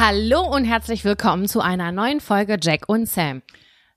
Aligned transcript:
Hallo 0.00 0.42
und 0.42 0.64
herzlich 0.64 1.04
willkommen 1.04 1.48
zu 1.48 1.60
einer 1.60 1.90
neuen 1.90 2.20
Folge 2.20 2.56
Jack 2.62 2.88
und 2.88 3.08
Sam. 3.08 3.42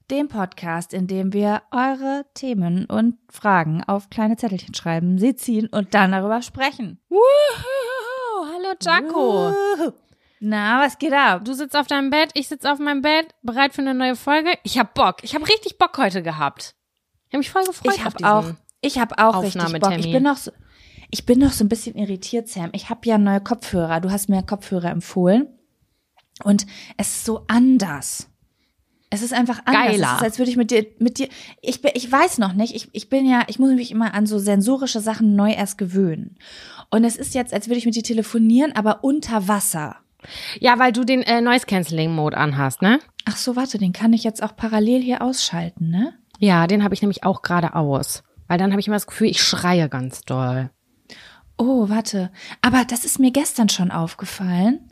Dem 0.09 0.29
Podcast, 0.29 0.95
in 0.95 1.05
dem 1.05 1.31
wir 1.31 1.61
eure 1.69 2.25
Themen 2.33 2.85
und 2.85 3.19
Fragen 3.29 3.83
auf 3.83 4.09
kleine 4.09 4.35
Zettelchen 4.35 4.73
schreiben, 4.73 5.19
sie 5.19 5.35
ziehen 5.35 5.67
und 5.67 5.93
dann 5.93 6.11
darüber 6.11 6.41
sprechen. 6.41 6.99
Woohoo! 7.07 8.47
Hallo 8.51 8.73
Jaco. 8.81 9.93
Na, 10.39 10.83
was 10.83 10.97
geht 10.97 11.13
ab? 11.13 11.45
Du 11.45 11.53
sitzt 11.53 11.77
auf 11.77 11.85
deinem 11.85 12.09
Bett, 12.09 12.31
ich 12.33 12.47
sitze 12.47 12.71
auf 12.71 12.79
meinem 12.79 13.03
Bett, 13.03 13.35
bereit 13.43 13.75
für 13.75 13.81
eine 13.81 13.93
neue 13.93 14.15
Folge. 14.15 14.57
Ich 14.63 14.79
hab 14.79 14.95
Bock. 14.95 15.17
Ich 15.21 15.35
habe 15.35 15.47
richtig 15.47 15.77
Bock 15.77 15.95
heute 15.99 16.23
gehabt. 16.23 16.73
Ich 17.27 17.33
habe 17.33 17.37
mich 17.37 17.51
voll 17.51 17.63
gefreut. 17.63 17.93
Ich 17.95 18.03
habe 18.03 18.27
auch, 18.27 18.53
ich 18.81 18.97
habe 18.97 19.19
auch 19.19 19.43
richtig 19.43 19.79
Bock. 19.79 19.97
Ich 19.99 20.11
bin 20.11 20.23
noch 20.23 20.37
so, 20.37 20.51
ich 21.11 21.27
bin 21.27 21.37
noch 21.37 21.51
so 21.51 21.63
ein 21.63 21.69
bisschen 21.69 21.95
irritiert, 21.95 22.47
Sam. 22.47 22.71
Ich 22.73 22.89
habe 22.89 23.01
ja 23.03 23.19
neue 23.19 23.41
Kopfhörer. 23.41 23.99
Du 23.99 24.09
hast 24.09 24.29
mir 24.29 24.41
Kopfhörer 24.41 24.89
empfohlen. 24.89 25.59
Und 26.41 26.65
es 26.97 27.07
ist 27.07 27.25
so 27.25 27.45
anders. 27.47 28.27
Es 29.09 29.21
ist 29.21 29.33
einfach 29.33 29.59
anders. 29.65 29.87
Geiler. 29.87 30.07
Es 30.07 30.17
ist, 30.17 30.23
als 30.23 30.39
würde 30.39 30.51
ich 30.51 30.57
mit 30.57 30.71
dir, 30.71 30.85
mit 30.99 31.19
dir, 31.19 31.27
ich 31.61 31.81
bin, 31.81 31.91
ich 31.95 32.09
weiß 32.09 32.37
noch 32.37 32.53
nicht, 32.53 32.73
ich, 32.73 32.89
ich 32.93 33.09
bin 33.09 33.29
ja, 33.29 33.43
ich 33.47 33.59
muss 33.59 33.71
mich 33.71 33.91
immer 33.91 34.13
an 34.13 34.25
so 34.25 34.39
sensorische 34.39 35.01
Sachen 35.01 35.35
neu 35.35 35.51
erst 35.51 35.77
gewöhnen. 35.77 36.37
Und 36.89 37.03
es 37.03 37.17
ist 37.17 37.35
jetzt, 37.35 37.53
als 37.53 37.67
würde 37.67 37.77
ich 37.77 37.85
mit 37.85 37.95
dir 37.95 38.03
telefonieren, 38.03 38.73
aber 38.73 39.03
unter 39.03 39.47
Wasser. 39.47 39.97
Ja, 40.59 40.79
weil 40.79 40.91
du 40.93 41.03
den 41.03 41.23
äh, 41.23 41.41
Noise 41.41 41.65
Cancelling 41.65 42.13
Mode 42.13 42.37
anhast, 42.37 42.81
ne? 42.81 42.99
Ach 43.25 43.35
so, 43.35 43.55
warte, 43.55 43.77
den 43.77 43.91
kann 43.91 44.13
ich 44.13 44.23
jetzt 44.23 44.41
auch 44.41 44.55
parallel 44.55 45.01
hier 45.01 45.21
ausschalten, 45.21 45.89
ne? 45.89 46.13
Ja, 46.39 46.67
den 46.67 46.83
habe 46.83 46.93
ich 46.93 47.01
nämlich 47.01 47.23
auch 47.23 47.41
gerade 47.41 47.75
aus. 47.75 48.23
Weil 48.47 48.57
dann 48.57 48.71
habe 48.71 48.79
ich 48.79 48.87
immer 48.87 48.95
das 48.95 49.07
Gefühl, 49.07 49.27
ich 49.27 49.43
schreie 49.43 49.89
ganz 49.89 50.21
doll. 50.21 50.69
Oh, 51.57 51.89
warte. 51.89 52.31
Aber 52.61 52.85
das 52.85 53.05
ist 53.05 53.19
mir 53.19 53.31
gestern 53.31 53.69
schon 53.69 53.91
aufgefallen. 53.91 54.90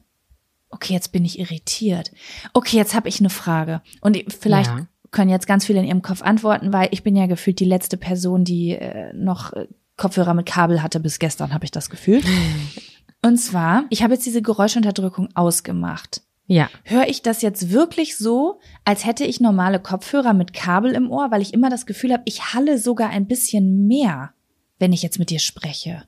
Okay, 0.69 0.93
jetzt 0.93 1.11
bin 1.11 1.25
ich 1.25 1.39
irritiert. 1.39 2.11
Okay, 2.53 2.77
jetzt 2.77 2.93
habe 2.93 3.09
ich 3.09 3.19
eine 3.19 3.29
Frage. 3.29 3.81
Und 4.01 4.17
vielleicht 4.31 4.69
ja. 4.69 4.87
können 5.11 5.29
jetzt 5.29 5.47
ganz 5.47 5.65
viele 5.65 5.79
in 5.79 5.85
ihrem 5.85 6.01
Kopf 6.01 6.21
antworten, 6.21 6.71
weil 6.71 6.89
ich 6.91 7.03
bin 7.03 7.15
ja 7.15 7.25
gefühlt 7.25 7.59
die 7.59 7.65
letzte 7.65 7.97
Person, 7.97 8.43
die 8.43 8.71
äh, 8.71 9.11
noch 9.13 9.53
äh, 9.53 9.67
Kopfhörer 9.97 10.33
mit 10.33 10.45
Kabel 10.45 10.81
hatte 10.81 10.99
bis 10.99 11.19
gestern, 11.19 11.53
habe 11.53 11.65
ich 11.65 11.71
das 11.71 11.89
Gefühl. 11.89 12.21
Und 13.21 13.37
zwar, 13.37 13.83
ich 13.89 14.03
habe 14.03 14.13
jetzt 14.13 14.25
diese 14.25 14.41
Geräuschunterdrückung 14.41 15.29
ausgemacht. 15.35 16.21
Ja. 16.47 16.69
Höre 16.83 17.07
ich 17.07 17.21
das 17.21 17.41
jetzt 17.41 17.71
wirklich 17.71 18.17
so, 18.17 18.59
als 18.83 19.05
hätte 19.05 19.23
ich 19.23 19.39
normale 19.39 19.79
Kopfhörer 19.79 20.33
mit 20.33 20.53
Kabel 20.53 20.93
im 20.93 21.11
Ohr, 21.11 21.29
weil 21.29 21.43
ich 21.43 21.53
immer 21.53 21.69
das 21.69 21.85
Gefühl 21.85 22.11
habe, 22.11 22.23
ich 22.25 22.53
halle 22.53 22.79
sogar 22.79 23.09
ein 23.09 23.27
bisschen 23.27 23.85
mehr, 23.85 24.33
wenn 24.79 24.93
ich 24.93 25.03
jetzt 25.03 25.19
mit 25.19 25.29
dir 25.29 25.39
spreche? 25.39 26.05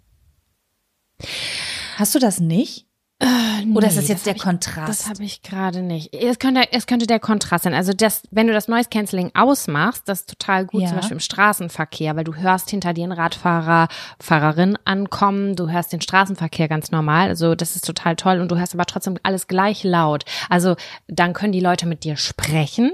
Hast 1.97 2.15
du 2.15 2.19
das 2.19 2.39
nicht? 2.39 2.87
Äh, 3.21 3.65
nee, 3.65 3.75
Oder 3.77 3.87
ist 3.87 3.97
das 3.97 4.07
jetzt 4.07 4.25
der 4.25 4.35
ich, 4.35 4.41
Kontrast? 4.41 4.89
Das 4.89 5.07
habe 5.07 5.23
ich 5.23 5.43
gerade 5.43 5.83
nicht. 5.83 6.11
Es 6.13 6.39
könnte, 6.39 6.63
es 6.71 6.87
könnte 6.87 7.05
der 7.05 7.19
Kontrast 7.19 7.65
sein. 7.65 7.75
Also 7.75 7.93
das, 7.93 8.23
wenn 8.31 8.47
du 8.47 8.53
das 8.53 8.67
Noise 8.67 8.89
Cancelling 8.89 9.29
ausmachst, 9.35 10.09
das 10.09 10.21
ist 10.21 10.29
total 10.29 10.65
gut, 10.65 10.81
Ja. 10.81 10.87
zum 10.87 10.95
Beispiel 10.97 11.15
im 11.17 11.19
Straßenverkehr, 11.19 12.15
weil 12.15 12.23
du 12.23 12.33
hörst 12.35 12.71
hinter 12.71 12.93
dir 12.93 13.03
einen 13.03 13.11
Radfahrer, 13.11 13.89
Fahrerin 14.19 14.75
ankommen, 14.85 15.55
du 15.55 15.69
hörst 15.69 15.93
den 15.93 16.01
Straßenverkehr 16.01 16.67
ganz 16.67 16.89
normal. 16.89 17.27
Also 17.29 17.53
das 17.53 17.75
ist 17.75 17.85
total 17.85 18.15
toll 18.15 18.39
und 18.39 18.51
du 18.51 18.57
hörst 18.57 18.73
aber 18.73 18.85
trotzdem 18.85 19.17
alles 19.21 19.47
gleich 19.47 19.83
laut. 19.83 20.25
Also 20.49 20.75
dann 21.07 21.33
können 21.33 21.53
die 21.53 21.59
Leute 21.59 21.85
mit 21.85 22.03
dir 22.03 22.17
sprechen. 22.17 22.91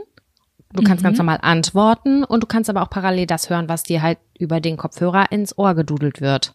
Du 0.74 0.84
kannst 0.84 1.02
ganz 1.06 1.18
normal 1.18 1.40
antworten 1.42 2.26
und 2.26 2.44
du 2.44 2.48
kannst 2.48 2.70
aber 2.70 2.82
auch 2.82 2.90
parallel 2.90 3.26
das 3.28 3.50
hören, 3.50 3.70
was 3.70 3.84
dir 3.84 4.02
halt 4.02 4.18
über 4.38 4.60
den 4.60 4.76
Kopfhörer 4.76 5.32
ins 5.32 5.58
Ohr 5.58 5.74
gedudelt 5.76 6.20
wird. 6.20 6.54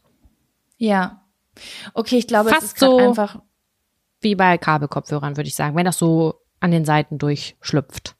Ja. 0.77 1.22
Okay, 1.94 2.16
ich 2.19 2.27
glaube, 2.27 2.50
Fast 2.50 2.62
es 2.62 2.72
ist 2.72 2.78
so- 2.81 2.99
einfach. 2.99 3.41
Wie 4.22 4.34
bei 4.34 4.56
Kabelkopfhörern, 4.59 5.37
würde 5.37 5.49
ich 5.49 5.55
sagen, 5.55 5.77
wenn 5.77 5.84
das 5.84 5.99
so 5.99 6.41
an 6.60 6.71
den 6.71 6.84
Seiten 6.84 7.19
durchschlüpft. 7.19 8.16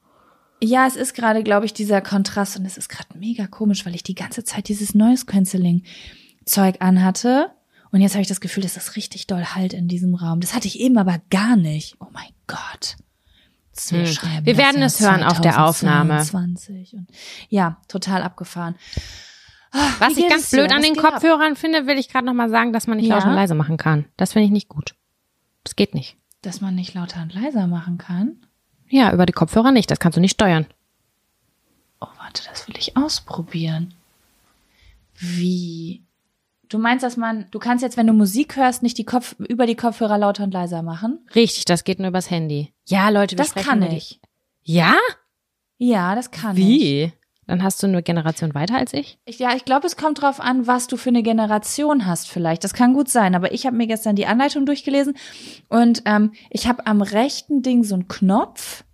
Ja, 0.61 0.87
es 0.87 0.97
ist 0.97 1.15
gerade, 1.15 1.43
glaube 1.43 1.67
ich, 1.67 1.73
dieser 1.73 2.01
Kontrast 2.01 2.57
und 2.59 2.65
es 2.67 2.77
ist 2.77 2.89
gerade 2.89 3.19
mega 3.19 3.47
komisch, 3.47 3.85
weil 3.85 3.95
ich 3.95 4.03
die 4.03 4.15
ganze 4.15 4.45
Zeit 4.45 4.69
dieses 4.69 4.95
Noise 4.95 5.27
Cancelling 5.27 5.83
Zeug 6.45 6.77
anhatte 6.81 7.51
und 7.93 8.01
jetzt 8.01 8.13
habe 8.15 8.23
ich 8.23 8.29
das 8.29 8.41
Gefühl, 8.41 8.63
dass 8.63 8.75
das 8.75 8.97
richtig 8.97 9.27
doll 9.27 9.45
halt 9.45 9.75
in 9.75 9.87
diesem 9.87 10.15
Raum. 10.15 10.41
Das 10.41 10.55
hatte 10.55 10.67
ich 10.67 10.81
eben 10.81 10.97
aber 10.99 11.21
gar 11.31 11.57
nicht. 11.57 11.97
Oh 12.01 12.07
mein 12.13 12.31
Gott. 12.47 12.97
Wir, 13.89 14.07
Hm. 14.07 14.45
Wir 14.45 14.57
werden 14.57 14.83
es 14.83 15.01
hören 15.01 15.23
auf 15.23 15.41
der 15.41 15.65
Aufnahme. 15.65 16.19
2022 16.19 16.95
Und 16.95 17.09
ja, 17.49 17.79
total 17.89 18.23
abgefahren. 18.23 18.77
Was 19.99 20.17
Wie 20.17 20.21
ich 20.25 20.29
ganz 20.29 20.51
blöd 20.51 20.71
an 20.71 20.79
Was 20.79 20.85
den 20.85 20.95
geht 20.95 21.05
ab? 21.05 21.13
Kopfhörern 21.15 21.57
finde, 21.57 21.87
will 21.87 21.99
ich 21.99 22.09
gerade 22.09 22.27
noch 22.27 22.35
mal 22.35 22.51
sagen, 22.51 22.73
dass 22.73 22.87
man 22.87 22.99
nicht 22.99 23.09
Ja? 23.09 23.17
laut 23.17 23.27
und 23.27 23.35
leise 23.35 23.55
machen 23.55 23.79
kann. 23.79 24.07
Das 24.17 24.33
finde 24.33 24.47
ich 24.47 24.53
nicht 24.53 24.69
gut. 24.69 24.95
Das 25.65 25.77
geht 25.77 25.95
nicht. 25.95 26.17
Dass 26.43 26.61
man 26.61 26.75
nicht 26.75 26.95
lauter 26.95 27.23
und 27.23 27.35
leiser 27.35 27.67
machen 27.67 27.99
kann. 27.99 28.37
Ja, 28.89 29.13
über 29.13 29.27
die 29.27 29.33
Kopfhörer 29.33 29.73
nicht. 29.73 29.91
Das 29.91 30.01
kannst 30.01 30.17
du 30.17 30.21
nicht 30.21 30.35
steuern. 30.35 30.67
Oh, 32.01 32.09
warte, 32.19 32.43
das 32.49 32.67
will 32.69 32.77
ich 32.77 32.97
ausprobieren. 32.97 33.95
Wie? 35.15 36.03
Du 36.69 36.79
meinst, 36.79 37.05
dass 37.05 37.17
man, 37.17 37.47
du 37.51 37.59
kannst 37.59 37.83
jetzt, 37.83 37.97
wenn 37.97 38.07
du 38.07 38.13
Musik 38.13 38.57
hörst, 38.57 38.83
nicht 38.83 38.99
die 38.99 39.05
Kopf, 39.05 39.37
über 39.39 39.67
die 39.67 39.77
Kopfhörer 39.77 40.19
lauter 40.19 40.45
und 40.45 40.53
leiser 40.53 40.83
machen? 40.83 41.21
Richtig, 41.35 41.65
das 41.67 41.85
geht 41.85 41.99
nur 41.99 42.09
übers 42.09 42.31
Handy. 42.31 42.73
Ja, 42.87 43.09
Leute, 43.11 43.37
wir 43.37 43.45
Das 43.45 43.55
kann 43.55 43.83
ich. 43.83 44.21
Ja? 44.63 44.97
Ja, 45.79 46.15
das 46.15 46.31
kann 46.31 46.57
ich. 46.57 46.65
Wie? 46.65 47.13
Dann 47.47 47.63
hast 47.63 47.83
du 47.83 47.89
eine 47.89 48.03
Generation 48.03 48.55
weiter 48.55 48.77
als 48.77 48.93
ich? 48.95 49.19
Ich, 49.25 49.39
ja, 49.41 49.55
ich 49.57 49.65
glaube, 49.65 49.87
es 49.87 49.97
kommt 49.97 50.23
drauf 50.23 50.41
an, 50.41 50.67
was 50.67 50.87
du 50.87 50.97
für 50.97 51.09
eine 51.11 51.23
Generation 51.25 52.07
hast 52.07 52.29
vielleicht. 52.29 52.63
Das 52.63 52.73
kann 52.73 52.95
gut 52.95 53.09
sein, 53.09 53.35
aber 53.35 53.53
ich 53.53 53.67
habe 53.67 53.77
mir 53.77 53.87
gestern 53.89 54.15
die 54.17 54.27
Anleitung 54.27 54.65
durchgelesen 54.65 55.15
und 55.69 56.03
ähm, 56.07 56.33
ich 56.51 56.69
habe 56.69 56.87
am 56.87 57.03
rechten 57.03 57.63
Ding 57.63 57.83
so 57.85 57.95
einen 57.97 58.09
Knopf 58.09 58.85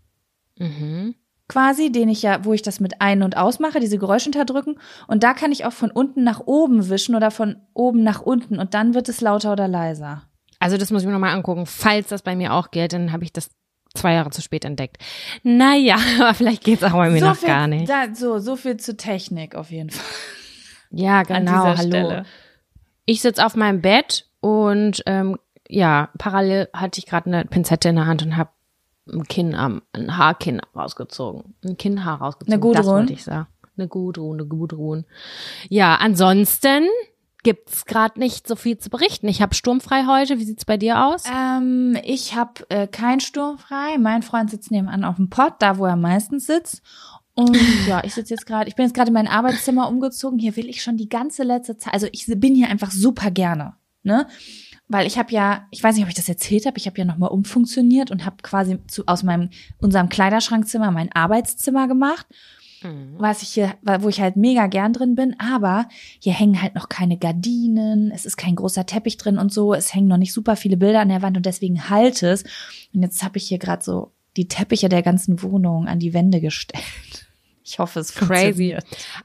Mhm. 0.59 1.15
quasi, 1.47 1.93
den 1.93 2.09
ich 2.09 2.23
ja, 2.23 2.45
wo 2.45 2.53
ich 2.53 2.63
das 2.63 2.81
mit 2.81 3.01
ein- 3.01 3.23
und 3.23 3.37
ausmache, 3.37 3.81
diese 3.81 3.99
Geräusche 3.99 4.29
unterdrücken 4.29 4.77
und 5.07 5.23
da 5.23 5.35
kann 5.35 5.53
ich 5.53 5.65
auch 5.65 5.73
von 5.73 5.91
unten 5.91 6.25
nach 6.25 6.41
oben 6.47 6.89
wischen 6.89 7.15
oder 7.15 7.31
von 7.31 7.57
oben 7.75 8.03
nach 8.03 8.21
unten 8.23 8.59
und 8.59 8.75
dann 8.75 8.95
wird 8.95 9.09
es 9.09 9.21
lauter 9.21 9.53
oder 9.53 9.69
leiser. 9.69 10.23
Also 10.59 10.77
das 10.77 10.91
muss 10.91 11.03
ich 11.03 11.07
mir 11.07 11.13
nochmal 11.13 11.35
angucken. 11.35 11.67
Falls 11.67 12.09
das 12.09 12.23
bei 12.23 12.35
mir 12.35 12.53
auch 12.53 12.73
gilt, 12.73 12.93
dann 12.93 13.13
habe 13.13 13.23
ich 13.23 13.33
das 13.33 13.51
zwei 13.95 14.15
Jahre 14.15 14.31
zu 14.31 14.43
spät 14.43 14.65
entdeckt. 14.65 14.99
Naja, 15.43 15.97
aber 16.21 16.35
vielleicht 16.35 16.65
geht's 16.65 16.83
auch 16.83 16.93
bei 16.93 17.11
mir 17.11 17.21
noch 17.21 17.37
viel, 17.37 17.49
gar 17.49 17.67
nicht. 17.67 17.89
Da, 17.89 18.15
so, 18.15 18.39
so 18.39 18.57
viel 18.57 18.77
zu 18.77 18.97
Technik 18.97 19.55
auf 19.55 19.71
jeden 19.71 19.91
Fall. 19.91 20.05
Ja, 20.91 21.23
genau, 21.23 21.65
hallo. 21.65 21.77
Stelle. 21.77 22.25
Ich 23.05 23.21
sitz 23.21 23.39
auf 23.39 23.57
meinem 23.57 23.81
Bett 23.81 24.27
und 24.41 25.03
ähm, 25.07 25.39
ja, 25.69 26.09
parallel 26.19 26.69
hatte 26.73 26.99
ich 26.99 27.07
gerade 27.07 27.27
eine 27.27 27.45
Pinzette 27.45 27.91
in 27.91 27.97
der 27.97 28.07
Hand 28.07 28.23
und 28.23 28.37
habe 28.37 28.51
ein 29.11 29.25
Kinn 29.25 29.55
am, 29.55 29.83
ein 29.93 30.17
Haarkinn 30.17 30.61
rausgezogen. 30.75 31.55
Ein 31.65 31.77
Kinnhaar 31.77 32.21
rausgezogen. 32.21 32.53
Eine 32.53 32.61
Gudrun? 32.61 32.83
Das 32.83 32.87
wollte 32.87 33.13
ich 33.13 33.25
sagen. 33.25 33.47
Eine 33.77 33.89
Gudrun, 33.89 34.39
eine 34.39 34.49
Gudrun. 34.49 35.05
Ja, 35.69 35.97
ansonsten 35.97 36.87
gibt's 37.43 37.87
gerade 37.87 38.19
nicht 38.19 38.49
so 38.49 38.57
viel 38.57 38.79
zu 38.79 38.91
berichten. 38.91 39.29
Ich 39.29 39.41
habe 39.41 39.55
sturmfrei 39.55 40.07
heute. 40.07 40.39
Wie 40.39 40.45
sieht's 40.45 40.65
bei 40.65 40.77
dir 40.77 41.05
aus? 41.05 41.25
Ähm, 41.33 41.97
ich 42.05 42.35
habe 42.35 42.69
äh, 42.69 42.87
kein 42.87 43.21
Sturm 43.21 43.59
frei. 43.59 43.97
Mein 43.99 44.23
Freund 44.23 44.51
sitzt 44.51 44.71
nebenan 44.71 45.05
auf 45.05 45.17
dem 45.17 45.31
Pott, 45.31 45.55
da 45.61 45.79
wo 45.79 45.87
er 45.87 45.97
meistens 45.97 46.47
sitzt. 46.47 46.83
Und 47.35 47.57
ja, 47.87 48.03
ich 48.05 48.15
sitze 48.15 48.35
jetzt 48.35 48.47
gerade, 48.47 48.69
ich 48.69 48.75
bin 48.75 48.85
jetzt 48.85 48.95
gerade 48.95 49.09
in 49.09 49.15
mein 49.15 49.29
Arbeitszimmer 49.29 49.89
umgezogen. 49.89 50.39
Hier 50.39 50.57
will 50.57 50.69
ich 50.69 50.83
schon 50.83 50.97
die 50.97 51.09
ganze 51.09 51.45
letzte 51.45 51.77
Zeit, 51.77 51.95
also 51.95 52.09
ich 52.11 52.27
bin 52.27 52.55
hier 52.55 52.69
einfach 52.69 52.91
super 52.91 53.31
gerne, 53.31 53.75
ne? 54.03 54.27
Weil 54.89 55.07
ich 55.07 55.19
habe 55.19 55.31
ja, 55.33 55.67
ich 55.71 55.85
weiß 55.85 55.95
nicht, 55.95 56.05
ob 56.05 56.09
ich 56.09 56.17
das 56.17 56.31
erzählt 56.31 56.65
habe, 56.67 56.79
ich 56.79 56.87
habe 56.87 56.99
ja 56.99 57.05
nochmal 57.05 57.29
umfunktioniert 57.29 58.11
und 58.11 58.25
habe 58.25 58.39
quasi 58.43 58.79
zu, 58.87 59.05
aus 59.07 59.23
meinem 59.23 59.51
unserem 59.79 60.09
Kleiderschrankzimmer 60.09 60.91
mein 60.91 61.13
Arbeitszimmer 61.13 61.87
gemacht, 61.87 62.27
was 62.83 63.43
ich 63.43 63.49
hier, 63.51 63.75
wo 63.83 64.09
ich 64.09 64.21
halt 64.21 64.37
mega 64.37 64.67
gern 64.67 64.93
drin 64.93 65.15
bin. 65.15 65.39
Aber 65.41 65.89
hier 66.21 66.33
hängen 66.33 66.63
halt 66.63 66.75
noch 66.75 66.89
keine 66.89 67.19
Gardinen, 67.19 68.11
es 68.13 68.27
ist 68.27 68.37
kein 68.37 68.57
großer 68.57 68.87
Teppich 68.87 69.17
drin 69.17 69.39
und 69.39 69.53
so, 69.53 69.75
es 69.75 69.95
hängen 69.95 70.09
noch 70.09 70.17
nicht 70.17 70.33
super 70.33 70.57
viele 70.57 70.77
Bilder 70.77 71.01
an 71.01 71.09
der 71.09 71.23
Wand 71.23 71.37
und 71.37 71.47
deswegen 71.47 71.91
halt 71.91 72.23
es. 72.23 72.45
Und 72.95 73.03
jetzt 73.03 73.23
habe 73.23 73.39
ich 73.39 73.49
hier 73.49 73.59
gerade 73.59 73.83
so 73.83 74.13
die 74.37 74.49
Teppiche 74.49 74.89
der 74.89 75.03
ganzen 75.03 75.43
Wohnung 75.43 75.89
an 75.89 75.99
die 75.99 76.15
Wände 76.15 76.41
gestellt. 76.41 76.85
Ich 77.71 77.79
hoffe, 77.79 78.01
es 78.01 78.15
Crazy. 78.15 78.79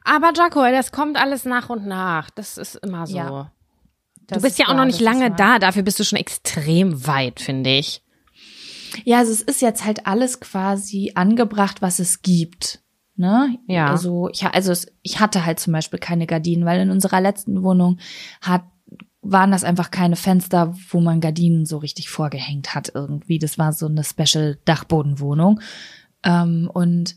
Aber 0.03 0.33
Jaco, 0.35 0.59
das 0.63 0.91
kommt 0.91 1.15
alles 1.15 1.45
nach 1.45 1.69
und 1.69 1.87
nach. 1.87 2.29
Das 2.29 2.57
ist 2.57 2.75
immer 2.75 3.07
so. 3.07 3.15
Ja, 3.15 3.51
du 4.27 4.35
bist 4.35 4.45
ist 4.45 4.59
ja 4.59 4.65
auch 4.65 4.71
wahr, 4.71 4.79
noch 4.79 4.85
nicht 4.85 4.99
lange 4.99 5.31
da. 5.31 5.59
Dafür 5.59 5.83
bist 5.83 5.97
du 5.97 6.03
schon 6.03 6.19
extrem 6.19 7.07
weit, 7.07 7.39
finde 7.39 7.69
ich. 7.69 8.03
Ja, 9.05 9.19
also 9.19 9.31
es 9.31 9.41
ist 9.41 9.61
jetzt 9.61 9.85
halt 9.85 10.07
alles 10.07 10.41
quasi 10.41 11.13
angebracht, 11.15 11.81
was 11.81 11.99
es 11.99 12.21
gibt. 12.21 12.82
Ne? 13.15 13.57
Ja. 13.67 13.87
Also 13.87 14.29
ich, 14.31 14.43
also 14.45 14.71
es, 14.71 14.87
ich 15.03 15.19
hatte 15.19 15.45
halt 15.45 15.59
zum 15.59 15.73
Beispiel 15.73 15.99
keine 15.99 16.25
Gardinen, 16.25 16.65
weil 16.65 16.79
in 16.81 16.89
unserer 16.91 17.21
letzten 17.21 17.63
Wohnung 17.63 17.99
hat 18.41 18.63
waren 19.25 19.51
das 19.51 19.63
einfach 19.63 19.89
keine 19.89 20.17
Fenster, 20.17 20.75
wo 20.89 20.99
man 20.99 21.21
Gardinen 21.21 21.65
so 21.65 21.77
richtig 21.77 22.09
vorgehängt 22.09 22.75
hat 22.75 22.91
irgendwie. 22.93 23.39
Das 23.39 23.57
war 23.57 23.71
so 23.71 23.85
eine 23.87 24.03
Special 24.03 24.57
Dachbodenwohnung. 24.65 25.61
Ähm, 26.23 26.69
und 26.73 27.15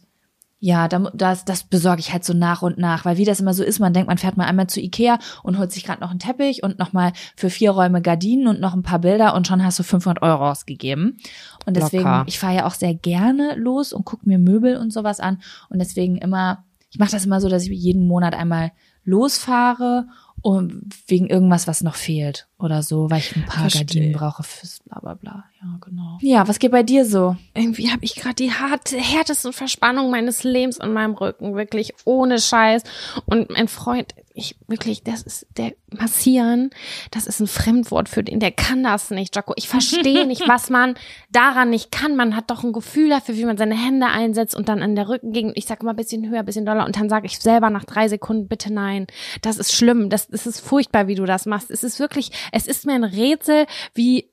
ja, 0.60 0.86
da- 0.88 1.10
das, 1.14 1.44
das 1.44 1.64
besorge 1.64 2.00
ich 2.00 2.12
halt 2.12 2.24
so 2.24 2.32
nach 2.32 2.62
und 2.62 2.78
nach, 2.78 3.04
weil 3.04 3.18
wie 3.18 3.24
das 3.24 3.40
immer 3.40 3.54
so 3.54 3.64
ist, 3.64 3.78
man 3.80 3.92
denkt, 3.92 4.08
man 4.08 4.18
fährt 4.18 4.36
mal 4.36 4.46
einmal 4.46 4.68
zu 4.68 4.80
Ikea 4.80 5.18
und 5.42 5.58
holt 5.58 5.70
sich 5.72 5.84
gerade 5.84 6.00
noch 6.00 6.10
einen 6.10 6.18
Teppich 6.20 6.62
und 6.62 6.78
noch 6.78 6.92
mal 6.92 7.12
für 7.36 7.50
vier 7.50 7.72
Räume 7.72 8.00
Gardinen 8.00 8.46
und 8.46 8.60
noch 8.60 8.72
ein 8.74 8.82
paar 8.82 9.00
Bilder 9.00 9.34
und 9.34 9.46
schon 9.46 9.64
hast 9.64 9.78
du 9.78 9.82
500 9.82 10.22
Euro 10.22 10.48
ausgegeben. 10.50 11.18
Und 11.66 11.76
deswegen, 11.76 12.04
Locker. 12.04 12.24
ich 12.26 12.38
fahre 12.38 12.54
ja 12.54 12.66
auch 12.66 12.74
sehr 12.74 12.94
gerne 12.94 13.54
los 13.56 13.92
und 13.92 14.04
gucke 14.04 14.26
mir 14.28 14.38
Möbel 14.38 14.76
und 14.76 14.92
sowas 14.92 15.20
an 15.20 15.42
und 15.68 15.78
deswegen 15.78 16.16
immer, 16.16 16.64
ich 16.90 16.98
mache 16.98 17.10
das 17.10 17.26
immer 17.26 17.40
so, 17.40 17.48
dass 17.48 17.64
ich 17.64 17.70
jeden 17.70 18.06
Monat 18.06 18.34
einmal 18.34 18.72
losfahre 19.04 20.06
und 20.42 20.84
wegen 21.08 21.26
irgendwas, 21.26 21.66
was 21.66 21.82
noch 21.82 21.96
fehlt 21.96 22.48
oder 22.58 22.82
so, 22.82 23.10
weil 23.10 23.18
ich 23.18 23.36
ein 23.36 23.44
paar 23.44 23.68
Verstehe. 23.68 23.84
Gardinen 23.84 24.12
brauche 24.12 24.42
fürs 24.42 24.80
bla 24.86 24.98
bla 25.00 25.14
bla. 25.14 25.44
Ja, 25.60 25.78
genau. 25.80 26.18
Ja, 26.20 26.48
was 26.48 26.58
geht 26.58 26.70
bei 26.70 26.82
dir 26.82 27.04
so? 27.04 27.36
Irgendwie 27.54 27.90
habe 27.90 28.04
ich 28.04 28.14
gerade 28.14 28.36
die 28.36 28.52
harte, 28.52 28.96
härtesten 28.96 29.52
Verspannungen 29.52 30.10
meines 30.10 30.42
Lebens 30.42 30.80
an 30.80 30.92
meinem 30.92 31.14
Rücken, 31.14 31.54
wirklich 31.54 31.92
ohne 32.04 32.38
Scheiß. 32.38 32.82
Und 33.26 33.50
mein 33.50 33.68
Freund, 33.68 34.14
ich 34.36 34.56
wirklich, 34.68 35.02
das 35.02 35.22
ist 35.22 35.46
der 35.56 35.72
Massieren, 35.90 36.70
das 37.10 37.26
ist 37.26 37.40
ein 37.40 37.46
Fremdwort 37.46 38.08
für 38.08 38.22
den, 38.22 38.38
der 38.38 38.52
kann 38.52 38.82
das 38.82 39.10
nicht, 39.10 39.34
Jaco. 39.34 39.54
Ich 39.56 39.68
verstehe 39.68 40.26
nicht, 40.26 40.42
was 40.48 40.68
man 40.68 40.94
daran 41.30 41.70
nicht 41.70 41.90
kann. 41.90 42.16
Man 42.16 42.36
hat 42.36 42.50
doch 42.50 42.62
ein 42.62 42.72
Gefühl 42.72 43.08
dafür, 43.08 43.36
wie 43.36 43.46
man 43.46 43.56
seine 43.56 43.76
Hände 43.76 44.06
einsetzt 44.06 44.54
und 44.54 44.68
dann 44.68 44.82
an 44.82 44.94
der 44.94 45.08
Rückengegend, 45.08 45.56
ich 45.56 45.66
sage 45.66 45.80
immer 45.82 45.90
ein 45.90 45.96
bisschen 45.96 46.28
höher, 46.28 46.40
ein 46.40 46.46
bisschen 46.46 46.66
doller 46.66 46.84
und 46.84 46.96
dann 46.96 47.08
sage 47.08 47.26
ich 47.26 47.38
selber 47.38 47.70
nach 47.70 47.84
drei 47.84 48.08
Sekunden, 48.08 48.46
bitte 48.46 48.72
nein. 48.72 49.06
Das 49.42 49.56
ist 49.56 49.72
schlimm, 49.72 50.10
das, 50.10 50.28
das 50.28 50.46
ist 50.46 50.60
furchtbar, 50.60 51.06
wie 51.06 51.14
du 51.14 51.24
das 51.24 51.46
machst. 51.46 51.70
Es 51.70 51.82
ist 51.82 51.98
wirklich, 51.98 52.30
es 52.52 52.66
ist 52.66 52.86
mir 52.86 52.94
ein 52.94 53.04
Rätsel, 53.04 53.66
wie 53.94 54.30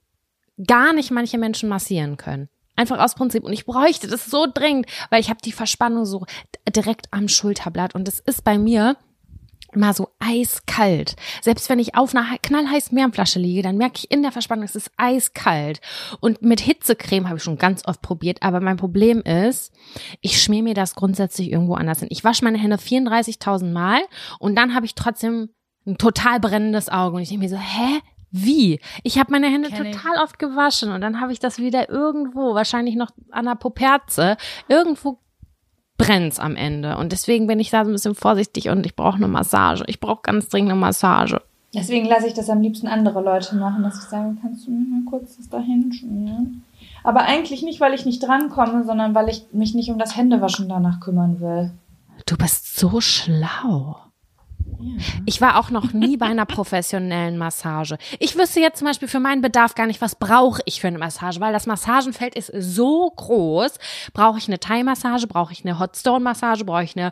gar 0.67 0.93
nicht 0.93 1.11
manche 1.11 1.37
Menschen 1.37 1.69
massieren 1.69 2.17
können. 2.17 2.49
Einfach 2.75 2.99
aus 2.99 3.15
Prinzip. 3.15 3.43
Und 3.43 3.53
ich 3.53 3.65
bräuchte 3.65 4.07
das 4.07 4.25
so 4.25 4.47
dringend, 4.51 4.87
weil 5.09 5.21
ich 5.21 5.29
habe 5.29 5.39
die 5.43 5.51
Verspannung 5.51 6.05
so 6.05 6.25
direkt 6.75 7.07
am 7.11 7.27
Schulterblatt. 7.27 7.93
Und 7.95 8.07
es 8.07 8.19
ist 8.19 8.43
bei 8.43 8.57
mir 8.57 8.97
immer 9.73 9.93
so 9.93 10.09
eiskalt. 10.19 11.15
Selbst 11.41 11.67
wenn 11.69 11.79
ich 11.79 11.95
auf 11.95 12.13
einer 12.15 12.29
he- 12.31 12.37
knallheißen 12.41 12.93
Meerflasche 12.93 13.39
liege, 13.39 13.63
dann 13.63 13.77
merke 13.77 13.97
ich 13.97 14.11
in 14.11 14.21
der 14.21 14.31
Verspannung, 14.31 14.65
es 14.65 14.75
ist 14.75 14.91
eiskalt. 14.97 15.81
Und 16.19 16.41
mit 16.43 16.59
Hitzecreme 16.61 17.27
habe 17.27 17.37
ich 17.37 17.43
schon 17.43 17.57
ganz 17.57 17.83
oft 17.87 18.01
probiert. 18.01 18.41
Aber 18.43 18.59
mein 18.59 18.77
Problem 18.77 19.21
ist, 19.21 19.71
ich 20.21 20.41
schmier 20.41 20.61
mir 20.63 20.75
das 20.75 20.93
grundsätzlich 20.95 21.51
irgendwo 21.51 21.73
anders 21.75 21.99
hin. 21.99 22.09
Ich 22.11 22.23
wasche 22.23 22.43
meine 22.43 22.59
Hände 22.59 22.75
34.000 22.77 23.71
Mal 23.71 24.01
und 24.39 24.55
dann 24.55 24.75
habe 24.75 24.85
ich 24.85 24.93
trotzdem 24.95 25.49
ein 25.85 25.97
total 25.97 26.39
brennendes 26.39 26.89
Auge. 26.89 27.17
Und 27.17 27.21
ich 27.21 27.29
denke 27.29 27.43
mir 27.43 27.49
so, 27.49 27.57
hä? 27.57 27.99
Wie? 28.31 28.79
Ich 29.03 29.19
habe 29.19 29.31
meine 29.31 29.47
Hände 29.47 29.69
Kenn 29.69 29.85
ich. 29.85 29.95
total 29.95 30.23
oft 30.23 30.39
gewaschen 30.39 30.91
und 30.91 31.01
dann 31.01 31.21
habe 31.21 31.31
ich 31.31 31.39
das 31.39 31.59
wieder 31.59 31.87
irgendwo, 31.89 32.55
wahrscheinlich 32.55 32.95
noch 32.95 33.11
an 33.29 33.45
der 33.45 33.53
Poperze, 33.53 34.37
irgendwo 34.67 35.19
brennt's 35.99 36.39
am 36.39 36.55
Ende. 36.55 36.97
Und 36.97 37.11
deswegen 37.11 37.45
bin 37.45 37.59
ich 37.59 37.69
da 37.69 37.85
so 37.85 37.91
ein 37.91 37.93
bisschen 37.93 38.15
vorsichtig 38.15 38.69
und 38.69 38.87
ich 38.87 38.95
brauche 38.95 39.17
eine 39.17 39.27
Massage. 39.27 39.83
Ich 39.85 39.99
brauche 39.99 40.23
ganz 40.23 40.49
dringend 40.49 40.71
eine 40.71 40.79
Massage. 40.79 41.41
Deswegen 41.75 42.07
lasse 42.07 42.27
ich 42.27 42.33
das 42.33 42.49
am 42.49 42.61
liebsten 42.61 42.87
andere 42.87 43.21
Leute 43.21 43.55
machen, 43.55 43.83
dass 43.83 43.97
ich 44.03 44.09
sage, 44.09 44.35
kannst 44.41 44.67
du 44.67 44.71
mir 44.71 44.85
mal 44.87 45.09
kurz 45.09 45.37
das 45.37 45.49
da 45.49 45.59
hinschmieren? 45.59 46.63
Aber 47.03 47.21
eigentlich 47.21 47.63
nicht, 47.63 47.79
weil 47.79 47.93
ich 47.93 48.05
nicht 48.05 48.21
drankomme, 48.21 48.83
sondern 48.83 49.15
weil 49.15 49.29
ich 49.29 49.45
mich 49.51 49.73
nicht 49.73 49.89
um 49.89 49.97
das 49.97 50.15
Händewaschen 50.15 50.69
danach 50.69 50.99
kümmern 50.99 51.39
will. 51.39 51.71
Du 52.25 52.37
bist 52.37 52.77
so 52.77 53.01
schlau. 53.01 53.97
Ich 55.25 55.41
war 55.41 55.59
auch 55.59 55.69
noch 55.69 55.93
nie 55.93 56.17
bei 56.17 56.25
einer 56.25 56.45
professionellen 56.45 57.37
Massage. 57.37 57.97
Ich 58.19 58.37
wüsste 58.37 58.59
jetzt 58.59 58.79
zum 58.79 58.87
Beispiel 58.87 59.07
für 59.07 59.19
meinen 59.19 59.41
Bedarf 59.41 59.75
gar 59.75 59.87
nicht, 59.87 60.01
was 60.01 60.15
brauche 60.15 60.61
ich 60.65 60.81
für 60.81 60.87
eine 60.87 60.97
Massage, 60.99 61.39
weil 61.39 61.53
das 61.53 61.65
Massagenfeld 61.65 62.35
ist 62.35 62.51
so 62.55 63.09
groß. 63.09 63.73
Brauche 64.13 64.37
ich 64.37 64.47
eine 64.47 64.59
Thai-Massage? 64.59 65.27
Brauche 65.27 65.53
ich 65.53 65.63
eine 65.65 65.79
Hotstone-Massage? 65.79 66.65
Brauche 66.65 66.83
ich 66.83 66.97
eine, 66.97 67.11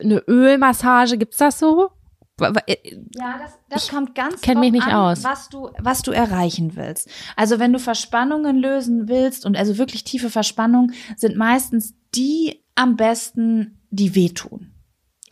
eine 0.00 0.18
Ölmassage? 0.26 1.18
Gibt's 1.18 1.38
das 1.38 1.58
so? 1.58 1.90
Äh, 2.40 2.76
Ja, 3.16 3.38
das, 3.42 3.58
das 3.68 3.88
kommt 3.88 4.14
ganz 4.14 4.40
kenn 4.40 4.60
mich 4.60 4.72
nicht 4.72 4.86
an, 4.86 4.94
aus. 4.94 5.24
was 5.24 5.48
du, 5.48 5.70
was 5.78 6.02
du 6.02 6.10
erreichen 6.10 6.76
willst. 6.76 7.08
Also 7.36 7.58
wenn 7.58 7.72
du 7.72 7.78
Verspannungen 7.78 8.56
lösen 8.56 9.08
willst 9.08 9.44
und 9.46 9.56
also 9.56 9.78
wirklich 9.78 10.04
tiefe 10.04 10.30
Verspannungen 10.30 10.94
sind 11.16 11.36
meistens 11.36 11.94
die 12.14 12.64
am 12.74 12.96
besten, 12.96 13.78
die 13.90 14.14
wehtun. 14.14 14.72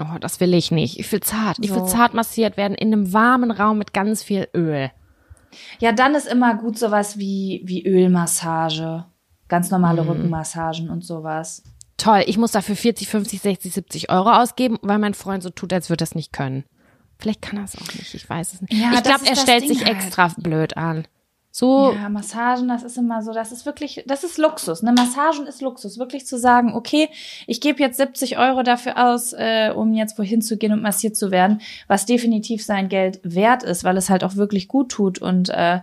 Oh, 0.01 0.19
das 0.21 0.39
will 0.41 0.55
ich 0.55 0.71
nicht. 0.71 0.99
Ich 1.01 1.11
will 1.11 1.21
zart. 1.21 1.59
Ich 1.61 1.71
will 1.71 1.81
So. 1.81 1.87
zart 1.87 2.15
massiert 2.15 2.57
werden 2.57 2.75
in 2.77 2.93
einem 2.93 3.13
warmen 3.13 3.51
Raum 3.51 3.79
mit 3.79 3.93
ganz 3.93 4.23
viel 4.23 4.49
Öl. 4.55 4.91
Ja, 5.81 5.93
dann 5.93 6.15
ist 6.15 6.27
immer 6.29 6.55
gut 6.55 6.79
sowas 6.79 7.19
wie, 7.19 7.63
wie 7.65 7.85
Ölmassage, 7.87 9.07
ganz 9.49 9.71
normale 9.71 10.03
Mhm. 10.03 10.09
Rückenmassagen 10.11 10.91
und 10.91 11.05
sowas. 11.05 11.63
Toll, 11.97 12.23
ich 12.27 12.39
muss 12.39 12.53
dafür 12.53 12.77
40, 12.77 13.09
50, 13.09 13.41
60, 13.41 13.73
70 13.73 14.11
Euro 14.11 14.31
ausgeben, 14.31 14.79
weil 14.83 14.99
mein 14.99 15.15
Freund 15.15 15.43
so 15.43 15.51
tut, 15.51 15.73
als 15.73 15.89
würde 15.91 16.03
er 16.03 16.07
es 16.07 16.15
nicht 16.15 16.33
können. 16.33 16.65
Vielleicht 17.19 17.43
kann 17.43 17.59
er 17.59 17.65
es 17.65 17.75
auch 17.75 17.93
nicht, 17.95 18.15
ich 18.15 18.29
weiß 18.31 18.55
es 18.55 18.61
nicht. 18.61 18.73
Ja, 18.75 18.93
ich 18.95 19.03
glaube, 19.03 19.27
er 19.27 19.35
stellt 19.35 19.63
Ding 19.65 19.71
sich 19.71 19.85
halt. 19.85 19.97
extra 19.97 20.29
blöd 20.37 20.77
an. 20.77 21.09
So, 21.59 21.93
Ja, 21.93 22.09
Massagen, 22.09 22.69
das 22.69 22.85
ist 22.85 22.97
immer 22.99 23.21
so, 23.21 23.33
das 23.33 23.51
ist 23.51 23.67
wirklich, 23.67 24.05
das 24.07 24.23
ist 24.23 24.39
Luxus. 24.39 24.85
Ne, 24.85 24.93
Massagen 24.93 25.45
ist 25.49 25.61
Luxus. 25.61 25.99
Wirklich 25.99 26.25
zu 26.25 26.39
sagen, 26.39 26.73
okay, 26.73 27.09
ich 27.49 27.61
gebe 27.61 27.81
jetzt 27.81 27.97
70 27.97 28.39
Euro 28.39 28.63
dafür 28.63 29.11
aus, 29.11 29.33
äh, 29.33 29.73
um 29.75 29.93
jetzt 29.93 30.17
wohin 30.21 30.41
zu 30.41 30.57
gehen 30.57 30.71
und 30.71 30.83
massiert 30.83 31.17
zu 31.17 31.33
werden, 31.33 31.61
was 31.89 32.07
definitiv 32.07 32.65
sein 32.65 32.89
Geld 32.89 33.19
wert 33.25 33.65
ist, 33.65 33.83
weil 33.83 33.97
es 33.97 34.09
halt 34.09 34.23
auch 34.23 34.37
wirklich 34.37 34.69
gut 34.69 34.91
tut. 34.91 35.19
Und 35.19 35.49
äh, 35.49 35.81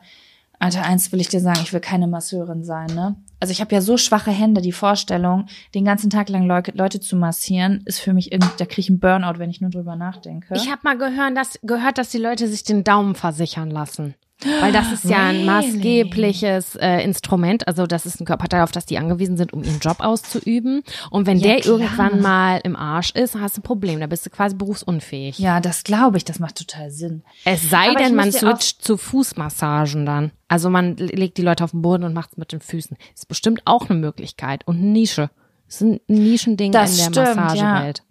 Alter, 0.59 0.83
eins 0.83 1.11
will 1.11 1.19
ich 1.19 1.27
dir 1.27 1.41
sagen, 1.41 1.59
ich 1.61 1.73
will 1.73 1.81
keine 1.81 2.07
Masseurin 2.07 2.63
sein, 2.63 2.87
ne? 2.95 3.17
Also 3.41 3.51
ich 3.51 3.59
habe 3.59 3.75
ja 3.75 3.81
so 3.81 3.97
schwache 3.97 4.31
Hände, 4.31 4.61
die 4.61 4.71
Vorstellung, 4.71 5.47
den 5.75 5.83
ganzen 5.83 6.09
Tag 6.09 6.29
lang 6.29 6.47
Leute, 6.47 6.71
Leute 6.73 7.01
zu 7.01 7.17
massieren, 7.17 7.81
ist 7.83 7.99
für 7.99 8.13
mich 8.13 8.31
irgendwie, 8.31 8.53
da 8.57 8.65
kriege 8.65 8.79
ich 8.79 8.89
einen 8.89 9.01
Burnout, 9.01 9.39
wenn 9.39 9.49
ich 9.49 9.59
nur 9.59 9.71
drüber 9.71 9.97
nachdenke. 9.97 10.53
Ich 10.55 10.71
habe 10.71 10.79
mal 10.83 10.97
gehört 10.97 11.35
dass, 11.35 11.59
gehört, 11.63 11.97
dass 11.97 12.11
die 12.11 12.17
Leute 12.17 12.47
sich 12.47 12.63
den 12.63 12.85
Daumen 12.85 13.13
versichern 13.13 13.69
lassen. 13.69 14.15
Weil 14.59 14.73
das 14.73 14.91
ist 14.91 15.05
ja 15.05 15.27
ein 15.27 15.45
maßgebliches 15.45 16.75
äh, 16.75 17.01
Instrument, 17.03 17.67
also 17.67 17.87
das 17.87 18.05
ist 18.05 18.19
ein 18.19 18.25
Körperteil, 18.25 18.61
auf 18.63 18.71
das 18.71 18.85
die 18.85 18.97
angewiesen 18.97 19.37
sind, 19.37 19.53
um 19.53 19.63
ihren 19.63 19.79
Job 19.79 20.01
auszuüben. 20.01 20.83
Und 21.09 21.25
wenn 21.25 21.37
Ja, 21.37 21.53
der 21.53 21.61
klar. 21.61 21.79
irgendwann 21.79 22.21
mal 22.21 22.59
im 22.63 22.75
Arsch 22.75 23.11
ist, 23.11 23.35
hast 23.35 23.55
du 23.55 23.61
ein 23.61 23.63
Problem, 23.63 23.99
da 24.01 24.07
bist 24.07 24.25
du 24.25 24.29
quasi 24.29 24.55
berufsunfähig. 24.55 25.39
ja, 25.39 25.61
das 25.61 25.83
glaube 25.83 26.17
ich, 26.17 26.25
das 26.25 26.39
macht 26.39 26.57
total 26.57 26.91
Sinn. 26.91 27.23
Es 27.45 27.69
sei 27.69 27.89
Aber 27.91 27.99
denn, 27.99 28.13
man 28.15 28.31
switcht 28.31 28.83
zu 28.83 28.97
Fußmassagen 28.97 30.05
dann. 30.05 30.31
Also 30.49 30.69
man 30.69 30.97
legt 30.97 31.37
die 31.37 31.41
Leute 31.41 31.63
auf 31.63 31.71
den 31.71 31.81
Boden 31.81 32.03
und 32.03 32.13
macht 32.13 32.31
es 32.33 32.37
mit 32.37 32.51
den 32.51 32.61
Füßen. 32.61 32.97
Ist 33.13 33.27
bestimmt 33.29 33.61
auch 33.65 33.89
eine 33.89 33.97
Möglichkeit 33.97 34.67
und 34.67 34.77
eine 34.77 34.87
Nische. 34.87 35.29
Das 35.67 35.75
ist 35.77 35.81
ein 35.81 35.99
Nischending 36.07 36.71
Das 36.73 36.91
in 37.07 37.13
der 37.13 37.25
stimmt, 37.25 37.37
Massagewelt. 37.37 38.03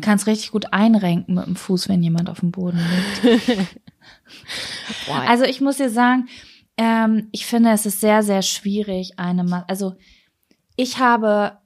Kannst 0.00 0.26
richtig 0.26 0.50
gut 0.50 0.72
einrenken 0.72 1.34
mit 1.36 1.46
dem 1.46 1.56
Fuß, 1.56 1.88
wenn 1.88 2.02
jemand 2.02 2.28
auf 2.30 2.40
dem 2.40 2.50
Boden 2.50 2.78
liegt. 3.24 3.48
Also 5.26 5.44
ich 5.44 5.60
muss 5.60 5.78
dir 5.78 5.90
sagen, 5.90 6.28
ähm, 6.76 7.28
ich 7.32 7.46
finde, 7.46 7.70
es 7.70 7.86
ist 7.86 8.00
sehr, 8.00 8.22
sehr 8.22 8.42
schwierig, 8.42 9.18
eine, 9.18 9.44
Ma 9.44 9.64
also 9.68 9.94
ich 10.76 10.98
habe, 10.98 11.58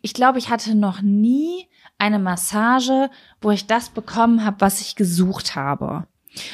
ich 0.00 0.14
glaube, 0.14 0.38
ich 0.38 0.48
hatte 0.48 0.74
noch 0.74 1.02
nie 1.02 1.68
eine 1.98 2.18
Massage, 2.18 3.10
wo 3.40 3.50
ich 3.50 3.66
das 3.66 3.90
bekommen 3.90 4.44
habe, 4.44 4.60
was 4.60 4.80
ich 4.80 4.94
gesucht 4.96 5.56
habe. 5.56 6.06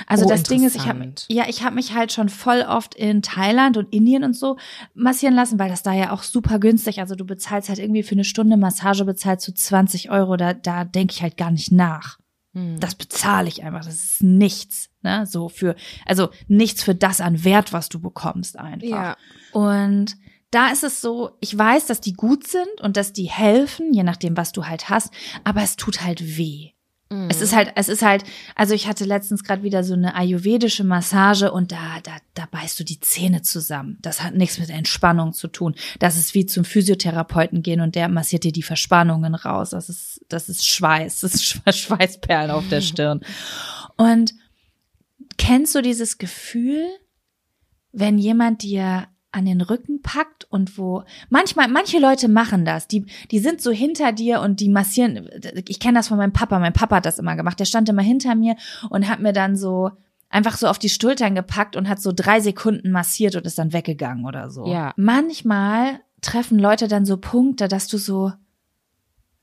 Also 0.06 0.26
Oh, 0.26 0.28
das 0.28 0.42
Ding 0.42 0.64
ist, 0.64 0.76
ich 0.76 0.86
habe 0.86 1.12
ja, 1.28 1.44
ich 1.48 1.62
habe 1.62 1.74
mich 1.74 1.94
halt 1.94 2.12
schon 2.12 2.28
voll 2.28 2.62
oft 2.68 2.94
in 2.94 3.22
Thailand 3.22 3.76
und 3.76 3.92
Indien 3.92 4.24
und 4.24 4.36
so 4.36 4.56
massieren 4.94 5.34
lassen, 5.34 5.58
weil 5.58 5.70
das 5.70 5.82
da 5.82 5.92
ja 5.92 6.12
auch 6.12 6.22
super 6.22 6.58
günstig. 6.58 7.00
Also 7.00 7.14
du 7.14 7.24
bezahlst 7.24 7.68
halt 7.68 7.78
irgendwie 7.78 8.02
für 8.02 8.14
eine 8.14 8.24
Stunde 8.24 8.56
Massage 8.56 9.04
bezahlst 9.04 9.48
du 9.48 9.52
20 9.52 10.10
Euro. 10.10 10.36
Da, 10.36 10.52
da 10.52 10.84
denke 10.84 11.14
ich 11.14 11.22
halt 11.22 11.36
gar 11.36 11.50
nicht 11.50 11.72
nach. 11.72 12.18
Das 12.52 12.96
bezahle 12.96 13.48
ich 13.48 13.62
einfach. 13.62 13.84
Das 13.84 13.94
ist 13.94 14.22
nichts, 14.22 14.90
ne? 15.02 15.24
So 15.26 15.48
für, 15.48 15.76
also 16.04 16.30
nichts 16.48 16.82
für 16.82 16.94
das 16.94 17.20
an 17.20 17.44
Wert, 17.44 17.72
was 17.72 17.88
du 17.88 18.00
bekommst 18.00 18.58
einfach. 18.58 18.88
Ja. 18.88 19.16
Und 19.52 20.16
da 20.50 20.68
ist 20.68 20.82
es 20.82 21.00
so, 21.00 21.36
ich 21.40 21.56
weiß, 21.56 21.86
dass 21.86 22.00
die 22.00 22.14
gut 22.14 22.46
sind 22.46 22.80
und 22.80 22.96
dass 22.96 23.12
die 23.12 23.30
helfen, 23.30 23.92
je 23.92 24.02
nachdem, 24.02 24.36
was 24.36 24.50
du 24.50 24.66
halt 24.66 24.88
hast, 24.88 25.12
aber 25.44 25.62
es 25.62 25.76
tut 25.76 26.02
halt 26.02 26.36
weh. 26.36 26.70
Mhm. 27.10 27.28
Es 27.28 27.40
ist 27.40 27.54
halt, 27.54 27.72
es 27.74 27.88
ist 27.88 28.02
halt, 28.02 28.24
also 28.54 28.72
ich 28.72 28.86
hatte 28.86 29.04
letztens 29.04 29.42
gerade 29.42 29.62
wieder 29.62 29.82
so 29.82 29.94
eine 29.94 30.14
ayurvedische 30.14 30.84
Massage 30.84 31.50
und 31.50 31.72
da, 31.72 31.98
da, 32.04 32.12
da 32.34 32.46
beißt 32.50 32.78
du 32.78 32.84
die 32.84 33.00
Zähne 33.00 33.42
zusammen. 33.42 33.98
Das 34.00 34.22
hat 34.22 34.34
nichts 34.34 34.58
mit 34.58 34.70
Entspannung 34.70 35.32
zu 35.32 35.48
tun. 35.48 35.74
Das 35.98 36.16
ist 36.16 36.34
wie 36.34 36.46
zum 36.46 36.64
Physiotherapeuten 36.64 37.62
gehen 37.62 37.80
und 37.80 37.96
der 37.96 38.08
massiert 38.08 38.44
dir 38.44 38.52
die 38.52 38.62
Verspannungen 38.62 39.34
raus. 39.34 39.70
Das 39.70 39.88
ist, 39.88 40.24
das 40.28 40.48
ist 40.48 40.66
Schweiß, 40.66 41.20
das 41.20 41.34
ist 41.34 41.44
Schwe- 41.44 41.72
Schweißperlen 41.72 42.50
auf 42.50 42.68
der 42.68 42.80
Stirn. 42.80 43.20
Und 43.96 44.32
kennst 45.36 45.74
du 45.74 45.82
dieses 45.82 46.18
Gefühl, 46.18 46.86
wenn 47.92 48.18
jemand 48.18 48.62
dir 48.62 49.08
an 49.32 49.44
den 49.44 49.60
Rücken 49.60 50.02
packt 50.02 50.44
und 50.50 50.76
wo 50.76 51.04
manchmal 51.28 51.68
manche 51.68 51.98
Leute 51.98 52.28
machen 52.28 52.64
das, 52.64 52.88
die 52.88 53.06
die 53.30 53.38
sind 53.38 53.60
so 53.60 53.70
hinter 53.70 54.12
dir 54.12 54.40
und 54.40 54.60
die 54.60 54.68
massieren. 54.68 55.28
Ich 55.68 55.80
kenne 55.80 55.98
das 55.98 56.08
von 56.08 56.18
meinem 56.18 56.32
Papa. 56.32 56.58
Mein 56.58 56.72
Papa 56.72 56.96
hat 56.96 57.06
das 57.06 57.18
immer 57.18 57.36
gemacht. 57.36 57.60
Der 57.60 57.64
stand 57.64 57.88
immer 57.88 58.02
hinter 58.02 58.34
mir 58.34 58.56
und 58.88 59.08
hat 59.08 59.20
mir 59.20 59.32
dann 59.32 59.56
so 59.56 59.90
einfach 60.30 60.56
so 60.56 60.68
auf 60.68 60.78
die 60.78 60.88
Schultern 60.88 61.34
gepackt 61.34 61.76
und 61.76 61.88
hat 61.88 62.00
so 62.00 62.12
drei 62.14 62.40
Sekunden 62.40 62.90
massiert 62.90 63.36
und 63.36 63.46
ist 63.46 63.58
dann 63.58 63.72
weggegangen 63.72 64.24
oder 64.24 64.50
so. 64.50 64.66
Ja. 64.66 64.92
Manchmal 64.96 66.00
treffen 66.22 66.58
Leute 66.58 66.88
dann 66.88 67.04
so 67.04 67.16
Punkte, 67.16 67.68
dass 67.68 67.88
du 67.88 67.98
so 67.98 68.32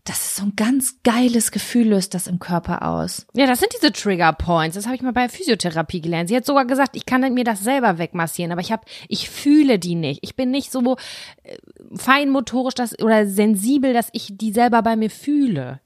das 0.07 0.21
ist 0.21 0.35
so 0.37 0.43
ein 0.43 0.53
ganz 0.55 0.99
geiles 1.03 1.51
Gefühl, 1.51 1.89
löst 1.89 2.13
das 2.13 2.27
im 2.27 2.39
Körper 2.39 2.87
aus. 2.87 3.27
Ja, 3.33 3.45
das 3.45 3.59
sind 3.59 3.73
diese 3.75 3.91
Trigger 3.91 4.31
Points. 4.31 4.75
Das 4.75 4.85
habe 4.85 4.95
ich 4.95 5.01
mal 5.01 5.11
bei 5.11 5.27
Physiotherapie 5.27 5.99
gelernt. 5.99 6.29
Sie 6.29 6.35
hat 6.35 6.45
sogar 6.45 6.65
gesagt, 6.65 6.95
ich 6.95 7.05
kann 7.05 7.33
mir 7.33 7.43
das 7.43 7.61
selber 7.61 7.97
wegmassieren, 7.97 8.53
aber 8.53 8.61
ich 8.61 8.71
habe, 8.71 8.83
ich 9.09 9.29
fühle 9.29 9.79
die 9.79 9.95
nicht. 9.95 10.19
Ich 10.23 10.37
bin 10.37 10.49
nicht 10.49 10.71
so 10.71 10.95
äh, 11.43 11.57
feinmotorisch 11.93 12.75
das, 12.75 12.97
oder 12.99 13.27
sensibel, 13.27 13.91
dass 13.91 14.07
ich 14.13 14.29
die 14.31 14.53
selber 14.53 14.81
bei 14.81 14.95
mir 14.95 15.09
fühle. 15.09 15.81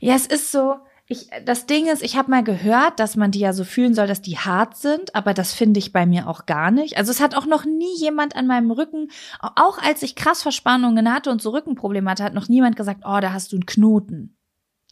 Ja, 0.00 0.16
es 0.16 0.26
ist 0.26 0.50
so, 0.50 0.74
ich, 1.08 1.28
das 1.44 1.66
Ding 1.66 1.86
ist, 1.86 2.02
ich 2.02 2.16
habe 2.16 2.30
mal 2.30 2.42
gehört, 2.42 2.98
dass 2.98 3.14
man 3.14 3.30
die 3.30 3.38
ja 3.38 3.52
so 3.52 3.62
fühlen 3.62 3.94
soll, 3.94 4.08
dass 4.08 4.22
die 4.22 4.38
hart 4.38 4.76
sind, 4.76 5.14
aber 5.14 5.34
das 5.34 5.52
finde 5.52 5.78
ich 5.78 5.92
bei 5.92 6.04
mir 6.04 6.28
auch 6.28 6.46
gar 6.46 6.72
nicht. 6.72 6.98
Also 6.98 7.12
es 7.12 7.20
hat 7.20 7.36
auch 7.36 7.46
noch 7.46 7.64
nie 7.64 7.96
jemand 7.96 8.34
an 8.34 8.48
meinem 8.48 8.72
Rücken, 8.72 9.08
auch 9.40 9.78
als 9.78 10.02
ich 10.02 10.16
krass 10.16 10.42
Verspannungen 10.42 11.12
hatte 11.12 11.30
und 11.30 11.40
so 11.40 11.50
Rückenprobleme 11.50 12.10
hatte, 12.10 12.24
hat 12.24 12.34
noch 12.34 12.48
niemand 12.48 12.74
gesagt, 12.74 13.02
oh, 13.04 13.20
da 13.20 13.32
hast 13.32 13.52
du 13.52 13.56
einen 13.56 13.66
Knoten. 13.66 14.36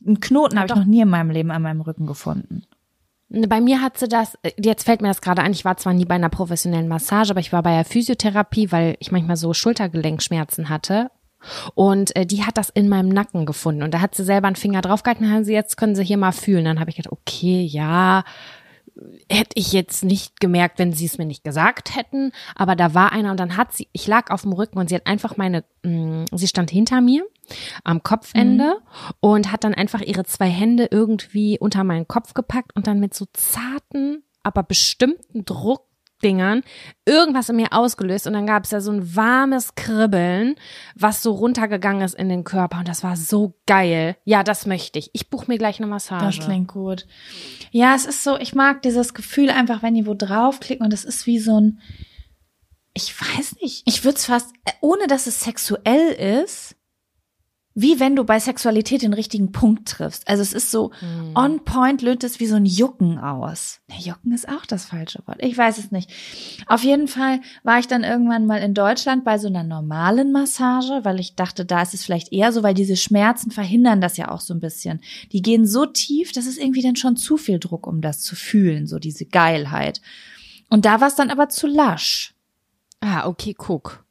Einen 0.06 0.20
Knoten 0.20 0.58
habe 0.58 0.68
ich 0.68 0.76
noch 0.76 0.84
nie 0.84 1.00
in 1.00 1.08
meinem 1.08 1.30
Leben 1.30 1.50
an 1.50 1.62
meinem 1.62 1.80
Rücken 1.80 2.06
gefunden. 2.06 2.64
Bei 3.28 3.60
mir 3.60 3.82
hat 3.82 3.98
sie 3.98 4.06
das, 4.06 4.38
jetzt 4.56 4.84
fällt 4.84 5.02
mir 5.02 5.08
das 5.08 5.20
gerade 5.20 5.42
ein, 5.42 5.50
ich 5.50 5.64
war 5.64 5.76
zwar 5.78 5.94
nie 5.94 6.04
bei 6.04 6.14
einer 6.14 6.28
professionellen 6.28 6.86
Massage, 6.86 7.32
aber 7.32 7.40
ich 7.40 7.52
war 7.52 7.64
bei 7.64 7.74
der 7.74 7.84
Physiotherapie, 7.84 8.70
weil 8.70 8.96
ich 9.00 9.10
manchmal 9.10 9.36
so 9.36 9.52
Schultergelenkschmerzen 9.52 10.68
hatte. 10.68 11.10
Und 11.74 12.14
äh, 12.16 12.26
die 12.26 12.44
hat 12.44 12.56
das 12.56 12.70
in 12.70 12.88
meinem 12.88 13.08
Nacken 13.08 13.46
gefunden. 13.46 13.82
Und 13.82 13.94
da 13.94 14.00
hat 14.00 14.14
sie 14.14 14.24
selber 14.24 14.46
einen 14.46 14.56
Finger 14.56 14.80
draufgehalten, 14.80 15.26
dann 15.26 15.34
haben 15.34 15.44
sie, 15.44 15.52
jetzt 15.52 15.76
können 15.76 15.94
sie 15.94 16.04
hier 16.04 16.18
mal 16.18 16.32
fühlen. 16.32 16.64
Dann 16.64 16.80
habe 16.80 16.90
ich 16.90 16.96
gedacht, 16.96 17.12
okay, 17.12 17.62
ja, 17.62 18.24
hätte 19.28 19.52
ich 19.54 19.72
jetzt 19.72 20.04
nicht 20.04 20.40
gemerkt, 20.40 20.78
wenn 20.78 20.92
sie 20.92 21.06
es 21.06 21.18
mir 21.18 21.26
nicht 21.26 21.44
gesagt 21.44 21.96
hätten. 21.96 22.32
Aber 22.54 22.76
da 22.76 22.94
war 22.94 23.12
einer 23.12 23.30
und 23.30 23.40
dann 23.40 23.56
hat 23.56 23.72
sie, 23.72 23.88
ich 23.92 24.06
lag 24.06 24.30
auf 24.30 24.42
dem 24.42 24.52
Rücken 24.52 24.78
und 24.78 24.88
sie 24.88 24.94
hat 24.94 25.06
einfach 25.06 25.36
meine, 25.36 25.64
mh, 25.82 26.26
sie 26.32 26.46
stand 26.46 26.70
hinter 26.70 27.00
mir 27.00 27.24
am 27.82 28.02
Kopfende 28.02 28.76
und 29.20 29.52
hat 29.52 29.64
dann 29.64 29.74
einfach 29.74 30.00
ihre 30.00 30.24
zwei 30.24 30.48
Hände 30.48 30.88
irgendwie 30.90 31.58
unter 31.58 31.84
meinen 31.84 32.08
Kopf 32.08 32.34
gepackt 32.34 32.74
und 32.74 32.86
dann 32.86 33.00
mit 33.00 33.14
so 33.14 33.26
zarten, 33.32 34.22
aber 34.42 34.62
bestimmten 34.62 35.44
Druckdingern 36.24 36.62
irgendwas 37.06 37.50
in 37.50 37.56
mir 37.56 37.72
ausgelöst 37.72 38.26
und 38.26 38.32
dann 38.32 38.46
gab 38.46 38.64
es 38.64 38.70
ja 38.70 38.80
so 38.80 38.90
ein 38.90 39.14
warmes 39.14 39.74
Kribbeln, 39.74 40.56
was 40.94 41.22
so 41.22 41.32
runtergegangen 41.32 42.02
ist 42.02 42.14
in 42.14 42.28
den 42.28 42.44
Körper 42.44 42.78
und 42.78 42.88
das 42.88 43.02
war 43.02 43.16
so 43.16 43.54
geil. 43.66 44.16
Ja, 44.24 44.42
das 44.42 44.64
möchte 44.64 44.98
ich. 44.98 45.10
Ich 45.12 45.28
buche 45.28 45.46
mir 45.48 45.58
gleich 45.58 45.78
eine 45.78 45.86
Massage. 45.86 46.38
Das 46.38 46.46
klingt 46.46 46.68
gut. 46.68 47.06
Ja, 47.70 47.94
es 47.94 48.06
ist 48.06 48.24
so, 48.24 48.38
ich 48.38 48.54
mag 48.54 48.82
dieses 48.82 49.12
Gefühl 49.12 49.50
einfach, 49.50 49.82
wenn 49.82 49.94
die 49.94 50.06
wo 50.06 50.14
draufklicken 50.14 50.84
und 50.84 50.94
es 50.94 51.04
ist 51.04 51.26
wie 51.26 51.38
so 51.38 51.60
ein, 51.60 51.80
ich 52.94 53.14
weiß 53.20 53.56
nicht, 53.60 53.82
ich 53.86 54.04
würde 54.04 54.16
es 54.16 54.26
fast, 54.26 54.52
ohne 54.80 55.06
dass 55.06 55.26
es 55.26 55.40
sexuell 55.40 56.42
ist, 56.42 56.76
wie 57.74 57.98
wenn 57.98 58.14
du 58.14 58.24
bei 58.24 58.38
Sexualität 58.38 59.02
den 59.02 59.12
richtigen 59.12 59.50
Punkt 59.50 59.88
triffst. 59.88 60.28
Also 60.28 60.42
es 60.42 60.52
ist 60.52 60.70
so 60.70 60.92
Hm. 61.00 61.32
on 61.34 61.64
point, 61.64 62.02
löst 62.02 62.22
es 62.22 62.38
wie 62.38 62.46
so 62.46 62.54
ein 62.54 62.66
Jucken 62.66 63.18
aus. 63.18 63.80
Nee, 63.88 63.98
Jucken 64.00 64.32
ist 64.32 64.48
auch 64.48 64.64
das 64.64 64.84
falsche 64.84 65.22
Wort. 65.26 65.38
Ich 65.40 65.58
weiß 65.58 65.78
es 65.78 65.90
nicht. 65.90 66.10
Auf 66.68 66.84
jeden 66.84 67.08
Fall 67.08 67.40
war 67.64 67.80
ich 67.80 67.88
dann 67.88 68.04
irgendwann 68.04 68.46
mal 68.46 68.62
in 68.62 68.74
Deutschland 68.74 69.24
bei 69.24 69.38
so 69.38 69.48
einer 69.48 69.64
normalen 69.64 70.30
Massage, 70.30 71.00
weil 71.02 71.18
ich 71.18 71.34
dachte, 71.34 71.64
da 71.64 71.82
ist 71.82 71.94
es 71.94 72.04
vielleicht 72.04 72.32
eher 72.32 72.52
so, 72.52 72.62
weil 72.62 72.74
diese 72.74 72.96
Schmerzen 72.96 73.50
verhindern 73.50 74.00
das 74.00 74.16
ja 74.16 74.30
auch 74.30 74.40
so 74.40 74.54
ein 74.54 74.60
bisschen. 74.60 75.00
Die 75.32 75.42
gehen 75.42 75.66
so 75.66 75.84
tief, 75.84 76.30
das 76.30 76.46
ist 76.46 76.58
irgendwie 76.58 76.82
dann 76.82 76.96
schon 76.96 77.16
zu 77.16 77.36
viel 77.36 77.58
Druck, 77.58 77.86
um 77.88 78.00
das 78.00 78.20
zu 78.20 78.36
fühlen, 78.36 78.86
so 78.86 79.00
diese 79.00 79.24
Geilheit. 79.26 80.00
Und 80.70 80.84
da 80.84 81.00
war 81.00 81.08
es 81.08 81.16
dann 81.16 81.30
aber 81.30 81.48
zu 81.48 81.66
lasch. 81.66 82.34
Ah, 83.00 83.26
okay, 83.26 83.54
guck. 83.56 84.03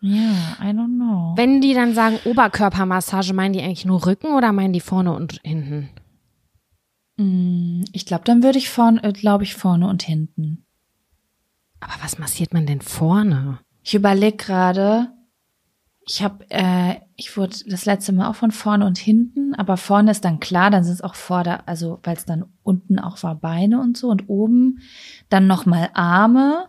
Ja, 0.00 0.56
I 0.60 0.70
don't 0.70 0.96
know. 0.96 1.32
Wenn 1.36 1.60
die 1.60 1.74
dann 1.74 1.94
sagen 1.94 2.18
Oberkörpermassage, 2.24 3.32
meinen 3.34 3.52
die 3.52 3.62
eigentlich 3.62 3.84
nur 3.84 4.06
Rücken 4.06 4.34
oder 4.34 4.52
meinen 4.52 4.72
die 4.72 4.80
vorne 4.80 5.12
und 5.12 5.40
hinten? 5.42 5.88
Mm, 7.16 7.82
Ich 7.92 8.06
glaube, 8.06 8.24
dann 8.24 8.42
würde 8.42 8.58
ich 8.58 8.68
vorne, 8.70 9.00
glaube 9.12 9.44
ich, 9.44 9.54
vorne 9.56 9.88
und 9.88 10.02
hinten. 10.02 10.64
Aber 11.80 11.94
was 12.02 12.18
massiert 12.18 12.52
man 12.54 12.66
denn 12.66 12.80
vorne? 12.80 13.58
Ich 13.82 13.94
überlege 13.94 14.36
gerade, 14.36 15.08
ich 16.06 16.22
habe, 16.22 16.44
äh, 16.50 16.96
ich 17.16 17.36
wurde 17.36 17.56
das 17.66 17.84
letzte 17.84 18.12
Mal 18.12 18.28
auch 18.28 18.34
von 18.36 18.50
vorne 18.50 18.86
und 18.86 18.98
hinten, 18.98 19.54
aber 19.54 19.76
vorne 19.76 20.10
ist 20.10 20.24
dann 20.24 20.40
klar, 20.40 20.70
dann 20.70 20.84
sind 20.84 20.94
es 20.94 21.02
auch 21.02 21.14
vorder, 21.14 21.68
also 21.68 21.98
weil 22.02 22.16
es 22.16 22.24
dann 22.24 22.46
unten 22.62 22.98
auch 22.98 23.22
war 23.22 23.34
Beine 23.34 23.80
und 23.80 23.96
so 23.96 24.08
und 24.08 24.28
oben 24.28 24.80
dann 25.28 25.46
nochmal 25.46 25.90
Arme. 25.94 26.68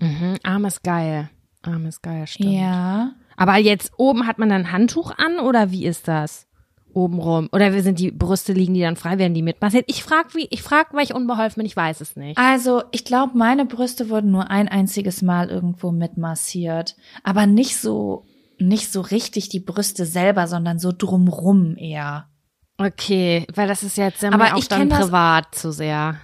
Mhm, 0.00 0.36
Arm 0.42 0.64
ist 0.64 0.82
geil. 0.82 1.30
Arm 1.62 1.86
ist 1.86 2.02
geil, 2.02 2.26
stimmt. 2.26 2.52
Ja. 2.52 3.12
Aber 3.36 3.56
jetzt 3.56 3.92
oben 3.96 4.26
hat 4.26 4.38
man 4.38 4.48
dann 4.48 4.62
ein 4.66 4.72
Handtuch 4.72 5.12
an 5.16 5.38
oder 5.38 5.70
wie 5.70 5.84
ist 5.86 6.08
das? 6.08 6.46
Obenrum. 6.94 7.48
Oder 7.52 7.80
sind 7.82 7.98
die 7.98 8.10
Brüste 8.10 8.52
liegen 8.52 8.74
die 8.74 8.82
dann 8.82 8.96
frei, 8.96 9.18
werden 9.18 9.32
die 9.32 9.42
mitmassiert? 9.42 9.84
Ich 9.88 10.04
frag, 10.04 10.34
wie, 10.34 10.46
ich 10.50 10.62
frag, 10.62 10.92
weil 10.92 11.04
ich 11.04 11.14
unbeholfen 11.14 11.60
bin, 11.60 11.66
ich 11.66 11.76
weiß 11.76 12.02
es 12.02 12.16
nicht. 12.16 12.36
Also 12.36 12.82
ich 12.90 13.04
glaube, 13.06 13.36
meine 13.38 13.64
Brüste 13.64 14.10
wurden 14.10 14.30
nur 14.30 14.50
ein 14.50 14.68
einziges 14.68 15.22
Mal 15.22 15.48
irgendwo 15.48 15.90
mitmassiert, 15.90 16.96
aber 17.24 17.46
nicht 17.46 17.78
so, 17.78 18.26
nicht 18.58 18.92
so 18.92 19.00
richtig 19.00 19.48
die 19.48 19.60
Brüste 19.60 20.04
selber, 20.04 20.46
sondern 20.46 20.78
so 20.78 20.92
drumrum 20.96 21.76
eher. 21.78 22.28
Okay, 22.76 23.46
weil 23.54 23.68
das 23.68 23.82
ist 23.82 23.96
jetzt 23.96 24.22
immer 24.22 24.34
Aber 24.34 24.54
auch 24.54 24.58
ich 24.58 24.68
dann 24.68 24.80
kenn 24.80 24.88
das- 24.90 24.98
privat 25.06 25.54
zu 25.54 25.72
sehr. 25.72 26.16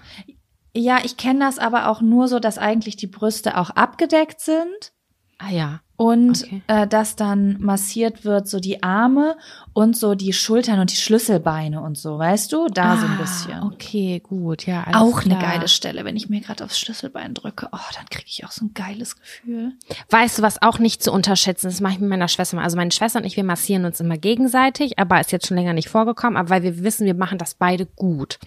Ja, 0.76 0.98
ich 1.02 1.16
kenne 1.16 1.40
das 1.40 1.58
aber 1.58 1.88
auch 1.88 2.02
nur 2.02 2.28
so, 2.28 2.38
dass 2.40 2.58
eigentlich 2.58 2.96
die 2.96 3.06
Brüste 3.06 3.56
auch 3.56 3.70
abgedeckt 3.70 4.40
sind 4.40 4.92
Ah 5.40 5.50
ja. 5.50 5.80
und 5.96 6.42
Okay. 6.44 6.62
äh, 6.66 6.86
dass 6.88 7.14
dann 7.16 7.60
massiert 7.60 8.24
wird 8.24 8.48
so 8.48 8.58
die 8.60 8.82
Arme 8.82 9.36
und 9.72 9.96
so 9.96 10.14
die 10.16 10.32
Schultern 10.32 10.80
und 10.80 10.90
die 10.92 10.96
Schlüsselbeine 10.96 11.80
und 11.80 11.96
so, 11.96 12.18
weißt 12.18 12.52
du? 12.52 12.66
Da 12.68 12.96
so 12.96 13.06
ein 13.06 13.12
Ah, 13.12 13.20
bisschen. 13.20 13.62
Okay, 13.62 14.20
gut, 14.20 14.66
ja. 14.66 14.84
Auch 14.94 15.24
eine 15.24 15.36
klar. 15.38 15.52
geile 15.54 15.68
Stelle, 15.68 16.04
wenn 16.04 16.16
ich 16.16 16.28
mir 16.28 16.40
gerade 16.40 16.64
aufs 16.64 16.78
Schlüsselbein 16.78 17.34
drücke. 17.34 17.68
Oh, 17.72 17.78
dann 17.94 18.06
kriege 18.10 18.26
ich 18.28 18.44
auch 18.44 18.50
so 18.50 18.64
ein 18.66 18.74
geiles 18.74 19.14
Gefühl. 19.16 19.72
Weißt 20.10 20.38
du, 20.38 20.42
was 20.42 20.60
auch 20.60 20.78
nicht 20.80 21.02
zu 21.04 21.12
unterschätzen 21.12 21.68
ist, 21.68 21.74
das 21.76 21.80
mache 21.82 21.94
ich 21.94 22.00
mit 22.00 22.10
meiner 22.10 22.28
Schwester 22.28 22.56
mal. 22.56 22.64
Also 22.64 22.76
meine 22.76 22.90
Schwester 22.92 23.20
und 23.20 23.24
ich, 23.24 23.36
wir 23.36 23.44
massieren 23.44 23.84
uns 23.84 24.00
immer 24.00 24.18
gegenseitig, 24.18 24.98
aber 24.98 25.20
ist 25.20 25.30
jetzt 25.32 25.46
schon 25.46 25.56
länger 25.56 25.72
nicht 25.72 25.88
vorgekommen, 25.88 26.36
aber 26.36 26.50
weil 26.50 26.62
wir 26.64 26.82
wissen, 26.82 27.06
wir 27.06 27.14
machen 27.14 27.38
das 27.38 27.54
beide 27.54 27.86
gut. 27.86 28.38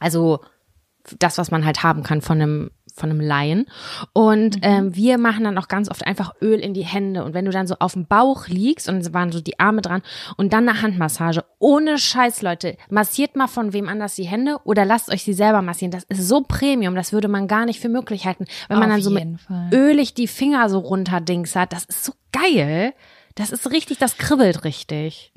Also 0.00 0.40
das, 1.18 1.38
was 1.38 1.50
man 1.50 1.64
halt 1.64 1.82
haben 1.82 2.02
kann 2.02 2.20
von 2.20 2.40
einem 2.40 2.70
von 2.94 3.10
einem 3.10 3.20
Laien. 3.20 3.66
Und 4.12 4.58
ähm, 4.62 4.94
wir 4.94 5.18
machen 5.18 5.44
dann 5.44 5.58
auch 5.58 5.68
ganz 5.68 5.90
oft 5.90 6.06
einfach 6.06 6.34
Öl 6.40 6.58
in 6.58 6.74
die 6.74 6.84
Hände. 6.84 7.24
Und 7.24 7.34
wenn 7.34 7.44
du 7.44 7.50
dann 7.50 7.66
so 7.66 7.76
auf 7.78 7.92
dem 7.94 8.06
Bauch 8.06 8.48
liegst 8.48 8.88
und 8.88 8.96
es 8.98 9.12
waren 9.12 9.32
so 9.32 9.40
die 9.40 9.58
Arme 9.58 9.82
dran 9.82 10.02
und 10.36 10.52
dann 10.52 10.68
eine 10.68 10.82
Handmassage, 10.82 11.44
ohne 11.58 11.98
Scheiß, 11.98 12.42
Leute, 12.42 12.76
massiert 12.88 13.36
mal 13.36 13.48
von 13.48 13.72
wem 13.72 13.88
anders 13.88 14.14
die 14.14 14.24
Hände 14.24 14.58
oder 14.64 14.84
lasst 14.84 15.10
euch 15.10 15.22
sie 15.22 15.34
selber 15.34 15.62
massieren. 15.62 15.90
Das 15.92 16.04
ist 16.04 16.26
so 16.26 16.42
Premium, 16.42 16.94
das 16.94 17.12
würde 17.12 17.28
man 17.28 17.48
gar 17.48 17.66
nicht 17.66 17.80
für 17.80 17.88
möglich 17.88 18.26
halten. 18.26 18.46
Wenn 18.68 18.78
man 18.78 18.90
Auf 18.90 18.96
dann 18.96 19.02
so 19.02 19.10
mit 19.10 19.40
Fall. 19.40 19.70
ölig 19.72 20.14
die 20.14 20.28
Finger 20.28 20.68
so 20.68 20.78
runterdings 20.78 21.54
hat, 21.56 21.72
das 21.72 21.84
ist 21.84 22.04
so 22.04 22.12
geil. 22.32 22.94
Das 23.34 23.50
ist 23.50 23.70
richtig, 23.70 23.98
das 23.98 24.16
kribbelt 24.18 24.64
richtig. 24.64 25.32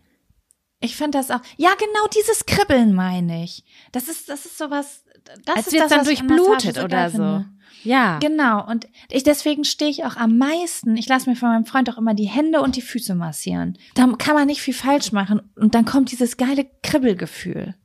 Ich 0.83 0.97
finde 0.97 1.17
das 1.17 1.31
auch. 1.31 1.39
Ja, 1.55 1.69
genau 1.75 2.07
dieses 2.13 2.45
Kribbeln 2.45 2.93
meine 2.93 3.43
ich. 3.43 3.63
Das 3.93 4.09
ist, 4.09 4.27
das 4.27 4.45
ist 4.45 4.57
sowas. 4.57 5.05
Das 5.45 5.55
Als 5.57 5.67
ist 5.67 5.79
das, 5.79 5.89
dann 5.89 5.99
was 6.01 6.07
durchblutet 6.07 6.75
so 6.75 6.83
oder 6.83 7.09
so. 7.09 7.17
finde. 7.17 7.45
Ja. 7.83 8.19
Genau. 8.19 8.65
Und 8.65 8.87
ich, 9.09 9.23
deswegen 9.23 9.65
stehe 9.65 9.91
ich 9.91 10.05
auch 10.05 10.15
am 10.15 10.37
meisten. 10.37 10.95
Ich 10.95 11.07
lasse 11.07 11.29
mir 11.29 11.35
von 11.35 11.49
meinem 11.49 11.65
Freund 11.65 11.89
auch 11.89 11.97
immer 11.97 12.13
die 12.13 12.27
Hände 12.29 12.61
und 12.61 12.75
die 12.77 12.81
Füße 12.81 13.13
massieren. 13.13 13.77
Da 13.95 14.07
kann 14.17 14.35
man 14.35 14.47
nicht 14.47 14.61
viel 14.61 14.73
falsch 14.73 15.11
machen. 15.11 15.41
Und 15.55 15.75
dann 15.75 15.83
kommt 15.85 16.11
dieses 16.11 16.37
geile 16.37 16.65
Kribbelgefühl. 16.81 17.75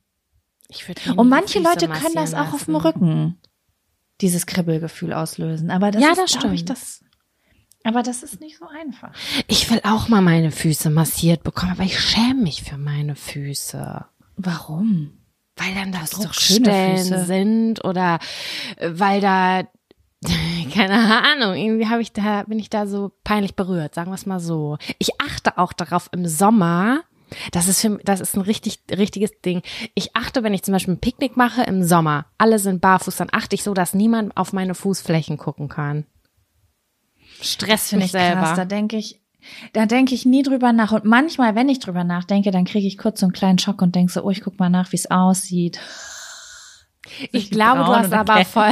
Ich 0.69 0.87
würd 0.87 1.05
Und 1.17 1.27
manche 1.27 1.59
Leute 1.59 1.87
können 1.89 2.13
das 2.15 2.33
auch 2.33 2.53
auf 2.53 2.65
dem 2.65 2.75
lassen. 2.75 2.85
Rücken. 2.87 3.41
Dieses 4.21 4.45
Kribbelgefühl 4.45 5.11
auslösen. 5.13 5.69
Aber 5.71 5.91
das 5.91 6.01
Ja, 6.01 6.11
ist, 6.11 6.17
das 6.19 6.31
glaub 6.39 6.53
ich, 6.53 6.59
stimmt. 6.61 6.69
das. 6.69 7.03
Aber 7.83 8.03
das 8.03 8.23
ist 8.23 8.39
nicht 8.41 8.57
so 8.57 8.65
einfach. 8.67 9.13
Ich 9.47 9.69
will 9.71 9.81
auch 9.83 10.09
mal 10.09 10.21
meine 10.21 10.51
Füße 10.51 10.89
massiert 10.89 11.43
bekommen, 11.43 11.71
aber 11.71 11.83
ich 11.83 11.99
schäme 11.99 12.41
mich 12.41 12.61
für 12.63 12.77
meine 12.77 13.15
Füße. 13.15 14.05
Warum? 14.35 15.18
Weil 15.59 15.75
dann 15.75 15.91
da 15.91 15.99
Druckstellen 16.09 17.25
sind 17.25 17.83
oder 17.83 18.19
äh, 18.77 18.89
weil 18.93 19.21
da 19.21 19.63
keine 20.73 21.23
Ahnung, 21.23 21.55
irgendwie 21.55 21.87
habe 21.87 22.01
ich 22.01 22.11
da 22.11 22.43
bin 22.43 22.59
ich 22.59 22.69
da 22.69 22.87
so 22.87 23.11
peinlich 23.23 23.55
berührt, 23.55 23.95
sagen 23.95 24.11
wir 24.11 24.15
es 24.15 24.25
mal 24.25 24.39
so. 24.39 24.77
Ich 24.97 25.19
achte 25.21 25.57
auch 25.57 25.71
darauf 25.73 26.09
im 26.11 26.25
Sommer, 26.25 27.03
das 27.51 27.67
ist 27.67 27.81
für, 27.81 27.99
das 28.03 28.19
ist 28.19 28.35
ein 28.35 28.41
richtig 28.41 28.79
richtiges 28.91 29.39
Ding. 29.41 29.61
Ich 29.95 30.15
achte, 30.15 30.43
wenn 30.43 30.53
ich 30.53 30.63
zum 30.63 30.73
Beispiel 30.73 30.95
ein 30.95 30.99
Picknick 30.99 31.37
mache 31.37 31.63
im 31.63 31.83
Sommer, 31.83 32.25
alle 32.37 32.59
sind 32.59 32.81
barfuß, 32.81 33.15
dann 33.17 33.29
achte 33.31 33.55
ich 33.55 33.63
so, 33.63 33.73
dass 33.73 33.93
niemand 33.93 34.35
auf 34.35 34.53
meine 34.53 34.75
Fußflächen 34.75 35.37
gucken 35.37 35.69
kann. 35.69 36.05
Stress 37.41 37.89
Finde 37.89 38.05
mich 38.05 38.13
ich 38.13 38.19
krass. 38.19 38.49
Da 38.49 38.55
selber. 38.55 38.65
denke 38.65 38.97
ich, 38.97 39.21
da 39.73 39.85
denke 39.85 40.13
ich 40.15 40.25
nie 40.25 40.43
drüber 40.43 40.73
nach. 40.73 40.91
Und 40.91 41.05
manchmal, 41.05 41.55
wenn 41.55 41.69
ich 41.69 41.79
drüber 41.79 42.03
nachdenke, 42.03 42.51
dann 42.51 42.65
kriege 42.65 42.87
ich 42.87 42.97
kurz 42.97 43.19
so 43.19 43.25
einen 43.25 43.33
kleinen 43.33 43.59
Schock 43.59 43.81
und 43.81 43.95
denke 43.95 44.11
so, 44.11 44.23
oh, 44.23 44.29
ich 44.29 44.41
guck 44.41 44.59
mal 44.59 44.69
nach, 44.69 44.91
wie 44.91 44.97
es 44.97 45.09
aussieht. 45.09 45.79
Ich 47.31 47.49
glaube, 47.49 47.79
du 47.79 47.85
hast 47.95 48.13
aber 48.13 48.45
voll, 48.45 48.71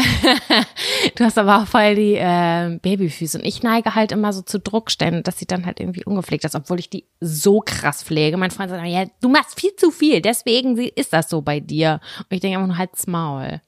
du 1.16 1.24
hast 1.24 1.38
aber 1.40 1.58
auch 1.64 1.66
voll 1.68 1.96
die 1.96 2.16
äh, 2.16 2.78
Babyfüße. 2.82 3.40
Und 3.40 3.46
ich 3.46 3.64
neige 3.64 3.96
halt 3.96 4.12
immer 4.12 4.32
so 4.32 4.42
zu 4.42 4.60
Druckstellen. 4.60 5.24
Das 5.24 5.40
sieht 5.40 5.50
dann 5.52 5.66
halt 5.66 5.80
irgendwie 5.80 6.04
ungepflegt 6.06 6.46
aus, 6.46 6.54
obwohl 6.54 6.78
ich 6.80 6.90
die 6.90 7.06
so 7.20 7.62
krass 7.66 8.04
pflege. 8.04 8.38
Mein 8.38 8.52
Freund 8.52 8.70
sagt, 8.70 8.86
ja, 8.86 9.06
du 9.22 9.30
machst 9.30 9.60
viel 9.60 9.76
zu 9.76 9.90
viel, 9.92 10.22
deswegen 10.22 10.76
sie- 10.76 10.90
ist 10.96 11.14
das 11.14 11.30
so 11.30 11.42
bei 11.42 11.60
dir. 11.62 12.00
Und 12.20 12.36
ich 12.36 12.42
denke 12.42 12.58
einfach 12.58 12.68
nur 12.68 12.78
halt's 12.78 13.08
Maul. 13.08 13.62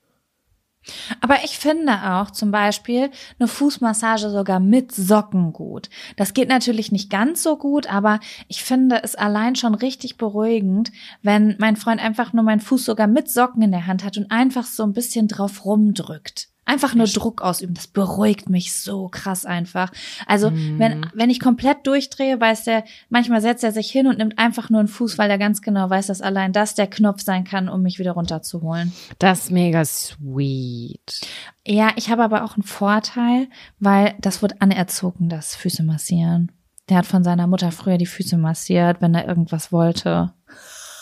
Aber 1.22 1.44
ich 1.44 1.58
finde 1.58 1.94
auch 2.12 2.32
zum 2.32 2.52
Beispiel 2.52 3.10
eine 3.40 3.48
Fußmassage 3.48 4.30
sogar 4.30 4.60
mit 4.60 4.92
Socken 4.92 5.54
gut. 5.54 5.90
Das 6.16 6.34
geht 6.34 6.50
natürlich 6.50 6.92
nicht 6.92 7.10
ganz 7.10 7.44
so 7.44 7.58
gut, 7.58 7.88
aber 7.88 8.20
ich 8.48 8.64
finde 8.64 9.02
es 9.04 9.16
allein 9.16 9.56
schon 9.56 9.76
richtig 9.76 10.18
beruhigend, 10.18 10.92
wenn 11.22 11.56
mein 11.60 11.78
Freund 11.78 12.02
einfach 12.02 12.34
nur 12.34 12.44
meinen 12.44 12.62
Fuß 12.62 12.86
sogar 12.86 13.08
mit 13.08 13.30
Socken 13.30 13.62
in 13.62 13.72
der 13.72 13.88
Hand 13.88 14.04
hat 14.04 14.18
und 14.18 14.32
einfach 14.32 14.66
so 14.66 14.84
ein 14.84 14.94
bisschen 14.94 15.28
drauf 15.28 15.66
rumdrückt. 15.66 16.49
Einfach 16.70 16.94
nur 16.94 17.08
Druck 17.08 17.42
ausüben. 17.42 17.74
Das 17.74 17.88
beruhigt 17.88 18.48
mich 18.48 18.74
so 18.74 19.08
krass 19.08 19.44
einfach. 19.44 19.92
Also, 20.28 20.52
wenn, 20.54 21.08
wenn 21.16 21.32
ich 21.32 21.40
komplett 21.40 21.88
durchdrehe, 21.88 22.40
weiß 22.40 22.66
der, 22.66 22.84
manchmal 23.10 23.42
setzt 23.42 23.64
er 23.64 23.72
sich 23.72 23.90
hin 23.90 24.06
und 24.06 24.20
nimmt 24.20 24.38
einfach 24.38 24.70
nur 24.70 24.80
einen 24.80 24.88
Fuß, 24.88 25.18
weil 25.18 25.32
er 25.32 25.40
ganz 25.40 25.64
genau 25.64 25.90
weiß, 25.90 26.06
dass 26.08 26.22
allein 26.22 26.54
das 26.54 26.76
der 26.76 26.86
Knopf 26.86 27.24
sein 27.24 27.44
kann, 27.44 27.70
um 27.70 27.82
mich 27.82 27.98
wieder 27.98 28.12
runterzuholen. 28.12 28.94
Das 29.18 29.46
ist 29.46 29.52
mega 29.52 29.84
sweet. 29.84 31.22
Ja, 31.66 31.90
ich 31.96 32.12
habe 32.12 32.24
aber 32.24 32.44
auch 32.44 32.56
einen 32.56 32.62
Vorteil, 32.62 33.48
weil 33.80 34.14
das 34.20 34.44
wird 34.44 34.62
anerzogen, 34.62 35.28
das 35.28 35.56
Füße 35.56 35.82
massieren. 35.82 36.52
Der 36.88 36.98
hat 36.98 37.08
von 37.08 37.24
seiner 37.24 37.48
Mutter 37.48 37.72
früher 37.72 37.98
die 37.98 38.06
Füße 38.06 38.38
massiert, 38.38 39.02
wenn 39.02 39.16
er 39.16 39.28
irgendwas 39.28 39.72
wollte. 39.72 40.34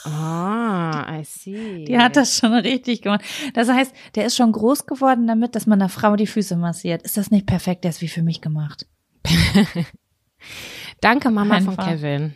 Ah, 0.05 1.19
I 1.19 1.23
see. 1.23 1.85
Die 1.85 1.97
hat 1.97 2.15
das 2.15 2.37
schon 2.37 2.53
richtig 2.53 3.01
gemacht. 3.01 3.21
Das 3.53 3.69
heißt, 3.69 3.93
der 4.15 4.25
ist 4.25 4.35
schon 4.35 4.51
groß 4.51 4.85
geworden 4.85 5.27
damit, 5.27 5.55
dass 5.55 5.65
man 5.65 5.81
einer 5.81 5.89
Frau 5.89 6.15
die 6.15 6.27
Füße 6.27 6.55
massiert. 6.55 7.03
Ist 7.03 7.17
das 7.17 7.31
nicht 7.31 7.45
perfekt? 7.45 7.83
Der 7.83 7.89
ist 7.89 8.01
wie 8.01 8.07
für 8.07 8.23
mich 8.23 8.41
gemacht. 8.41 8.85
Danke, 11.01 11.29
Mama 11.29 11.59
von 11.59 11.69
Einfach. 11.69 11.87
Kevin. 11.87 12.33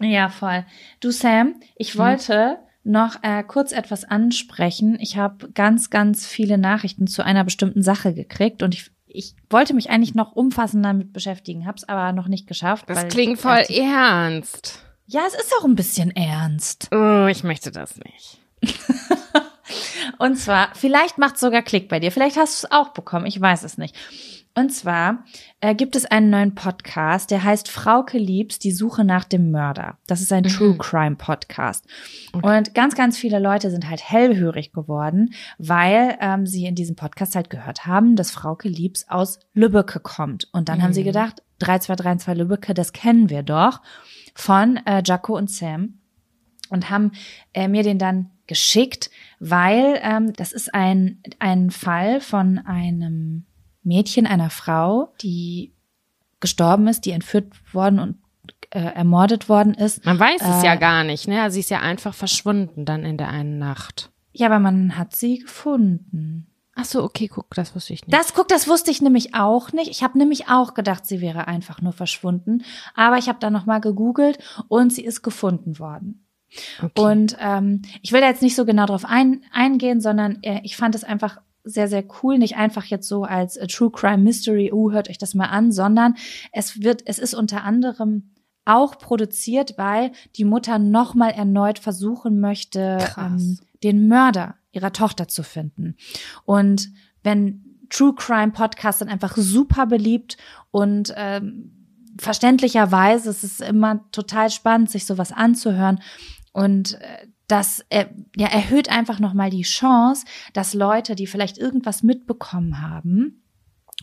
Ja, 0.00 0.28
voll. 0.28 0.64
Du 1.00 1.10
Sam, 1.10 1.54
ich 1.76 1.98
wollte 1.98 2.58
noch 2.84 3.22
äh, 3.22 3.42
kurz 3.42 3.72
etwas 3.72 4.04
ansprechen. 4.04 4.96
Ich 5.00 5.16
habe 5.16 5.50
ganz, 5.52 5.90
ganz 5.90 6.26
viele 6.26 6.56
Nachrichten 6.56 7.06
zu 7.06 7.24
einer 7.24 7.44
bestimmten 7.44 7.82
Sache 7.82 8.14
gekriegt 8.14 8.62
und 8.62 8.74
ich, 8.74 8.90
ich 9.06 9.34
wollte 9.50 9.74
mich 9.74 9.90
eigentlich 9.90 10.14
noch 10.14 10.32
umfassender 10.32 10.90
damit 10.90 11.12
beschäftigen, 11.12 11.66
hab's 11.66 11.84
aber 11.84 12.12
noch 12.12 12.28
nicht 12.28 12.46
geschafft. 12.46 12.88
Das 12.88 13.08
klingt 13.08 13.40
voll 13.40 13.64
ernst. 13.68 14.87
Ja, 15.10 15.22
es 15.26 15.32
ist 15.32 15.54
auch 15.58 15.64
ein 15.64 15.74
bisschen 15.74 16.14
ernst. 16.14 16.88
Oh, 16.92 17.26
ich 17.28 17.42
möchte 17.42 17.70
das 17.70 17.96
nicht. 17.96 18.42
Und 20.18 20.36
zwar, 20.36 20.74
vielleicht 20.74 21.16
macht 21.16 21.38
sogar 21.38 21.62
Klick 21.62 21.88
bei 21.88 21.98
dir. 21.98 22.12
Vielleicht 22.12 22.36
hast 22.36 22.62
du 22.62 22.66
es 22.66 22.72
auch 22.72 22.88
bekommen. 22.90 23.24
Ich 23.24 23.40
weiß 23.40 23.62
es 23.62 23.78
nicht. 23.78 23.96
Und 24.54 24.70
zwar 24.70 25.24
äh, 25.62 25.74
gibt 25.74 25.96
es 25.96 26.04
einen 26.04 26.28
neuen 26.28 26.54
Podcast, 26.54 27.30
der 27.30 27.42
heißt 27.42 27.70
Frauke 27.70 28.18
Liebs, 28.18 28.58
die 28.58 28.70
Suche 28.70 29.02
nach 29.02 29.24
dem 29.24 29.50
Mörder. 29.50 29.96
Das 30.06 30.20
ist 30.20 30.30
ein 30.30 30.42
True 30.42 30.76
Crime 30.76 31.16
Podcast. 31.16 31.86
Und 32.42 32.74
ganz, 32.74 32.94
ganz 32.94 33.16
viele 33.16 33.38
Leute 33.38 33.70
sind 33.70 33.88
halt 33.88 34.02
hellhörig 34.02 34.74
geworden, 34.74 35.32
weil 35.56 36.18
ähm, 36.20 36.46
sie 36.46 36.66
in 36.66 36.74
diesem 36.74 36.96
Podcast 36.96 37.34
halt 37.34 37.48
gehört 37.48 37.86
haben, 37.86 38.14
dass 38.14 38.30
Frauke 38.30 38.68
Liebs 38.68 39.08
aus 39.08 39.38
Lübbecke 39.54 40.00
kommt. 40.00 40.48
Und 40.52 40.68
dann 40.68 40.82
haben 40.82 40.92
sie 40.92 41.04
gedacht, 41.04 41.42
3232 41.60 42.36
Lübbecke, 42.36 42.74
das 42.74 42.92
kennen 42.92 43.30
wir 43.30 43.42
doch 43.42 43.80
von 44.38 44.76
äh, 44.86 45.02
Jaco 45.04 45.36
und 45.36 45.50
Sam 45.50 45.94
und 46.70 46.90
haben 46.90 47.12
äh, 47.54 47.66
mir 47.66 47.82
den 47.82 47.98
dann 47.98 48.30
geschickt, 48.46 49.10
weil 49.40 49.98
ähm, 50.02 50.32
das 50.34 50.52
ist 50.52 50.72
ein, 50.74 51.22
ein 51.40 51.70
Fall 51.70 52.20
von 52.20 52.58
einem 52.58 53.46
Mädchen, 53.82 54.26
einer 54.26 54.50
Frau, 54.50 55.12
die 55.22 55.72
gestorben 56.40 56.86
ist, 56.86 57.04
die 57.04 57.10
entführt 57.10 57.52
worden 57.74 57.98
und 57.98 58.18
äh, 58.70 58.78
ermordet 58.80 59.48
worden 59.48 59.74
ist. 59.74 60.04
Man 60.04 60.20
weiß 60.20 60.40
es 60.40 60.62
Äh, 60.62 60.66
ja 60.66 60.74
gar 60.76 61.02
nicht, 61.02 61.26
ne? 61.26 61.50
Sie 61.50 61.60
ist 61.60 61.70
ja 61.70 61.80
einfach 61.80 62.14
verschwunden 62.14 62.84
dann 62.84 63.04
in 63.04 63.16
der 63.16 63.28
einen 63.28 63.58
Nacht. 63.58 64.10
Ja, 64.32 64.46
aber 64.46 64.60
man 64.60 64.96
hat 64.96 65.16
sie 65.16 65.38
gefunden. 65.40 66.47
Ach 66.80 66.84
so, 66.84 67.02
okay, 67.02 67.26
guck, 67.26 67.52
das 67.56 67.74
wusste 67.74 67.92
ich 67.92 68.06
nicht. 68.06 68.16
Das, 68.16 68.34
guck, 68.34 68.46
das 68.46 68.68
wusste 68.68 68.92
ich 68.92 69.02
nämlich 69.02 69.34
auch 69.34 69.72
nicht. 69.72 69.90
Ich 69.90 70.04
habe 70.04 70.16
nämlich 70.16 70.48
auch 70.48 70.74
gedacht, 70.74 71.06
sie 71.06 71.20
wäre 71.20 71.48
einfach 71.48 71.82
nur 71.82 71.92
verschwunden. 71.92 72.62
Aber 72.94 73.18
ich 73.18 73.28
habe 73.28 73.40
da 73.40 73.50
nochmal 73.50 73.80
gegoogelt 73.80 74.38
und 74.68 74.92
sie 74.92 75.04
ist 75.04 75.22
gefunden 75.22 75.80
worden. 75.80 76.24
okay. 76.80 77.00
Und 77.00 77.36
ähm, 77.40 77.82
ich 78.00 78.12
will 78.12 78.20
da 78.20 78.28
jetzt 78.28 78.42
nicht 78.42 78.54
so 78.54 78.64
genau 78.64 78.86
drauf 78.86 79.04
ein, 79.04 79.42
eingehen, 79.52 80.00
sondern 80.00 80.38
äh, 80.42 80.60
ich 80.62 80.76
fand 80.76 80.94
es 80.94 81.02
einfach 81.02 81.40
sehr, 81.64 81.88
sehr 81.88 82.04
cool. 82.22 82.38
Nicht 82.38 82.56
einfach 82.56 82.84
jetzt 82.84 83.08
so 83.08 83.24
als 83.24 83.56
äh, 83.56 83.66
True 83.66 83.90
Crime 83.90 84.22
Mystery, 84.22 84.72
uh, 84.72 84.92
hört 84.92 85.10
euch 85.10 85.18
das 85.18 85.34
mal 85.34 85.46
an, 85.46 85.72
sondern 85.72 86.14
es 86.52 86.80
wird, 86.80 87.02
es 87.06 87.18
ist 87.18 87.34
unter 87.34 87.64
anderem 87.64 88.30
auch 88.64 88.98
produziert, 88.98 89.74
weil 89.78 90.12
die 90.36 90.44
Mutter 90.44 90.78
nochmal 90.78 91.32
erneut 91.32 91.80
versuchen 91.80 92.38
möchte, 92.38 92.98
ähm, 93.16 93.58
den 93.82 94.06
Mörder 94.06 94.57
ihrer 94.72 94.92
Tochter 94.92 95.28
zu 95.28 95.42
finden. 95.42 95.96
Und 96.44 96.88
wenn 97.22 97.64
True 97.90 98.14
Crime 98.14 98.52
Podcasts 98.52 98.98
sind 98.98 99.08
einfach 99.08 99.36
super 99.36 99.86
beliebt 99.86 100.36
und 100.70 101.12
ähm, 101.16 101.78
verständlicherweise 102.18 103.30
ist 103.30 103.44
es 103.44 103.60
immer 103.60 104.10
total 104.12 104.50
spannend, 104.50 104.90
sich 104.90 105.06
sowas 105.06 105.32
anzuhören. 105.32 106.00
Und 106.52 107.00
äh, 107.00 107.26
das 107.46 107.84
äh, 107.88 108.06
ja, 108.36 108.48
erhöht 108.48 108.90
einfach 108.90 109.20
nochmal 109.20 109.50
die 109.50 109.62
Chance, 109.62 110.26
dass 110.52 110.74
Leute, 110.74 111.14
die 111.14 111.26
vielleicht 111.26 111.56
irgendwas 111.56 112.02
mitbekommen 112.02 112.82
haben, 112.82 113.42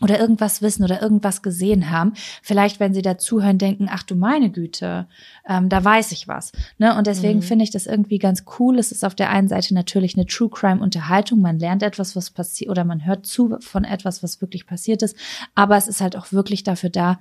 oder 0.02 0.20
irgendwas 0.20 0.60
wissen 0.60 0.84
oder 0.84 1.00
irgendwas 1.00 1.40
gesehen 1.40 1.90
haben, 1.90 2.12
vielleicht, 2.42 2.80
wenn 2.80 2.92
sie 2.92 3.00
dazuhören, 3.00 3.56
denken, 3.56 3.88
ach 3.90 4.02
du 4.02 4.14
meine 4.14 4.50
Güte, 4.50 5.06
ähm, 5.48 5.70
da 5.70 5.82
weiß 5.82 6.12
ich 6.12 6.28
was. 6.28 6.52
Ne? 6.76 6.96
Und 6.96 7.06
deswegen 7.06 7.38
mhm. 7.38 7.44
finde 7.44 7.64
ich 7.64 7.70
das 7.70 7.86
irgendwie 7.86 8.18
ganz 8.18 8.44
cool. 8.58 8.78
Es 8.78 8.92
ist 8.92 9.04
auf 9.04 9.14
der 9.14 9.30
einen 9.30 9.48
Seite 9.48 9.72
natürlich 9.72 10.14
eine 10.14 10.26
True 10.26 10.50
Crime 10.50 10.82
Unterhaltung. 10.82 11.40
Man 11.40 11.58
lernt 11.58 11.82
etwas, 11.82 12.14
was 12.14 12.30
passiert, 12.30 12.70
oder 12.70 12.84
man 12.84 13.06
hört 13.06 13.24
zu 13.24 13.56
von 13.60 13.84
etwas, 13.84 14.22
was 14.22 14.42
wirklich 14.42 14.66
passiert 14.66 15.02
ist. 15.02 15.16
Aber 15.54 15.78
es 15.78 15.88
ist 15.88 16.02
halt 16.02 16.14
auch 16.16 16.30
wirklich 16.30 16.62
dafür 16.62 16.90
da, 16.90 17.18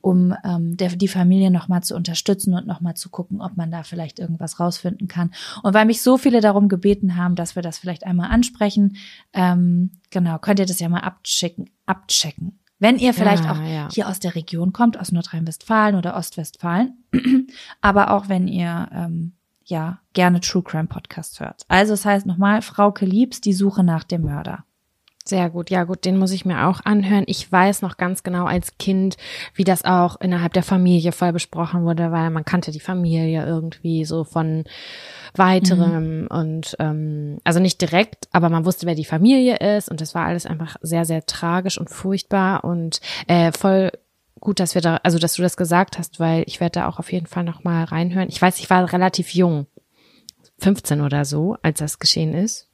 um 0.00 0.34
ähm, 0.44 0.76
der, 0.76 0.90
die 0.90 1.08
Familie 1.08 1.50
nochmal 1.50 1.82
zu 1.82 1.94
unterstützen 1.94 2.54
und 2.54 2.66
nochmal 2.66 2.94
zu 2.94 3.08
gucken, 3.10 3.40
ob 3.40 3.56
man 3.56 3.70
da 3.70 3.82
vielleicht 3.82 4.18
irgendwas 4.18 4.60
rausfinden 4.60 5.08
kann. 5.08 5.32
Und 5.62 5.74
weil 5.74 5.86
mich 5.86 6.02
so 6.02 6.18
viele 6.18 6.40
darum 6.40 6.68
gebeten 6.68 7.16
haben, 7.16 7.34
dass 7.34 7.56
wir 7.56 7.62
das 7.62 7.78
vielleicht 7.78 8.04
einmal 8.04 8.30
ansprechen, 8.30 8.96
ähm, 9.32 9.92
genau, 10.10 10.38
könnt 10.38 10.60
ihr 10.60 10.66
das 10.66 10.80
ja 10.80 10.88
mal 10.88 11.00
abchecken. 11.00 11.70
abchecken. 11.86 12.58
Wenn 12.78 12.96
ihr 12.96 13.12
vielleicht 13.12 13.44
ja, 13.44 13.52
auch 13.52 13.60
ja. 13.60 13.88
hier 13.92 14.08
aus 14.08 14.20
der 14.20 14.36
Region 14.36 14.72
kommt, 14.72 14.98
aus 15.00 15.10
Nordrhein-Westfalen 15.10 15.96
oder 15.96 16.16
Ostwestfalen, 16.16 17.04
aber 17.80 18.12
auch 18.12 18.28
wenn 18.28 18.46
ihr 18.46 18.88
ähm, 18.92 19.32
ja 19.64 20.00
gerne 20.12 20.40
True 20.40 20.62
Crime 20.62 20.86
Podcast 20.86 21.40
hört. 21.40 21.64
Also 21.68 21.94
es 21.94 22.02
das 22.02 22.10
heißt 22.10 22.26
nochmal, 22.26 22.62
Frauke 22.62 23.04
Liebs, 23.04 23.40
die 23.40 23.52
Suche 23.52 23.82
nach 23.82 24.04
dem 24.04 24.22
Mörder. 24.22 24.64
Sehr 25.28 25.50
gut, 25.50 25.68
ja 25.68 25.84
gut, 25.84 26.06
den 26.06 26.16
muss 26.16 26.32
ich 26.32 26.46
mir 26.46 26.66
auch 26.68 26.80
anhören. 26.86 27.24
Ich 27.26 27.52
weiß 27.52 27.82
noch 27.82 27.98
ganz 27.98 28.22
genau 28.22 28.46
als 28.46 28.78
Kind, 28.78 29.18
wie 29.52 29.64
das 29.64 29.84
auch 29.84 30.18
innerhalb 30.22 30.54
der 30.54 30.62
Familie 30.62 31.12
voll 31.12 31.34
besprochen 31.34 31.84
wurde, 31.84 32.10
weil 32.12 32.30
man 32.30 32.46
kannte 32.46 32.70
die 32.70 32.80
Familie 32.80 33.44
irgendwie 33.44 34.06
so 34.06 34.24
von 34.24 34.64
weiterem 35.34 36.22
mhm. 36.22 36.26
und 36.28 36.76
ähm, 36.78 37.40
also 37.44 37.60
nicht 37.60 37.78
direkt, 37.82 38.26
aber 38.32 38.48
man 38.48 38.64
wusste, 38.64 38.86
wer 38.86 38.94
die 38.94 39.04
Familie 39.04 39.56
ist 39.76 39.90
und 39.90 40.00
das 40.00 40.14
war 40.14 40.24
alles 40.24 40.46
einfach 40.46 40.76
sehr, 40.80 41.04
sehr 41.04 41.26
tragisch 41.26 41.76
und 41.76 41.90
furchtbar 41.90 42.64
und 42.64 43.02
äh, 43.26 43.52
voll 43.52 43.90
gut, 44.40 44.60
dass 44.60 44.74
wir 44.74 44.80
da, 44.80 44.96
also 45.02 45.18
dass 45.18 45.34
du 45.34 45.42
das 45.42 45.58
gesagt 45.58 45.98
hast, 45.98 46.20
weil 46.20 46.42
ich 46.46 46.58
werde 46.58 46.80
da 46.80 46.88
auch 46.88 46.98
auf 46.98 47.12
jeden 47.12 47.26
Fall 47.26 47.44
noch 47.44 47.64
mal 47.64 47.84
reinhören. 47.84 48.30
Ich 48.30 48.40
weiß, 48.40 48.60
ich 48.60 48.70
war 48.70 48.90
relativ 48.94 49.34
jung, 49.34 49.66
15 50.60 51.02
oder 51.02 51.26
so, 51.26 51.58
als 51.60 51.80
das 51.80 51.98
geschehen 51.98 52.32
ist. 52.32 52.67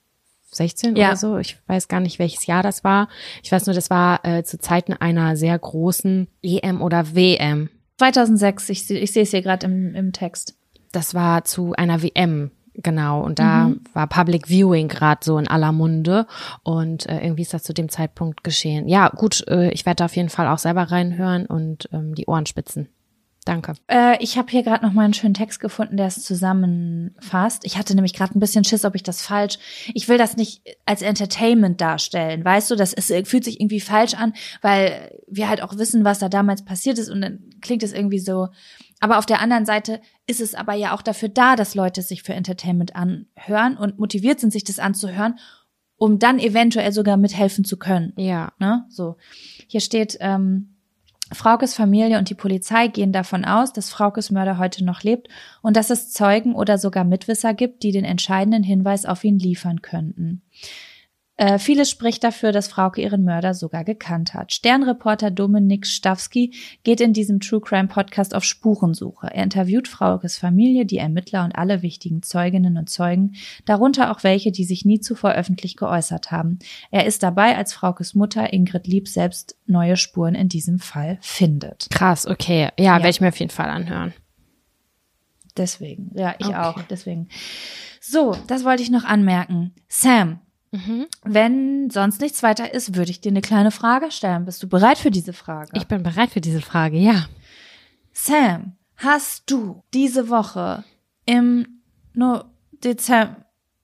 16 0.55 0.97
ja. 0.97 1.09
oder 1.09 1.17
so. 1.17 1.39
Ich 1.39 1.59
weiß 1.67 1.89
gar 1.89 2.01
nicht, 2.01 2.19
welches 2.19 2.47
Jahr 2.47 2.63
das 2.63 2.85
war. 2.85 3.09
Ich 3.43 3.53
weiß 3.53 3.67
nur, 3.67 3.75
das 3.75 3.91
war 3.91 4.25
äh, 4.25 4.43
zu 4.45 4.59
Zeiten 4.59 4.93
einer 4.93 5.37
sehr 5.37 5.59
großen 5.59 6.29
EM 6.43 6.83
oder 6.83 7.15
WM. 7.15 7.71
2006, 7.99 8.69
ich, 8.71 8.91
ich 8.91 9.13
sehe 9.13 9.23
es 9.23 9.31
hier 9.31 9.43
gerade 9.43 9.67
im, 9.67 9.95
im 9.95 10.13
Text. 10.13 10.57
Das 10.93 11.15
war 11.15 11.45
zu 11.45 11.75
einer 11.75 12.03
WM, 12.03 12.51
genau. 12.75 13.23
Und 13.23 13.39
da 13.39 13.69
mhm. 13.69 13.81
war 13.93 14.07
Public 14.07 14.49
Viewing 14.49 14.89
gerade 14.89 15.21
so 15.25 15.39
in 15.39 15.49
aller 15.49 15.73
Munde. 15.73 16.27
Und 16.63 17.09
äh, 17.09 17.21
irgendwie 17.21 17.43
ist 17.43 17.55
das 17.55 17.63
zu 17.63 17.73
dem 17.73 17.89
Zeitpunkt 17.89 18.45
geschehen. 18.45 18.89
Ja, 18.89 19.09
gut, 19.09 19.47
äh, 19.49 19.71
ich 19.71 19.87
werde 19.87 19.97
da 19.97 20.05
auf 20.07 20.17
jeden 20.17 20.29
Fall 20.29 20.49
auch 20.49 20.59
selber 20.59 20.83
reinhören 20.83 21.47
und 21.47 21.89
ähm, 21.93 22.15
die 22.15 22.27
Ohren 22.27 22.47
spitzen. 22.47 22.89
Danke. 23.45 23.75
Äh, 23.89 24.23
ich 24.23 24.39
habe 24.39 24.51
hier 24.51 24.63
gerade 24.63 24.85
noch 24.87 24.95
mal 24.95 25.05
einen 25.05 25.13
schönen 25.13 25.35
Text 25.35 25.61
gefunden, 25.61 25.99
der 25.99 26.07
es 26.07 26.25
zusammenfasst. 26.25 27.67
Ich 27.67 27.77
hatte 27.77 27.95
nämlich 27.95 28.15
gerade 28.15 28.37
ein 28.37 28.41
bisschen 28.41 28.65
Schiss, 28.65 28.87
ob 28.87 28.95
ich 28.95 29.03
das 29.03 29.21
falsch. 29.21 29.59
Ich 29.93 30.09
will 30.09 30.17
das 30.17 30.39
nicht 30.39 30.63
als 30.87 31.03
Entertainment 31.03 31.79
darstellen, 31.79 32.43
weißt 32.43 32.71
du? 32.71 32.77
Das 32.77 32.95
ist, 32.95 33.13
fühlt 33.29 33.45
sich 33.45 33.61
irgendwie 33.61 33.81
falsch 33.81 34.15
an, 34.15 34.33
weil 34.63 35.13
wir 35.29 35.51
halt 35.51 35.63
auch 35.63 35.77
wissen, 35.77 36.05
was 36.05 36.21
da 36.21 36.31
damals 36.31 36.65
passiert 36.65 36.99
ist 36.99 37.11
und 37.11 37.21
dann 37.21 37.51
klingt 37.61 37.83
es 37.83 37.93
irgendwie 37.93 38.19
so. 38.19 38.49
Aber 39.01 39.19
auf 39.19 39.27
der 39.27 39.43
anderen 39.43 39.67
Seite 39.67 40.01
ist 40.27 40.41
es 40.41 40.55
aber 40.55 40.73
ja 40.73 40.95
auch 40.95 41.03
dafür 41.03 41.29
da, 41.29 41.55
dass 41.55 41.75
Leute 41.75 42.01
sich 42.01 42.23
für 42.23 42.33
Entertainment 42.33 42.97
anhören 42.97 43.77
und 43.77 43.99
motiviert 43.99 44.41
sind, 44.41 44.55
sich 44.55 44.65
das 44.65 44.79
anzuhören, 44.79 45.39
um 45.97 46.19
dann 46.19 46.39
eventuell 46.39 46.93
sogar 46.93 47.19
mithelfen 47.19 47.65
zu 47.65 47.77
können. 47.77 48.15
Ja. 48.17 48.55
Ne? 48.59 48.87
So. 48.89 49.17
Hier 49.69 49.81
steht. 49.81 50.17
Ähm, 50.21 50.74
Fraukes 51.33 51.75
Familie 51.75 52.19
und 52.19 52.29
die 52.29 52.35
Polizei 52.35 52.89
gehen 52.89 53.13
davon 53.13 53.45
aus, 53.45 53.73
dass 53.73 53.91
Fraukes 53.91 54.31
Mörder 54.31 54.59
heute 54.59 54.85
noch 54.85 55.03
lebt 55.03 55.29
und 55.63 55.77
dass 55.77 55.91
es 55.91 56.13
Zeugen 56.13 56.55
oder 56.55 56.77
sogar 56.77 57.05
Mitwisser 57.05 57.55
gibt, 57.55 57.83
die 57.83 57.93
den 57.93 58.05
entscheidenden 58.05 58.63
Hinweis 58.63 59.07
auf 59.07 59.25
ihn 59.25 59.39
liefern 59.39 59.81
könnten. 59.81 60.43
Äh, 61.37 61.59
vieles 61.59 61.91
spricht 61.91 62.23
dafür, 62.23 62.53
dass 62.53 62.69
Frauke 62.69 63.03
ihren 63.03 63.25
Mörder 63.25 63.55
sogar 63.55 63.83
gekannt 63.83 64.35
hat. 64.35 64.53
Sternreporter 64.53 65.33
Dominik 65.33 65.85
Stawski 65.85 66.55
geht 66.85 67.01
in 67.01 67.13
diesem 67.13 67.41
True 67.41 67.61
Crime 67.61 67.89
Podcast 67.89 68.35
auf 68.37 68.45
Spurensuche. 68.45 69.29
Er 69.33 69.43
interviewt 69.43 69.89
Fraukes 69.89 70.39
Familie, 70.39 70.87
die 70.87 70.99
Ermittler 70.99 71.45
und 71.45 71.57
alle 71.57 71.83
wichtigen 71.83 72.23
Zeuginnen 72.23 72.77
und 72.77 72.89
Zeugen, 72.89 73.35
darunter 73.65 74.13
auch 74.13 74.23
welche, 74.23 74.53
die 74.53 74.65
sich 74.65 74.85
nie 74.85 75.01
zuvor 75.01 75.33
öffentlich 75.33 75.77
geäußert 75.77 76.31
haben. 76.31 76.61
Er 76.93 77.05
ist 77.05 77.25
dabei, 77.25 77.57
als 77.57 77.73
Fraukes 77.73 78.15
Mutter 78.15 78.53
Ingrid 78.53 78.87
Lieb 78.87 79.09
selbst 79.09 79.57
neue 79.67 79.97
Spuren 79.97 80.37
in 80.37 80.49
diesem 80.49 80.79
Fall 80.79 81.19
findet. 81.21 81.89
Krass, 81.91 82.29
okay. 82.29 82.69
Ja, 82.79 82.85
ja. 82.85 82.97
werde 82.99 83.09
ich 83.09 83.21
mir 83.21 83.29
auf 83.29 83.41
jeden 83.41 83.51
Fall 83.51 83.71
anhören. 83.71 84.13
Deswegen, 85.57 86.11
ja, 86.15 86.35
ich 86.39 86.47
okay. 86.47 86.57
auch, 86.57 86.83
deswegen. 86.83 87.29
So, 88.01 88.37
das 88.47 88.65
wollte 88.65 88.83
ich 88.83 88.91
noch 88.91 89.05
anmerken. 89.05 89.73
Sam, 89.89 90.41
Mhm. 90.75 91.07
Wenn 91.23 91.89
sonst 91.91 92.21
nichts 92.21 92.43
weiter 92.43 92.75
ist, 92.75 92.97
würde 92.97 93.13
ich 93.13 93.21
dir 93.21 93.31
eine 93.31 93.43
kleine 93.43 93.71
Frage 93.71 94.11
stellen. 94.11 94.45
Bist 94.45 94.61
du 94.61 94.69
bereit 94.69 94.99
für 94.99 95.13
diese 95.13 95.33
Frage? 95.33 95.71
Ich 95.75 95.87
bin 95.87 96.03
bereit 96.03 96.31
für 96.31 96.41
diese 96.41 96.61
Frage, 96.61 96.97
ja. 96.97 97.27
Sam, 98.13 98.73
hast 98.97 99.49
du 99.51 99.85
diese 99.95 100.29
Woche 100.29 100.83
im 101.27 101.81
no 102.13 102.43
Dezember 102.83 103.37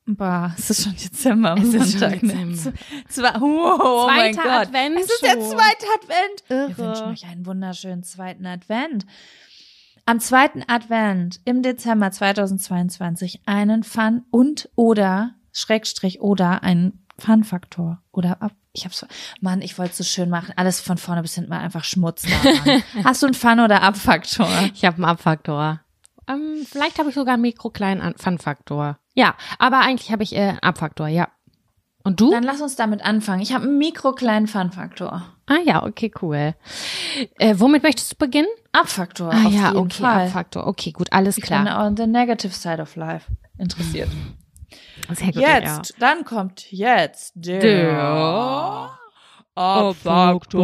es 0.58 0.70
ist 0.70 0.82
schon 0.82 0.96
Dezember. 0.96 1.54
Es 1.56 1.72
ist 1.72 2.00
schon 2.00 2.10
Dezember. 2.10 2.72
Zwei, 3.08 3.34
wow, 3.40 3.80
oh 3.80 4.06
mein 4.08 4.34
Gott. 4.34 4.46
Advent. 4.46 4.96
Es 4.96 5.10
ist 5.10 5.22
der 5.22 5.38
zweite 5.38 5.86
Advent. 5.94 6.44
Irre. 6.48 6.68
Wir 6.68 6.78
wünschen 6.78 7.06
euch 7.06 7.26
einen 7.26 7.46
wunderschönen 7.46 8.02
zweiten 8.02 8.46
Advent. 8.46 9.06
Am 10.06 10.18
zweiten 10.18 10.64
Advent 10.66 11.40
im 11.44 11.62
Dezember 11.62 12.10
2022 12.10 13.42
einen 13.46 13.84
Fun 13.84 14.24
und 14.32 14.68
oder 14.74 15.36
Schrägstrich 15.52 16.20
oder 16.20 16.62
ein 16.62 17.04
Fun-Faktor 17.18 18.00
oder 18.12 18.42
ab. 18.42 18.52
Ich 18.72 18.84
hab's, 18.84 19.04
Mann, 19.40 19.62
ich 19.62 19.78
wollte 19.78 19.92
es 19.92 19.98
so 19.98 20.04
schön 20.04 20.30
machen. 20.30 20.54
Alles 20.56 20.80
von 20.80 20.96
vorne 20.96 21.22
bis 21.22 21.34
hinten 21.34 21.50
mal 21.50 21.58
einfach 21.58 21.84
Schmutz 21.84 22.22
daran. 22.22 22.82
Hast 23.04 23.22
du 23.22 23.26
einen 23.26 23.34
Fun- 23.34 23.60
oder 23.60 23.82
Abfaktor? 23.82 24.48
Ich 24.74 24.84
habe 24.84 24.96
einen 24.96 25.04
Abfaktor. 25.06 25.80
Ähm, 26.28 26.64
vielleicht 26.68 26.98
habe 26.98 27.08
ich 27.08 27.14
sogar 27.14 27.34
einen 27.34 27.42
mikrokleinen 27.42 28.14
Fun-Faktor. 28.16 28.98
Ja, 29.14 29.34
aber 29.58 29.80
eigentlich 29.80 30.12
habe 30.12 30.22
ich 30.22 30.34
äh, 30.36 30.50
einen 30.50 30.58
Abfaktor, 30.60 31.08
ja. 31.08 31.28
Und 32.02 32.20
du? 32.20 32.30
Dann 32.30 32.44
lass 32.44 32.60
uns 32.60 32.76
damit 32.76 33.04
anfangen. 33.04 33.42
Ich 33.42 33.52
habe 33.52 33.64
einen 33.64 33.78
mikrokleinen 33.78 34.46
Fun-Faktor. 34.46 35.22
Ah 35.46 35.58
ja, 35.64 35.84
okay, 35.84 36.12
cool. 36.22 36.54
Äh, 37.38 37.56
womit 37.58 37.82
möchtest 37.82 38.12
du 38.12 38.16
beginnen? 38.16 38.48
Abfaktor. 38.72 39.32
Ah 39.32 39.48
ja, 39.48 39.74
okay, 39.74 40.02
Fall. 40.02 40.26
Abfaktor. 40.26 40.66
Okay, 40.66 40.92
gut, 40.92 41.12
alles 41.12 41.36
ich 41.36 41.44
klar. 41.44 41.64
Ich 41.64 41.68
bin 41.68 41.76
on 41.76 41.96
the 41.96 42.06
negative 42.06 42.54
side 42.54 42.80
of 42.80 42.94
life 42.96 43.26
interessiert. 43.58 44.08
Sehr 45.12 45.32
gut, 45.32 45.36
jetzt, 45.36 45.90
ja. 45.90 45.96
dann 45.98 46.24
kommt 46.24 46.70
jetzt 46.70 47.32
der, 47.34 47.60
der 47.60 48.90
Abfaktor. 49.54 50.60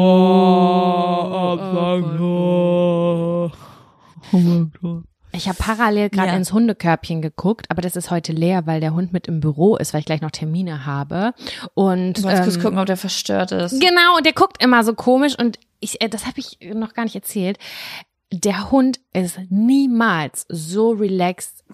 Abfaktor. 1.53 3.53
Abfaktor. 4.33 5.03
Ich 5.33 5.49
habe 5.49 5.59
parallel 5.59 6.09
gerade 6.09 6.29
ja. 6.29 6.37
ins 6.37 6.53
Hundekörbchen 6.53 7.20
geguckt, 7.20 7.70
aber 7.70 7.83
das 7.83 7.96
ist 7.96 8.11
heute 8.11 8.33
leer, 8.33 8.66
weil 8.66 8.81
der 8.81 8.94
Hund 8.94 9.12
mit 9.12 9.27
im 9.27 9.40
Büro 9.40 9.77
ist, 9.77 9.92
weil 9.92 10.01
ich 10.01 10.07
gleich 10.07 10.22
noch 10.22 10.31
Termine 10.31 10.87
habe. 10.87 11.35
Und 11.75 12.14
du 12.14 12.22
wolltest 12.22 12.42
ähm, 12.42 12.44
kurz 12.44 12.62
gucken, 12.62 12.79
ob 12.79 12.87
der 12.87 12.96
verstört 12.96 13.53
ist. 13.53 13.81
Genau, 13.81 14.16
und 14.16 14.25
der 14.25 14.33
guckt 14.33 14.62
immer 14.62 14.83
so 14.83 14.94
komisch 14.94 15.38
und 15.38 15.59
ich, 15.81 16.01
äh, 16.01 16.09
das 16.09 16.27
habe 16.27 16.40
ich 16.40 16.59
noch 16.75 16.94
gar 16.94 17.05
nicht 17.05 17.14
erzählt. 17.14 17.59
Der 18.33 18.70
Hund 18.70 19.01
ist 19.12 19.38
niemals 19.51 20.46
so 20.49 20.90
relaxed 20.90 21.64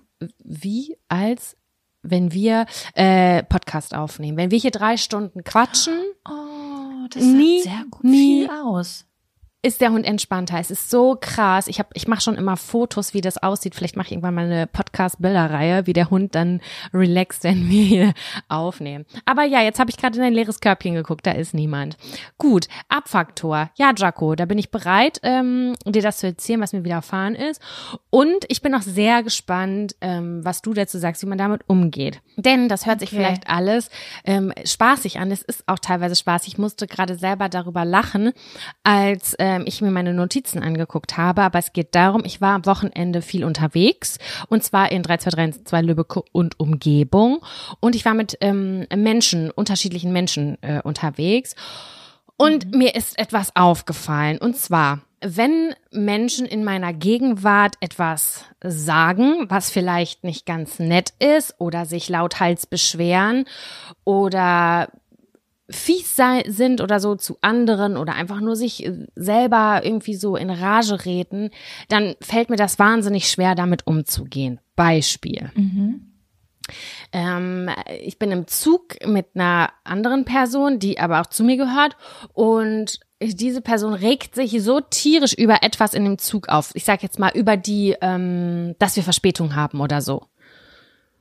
wie 0.44 0.96
als 1.08 1.56
wenn 2.02 2.32
wir 2.32 2.66
äh, 2.94 3.42
Podcast 3.44 3.94
aufnehmen. 3.94 4.36
Wenn 4.36 4.50
wir 4.50 4.58
hier 4.58 4.70
drei 4.70 4.96
Stunden 4.96 5.44
quatschen, 5.44 5.98
oh, 6.28 7.06
das 7.10 7.22
nie, 7.22 7.62
sehr 7.62 7.84
gut 7.90 8.04
nie 8.04 8.48
aus 8.48 9.06
ist 9.64 9.80
der 9.80 9.92
Hund 9.92 10.04
entspannter. 10.04 10.58
Es 10.58 10.72
ist 10.72 10.90
so 10.90 11.16
krass. 11.20 11.68
Ich 11.68 11.78
habe, 11.78 11.90
ich 11.94 12.08
mache 12.08 12.20
schon 12.20 12.34
immer 12.34 12.56
Fotos, 12.56 13.14
wie 13.14 13.20
das 13.20 13.40
aussieht. 13.40 13.76
Vielleicht 13.76 13.96
mache 13.96 14.08
ich 14.08 14.12
irgendwann 14.12 14.34
mal 14.34 14.46
eine 14.46 14.66
Podcast-Bilderreihe, 14.66 15.86
wie 15.86 15.92
der 15.92 16.10
Hund 16.10 16.34
dann 16.34 16.60
relaxt, 16.92 17.44
wenn 17.44 17.68
wir 17.68 17.84
hier 17.84 18.14
aufnehmen. 18.48 19.06
Aber 19.24 19.44
ja, 19.44 19.62
jetzt 19.62 19.78
habe 19.78 19.88
ich 19.88 19.96
gerade 19.96 20.18
in 20.18 20.24
ein 20.24 20.32
leeres 20.32 20.60
Körbchen 20.60 20.94
geguckt. 20.94 21.24
Da 21.26 21.30
ist 21.30 21.54
niemand. 21.54 21.96
Gut, 22.38 22.66
Abfaktor. 22.88 23.70
Ja, 23.76 23.92
Jaco, 23.96 24.34
da 24.34 24.46
bin 24.46 24.58
ich 24.58 24.72
bereit, 24.72 25.20
ähm, 25.22 25.74
dir 25.86 26.02
das 26.02 26.18
zu 26.18 26.26
erzählen, 26.26 26.60
was 26.60 26.72
mir 26.72 26.84
widerfahren 26.84 27.36
ist. 27.36 27.62
Und 28.10 28.44
ich 28.48 28.62
bin 28.62 28.74
auch 28.74 28.82
sehr 28.82 29.22
gespannt, 29.22 29.94
ähm, 30.00 30.44
was 30.44 30.62
du 30.62 30.74
dazu 30.74 30.98
sagst, 30.98 31.22
wie 31.22 31.28
man 31.28 31.38
damit 31.38 31.62
umgeht. 31.68 32.20
Denn 32.36 32.68
das 32.68 32.86
hört 32.86 32.96
okay. 32.96 33.06
sich 33.06 33.10
vielleicht 33.10 33.48
alles 33.48 33.90
ähm, 34.24 34.52
spaßig 34.64 35.20
an. 35.20 35.30
Es 35.30 35.42
ist 35.42 35.62
auch 35.68 35.78
teilweise 35.78 36.16
spaßig. 36.16 36.54
Ich 36.54 36.58
musste 36.58 36.88
gerade 36.88 37.14
selber 37.14 37.48
darüber 37.48 37.84
lachen, 37.84 38.32
als 38.82 39.34
äh, 39.34 39.51
ähm, 39.52 39.64
ich 39.66 39.80
mir 39.80 39.90
meine 39.90 40.14
Notizen 40.14 40.62
angeguckt 40.62 41.16
habe, 41.16 41.42
aber 41.42 41.58
es 41.58 41.72
geht 41.72 41.94
darum, 41.94 42.22
ich 42.24 42.40
war 42.40 42.54
am 42.54 42.66
Wochenende 42.66 43.22
viel 43.22 43.44
unterwegs 43.44 44.18
und 44.48 44.62
zwar 44.62 44.90
in 44.90 45.02
3232 45.02 45.86
Lübeck 45.86 46.16
und 46.32 46.58
Umgebung 46.58 47.40
und 47.80 47.94
ich 47.94 48.04
war 48.04 48.14
mit 48.14 48.38
ähm, 48.40 48.86
Menschen, 48.94 49.50
unterschiedlichen 49.50 50.12
Menschen 50.12 50.58
äh, 50.62 50.80
unterwegs. 50.82 51.54
Und 52.36 52.72
mhm. 52.72 52.78
mir 52.78 52.94
ist 52.94 53.18
etwas 53.18 53.54
aufgefallen. 53.54 54.38
Und 54.38 54.56
zwar, 54.56 55.00
wenn 55.20 55.74
Menschen 55.92 56.46
in 56.46 56.64
meiner 56.64 56.92
Gegenwart 56.92 57.76
etwas 57.80 58.44
sagen, 58.64 59.46
was 59.48 59.70
vielleicht 59.70 60.24
nicht 60.24 60.46
ganz 60.46 60.78
nett 60.78 61.12
ist 61.20 61.54
oder 61.58 61.86
sich 61.86 62.08
lauthals 62.08 62.66
beschweren 62.66 63.44
oder 64.04 64.88
fies 65.72 66.16
sei, 66.16 66.44
sind 66.46 66.80
oder 66.80 67.00
so 67.00 67.14
zu 67.16 67.38
anderen 67.40 67.96
oder 67.96 68.14
einfach 68.14 68.40
nur 68.40 68.56
sich 68.56 68.84
äh, 68.84 69.06
selber 69.14 69.80
irgendwie 69.84 70.14
so 70.14 70.36
in 70.36 70.50
Rage 70.50 71.04
reden, 71.04 71.50
dann 71.88 72.14
fällt 72.20 72.50
mir 72.50 72.56
das 72.56 72.78
wahnsinnig 72.78 73.28
schwer, 73.28 73.54
damit 73.54 73.86
umzugehen. 73.86 74.60
Beispiel. 74.76 75.50
Mhm. 75.54 76.12
Ähm, 77.12 77.70
ich 78.00 78.18
bin 78.18 78.30
im 78.30 78.46
Zug 78.46 79.04
mit 79.06 79.26
einer 79.34 79.70
anderen 79.84 80.24
Person, 80.24 80.78
die 80.78 80.98
aber 80.98 81.20
auch 81.20 81.26
zu 81.26 81.44
mir 81.44 81.56
gehört 81.56 81.96
und 82.32 83.00
diese 83.22 83.60
Person 83.60 83.94
regt 83.94 84.34
sich 84.34 84.62
so 84.62 84.80
tierisch 84.80 85.34
über 85.34 85.62
etwas 85.62 85.94
in 85.94 86.04
dem 86.04 86.18
Zug 86.18 86.48
auf. 86.48 86.70
Ich 86.74 86.84
sag 86.84 87.02
jetzt 87.02 87.18
mal 87.18 87.30
über 87.34 87.56
die, 87.56 87.96
ähm, 88.00 88.74
dass 88.78 88.96
wir 88.96 89.02
Verspätung 89.02 89.54
haben 89.54 89.80
oder 89.80 90.00
so. 90.00 90.24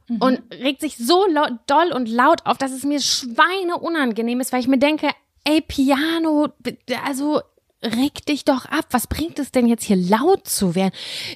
Mhm. 0.07 0.21
Und 0.21 0.41
regt 0.51 0.81
sich 0.81 0.97
so 0.97 1.25
doll 1.67 1.91
und 1.93 2.09
laut 2.09 2.45
auf, 2.45 2.57
dass 2.57 2.71
es 2.71 2.83
mir 2.83 2.99
Schweine 2.99 3.77
unangenehm 3.79 4.39
ist, 4.39 4.51
weil 4.51 4.61
ich 4.61 4.67
mir 4.67 4.79
denke, 4.79 5.09
ey, 5.43 5.61
Piano, 5.61 6.49
also 7.05 7.41
reg 7.83 8.25
dich 8.25 8.45
doch 8.45 8.65
ab. 8.65 8.85
Was 8.91 9.07
bringt 9.07 9.39
es 9.39 9.51
denn 9.51 9.67
jetzt 9.67 9.83
hier 9.83 9.95
laut 9.95 10.47
zu 10.47 10.75
werden? 10.75 10.93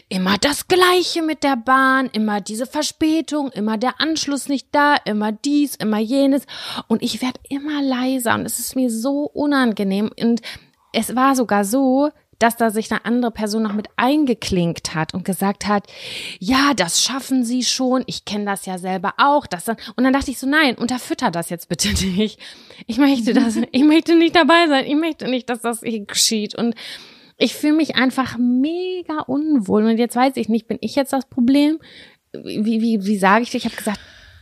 Immer 0.09 0.37
das 0.37 0.67
Gleiche 0.67 1.21
mit 1.21 1.43
der 1.43 1.55
Bahn, 1.55 2.09
immer 2.11 2.41
diese 2.41 2.65
Verspätung, 2.65 3.51
immer 3.51 3.77
der 3.77 3.99
Anschluss 3.99 4.47
nicht 4.47 4.67
da, 4.71 4.95
immer 5.05 5.31
dies, 5.31 5.75
immer 5.75 5.99
jenes. 5.99 6.45
Und 6.87 7.01
ich 7.01 7.21
werde 7.21 7.39
immer 7.49 7.81
leiser 7.81 8.35
und 8.35 8.45
es 8.45 8.59
ist 8.59 8.75
mir 8.75 8.91
so 8.91 9.23
unangenehm. 9.23 10.11
Und 10.19 10.41
es 10.93 11.15
war 11.15 11.35
sogar 11.35 11.65
so, 11.65 12.11
dass 12.39 12.57
da 12.57 12.69
sich 12.69 12.91
eine 12.91 13.05
andere 13.05 13.31
Person 13.31 13.63
noch 13.63 13.73
mit 13.73 13.87
eingeklinkt 13.95 14.93
hat 14.93 15.13
und 15.13 15.25
gesagt 15.25 15.67
hat, 15.67 15.87
ja, 16.39 16.73
das 16.75 17.01
schaffen 17.01 17.43
sie 17.43 17.63
schon, 17.63 18.03
ich 18.07 18.25
kenne 18.25 18.45
das 18.45 18.65
ja 18.65 18.77
selber 18.77 19.13
auch, 19.17 19.47
das 19.47 19.65
dann 19.65 19.77
und 19.95 20.03
dann 20.03 20.13
dachte 20.13 20.31
ich 20.31 20.39
so, 20.39 20.47
nein, 20.47 20.75
unterfütter 20.75 21.31
das 21.31 21.49
jetzt 21.49 21.69
bitte 21.69 21.89
nicht. 22.05 22.39
Ich 22.87 22.97
möchte 22.97 23.33
das, 23.33 23.57
ich 23.71 23.83
möchte 23.83 24.15
nicht 24.15 24.35
dabei 24.35 24.67
sein, 24.67 24.85
ich 24.85 24.95
möchte 24.95 25.27
nicht, 25.27 25.49
dass 25.49 25.61
das 25.61 25.81
geschieht 25.81 26.55
und 26.55 26.75
ich 27.37 27.53
fühle 27.53 27.73
mich 27.73 27.95
einfach 27.95 28.37
mega 28.37 29.19
unwohl 29.27 29.85
und 29.85 29.97
jetzt 29.97 30.15
weiß 30.15 30.37
ich 30.37 30.49
nicht, 30.49 30.67
bin 30.67 30.77
ich 30.81 30.95
jetzt 30.95 31.13
das 31.13 31.25
Problem? 31.25 31.79
Wie 32.31 32.81
wie 32.81 33.05
wie 33.05 33.17
sage 33.17 33.43
ich 33.43 33.49
dir? 33.49 33.57
Ich 33.57 33.65
habe 33.65 33.75
gesagt, 33.75 33.99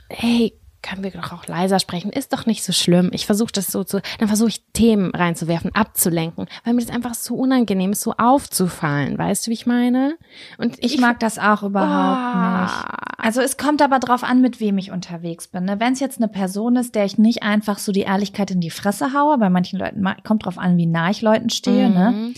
hey, 0.10 0.53
können 0.83 1.03
wir 1.03 1.11
doch 1.11 1.31
auch 1.31 1.47
leiser 1.47 1.79
sprechen, 1.79 2.11
ist 2.11 2.33
doch 2.33 2.45
nicht 2.45 2.63
so 2.63 2.73
schlimm. 2.73 3.09
Ich 3.13 3.25
versuche 3.25 3.51
das 3.51 3.67
so 3.67 3.83
zu, 3.83 4.01
dann 4.19 4.27
versuche 4.27 4.49
ich 4.49 4.61
Themen 4.73 5.11
reinzuwerfen, 5.15 5.73
abzulenken, 5.73 6.47
weil 6.63 6.73
mir 6.73 6.81
das 6.81 6.93
einfach 6.93 7.15
so 7.15 7.35
unangenehm 7.35 7.93
ist, 7.93 8.01
so 8.01 8.13
aufzufallen. 8.17 9.17
Weißt 9.17 9.47
du, 9.47 9.49
wie 9.49 9.55
ich 9.55 9.65
meine? 9.65 10.17
Und 10.57 10.77
ich, 10.79 10.95
ich 10.95 11.01
mag 11.01 11.19
das 11.19 11.39
auch 11.39 11.63
überhaupt 11.63 12.35
oh. 12.35 12.61
nicht. 12.61 12.85
Also 13.17 13.41
es 13.41 13.57
kommt 13.57 13.81
aber 13.81 13.99
drauf 13.99 14.23
an, 14.23 14.41
mit 14.41 14.59
wem 14.59 14.77
ich 14.77 14.91
unterwegs 14.91 15.47
bin. 15.47 15.63
Ne? 15.65 15.79
Wenn 15.79 15.93
es 15.93 15.99
jetzt 15.99 16.17
eine 16.17 16.27
Person 16.27 16.75
ist, 16.75 16.93
der 16.93 17.05
ich 17.05 17.17
nicht 17.17 17.41
einfach 17.41 17.79
so 17.79 17.91
die 17.91 18.01
Ehrlichkeit 18.01 18.51
in 18.51 18.59
die 18.59 18.69
Fresse 18.69 19.13
haue, 19.13 19.37
bei 19.37 19.49
manchen 19.49 19.79
Leuten 19.79 20.05
kommt 20.23 20.45
drauf 20.45 20.57
an, 20.57 20.77
wie 20.77 20.85
nah 20.85 21.09
ich 21.09 21.21
Leuten 21.21 21.49
stehe, 21.49 21.89
ne? 21.89 22.11
mhm. 22.11 22.27
ne? 22.27 22.33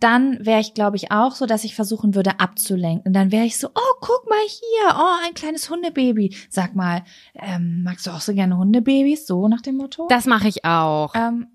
Dann 0.00 0.44
wäre 0.44 0.60
ich, 0.60 0.74
glaube 0.74 0.96
ich, 0.96 1.10
auch 1.10 1.34
so, 1.34 1.46
dass 1.46 1.64
ich 1.64 1.74
versuchen 1.74 2.14
würde 2.14 2.40
abzulenken. 2.40 3.06
Und 3.06 3.12
dann 3.14 3.32
wäre 3.32 3.44
ich 3.44 3.58
so, 3.58 3.68
oh, 3.68 3.94
guck 4.00 4.28
mal 4.28 4.36
hier, 4.46 4.96
oh, 4.96 5.26
ein 5.26 5.34
kleines 5.34 5.70
Hundebaby. 5.70 6.34
Sag 6.50 6.74
mal, 6.74 7.02
ähm, 7.34 7.82
magst 7.82 8.06
du 8.06 8.10
auch 8.10 8.20
so 8.20 8.34
gerne 8.34 8.56
Hundebabys? 8.56 9.26
So 9.26 9.48
nach 9.48 9.62
dem 9.62 9.76
Motto? 9.76 10.06
Das 10.08 10.26
mache 10.26 10.48
ich 10.48 10.64
auch. 10.64 11.14
Ähm, 11.14 11.46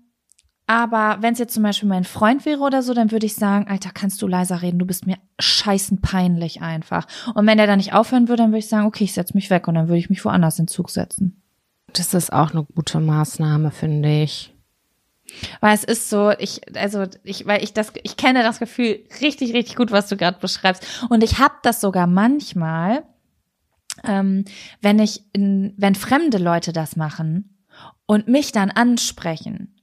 aber 0.70 1.18
wenn 1.20 1.32
es 1.32 1.40
jetzt 1.40 1.54
zum 1.54 1.64
Beispiel 1.64 1.88
mein 1.88 2.04
Freund 2.04 2.46
wäre 2.46 2.60
oder 2.60 2.82
so, 2.82 2.94
dann 2.94 3.10
würde 3.10 3.26
ich 3.26 3.34
sagen, 3.34 3.66
Alter, 3.68 3.90
kannst 3.92 4.22
du 4.22 4.28
leiser 4.28 4.62
reden? 4.62 4.78
Du 4.78 4.86
bist 4.86 5.04
mir 5.04 5.16
scheißen 5.40 6.00
peinlich 6.00 6.62
einfach. 6.62 7.08
Und 7.34 7.44
wenn 7.46 7.58
er 7.58 7.66
dann 7.66 7.78
nicht 7.78 7.92
aufhören 7.92 8.28
würde, 8.28 8.44
dann 8.44 8.50
würde 8.50 8.60
ich 8.60 8.68
sagen, 8.68 8.86
okay, 8.86 9.02
ich 9.02 9.12
setze 9.12 9.34
mich 9.34 9.50
weg 9.50 9.66
und 9.66 9.74
dann 9.74 9.88
würde 9.88 9.98
ich 9.98 10.10
mich 10.10 10.24
woanders 10.24 10.60
in 10.60 10.68
Zug 10.68 10.90
setzen. 10.90 11.42
Das 11.92 12.14
ist 12.14 12.32
auch 12.32 12.52
eine 12.52 12.64
gute 12.64 13.00
Maßnahme, 13.00 13.72
finde 13.72 14.22
ich. 14.22 14.54
Weil 15.60 15.74
es 15.74 15.84
ist 15.84 16.10
so, 16.10 16.30
ich, 16.38 16.60
also 16.76 17.04
ich, 17.24 17.46
weil 17.46 17.62
ich 17.62 17.72
das, 17.72 17.92
ich 18.02 18.16
kenne 18.16 18.42
das 18.42 18.58
Gefühl 18.58 19.00
richtig, 19.20 19.54
richtig 19.54 19.76
gut, 19.76 19.90
was 19.90 20.08
du 20.08 20.16
gerade 20.16 20.38
beschreibst. 20.38 20.86
Und 21.08 21.22
ich 21.22 21.38
habe 21.38 21.54
das 21.62 21.80
sogar 21.80 22.06
manchmal, 22.06 23.04
ähm, 24.04 24.44
wenn 24.80 24.98
ich, 24.98 25.22
in, 25.32 25.74
wenn 25.76 25.94
fremde 25.94 26.38
Leute 26.38 26.72
das 26.72 26.96
machen 26.96 27.56
und 28.06 28.28
mich 28.28 28.52
dann 28.52 28.70
ansprechen. 28.70 29.79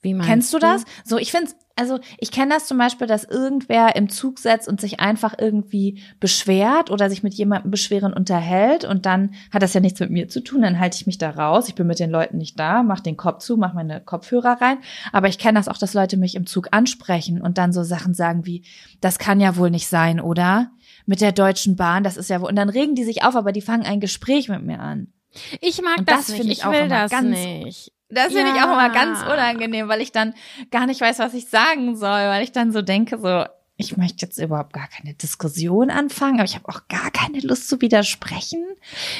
Wie 0.00 0.14
meinst 0.14 0.28
Kennst 0.28 0.54
du 0.54 0.58
das? 0.58 0.84
So, 1.04 1.18
ich 1.18 1.32
finde 1.32 1.50
also 1.78 2.00
ich 2.18 2.32
kenne 2.32 2.52
das 2.52 2.66
zum 2.66 2.76
Beispiel, 2.76 3.06
dass 3.06 3.22
irgendwer 3.22 3.94
im 3.94 4.08
Zug 4.08 4.40
setzt 4.40 4.66
und 4.66 4.80
sich 4.80 4.98
einfach 4.98 5.34
irgendwie 5.38 6.02
beschwert 6.18 6.90
oder 6.90 7.08
sich 7.08 7.22
mit 7.22 7.34
jemandem 7.34 7.70
beschweren 7.70 8.12
unterhält 8.12 8.84
und 8.84 9.06
dann 9.06 9.34
hat 9.52 9.62
das 9.62 9.74
ja 9.74 9.80
nichts 9.80 10.00
mit 10.00 10.10
mir 10.10 10.28
zu 10.28 10.42
tun, 10.42 10.62
dann 10.62 10.80
halte 10.80 10.96
ich 10.96 11.06
mich 11.06 11.18
da 11.18 11.30
raus, 11.30 11.68
ich 11.68 11.76
bin 11.76 11.86
mit 11.86 12.00
den 12.00 12.10
Leuten 12.10 12.36
nicht 12.36 12.58
da, 12.58 12.82
mach 12.82 12.98
den 12.98 13.16
Kopf 13.16 13.44
zu, 13.44 13.56
mach 13.56 13.74
meine 13.74 14.00
Kopfhörer 14.00 14.60
rein, 14.60 14.78
aber 15.12 15.28
ich 15.28 15.38
kenne 15.38 15.58
das 15.58 15.68
auch, 15.68 15.78
dass 15.78 15.94
Leute 15.94 16.16
mich 16.16 16.34
im 16.34 16.46
Zug 16.46 16.68
ansprechen 16.72 17.40
und 17.40 17.58
dann 17.58 17.72
so 17.72 17.84
Sachen 17.84 18.12
sagen 18.12 18.44
wie, 18.44 18.64
das 19.00 19.20
kann 19.20 19.40
ja 19.40 19.56
wohl 19.56 19.70
nicht 19.70 19.86
sein, 19.86 20.20
oder? 20.20 20.72
Mit 21.06 21.20
der 21.20 21.32
Deutschen 21.32 21.76
Bahn, 21.76 22.02
das 22.02 22.16
ist 22.16 22.28
ja 22.28 22.40
wohl, 22.40 22.48
und 22.48 22.56
dann 22.56 22.68
regen 22.68 22.96
die 22.96 23.04
sich 23.04 23.22
auf, 23.22 23.36
aber 23.36 23.52
die 23.52 23.62
fangen 23.62 23.86
ein 23.86 24.00
Gespräch 24.00 24.48
mit 24.48 24.62
mir 24.62 24.80
an. 24.80 25.12
Ich 25.60 25.80
mag 25.82 26.04
das, 26.06 26.26
das 26.26 26.38
nicht. 26.38 26.44
Ich, 26.46 26.58
ich 26.58 26.64
will 26.64 26.88
das 26.88 27.10
ganz, 27.10 27.28
nicht. 27.28 27.92
Das 28.08 28.32
finde 28.32 28.50
ja. 28.50 28.56
ich 28.56 28.62
auch 28.62 28.72
immer 28.72 28.90
ganz 28.90 29.22
unangenehm, 29.22 29.88
weil 29.88 30.00
ich 30.00 30.12
dann 30.12 30.34
gar 30.70 30.86
nicht 30.86 31.00
weiß, 31.00 31.18
was 31.18 31.34
ich 31.34 31.48
sagen 31.48 31.96
soll, 31.96 32.08
weil 32.08 32.42
ich 32.42 32.52
dann 32.52 32.72
so 32.72 32.80
denke, 32.80 33.18
so, 33.18 33.44
ich 33.76 33.96
möchte 33.96 34.26
jetzt 34.26 34.38
überhaupt 34.38 34.72
gar 34.72 34.88
keine 34.88 35.14
Diskussion 35.14 35.90
anfangen, 35.90 36.36
aber 36.36 36.44
ich 36.44 36.56
habe 36.56 36.68
auch 36.68 36.88
gar 36.88 37.10
keine 37.10 37.40
Lust 37.40 37.68
zu 37.68 37.80
widersprechen. 37.80 38.64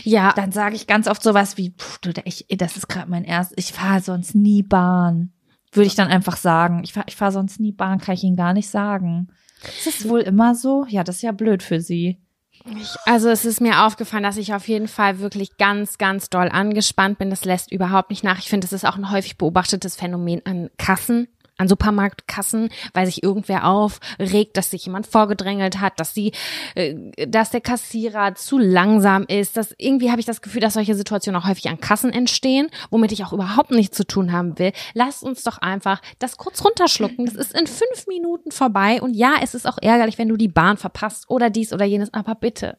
Ja. 0.02 0.32
Dann 0.34 0.52
sage 0.52 0.74
ich 0.74 0.86
ganz 0.86 1.06
oft 1.06 1.22
sowas 1.22 1.56
wie, 1.56 1.70
pff, 1.70 1.98
du, 1.98 2.12
ich, 2.24 2.46
das 2.48 2.76
ist 2.76 2.88
gerade 2.88 3.10
mein 3.10 3.24
erst, 3.24 3.52
ich 3.56 3.72
fahre 3.72 4.00
sonst 4.00 4.34
nie 4.34 4.62
Bahn. 4.62 5.32
Würde 5.70 5.86
ich 5.86 5.94
dann 5.94 6.08
einfach 6.08 6.36
sagen. 6.36 6.82
Ich 6.82 6.92
fahre 6.94 7.06
ich 7.08 7.16
fahr 7.16 7.30
sonst 7.30 7.60
nie 7.60 7.72
Bahn, 7.72 8.00
kann 8.00 8.14
ich 8.14 8.24
Ihnen 8.24 8.36
gar 8.36 8.54
nicht 8.54 8.68
sagen. 8.68 9.28
Ist 9.62 9.86
das 9.86 10.08
wohl 10.08 10.20
immer 10.20 10.54
so? 10.54 10.86
Ja, 10.88 11.04
das 11.04 11.16
ist 11.16 11.22
ja 11.22 11.32
blöd 11.32 11.62
für 11.62 11.80
Sie. 11.80 12.18
Ich, 12.64 12.94
also 13.04 13.28
es 13.28 13.44
ist 13.44 13.60
mir 13.60 13.84
aufgefallen, 13.84 14.22
dass 14.22 14.36
ich 14.36 14.54
auf 14.54 14.68
jeden 14.68 14.88
Fall 14.88 15.20
wirklich 15.20 15.56
ganz, 15.56 15.98
ganz 15.98 16.30
doll 16.30 16.48
angespannt 16.48 17.18
bin. 17.18 17.30
Das 17.30 17.44
lässt 17.44 17.72
überhaupt 17.72 18.10
nicht 18.10 18.24
nach. 18.24 18.38
Ich 18.38 18.48
finde, 18.48 18.66
das 18.66 18.72
ist 18.72 18.84
auch 18.84 18.96
ein 18.96 19.10
häufig 19.10 19.38
beobachtetes 19.38 19.96
Phänomen 19.96 20.42
an 20.44 20.70
Kassen 20.78 21.28
an 21.58 21.68
Supermarktkassen, 21.68 22.70
weil 22.94 23.06
sich 23.06 23.22
irgendwer 23.22 23.66
aufregt, 23.66 24.56
dass 24.56 24.70
sich 24.70 24.86
jemand 24.86 25.06
vorgedrängelt 25.06 25.80
hat, 25.80 26.00
dass 26.00 26.14
sie, 26.14 26.32
äh, 26.74 26.94
dass 27.26 27.50
der 27.50 27.60
Kassierer 27.60 28.34
zu 28.34 28.58
langsam 28.58 29.24
ist. 29.28 29.56
Dass 29.56 29.74
irgendwie 29.76 30.10
habe 30.10 30.20
ich 30.20 30.26
das 30.26 30.40
Gefühl, 30.40 30.60
dass 30.60 30.74
solche 30.74 30.94
Situationen 30.94 31.40
auch 31.40 31.46
häufig 31.46 31.68
an 31.68 31.80
Kassen 31.80 32.12
entstehen, 32.12 32.68
womit 32.90 33.12
ich 33.12 33.24
auch 33.24 33.32
überhaupt 33.32 33.70
nichts 33.70 33.96
zu 33.96 34.06
tun 34.06 34.32
haben 34.32 34.58
will. 34.58 34.72
Lasst 34.94 35.22
uns 35.22 35.42
doch 35.42 35.58
einfach 35.58 36.00
das 36.18 36.36
kurz 36.36 36.64
runterschlucken. 36.64 37.26
Das 37.26 37.34
ist 37.34 37.58
in 37.58 37.66
fünf 37.66 38.06
Minuten 38.06 38.50
vorbei. 38.50 39.02
Und 39.02 39.14
ja, 39.14 39.34
es 39.42 39.54
ist 39.54 39.66
auch 39.66 39.78
ärgerlich, 39.80 40.18
wenn 40.18 40.28
du 40.28 40.36
die 40.36 40.48
Bahn 40.48 40.76
verpasst 40.76 41.28
oder 41.28 41.50
dies 41.50 41.72
oder 41.72 41.84
jenes. 41.84 42.14
Aber 42.14 42.34
bitte, 42.34 42.78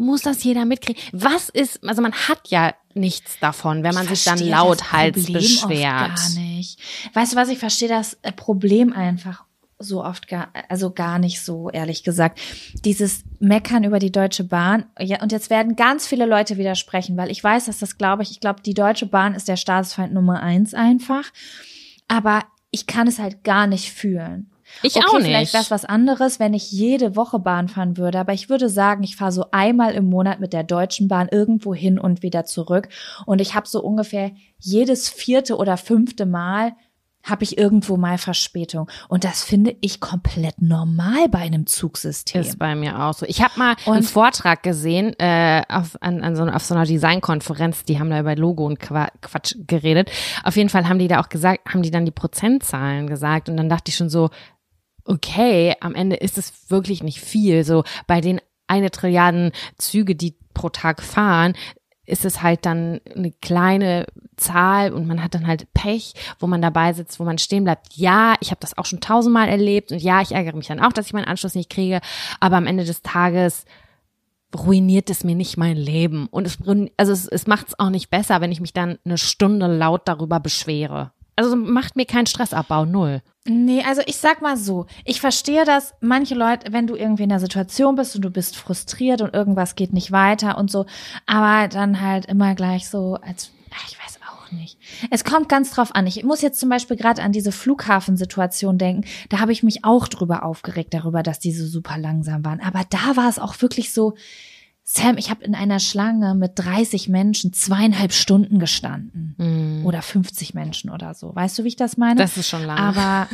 muss 0.00 0.22
das 0.22 0.42
jeder 0.42 0.64
mitkriegen? 0.64 1.00
Was 1.12 1.48
ist, 1.48 1.84
also 1.86 2.02
man 2.02 2.12
hat 2.12 2.48
ja 2.48 2.74
nichts 2.94 3.38
davon, 3.38 3.84
wenn 3.84 3.94
man 3.94 4.08
sich 4.08 4.24
dann 4.24 4.38
lauthals 4.38 5.30
beschwert. 5.32 6.16
gar 6.16 6.30
nicht. 6.34 6.80
Weißt 7.14 7.32
du 7.32 7.36
was, 7.36 7.48
ich 7.48 7.58
verstehe 7.58 7.88
das 7.88 8.14
äh, 8.22 8.32
Problem 8.32 8.92
einfach 8.92 9.44
so 9.80 10.04
oft 10.04 10.28
gar, 10.28 10.48
also 10.68 10.90
gar 10.92 11.18
nicht 11.18 11.40
so, 11.40 11.70
ehrlich 11.70 12.04
gesagt. 12.04 12.38
Dieses 12.84 13.24
Meckern 13.38 13.84
über 13.84 13.98
die 13.98 14.12
Deutsche 14.12 14.44
Bahn. 14.44 14.84
Ja, 14.98 15.22
und 15.22 15.32
jetzt 15.32 15.48
werden 15.48 15.74
ganz 15.74 16.06
viele 16.06 16.26
Leute 16.26 16.58
widersprechen, 16.58 17.16
weil 17.16 17.30
ich 17.30 17.42
weiß, 17.42 17.64
dass 17.64 17.78
das 17.78 17.96
glaube 17.96 18.22
ich, 18.22 18.30
ich 18.30 18.40
glaube, 18.40 18.60
die 18.60 18.74
Deutsche 18.74 19.06
Bahn 19.06 19.34
ist 19.34 19.48
der 19.48 19.56
Staatsfeind 19.56 20.12
Nummer 20.12 20.42
eins 20.42 20.74
einfach. 20.74 21.30
Aber 22.08 22.44
ich 22.70 22.86
kann 22.86 23.08
es 23.08 23.18
halt 23.18 23.42
gar 23.42 23.66
nicht 23.66 23.92
fühlen. 23.92 24.49
Ich 24.82 24.96
okay, 24.96 25.04
auch 25.08 25.18
nicht. 25.18 25.26
Vielleicht 25.26 25.52
wäre 25.52 25.62
es 25.62 25.70
was 25.70 25.84
anderes, 25.84 26.40
wenn 26.40 26.54
ich 26.54 26.70
jede 26.70 27.16
Woche 27.16 27.38
Bahn 27.38 27.68
fahren 27.68 27.96
würde, 27.96 28.18
aber 28.18 28.32
ich 28.32 28.48
würde 28.48 28.68
sagen, 28.68 29.02
ich 29.02 29.16
fahre 29.16 29.32
so 29.32 29.46
einmal 29.50 29.94
im 29.94 30.06
Monat 30.06 30.40
mit 30.40 30.52
der 30.52 30.64
Deutschen 30.64 31.08
Bahn 31.08 31.28
irgendwo 31.30 31.74
hin 31.74 31.98
und 31.98 32.22
wieder 32.22 32.44
zurück 32.44 32.88
und 33.26 33.40
ich 33.40 33.54
habe 33.54 33.68
so 33.68 33.82
ungefähr 33.82 34.32
jedes 34.58 35.08
vierte 35.08 35.56
oder 35.56 35.76
fünfte 35.76 36.26
Mal 36.26 36.72
habe 37.22 37.44
ich 37.44 37.58
irgendwo 37.58 37.96
mal 37.96 38.18
Verspätung. 38.18 38.90
Und 39.08 39.24
das 39.24 39.44
finde 39.44 39.76
ich 39.80 40.00
komplett 40.00 40.62
normal 40.62 41.28
bei 41.28 41.40
einem 41.40 41.66
Zugsystem. 41.66 42.40
Ist 42.40 42.58
bei 42.58 42.74
mir 42.74 42.98
auch 42.98 43.12
so. 43.12 43.26
Ich 43.26 43.42
habe 43.42 43.52
mal 43.58 43.76
und 43.84 43.94
einen 43.94 44.02
Vortrag 44.02 44.62
gesehen 44.62 45.14
äh, 45.18 45.62
auf, 45.68 45.96
an, 46.00 46.22
an 46.22 46.34
so, 46.34 46.44
auf 46.44 46.64
so 46.64 46.74
einer 46.74 46.86
Designkonferenz, 46.86 47.84
die 47.84 47.98
haben 47.98 48.10
da 48.10 48.20
über 48.20 48.36
Logo 48.36 48.64
und 48.64 48.78
Quatsch 48.78 49.54
geredet. 49.66 50.10
Auf 50.44 50.56
jeden 50.56 50.70
Fall 50.70 50.88
haben 50.88 50.98
die 50.98 51.08
da 51.08 51.20
auch 51.20 51.28
gesagt, 51.28 51.68
haben 51.68 51.82
die 51.82 51.90
dann 51.90 52.06
die 52.06 52.10
Prozentzahlen 52.10 53.06
gesagt. 53.06 53.48
Und 53.48 53.56
dann 53.56 53.68
dachte 53.68 53.90
ich 53.90 53.96
schon 53.96 54.10
so, 54.10 54.30
okay, 55.04 55.74
am 55.80 55.94
Ende 55.94 56.16
ist 56.16 56.38
es 56.38 56.70
wirklich 56.70 57.02
nicht 57.02 57.20
viel. 57.20 57.64
So 57.64 57.84
bei 58.06 58.20
den 58.20 58.40
eine 58.66 58.90
Trilliarden 58.90 59.52
Züge, 59.78 60.14
die 60.14 60.36
pro 60.54 60.68
Tag 60.68 61.02
fahren, 61.02 61.54
ist 62.06 62.24
es 62.24 62.42
halt 62.42 62.66
dann 62.66 63.00
eine 63.14 63.30
kleine 63.30 64.06
Zahl 64.36 64.92
und 64.92 65.06
man 65.06 65.22
hat 65.22 65.34
dann 65.34 65.46
halt 65.46 65.72
Pech, 65.74 66.14
wo 66.38 66.46
man 66.46 66.60
dabei 66.60 66.92
sitzt, 66.92 67.20
wo 67.20 67.24
man 67.24 67.38
stehen 67.38 67.64
bleibt. 67.64 67.94
Ja, 67.94 68.34
ich 68.40 68.50
habe 68.50 68.60
das 68.60 68.76
auch 68.76 68.84
schon 68.84 69.00
tausendmal 69.00 69.48
erlebt 69.48 69.92
und 69.92 70.02
ja, 70.02 70.20
ich 70.20 70.32
ärgere 70.32 70.56
mich 70.56 70.66
dann 70.66 70.80
auch, 70.80 70.92
dass 70.92 71.06
ich 71.06 71.12
meinen 71.12 71.26
Anschluss 71.26 71.54
nicht 71.54 71.70
kriege, 71.70 72.00
aber 72.40 72.56
am 72.56 72.66
Ende 72.66 72.84
des 72.84 73.02
Tages 73.02 73.64
ruiniert 74.56 75.08
es 75.10 75.22
mir 75.22 75.36
nicht 75.36 75.56
mein 75.56 75.76
Leben 75.76 76.26
und 76.26 76.46
es 76.46 76.58
also 76.96 77.12
es, 77.12 77.28
es 77.28 77.46
macht 77.46 77.68
es 77.68 77.78
auch 77.78 77.90
nicht 77.90 78.10
besser, 78.10 78.40
wenn 78.40 78.50
ich 78.50 78.60
mich 78.60 78.72
dann 78.72 78.98
eine 79.04 79.18
Stunde 79.18 79.66
laut 79.68 80.02
darüber 80.06 80.40
beschwere. 80.40 81.12
Also 81.40 81.56
macht 81.56 81.96
mir 81.96 82.04
keinen 82.04 82.26
Stressabbau, 82.26 82.84
null. 82.84 83.22
Nee, 83.46 83.82
also 83.88 84.02
ich 84.04 84.18
sag 84.18 84.42
mal 84.42 84.58
so, 84.58 84.84
ich 85.06 85.22
verstehe 85.22 85.64
das, 85.64 85.94
manche 86.02 86.34
Leute, 86.34 86.74
wenn 86.74 86.86
du 86.86 86.96
irgendwie 86.96 87.22
in 87.22 87.32
einer 87.32 87.40
Situation 87.40 87.94
bist 87.94 88.14
und 88.14 88.20
du 88.20 88.28
bist 88.28 88.58
frustriert 88.58 89.22
und 89.22 89.32
irgendwas 89.32 89.74
geht 89.74 89.94
nicht 89.94 90.12
weiter 90.12 90.58
und 90.58 90.70
so, 90.70 90.84
aber 91.24 91.68
dann 91.68 92.02
halt 92.02 92.26
immer 92.26 92.54
gleich 92.54 92.90
so, 92.90 93.14
als, 93.22 93.52
ich 93.88 93.98
weiß 93.98 94.18
auch 94.50 94.52
nicht. 94.52 94.76
Es 95.10 95.24
kommt 95.24 95.48
ganz 95.48 95.70
drauf 95.70 95.94
an. 95.94 96.06
Ich 96.06 96.22
muss 96.24 96.42
jetzt 96.42 96.60
zum 96.60 96.68
Beispiel 96.68 96.98
gerade 96.98 97.22
an 97.22 97.32
diese 97.32 97.52
Flughafensituation 97.52 98.78
denken. 98.78 99.08
Da 99.28 99.40
habe 99.40 99.52
ich 99.52 99.62
mich 99.62 99.84
auch 99.84 100.08
drüber 100.08 100.44
aufgeregt, 100.44 100.92
darüber, 100.92 101.22
dass 101.22 101.38
die 101.38 101.52
so 101.52 101.66
super 101.66 101.98
langsam 101.98 102.44
waren. 102.44 102.60
Aber 102.60 102.82
da 102.90 103.16
war 103.16 103.28
es 103.28 103.38
auch 103.38 103.60
wirklich 103.62 103.92
so, 103.92 104.14
Sam, 104.82 105.18
ich 105.18 105.30
habe 105.30 105.44
in 105.44 105.54
einer 105.54 105.78
Schlange 105.78 106.34
mit 106.34 106.52
30 106.56 107.08
Menschen 107.08 107.52
zweieinhalb 107.52 108.12
Stunden 108.12 108.58
gestanden. 108.58 109.34
Mm. 109.38 109.86
Oder 109.86 110.02
50 110.02 110.54
Menschen 110.54 110.90
oder 110.90 111.14
so. 111.14 111.34
Weißt 111.34 111.58
du, 111.58 111.64
wie 111.64 111.68
ich 111.68 111.76
das 111.76 111.96
meine? 111.96 112.16
Das 112.16 112.36
ist 112.36 112.48
schon 112.48 112.64
lange. 112.64 112.80
Aber 112.80 113.28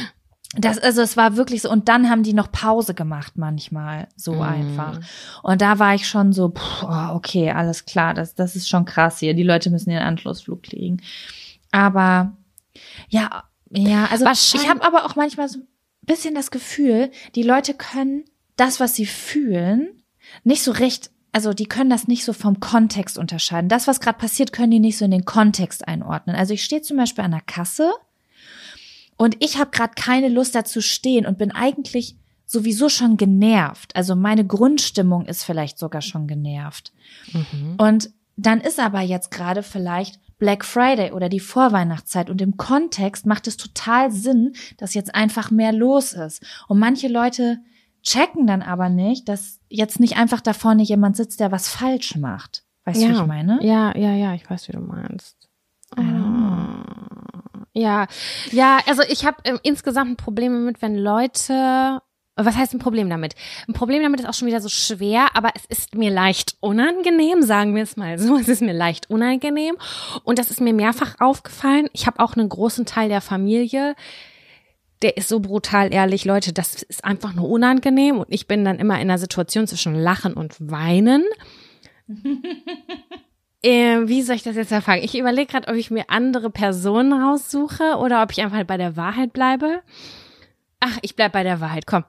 das, 0.56 0.78
also 0.78 1.02
es 1.02 1.16
war 1.16 1.36
wirklich 1.36 1.62
so, 1.62 1.70
und 1.70 1.88
dann 1.88 2.08
haben 2.08 2.22
die 2.22 2.32
noch 2.32 2.50
Pause 2.50 2.94
gemacht 2.94 3.34
manchmal, 3.36 4.08
so 4.16 4.36
mm. 4.36 4.42
einfach. 4.42 5.00
Und 5.42 5.60
da 5.60 5.78
war 5.78 5.94
ich 5.94 6.08
schon 6.08 6.32
so, 6.32 6.50
pff, 6.50 6.84
oh, 6.84 7.14
okay, 7.14 7.50
alles 7.50 7.84
klar, 7.84 8.14
das, 8.14 8.34
das 8.34 8.56
ist 8.56 8.68
schon 8.68 8.86
krass 8.86 9.18
hier. 9.18 9.34
Die 9.34 9.42
Leute 9.42 9.68
müssen 9.68 9.90
ihren 9.90 10.04
Anschlussflug 10.04 10.62
kriegen. 10.62 11.02
Aber 11.70 12.36
ja, 13.08 13.44
ja, 13.70 14.06
also 14.06 14.26
ich 14.26 14.68
habe 14.68 14.84
aber 14.84 15.04
auch 15.04 15.16
manchmal 15.16 15.48
so 15.48 15.58
ein 15.58 15.66
bisschen 16.02 16.34
das 16.34 16.50
Gefühl, 16.50 17.10
die 17.34 17.42
Leute 17.42 17.74
können 17.74 18.24
das, 18.56 18.78
was 18.78 18.94
sie 18.94 19.06
fühlen, 19.06 20.03
nicht 20.42 20.62
so 20.62 20.72
recht, 20.72 21.10
also 21.32 21.52
die 21.52 21.66
können 21.66 21.90
das 21.90 22.08
nicht 22.08 22.24
so 22.24 22.32
vom 22.32 22.60
Kontext 22.60 23.18
unterscheiden. 23.18 23.68
Das, 23.68 23.86
was 23.86 24.00
gerade 24.00 24.18
passiert, 24.18 24.52
können 24.52 24.70
die 24.70 24.80
nicht 24.80 24.98
so 24.98 25.04
in 25.04 25.10
den 25.10 25.24
Kontext 25.24 25.86
einordnen. 25.86 26.36
Also 26.36 26.54
ich 26.54 26.64
stehe 26.64 26.82
zum 26.82 26.96
Beispiel 26.96 27.24
an 27.24 27.32
der 27.32 27.40
Kasse 27.40 27.92
und 29.16 29.36
ich 29.42 29.58
habe 29.58 29.70
gerade 29.70 29.94
keine 29.94 30.28
Lust 30.28 30.54
dazu 30.54 30.80
stehen 30.80 31.26
und 31.26 31.38
bin 31.38 31.52
eigentlich 31.52 32.16
sowieso 32.46 32.88
schon 32.88 33.16
genervt. 33.16 33.96
Also 33.96 34.16
meine 34.16 34.46
Grundstimmung 34.46 35.26
ist 35.26 35.44
vielleicht 35.44 35.78
sogar 35.78 36.02
schon 36.02 36.26
genervt. 36.26 36.92
Mhm. 37.32 37.74
Und 37.78 38.10
dann 38.36 38.60
ist 38.60 38.80
aber 38.80 39.00
jetzt 39.00 39.30
gerade 39.30 39.62
vielleicht 39.62 40.18
Black 40.38 40.64
Friday 40.64 41.12
oder 41.12 41.28
die 41.28 41.40
Vorweihnachtszeit 41.40 42.28
und 42.28 42.42
im 42.42 42.56
Kontext 42.56 43.24
macht 43.26 43.46
es 43.46 43.56
total 43.56 44.10
Sinn, 44.10 44.54
dass 44.76 44.94
jetzt 44.94 45.14
einfach 45.14 45.50
mehr 45.50 45.72
los 45.72 46.12
ist. 46.12 46.44
Und 46.68 46.78
manche 46.78 47.08
Leute 47.08 47.58
checken 48.04 48.46
dann 48.46 48.62
aber 48.62 48.88
nicht, 48.88 49.28
dass 49.28 49.60
jetzt 49.68 49.98
nicht 49.98 50.16
einfach 50.16 50.40
da 50.40 50.52
vorne 50.52 50.82
jemand 50.82 51.16
sitzt, 51.16 51.40
der 51.40 51.50
was 51.50 51.68
falsch 51.68 52.16
macht. 52.16 52.64
Weißt 52.84 53.00
ja. 53.00 53.08
du, 53.08 53.14
wie 53.14 53.20
ich 53.20 53.26
meine? 53.26 53.58
Ja, 53.62 53.96
ja, 53.96 54.12
ja, 54.12 54.34
ich 54.34 54.48
weiß, 54.48 54.68
wie 54.68 54.72
du 54.72 54.80
meinst. 54.80 55.48
Ah. 55.96 56.84
Ja, 57.72 58.06
ja, 58.52 58.78
also 58.86 59.02
ich 59.08 59.24
habe 59.24 59.38
äh, 59.44 59.58
insgesamt 59.62 60.12
ein 60.12 60.16
Problem 60.16 60.64
mit, 60.64 60.80
wenn 60.80 60.96
Leute 60.96 62.00
was 62.36 62.56
heißt 62.56 62.74
ein 62.74 62.80
Problem 62.80 63.08
damit? 63.08 63.34
Ein 63.68 63.74
Problem 63.74 64.02
damit 64.02 64.20
ist 64.20 64.26
auch 64.26 64.34
schon 64.34 64.48
wieder 64.48 64.60
so 64.60 64.68
schwer, 64.68 65.28
aber 65.34 65.50
es 65.54 65.64
ist 65.66 65.94
mir 65.94 66.10
leicht 66.10 66.56
unangenehm, 66.60 67.42
sagen 67.42 67.74
wir 67.76 67.82
es 67.84 67.96
mal 67.96 68.18
so. 68.18 68.36
Es 68.44 68.48
ist 68.48 68.60
mir 68.60 68.72
leicht 68.72 69.08
unangenehm 69.08 69.76
und 70.24 70.38
das 70.38 70.50
ist 70.50 70.60
mir 70.60 70.74
mehrfach 70.74 71.14
aufgefallen. 71.20 71.88
Ich 71.92 72.06
habe 72.06 72.18
auch 72.18 72.34
einen 72.34 72.48
großen 72.48 72.86
Teil 72.86 73.08
der 73.08 73.20
Familie, 73.20 73.94
der 75.02 75.16
ist 75.16 75.28
so 75.28 75.40
brutal 75.40 75.92
ehrlich, 75.92 76.24
Leute, 76.24 76.52
das 76.52 76.82
ist 76.82 77.04
einfach 77.04 77.34
nur 77.34 77.48
unangenehm 77.48 78.18
und 78.18 78.28
ich 78.30 78.46
bin 78.46 78.64
dann 78.64 78.78
immer 78.78 79.00
in 79.00 79.08
der 79.08 79.18
Situation 79.18 79.66
zwischen 79.66 79.94
Lachen 79.94 80.34
und 80.34 80.56
Weinen. 80.60 81.24
äh, 83.62 84.00
wie 84.04 84.22
soll 84.22 84.36
ich 84.36 84.42
das 84.42 84.56
jetzt 84.56 84.72
erfahren? 84.72 85.00
Ich 85.02 85.18
überlege 85.18 85.50
gerade, 85.50 85.68
ob 85.68 85.74
ich 85.74 85.90
mir 85.90 86.04
andere 86.08 86.50
Personen 86.50 87.12
raussuche 87.12 87.96
oder 87.98 88.22
ob 88.22 88.32
ich 88.32 88.42
einfach 88.42 88.64
bei 88.64 88.76
der 88.76 88.96
Wahrheit 88.96 89.32
bleibe. 89.32 89.82
Ach, 90.80 90.98
ich 91.02 91.16
bleib 91.16 91.32
bei 91.32 91.42
der 91.42 91.60
Wahrheit, 91.60 91.86
komm. 91.86 92.04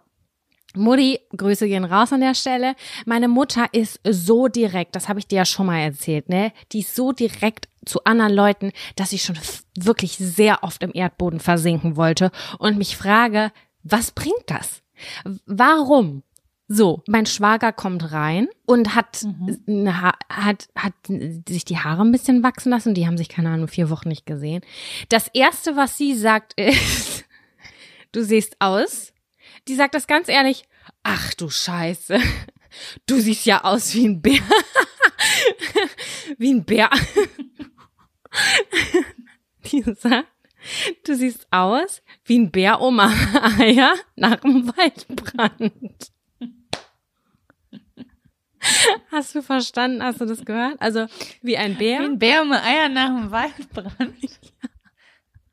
Mutti, 0.77 1.19
Grüße 1.35 1.67
gehen 1.67 1.85
raus 1.85 2.13
an 2.13 2.21
der 2.21 2.35
Stelle. 2.35 2.75
Meine 3.05 3.27
Mutter 3.27 3.67
ist 3.71 3.99
so 4.03 4.47
direkt, 4.47 4.95
das 4.95 5.09
habe 5.09 5.19
ich 5.19 5.27
dir 5.27 5.37
ja 5.37 5.45
schon 5.45 5.67
mal 5.67 5.79
erzählt, 5.79 6.29
ne? 6.29 6.51
Die 6.71 6.79
ist 6.79 6.95
so 6.95 7.11
direkt 7.11 7.67
zu 7.85 8.03
anderen 8.03 8.33
Leuten, 8.33 8.71
dass 8.95 9.13
ich 9.13 9.23
schon 9.23 9.37
wirklich 9.77 10.17
sehr 10.17 10.63
oft 10.63 10.81
im 10.83 10.91
Erdboden 10.93 11.39
versinken 11.39 11.95
wollte 11.95 12.31
und 12.59 12.77
mich 12.77 12.97
frage, 12.97 13.51
was 13.83 14.11
bringt 14.11 14.43
das? 14.47 14.81
Warum? 15.45 16.23
So, 16.67 17.03
mein 17.07 17.27
Schwager 17.27 17.71
kommt 17.71 18.11
rein 18.11 18.47
und 18.65 18.95
hat, 18.95 19.23
mhm. 19.23 19.87
hat, 20.29 20.67
hat 20.75 20.93
sich 21.47 21.63
die 21.63 21.77
Haare 21.77 22.01
ein 22.01 22.11
bisschen 22.11 22.41
wachsen 22.41 22.71
lassen. 22.71 22.95
Die 22.95 23.05
haben 23.05 23.17
sich, 23.17 23.29
keine 23.29 23.49
Ahnung, 23.49 23.67
vier 23.67 23.91
Wochen 23.91 24.09
nicht 24.09 24.25
gesehen. 24.25 24.63
Das 25.09 25.27
erste, 25.27 25.75
was 25.75 25.95
sie 25.97 26.15
sagt, 26.15 26.53
ist, 26.59 27.25
du 28.11 28.23
siehst 28.23 28.55
aus. 28.59 29.13
Die 29.67 29.75
sagt 29.75 29.95
das 29.95 30.07
ganz 30.07 30.29
ehrlich. 30.29 30.63
Ach 31.03 31.33
du 31.33 31.49
Scheiße. 31.49 32.19
Du 33.05 33.21
siehst 33.21 33.45
ja 33.45 33.63
aus 33.63 33.93
wie 33.93 34.05
ein 34.05 34.21
Bär. 34.21 34.41
wie 36.37 36.53
ein 36.53 36.65
Bär. 36.65 36.89
Die 39.71 39.81
sagt, 39.81 40.27
du 41.05 41.15
siehst 41.15 41.47
aus 41.51 42.01
wie 42.25 42.37
ein 42.37 42.51
Bär 42.51 42.81
Oma 42.81 43.13
Eier 43.59 43.93
nach 44.17 44.41
dem 44.41 44.67
Waldbrand. 44.67 46.11
Hast 49.09 49.35
du 49.35 49.41
verstanden? 49.41 50.03
Hast 50.03 50.19
du 50.19 50.25
das 50.25 50.43
gehört? 50.43 50.81
Also 50.81 51.07
wie 51.41 51.57
ein 51.57 51.77
Bär. 51.77 51.99
Wie 51.99 52.03
ein 52.03 52.19
Bär 52.19 52.41
um 52.41 52.51
Eier 52.51 52.89
nach 52.89 53.07
dem 53.07 53.31
Waldbrand. 53.31 54.41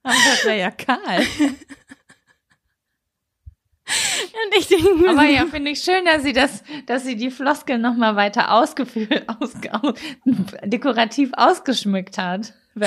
Aber 0.03 0.15
das 0.15 0.45
wäre 0.45 0.59
ja 0.59 0.73
kahl. 0.73 1.25
Und 4.45 4.59
ich 4.59 4.69
denke 4.69 5.09
Aber 5.09 5.25
ja, 5.25 5.47
finde 5.47 5.71
ich 5.71 5.83
schön, 5.83 6.05
dass 6.05 6.23
sie 6.23 6.33
das, 6.33 6.63
dass 6.87 7.05
sie 7.05 7.17
die 7.17 7.31
Floskel 7.31 7.79
nochmal 7.79 8.17
weiter 8.17 8.53
ausgeführt, 8.53 9.25
aus, 9.41 9.53
aus, 9.71 9.95
dekorativ 10.65 11.31
ausgeschmückt 11.37 12.19
hat. 12.19 12.55
und 12.75 12.85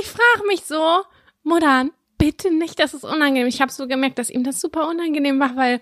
ich 0.00 0.06
frage 0.06 0.46
mich 0.46 0.62
so, 0.62 1.02
Mutter, 1.42 1.86
bitte 2.18 2.52
nicht, 2.52 2.78
das 2.78 2.92
ist 2.92 3.04
unangenehm. 3.04 3.46
Ich 3.46 3.62
habe 3.62 3.72
so 3.72 3.88
gemerkt, 3.88 4.18
dass 4.18 4.28
ihm 4.28 4.44
das 4.44 4.60
super 4.60 4.88
unangenehm 4.88 5.40
war, 5.40 5.56
weil 5.56 5.80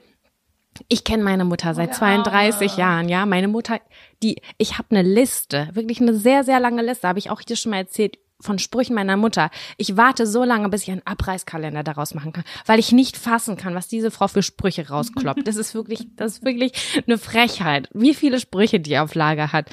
ich 0.88 1.02
kenne 1.02 1.24
meine 1.24 1.44
Mutter 1.44 1.74
seit 1.74 1.94
32 1.94 2.72
ja. 2.72 2.78
Jahren, 2.78 3.08
ja. 3.08 3.26
Meine 3.26 3.48
Mutter, 3.48 3.80
die, 4.22 4.40
ich 4.58 4.78
habe 4.78 4.90
eine 4.90 5.02
Liste, 5.02 5.68
wirklich 5.72 6.00
eine 6.00 6.14
sehr, 6.14 6.44
sehr 6.44 6.60
lange 6.60 6.82
Liste, 6.82 7.08
habe 7.08 7.18
ich 7.18 7.30
auch 7.30 7.42
dir 7.42 7.56
schon 7.56 7.70
mal 7.70 7.78
erzählt, 7.78 8.18
von 8.40 8.58
Sprüchen 8.58 8.94
meiner 8.94 9.16
Mutter. 9.16 9.50
Ich 9.76 9.96
warte 9.96 10.26
so 10.26 10.44
lange, 10.44 10.68
bis 10.68 10.82
ich 10.82 10.90
einen 10.90 11.06
Abreißkalender 11.06 11.82
daraus 11.82 12.14
machen 12.14 12.32
kann, 12.32 12.44
weil 12.66 12.78
ich 12.78 12.92
nicht 12.92 13.16
fassen 13.16 13.56
kann, 13.56 13.74
was 13.74 13.88
diese 13.88 14.10
Frau 14.10 14.28
für 14.28 14.42
Sprüche 14.42 14.88
rauskloppt. 14.88 15.46
Das 15.46 15.56
ist 15.56 15.74
wirklich, 15.74 16.06
das 16.16 16.34
ist 16.34 16.44
wirklich 16.44 16.72
eine 17.06 17.18
Frechheit, 17.18 17.88
wie 17.92 18.14
viele 18.14 18.38
Sprüche 18.38 18.80
die 18.80 18.98
auf 18.98 19.14
Lager 19.14 19.52
hat. 19.52 19.70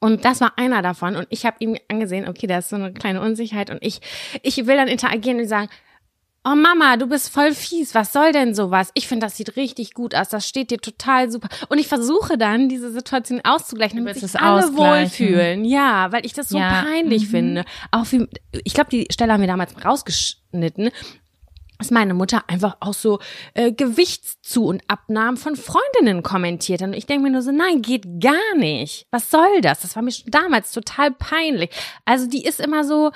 Und 0.00 0.24
das 0.24 0.40
war 0.40 0.56
einer 0.56 0.80
davon. 0.80 1.16
Und 1.16 1.26
ich 1.30 1.44
habe 1.44 1.56
ihm 1.60 1.76
angesehen, 1.88 2.28
okay, 2.28 2.46
da 2.46 2.58
ist 2.58 2.68
so 2.68 2.76
eine 2.76 2.92
kleine 2.92 3.20
Unsicherheit. 3.20 3.70
Und 3.70 3.78
ich, 3.82 4.00
ich 4.42 4.66
will 4.66 4.76
dann 4.76 4.88
interagieren 4.88 5.40
und 5.40 5.48
sagen, 5.48 5.68
oh 6.44 6.54
Mama, 6.54 6.96
du 6.96 7.06
bist 7.06 7.30
voll 7.30 7.52
fies, 7.52 7.94
was 7.94 8.12
soll 8.12 8.32
denn 8.32 8.54
sowas? 8.54 8.90
Ich 8.94 9.08
finde, 9.08 9.26
das 9.26 9.36
sieht 9.36 9.56
richtig 9.56 9.94
gut 9.94 10.14
aus, 10.14 10.28
das 10.28 10.48
steht 10.48 10.70
dir 10.70 10.78
total 10.78 11.30
super. 11.30 11.48
Und 11.68 11.78
ich 11.78 11.88
versuche 11.88 12.38
dann, 12.38 12.68
diese 12.68 12.90
Situation 12.92 13.40
auszugleichen, 13.44 13.98
damit 13.98 14.16
sich 14.16 14.40
alle 14.40 14.76
wohlfühlen. 14.76 15.64
Ja, 15.64 16.12
weil 16.12 16.24
ich 16.24 16.32
das 16.32 16.48
so 16.48 16.58
ja. 16.58 16.82
peinlich 16.82 17.24
mhm. 17.24 17.30
finde. 17.30 17.64
Auch 17.90 18.06
wie, 18.10 18.26
ich 18.64 18.74
glaube, 18.74 18.90
die 18.90 19.06
Stelle 19.10 19.32
haben 19.32 19.40
wir 19.40 19.48
damals 19.48 19.74
rausgeschnitten, 19.84 20.90
dass 21.78 21.90
meine 21.90 22.14
Mutter 22.14 22.42
einfach 22.48 22.76
auch 22.80 22.94
so 22.94 23.20
äh, 23.54 23.72
Gewichtszu- 23.72 24.66
und 24.66 24.82
Abnahmen 24.88 25.36
von 25.36 25.54
Freundinnen 25.54 26.22
kommentiert. 26.22 26.82
Und 26.82 26.92
ich 26.92 27.06
denke 27.06 27.24
mir 27.24 27.30
nur 27.30 27.42
so, 27.42 27.52
nein, 27.52 27.82
geht 27.82 28.20
gar 28.20 28.56
nicht. 28.56 29.06
Was 29.10 29.30
soll 29.30 29.60
das? 29.60 29.80
Das 29.80 29.94
war 29.94 30.02
mir 30.02 30.10
schon 30.10 30.30
damals 30.30 30.72
total 30.72 31.12
peinlich. 31.12 31.70
Also 32.04 32.26
die 32.26 32.44
ist 32.44 32.58
immer 32.60 32.84
so, 32.84 33.12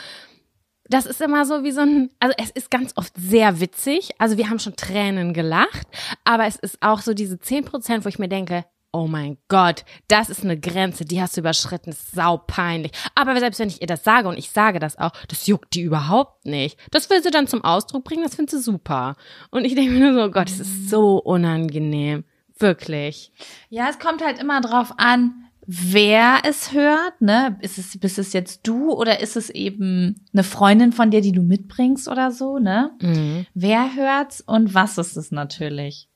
das 0.92 1.06
ist 1.06 1.20
immer 1.20 1.44
so 1.44 1.64
wie 1.64 1.72
so 1.72 1.80
ein, 1.80 2.10
also 2.20 2.34
es 2.38 2.50
ist 2.50 2.70
ganz 2.70 2.92
oft 2.96 3.12
sehr 3.16 3.60
witzig. 3.60 4.10
Also 4.18 4.36
wir 4.36 4.50
haben 4.50 4.58
schon 4.58 4.76
Tränen 4.76 5.32
gelacht, 5.32 5.86
aber 6.24 6.46
es 6.46 6.56
ist 6.56 6.78
auch 6.80 7.00
so 7.00 7.14
diese 7.14 7.38
zehn 7.38 7.64
Prozent, 7.64 8.04
wo 8.04 8.08
ich 8.08 8.18
mir 8.18 8.28
denke, 8.28 8.64
oh 8.92 9.06
mein 9.06 9.38
Gott, 9.48 9.84
das 10.08 10.28
ist 10.28 10.44
eine 10.44 10.58
Grenze, 10.58 11.04
die 11.04 11.20
hast 11.20 11.36
du 11.36 11.40
überschritten, 11.40 11.90
ist 11.90 12.12
sau 12.12 12.36
peinlich. 12.36 12.92
Aber 13.14 13.38
selbst 13.40 13.58
wenn 13.58 13.68
ich 13.68 13.80
ihr 13.80 13.86
das 13.86 14.04
sage 14.04 14.28
und 14.28 14.38
ich 14.38 14.50
sage 14.50 14.78
das 14.78 14.98
auch, 14.98 15.12
das 15.28 15.46
juckt 15.46 15.74
die 15.74 15.80
überhaupt 15.80 16.44
nicht. 16.44 16.78
Das 16.90 17.08
will 17.08 17.22
sie 17.22 17.30
dann 17.30 17.46
zum 17.46 17.64
Ausdruck 17.64 18.04
bringen, 18.04 18.22
das 18.22 18.34
findet 18.34 18.50
sie 18.50 18.60
super. 18.60 19.16
Und 19.50 19.64
ich 19.64 19.74
denke 19.74 19.92
mir 19.92 20.00
nur 20.00 20.14
so, 20.14 20.28
oh 20.28 20.30
Gott, 20.30 20.48
das 20.48 20.60
ist 20.60 20.90
so 20.90 21.16
unangenehm. 21.16 22.24
Wirklich. 22.58 23.32
Ja, 23.70 23.88
es 23.88 23.98
kommt 23.98 24.22
halt 24.22 24.38
immer 24.38 24.60
drauf 24.60 24.92
an, 24.98 25.46
wer 25.74 26.40
es 26.44 26.72
hört, 26.72 27.20
ne? 27.20 27.56
Ist 27.60 27.78
es, 27.78 27.98
bist 27.98 28.18
es 28.18 28.32
jetzt 28.32 28.66
du 28.66 28.92
oder 28.92 29.20
ist 29.20 29.36
es 29.36 29.48
eben 29.50 30.26
eine 30.32 30.44
Freundin 30.44 30.92
von 30.92 31.10
dir, 31.10 31.20
die 31.20 31.32
du 31.32 31.42
mitbringst 31.42 32.08
oder 32.08 32.30
so, 32.30 32.58
ne? 32.58 32.90
Mhm. 33.00 33.46
Wer 33.54 33.94
hört's 33.94 34.40
und 34.40 34.74
was 34.74 34.98
ist 34.98 35.16
es 35.16 35.30
natürlich? 35.30 36.08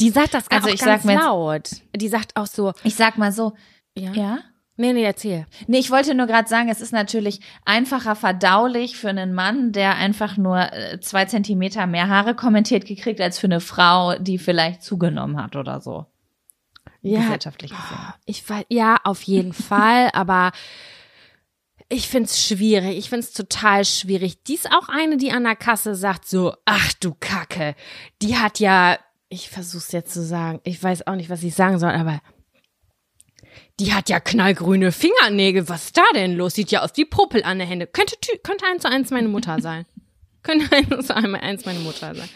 Die 0.00 0.10
sagt 0.10 0.34
das 0.34 0.50
Also 0.50 0.68
ich 0.68 0.80
ganz 0.80 1.02
sag 1.02 1.04
mir 1.04 1.12
jetzt- 1.14 1.22
laut. 1.24 1.70
Die 1.96 2.08
sagt 2.08 2.36
auch 2.36 2.46
so, 2.46 2.72
Ich 2.84 2.94
sag 2.94 3.18
mal 3.18 3.32
so, 3.32 3.54
ja. 3.96 4.12
ja? 4.12 4.38
Nee, 4.78 4.92
nee, 4.92 5.04
erzähl. 5.04 5.46
Nee, 5.68 5.78
ich 5.78 5.90
wollte 5.90 6.14
nur 6.14 6.26
gerade 6.26 6.48
sagen, 6.48 6.68
es 6.68 6.82
ist 6.82 6.92
natürlich 6.92 7.40
einfacher 7.64 8.14
verdaulich 8.14 8.98
für 8.98 9.08
einen 9.08 9.32
Mann, 9.32 9.72
der 9.72 9.96
einfach 9.96 10.36
nur 10.36 10.70
äh, 10.70 11.00
zwei 11.00 11.24
Zentimeter 11.24 11.86
mehr 11.86 12.08
Haare 12.08 12.34
kommentiert 12.34 12.84
gekriegt, 12.84 13.20
als 13.22 13.38
für 13.38 13.46
eine 13.46 13.60
Frau, 13.60 14.18
die 14.18 14.36
vielleicht 14.36 14.82
zugenommen 14.82 15.42
hat 15.42 15.56
oder 15.56 15.80
so. 15.80 16.04
Gesellschaftlich 17.14 17.70
gesehen. 17.70 18.14
Ich 18.24 18.48
weiß, 18.48 18.64
ja, 18.68 18.98
auf 19.04 19.22
jeden 19.22 19.52
Fall, 19.52 20.10
aber 20.12 20.52
ich 21.88 22.08
find's 22.08 22.44
schwierig. 22.44 22.98
Ich 22.98 23.10
find's 23.10 23.32
total 23.32 23.84
schwierig. 23.84 24.42
Die 24.44 24.54
ist 24.54 24.70
auch 24.72 24.88
eine, 24.88 25.16
die 25.16 25.32
an 25.32 25.44
der 25.44 25.56
Kasse 25.56 25.94
sagt 25.94 26.26
so, 26.28 26.54
ach 26.64 26.92
du 26.94 27.14
Kacke. 27.18 27.74
Die 28.22 28.36
hat 28.36 28.58
ja, 28.58 28.98
ich 29.28 29.48
versuch's 29.50 29.92
jetzt 29.92 30.12
zu 30.12 30.24
sagen, 30.24 30.60
ich 30.64 30.82
weiß 30.82 31.06
auch 31.06 31.14
nicht, 31.14 31.30
was 31.30 31.42
ich 31.42 31.54
sagen 31.54 31.78
soll, 31.78 31.90
aber 31.90 32.20
die 33.78 33.92
hat 33.92 34.08
ja 34.08 34.20
knallgrüne 34.20 34.90
Fingernägel. 34.90 35.68
Was 35.68 35.86
ist 35.86 35.96
da 35.96 36.04
denn 36.14 36.36
los? 36.36 36.54
Sieht 36.54 36.70
ja 36.70 36.82
aus 36.82 36.90
wie 36.96 37.04
Popel 37.04 37.42
an 37.44 37.58
der 37.58 37.66
Hände. 37.66 37.86
Könnte, 37.86 38.16
könnte 38.42 38.66
eins 38.66 38.82
zu 38.82 38.88
eins 38.88 39.10
meine 39.10 39.28
Mutter 39.28 39.60
sein. 39.60 39.86
Könnte 40.46 40.70
eins 40.76 41.10
eins 41.10 41.64
meine 41.64 41.80
Mutter 41.80 42.14
sein. 42.14 42.28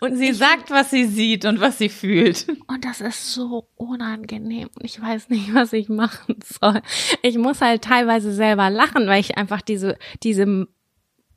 Und 0.00 0.16
Sie 0.16 0.32
sagt, 0.32 0.70
was 0.70 0.90
sie 0.90 1.04
sieht 1.04 1.44
und 1.44 1.60
was 1.60 1.78
sie 1.78 1.88
fühlt. 1.88 2.46
und 2.66 2.84
das 2.84 3.00
ist 3.00 3.32
so 3.32 3.68
unangenehm. 3.76 4.68
Und 4.74 4.84
ich 4.84 5.00
weiß 5.00 5.28
nicht, 5.28 5.54
was 5.54 5.72
ich 5.72 5.88
machen 5.88 6.36
soll. 6.60 6.80
Ich 7.22 7.36
muss 7.38 7.60
halt 7.60 7.82
teilweise 7.82 8.32
selber 8.32 8.70
lachen, 8.70 9.06
weil 9.06 9.20
ich 9.20 9.36
einfach 9.36 9.60
diese, 9.60 9.98
diese 10.22 10.66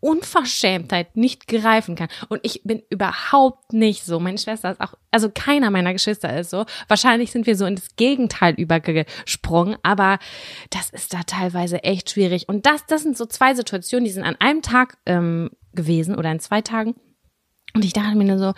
Unverschämtheit 0.01 1.15
nicht 1.15 1.47
greifen 1.47 1.95
kann. 1.95 2.09
Und 2.27 2.39
ich 2.43 2.63
bin 2.63 2.81
überhaupt 2.89 3.71
nicht 3.71 4.03
so. 4.03 4.19
Meine 4.19 4.37
Schwester 4.37 4.71
ist 4.71 4.81
auch, 4.81 4.95
also 5.11 5.29
keiner 5.33 5.69
meiner 5.69 5.93
Geschwister 5.93 6.37
ist 6.39 6.49
so. 6.49 6.65
Wahrscheinlich 6.87 7.31
sind 7.31 7.45
wir 7.45 7.55
so 7.55 7.65
in 7.65 7.75
das 7.75 7.95
Gegenteil 7.95 8.55
übergesprungen, 8.55 9.77
aber 9.83 10.17
das 10.71 10.89
ist 10.89 11.13
da 11.13 11.21
teilweise 11.23 11.83
echt 11.83 12.09
schwierig. 12.09 12.49
Und 12.49 12.65
das, 12.65 12.85
das 12.87 13.03
sind 13.03 13.15
so 13.15 13.27
zwei 13.27 13.53
Situationen, 13.53 14.05
die 14.05 14.11
sind 14.11 14.23
an 14.23 14.37
einem 14.39 14.63
Tag 14.63 14.97
ähm, 15.05 15.51
gewesen 15.73 16.15
oder 16.15 16.31
in 16.31 16.39
zwei 16.39 16.61
Tagen. 16.61 16.95
Und 17.73 17.85
ich 17.85 17.93
dachte 17.93 18.17
mir 18.17 18.25
nur 18.25 18.37
so, 18.37 18.53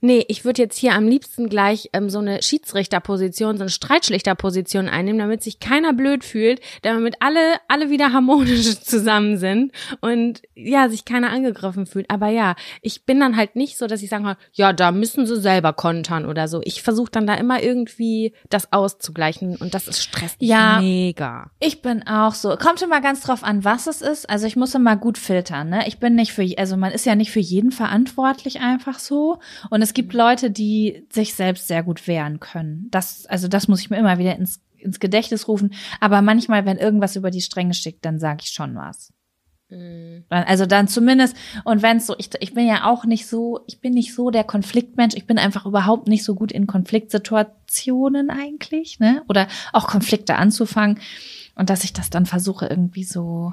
nee, 0.00 0.24
ich 0.28 0.44
würde 0.44 0.62
jetzt 0.62 0.78
hier 0.78 0.94
am 0.94 1.06
liebsten 1.08 1.48
gleich 1.48 1.90
ähm, 1.92 2.10
so 2.10 2.18
eine 2.18 2.42
Schiedsrichterposition, 2.42 3.56
so 3.56 3.62
eine 3.62 3.70
Streitschlichterposition 3.70 4.88
einnehmen, 4.88 5.18
damit 5.18 5.42
sich 5.42 5.60
keiner 5.60 5.92
blöd 5.92 6.24
fühlt, 6.24 6.60
damit 6.82 7.16
alle, 7.20 7.40
alle 7.68 7.90
wieder 7.90 8.12
harmonisch 8.12 8.80
zusammen 8.82 9.36
sind 9.38 9.72
und 10.00 10.42
ja, 10.54 10.88
sich 10.88 11.04
keiner 11.04 11.30
angegriffen 11.30 11.86
fühlt. 11.86 12.10
Aber 12.10 12.28
ja, 12.28 12.54
ich 12.82 13.04
bin 13.04 13.20
dann 13.20 13.36
halt 13.36 13.56
nicht 13.56 13.78
so, 13.78 13.86
dass 13.86 14.02
ich 14.02 14.10
sagen 14.10 14.24
kann, 14.24 14.36
ja, 14.52 14.72
da 14.72 14.92
müssen 14.92 15.26
sie 15.26 15.36
selber 15.40 15.72
kontern 15.72 16.26
oder 16.26 16.48
so. 16.48 16.60
Ich 16.64 16.82
versuche 16.82 17.10
dann 17.10 17.26
da 17.26 17.34
immer 17.34 17.62
irgendwie 17.62 18.32
das 18.50 18.72
auszugleichen 18.72 19.56
und 19.56 19.74
das 19.74 19.88
ist 19.88 20.02
stresst 20.02 20.40
mich 20.40 20.50
Ja. 20.50 20.80
mega. 20.80 21.50
Ich 21.60 21.82
bin 21.82 22.06
auch 22.06 22.34
so. 22.34 22.56
Kommt 22.56 22.82
immer 22.82 23.00
ganz 23.00 23.20
drauf 23.22 23.42
an, 23.44 23.64
was 23.64 23.86
es 23.86 24.02
ist. 24.02 24.28
Also 24.28 24.46
ich 24.46 24.56
muss 24.56 24.74
immer 24.74 24.96
gut 24.96 25.18
filtern, 25.18 25.68
ne? 25.70 25.86
Ich 25.86 25.98
bin 25.98 26.14
nicht 26.14 26.32
für, 26.32 26.46
also 26.58 26.76
man 26.76 26.92
ist 26.92 27.06
ja 27.06 27.14
nicht 27.14 27.30
für 27.30 27.40
jeden 27.40 27.70
verantwortlich 27.72 28.60
einfach 28.60 28.98
so. 28.98 29.38
Und 29.70 29.82
es 29.88 29.94
gibt 29.94 30.12
Leute, 30.12 30.50
die 30.50 31.06
sich 31.10 31.34
selbst 31.34 31.66
sehr 31.68 31.82
gut 31.82 32.06
wehren 32.06 32.40
können. 32.40 32.88
Das, 32.90 33.24
also 33.26 33.48
das 33.48 33.68
muss 33.68 33.80
ich 33.80 33.88
mir 33.90 33.96
immer 33.96 34.18
wieder 34.18 34.36
ins, 34.36 34.60
ins 34.76 35.00
Gedächtnis 35.00 35.48
rufen. 35.48 35.72
Aber 36.00 36.20
manchmal, 36.20 36.66
wenn 36.66 36.76
irgendwas 36.76 37.16
über 37.16 37.30
die 37.30 37.40
Stränge 37.40 37.72
schickt, 37.74 38.04
dann 38.04 38.18
sage 38.18 38.40
ich 38.42 38.50
schon 38.50 38.74
was. 38.76 39.12
Dann- 39.70 40.24
Also 40.44 40.66
dann 40.66 40.88
zumindest, 40.88 41.36
und 41.64 41.82
wenn 41.82 41.96
es 41.98 42.06
so, 42.06 42.14
ich, 42.18 42.30
ich 42.40 42.54
bin 42.54 42.66
ja 42.66 42.84
auch 42.84 43.04
nicht 43.04 43.26
so, 43.26 43.60
ich 43.66 43.80
bin 43.80 43.92
nicht 43.94 44.14
so 44.14 44.30
der 44.30 44.44
Konfliktmensch, 44.44 45.14
ich 45.14 45.26
bin 45.26 45.38
einfach 45.38 45.64
überhaupt 45.66 46.06
nicht 46.08 46.24
so 46.24 46.34
gut 46.34 46.52
in 46.52 46.66
Konfliktsituationen 46.66 48.30
eigentlich, 48.30 48.98
ne? 49.00 49.22
Oder 49.28 49.48
auch 49.72 49.86
Konflikte 49.86 50.36
anzufangen. 50.36 50.98
Und 51.54 51.70
dass 51.70 51.84
ich 51.84 51.92
das 51.92 52.10
dann 52.10 52.26
versuche, 52.26 52.66
irgendwie 52.66 53.04
so, 53.04 53.52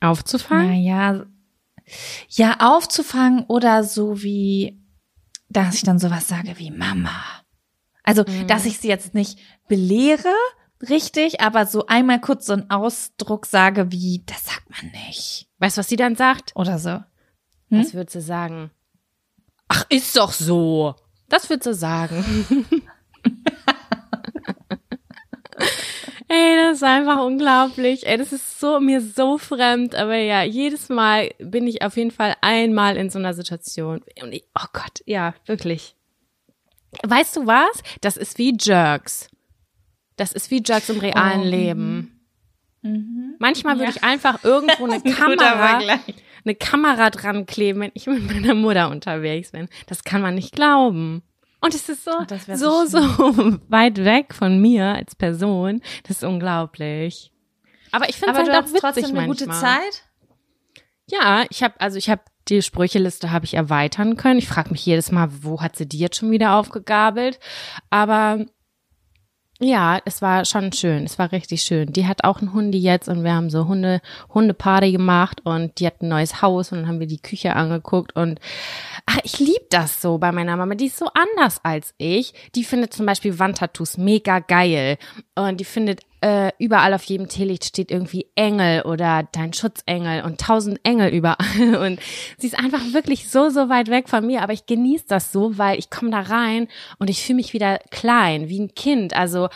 Aufzufangen? 0.00 0.68
naja, 0.68 1.24
ja, 2.28 2.56
aufzufangen 2.60 3.44
oder 3.46 3.84
so 3.84 4.22
wie, 4.22 4.78
dass 5.48 5.74
ich 5.74 5.82
dann 5.82 5.98
sowas 5.98 6.28
sage 6.28 6.58
wie 6.58 6.70
Mama. 6.70 7.22
Also, 8.02 8.24
dass 8.46 8.66
ich 8.66 8.78
sie 8.78 8.88
jetzt 8.88 9.14
nicht 9.14 9.38
belehre, 9.68 10.32
richtig, 10.88 11.40
aber 11.40 11.66
so 11.66 11.86
einmal 11.86 12.20
kurz 12.20 12.46
so 12.46 12.52
einen 12.52 12.70
Ausdruck 12.70 13.46
sage 13.46 13.90
wie, 13.90 14.22
das 14.26 14.44
sagt 14.44 14.70
man 14.70 14.90
nicht. 15.06 15.48
Weißt 15.58 15.76
du, 15.76 15.80
was 15.80 15.88
sie 15.88 15.96
dann 15.96 16.14
sagt? 16.14 16.52
Oder 16.54 16.78
so. 16.78 17.00
Was 17.68 17.94
würdest 17.94 18.14
du 18.14 18.20
sagen? 18.20 18.70
Ach, 19.68 19.84
ist 19.88 20.16
doch 20.16 20.32
so. 20.32 20.94
Das 21.28 21.50
würdest 21.50 21.66
du 21.66 21.74
sagen. 21.74 22.46
Ey, 26.28 26.56
das 26.56 26.78
ist 26.78 26.82
einfach 26.82 27.22
unglaublich. 27.24 28.06
Ey, 28.06 28.16
das 28.16 28.32
ist 28.32 28.58
so 28.58 28.80
mir 28.80 29.00
so 29.00 29.38
fremd, 29.38 29.94
aber 29.94 30.16
ja, 30.16 30.42
jedes 30.42 30.88
Mal 30.88 31.30
bin 31.38 31.66
ich 31.68 31.82
auf 31.82 31.96
jeden 31.96 32.10
Fall 32.10 32.34
einmal 32.40 32.96
in 32.96 33.10
so 33.10 33.18
einer 33.18 33.32
Situation. 33.34 34.02
Und 34.22 34.32
ich, 34.32 34.44
oh 34.58 34.66
Gott, 34.72 35.02
ja, 35.06 35.34
wirklich. 35.46 35.94
Weißt 37.04 37.36
du 37.36 37.46
was? 37.46 37.82
Das 38.00 38.16
ist 38.16 38.38
wie 38.38 38.56
Jerks. 38.58 39.28
Das 40.16 40.32
ist 40.32 40.50
wie 40.50 40.62
Jerks 40.66 40.88
im 40.88 40.98
realen 40.98 41.42
Oh. 41.42 41.44
Leben. 41.44 42.12
Manchmal 43.38 43.74
würde 43.78 43.90
Ja. 43.90 43.96
ich 43.96 44.04
einfach 44.04 44.42
irgendwo 44.44 44.86
eine 44.86 45.00
Kamera 45.14 45.80
eine 46.44 46.54
Kamera 46.54 47.10
dran 47.10 47.44
kleben, 47.46 47.80
wenn 47.80 47.90
ich 47.94 48.06
mit 48.06 48.24
meiner 48.32 48.54
Mutter 48.54 48.88
unterwegs 48.90 49.50
bin. 49.50 49.68
Das 49.88 50.04
kann 50.04 50.22
man 50.22 50.36
nicht 50.36 50.54
glauben. 50.54 51.22
Und 51.66 51.74
es 51.74 51.88
ist 51.88 52.04
so, 52.04 52.12
so, 52.54 52.86
so 52.86 52.86
so 52.86 53.58
weit 53.68 54.04
weg 54.04 54.34
von 54.34 54.60
mir 54.60 54.94
als 54.94 55.16
Person. 55.16 55.82
Das 56.04 56.18
ist 56.18 56.24
unglaublich. 56.24 57.32
Aber 57.90 58.08
ich 58.08 58.16
finde 58.16 58.40
es 58.40 58.48
halt 58.48 58.50
auch 58.50 58.68
witzig 58.68 58.80
trotzdem 58.80 59.04
eine 59.04 59.26
manchmal. 59.26 59.36
gute 59.36 59.48
Zeit? 59.50 60.04
Ja, 61.10 61.44
ich 61.50 61.62
habe 61.62 61.74
also 61.80 61.98
ich 61.98 62.08
habe 62.08 62.22
die 62.48 62.62
Sprücheliste 62.62 63.32
habe 63.32 63.44
ich 63.44 63.54
erweitern 63.54 64.16
können. 64.16 64.38
Ich 64.38 64.46
frage 64.46 64.70
mich 64.70 64.86
jedes 64.86 65.10
Mal, 65.10 65.28
wo 65.42 65.60
hat 65.60 65.76
sie 65.76 65.88
die 65.88 65.98
jetzt 65.98 66.16
schon 66.16 66.30
wieder 66.30 66.54
aufgegabelt? 66.54 67.40
Aber 67.90 68.46
ja, 69.58 70.00
es 70.04 70.20
war 70.20 70.44
schon 70.44 70.70
schön. 70.72 71.04
Es 71.04 71.18
war 71.18 71.32
richtig 71.32 71.62
schön. 71.62 71.92
Die 71.92 72.06
hat 72.06 72.24
auch 72.24 72.40
einen 72.40 72.52
Hundi 72.52 72.78
jetzt 72.78 73.08
und 73.08 73.24
wir 73.24 73.32
haben 73.32 73.48
so 73.48 73.66
Hunde 73.66 74.02
Hundeparty 74.34 74.92
gemacht 74.92 75.40
und 75.44 75.80
die 75.80 75.86
hat 75.86 76.02
ein 76.02 76.08
neues 76.08 76.42
Haus 76.42 76.72
und 76.72 76.78
dann 76.78 76.88
haben 76.88 77.00
wir 77.00 77.06
die 77.06 77.22
Küche 77.22 77.56
angeguckt 77.56 78.14
und 78.14 78.38
ach, 79.06 79.18
ich 79.24 79.38
lieb 79.38 79.70
das 79.70 80.02
so 80.02 80.18
bei 80.18 80.30
meiner 80.30 80.56
Mama. 80.56 80.74
Die 80.74 80.86
ist 80.86 80.98
so 80.98 81.06
anders 81.14 81.60
als 81.62 81.94
ich. 81.96 82.34
Die 82.54 82.64
findet 82.64 82.92
zum 82.92 83.06
Beispiel 83.06 83.38
Wandtattoos 83.38 83.96
mega 83.96 84.40
geil 84.40 84.98
und 85.34 85.58
die 85.58 85.64
findet 85.64 86.02
äh, 86.20 86.52
überall 86.58 86.94
auf 86.94 87.04
jedem 87.04 87.28
Teelicht 87.28 87.64
steht 87.64 87.90
irgendwie 87.90 88.26
Engel 88.34 88.82
oder 88.82 89.28
dein 89.32 89.52
Schutzengel 89.52 90.22
und 90.24 90.40
tausend 90.40 90.80
Engel 90.82 91.10
überall. 91.10 91.76
Und 91.86 92.00
sie 92.38 92.46
ist 92.46 92.58
einfach 92.58 92.80
wirklich 92.92 93.28
so, 93.30 93.50
so 93.50 93.68
weit 93.68 93.88
weg 93.88 94.08
von 94.08 94.26
mir. 94.26 94.42
Aber 94.42 94.52
ich 94.52 94.66
genieße 94.66 95.04
das 95.08 95.32
so, 95.32 95.58
weil 95.58 95.78
ich 95.78 95.90
komme 95.90 96.10
da 96.10 96.20
rein 96.20 96.68
und 96.98 97.10
ich 97.10 97.22
fühle 97.24 97.36
mich 97.36 97.52
wieder 97.52 97.78
klein, 97.90 98.48
wie 98.48 98.60
ein 98.60 98.74
Kind. 98.74 99.14
Also 99.14 99.48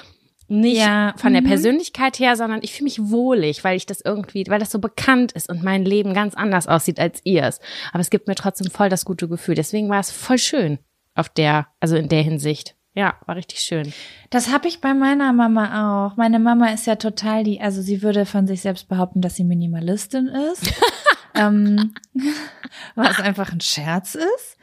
nicht 0.51 0.79
Ja, 0.79 1.15
von 1.17 1.33
der 1.33 1.43
mhm. 1.43 1.47
Persönlichkeit 1.47 2.19
her, 2.19 2.37
sondern 2.37 2.61
ich 2.63 2.73
fühle 2.73 2.85
mich 2.85 2.99
wohlig, 3.01 3.63
weil 3.63 3.77
ich 3.77 3.87
das 3.87 4.01
irgendwie, 4.01 4.45
weil 4.49 4.59
das 4.59 4.73
so 4.73 4.81
bekannt 4.81 5.33
ist 5.33 5.49
und 5.49 5.63
mein 5.63 5.85
Leben 5.85 6.13
ganz 6.13 6.35
anders 6.35 6.67
aussieht 6.67 6.99
als 6.99 7.21
ihrs. 7.25 7.61
Aber 7.93 8.01
es 8.01 8.11
gibt 8.11 8.27
mir 8.27 8.35
trotzdem 8.35 8.71
voll 8.71 8.89
das 8.89 9.05
gute 9.05 9.29
Gefühl. 9.29 9.55
Deswegen 9.55 9.89
war 9.89 10.01
es 10.01 10.11
voll 10.11 10.39
schön 10.39 10.79
auf 11.15 11.29
der, 11.29 11.69
also 11.79 11.97
in 11.97 12.09
der 12.09 12.23
Hinsicht. 12.23 12.75
Ja, 12.95 13.15
war 13.27 13.37
richtig 13.37 13.61
schön. 13.61 13.93
Das 14.31 14.51
habe 14.51 14.67
ich 14.67 14.81
bei 14.81 14.95
meiner 14.95 15.33
Mama 15.33 16.09
auch. 16.09 16.17
Meine 16.17 16.41
Mama 16.41 16.71
ist 16.73 16.87
ja 16.87 16.97
total 16.97 17.45
die, 17.45 17.61
also 17.61 17.83
sie 17.83 18.03
würde 18.03 18.27
von 18.27 18.47
sich 18.47 18.63
selbst 18.63 18.89
behaupten, 18.89 19.21
dass 19.21 19.37
sie 19.37 19.45
Minimalistin 19.45 20.27
ist. 20.27 20.73
ähm, 21.35 21.95
was 22.97 23.21
einfach 23.21 23.53
ein 23.53 23.61
Scherz 23.61 24.17
ist. 24.17 24.57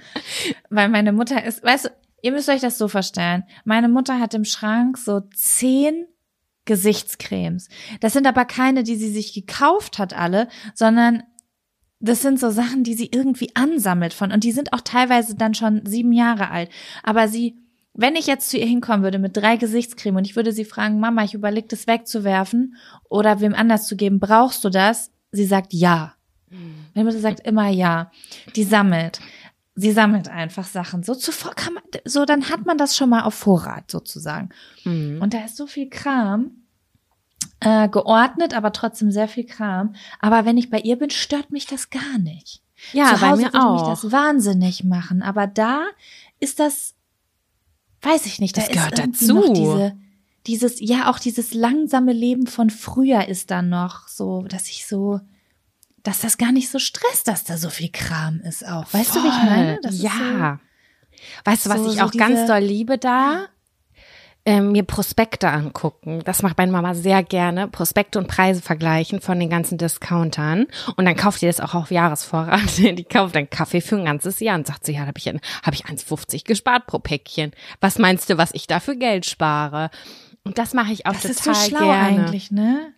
Weil 0.70 0.90
meine 0.90 1.14
Mutter 1.14 1.44
ist, 1.44 1.64
weißt 1.64 1.86
du, 1.86 1.90
ihr 2.22 2.32
müsst 2.34 2.50
euch 2.50 2.62
das 2.62 2.78
so 2.78 2.88
vorstellen. 2.90 3.44
Meine 3.64 3.88
Mutter 3.88 4.20
hat 4.20 4.34
im 4.34 4.46
Schrank 4.46 4.98
so 4.98 5.22
zehn 5.34 6.06
Gesichtscremes. 6.66 7.70
Das 8.02 8.14
sind 8.14 8.28
aber 8.28 8.44
keine, 8.44 8.84
die 8.84 8.98
sie 8.98 9.10
sich 9.10 9.34
gekauft 9.34 10.00
hat, 10.00 10.14
alle, 10.14 10.50
sondern 10.76 11.24
das 12.00 12.22
sind 12.22 12.40
so 12.40 12.52
Sachen, 12.52 12.84
die 12.84 12.94
sie 12.94 13.10
irgendwie 13.12 13.56
ansammelt 13.56 14.14
von. 14.14 14.32
Und 14.32 14.44
die 14.44 14.52
sind 14.52 14.74
auch 14.74 14.82
teilweise 14.82 15.36
dann 15.36 15.56
schon 15.56 15.86
sieben 15.86 16.12
Jahre 16.12 16.52
alt. 16.52 16.70
Aber 17.04 17.28
sie, 17.28 17.58
wenn 17.98 18.16
ich 18.16 18.28
jetzt 18.28 18.50
zu 18.50 18.58
ihr 18.58 18.66
hinkommen 18.66 19.04
würde 19.04 19.20
mit 19.20 19.36
drei 19.36 19.58
Gesichtscreme 19.58 20.16
und 20.18 20.26
ich 20.26 20.36
würde 20.36 20.54
sie 20.54 20.66
fragen, 20.66 21.00
Mama, 21.00 21.24
ich 21.24 21.34
überlege 21.34 21.68
das 21.68 21.88
wegzuwerfen 21.88 22.76
oder 23.10 23.42
wem 23.42 23.54
anders 23.54 23.88
zu 23.88 23.96
geben, 23.98 24.20
brauchst 24.20 24.64
du 24.64 24.70
das? 24.70 25.12
Sie 25.32 25.46
sagt 25.46 25.74
ja. 25.74 26.14
Meine 26.96 27.06
Mutter 27.10 27.20
sagt 27.20 27.42
immer 27.46 27.68
ja. 27.68 28.12
Die 28.56 28.64
sammelt. 28.64 29.20
Sie 29.76 29.92
sammelt 29.92 30.30
einfach 30.30 30.66
Sachen. 30.66 31.04
So 31.04 31.14
zuvor 31.14 31.54
kann 31.54 31.74
man, 31.74 31.84
so 32.06 32.24
dann 32.26 32.50
hat 32.50 32.66
man 32.66 32.78
das 32.78 32.96
schon 32.96 33.10
mal 33.10 33.24
auf 33.24 33.34
Vorrat 33.34 33.92
sozusagen. 33.92 34.50
Mhm. 34.86 35.22
Und 35.22 35.34
da 35.34 35.44
ist 35.44 35.58
so 35.58 35.68
viel 35.68 35.90
Kram. 35.90 36.52
äh, 37.60 37.90
geordnet, 37.90 38.54
aber 38.56 38.72
trotzdem 38.72 39.12
sehr 39.12 39.28
viel 39.28 39.46
Kram. 39.46 39.94
Aber 40.20 40.46
wenn 40.46 40.58
ich 40.58 40.70
bei 40.70 40.80
ihr 40.80 40.96
bin, 40.98 41.10
stört 41.10 41.52
mich 41.52 41.66
das 41.66 41.90
gar 41.90 42.18
nicht. 42.20 42.62
Ja, 42.94 43.16
Zu 43.16 43.22
bei 43.22 43.30
Hause 43.32 43.42
mir 43.42 43.54
würde 43.54 43.66
auch. 43.66 43.74
mich 43.74 43.90
das 44.02 44.12
wahnsinnig 44.12 44.84
machen. 44.84 45.22
Aber 45.24 45.48
da 45.48 45.86
ist 46.40 46.60
das, 46.60 46.94
weiß 48.08 48.26
ich 48.26 48.40
nicht, 48.40 48.58
da 48.58 48.62
Das 48.62 48.72
gehört 48.72 48.98
dazu. 49.00 49.54
diese, 49.54 49.94
dieses, 50.48 50.80
ja, 50.80 51.10
auch 51.12 51.20
dieses 51.20 51.54
langsame 51.54 52.14
Leben 52.14 52.48
von 52.48 52.70
früher 52.70 53.28
ist 53.28 53.52
dann 53.52 53.70
noch 53.70 54.08
so, 54.08 54.44
dass 54.44 54.68
ich 54.70 54.86
so, 54.88 55.20
dass 56.04 56.22
das 56.22 56.38
gar 56.38 56.52
nicht 56.54 56.70
so 56.70 56.80
stresst, 56.80 57.28
dass 57.28 57.44
da 57.44 57.58
so 57.58 57.70
viel 57.70 57.90
Kram 57.92 58.40
ist 58.42 58.66
auch. 58.66 58.92
Weißt 58.94 59.14
du, 59.16 59.24
wie 59.24 59.28
ich 59.28 59.34
Voll. 59.34 59.46
meine? 59.50 59.80
Das 59.84 60.02
ja. 60.02 60.60
weißt 61.46 61.66
du, 61.66 61.70
was 61.70 61.80
so- 61.82 61.92
ich 61.92 61.98
so 62.00 62.06
auch 62.06 62.12
ganz 62.12 62.36
diese- 62.36 62.48
doll 62.48 62.62
liebe 62.64 62.98
da? 62.98 63.48
Ähm, 64.48 64.72
mir 64.72 64.84
Prospekte 64.84 65.50
angucken. 65.50 66.22
Das 66.24 66.42
macht 66.42 66.58
meine 66.58 66.72
Mama 66.72 66.94
sehr 66.94 67.22
gerne. 67.22 67.68
Prospekte 67.68 68.18
und 68.18 68.30
Preise 68.30 68.62
vergleichen 68.62 69.20
von 69.20 69.38
den 69.42 69.50
ganzen 69.50 69.78
Discountern. 69.78 70.68
Und 70.96 71.04
dann 71.04 71.18
kauft 71.18 71.42
ihr 71.44 71.50
das 71.50 71.60
auch 71.60 71.76
auf 71.76 71.92
Jahresvorrat. 71.92 72.78
Die 72.78 73.04
kauft 73.04 73.36
dann 73.36 73.50
Kaffee 73.50 73.82
für 73.82 73.98
ein 73.98 74.06
ganzes 74.06 74.40
Jahr 74.40 74.56
und 74.58 74.66
sagt 74.66 74.86
sie, 74.86 74.94
ja, 74.94 75.02
da 75.02 75.08
habe 75.08 75.18
ich, 75.18 75.28
hab 75.28 75.74
ich 75.74 75.84
1,50 75.84 76.46
gespart 76.46 76.88
pro 76.88 77.00
Päckchen. 77.00 77.52
Was 77.82 78.00
meinst 78.00 78.30
du, 78.30 78.38
was 78.38 78.54
ich 78.54 78.68
da 78.68 78.80
für 78.80 78.96
Geld 78.96 79.26
spare? 79.26 79.90
Und 80.46 80.58
das 80.58 80.74
mache 80.74 80.94
ich 80.94 81.06
auch 81.06 81.12
Das 81.12 81.24
total 81.24 81.32
ist 81.32 81.44
so 81.44 81.54
schlau 81.54 81.92
gerne. 81.92 82.08
eigentlich, 82.08 82.50
ne? 82.50 82.94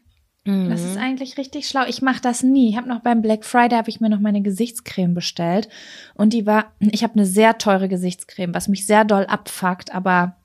Mhm. 0.46 0.70
Das 0.70 0.84
ist 0.84 0.98
eigentlich 0.98 1.36
richtig 1.40 1.68
schlau. 1.68 1.82
Ich 1.88 2.04
mache 2.04 2.22
das 2.22 2.44
nie. 2.44 2.70
Ich 2.70 2.78
habe 2.78 2.88
noch 2.88 3.00
beim 3.00 3.24
Black 3.24 3.44
Friday 3.44 3.76
habe 3.76 3.90
ich 3.90 4.00
mir 4.00 4.10
noch 4.10 4.20
meine 4.20 4.44
Gesichtscreme 4.44 5.16
bestellt 5.16 5.68
und 6.14 6.32
die 6.34 6.46
war 6.46 6.74
ich 6.80 7.04
habe 7.04 7.16
eine 7.16 7.26
sehr 7.26 7.58
teure 7.58 7.90
Gesichtscreme, 7.90 8.54
was 8.54 8.68
mich 8.68 8.86
sehr 8.86 9.04
doll 9.04 9.26
abfuckt, 9.26 9.96
aber 9.96 10.36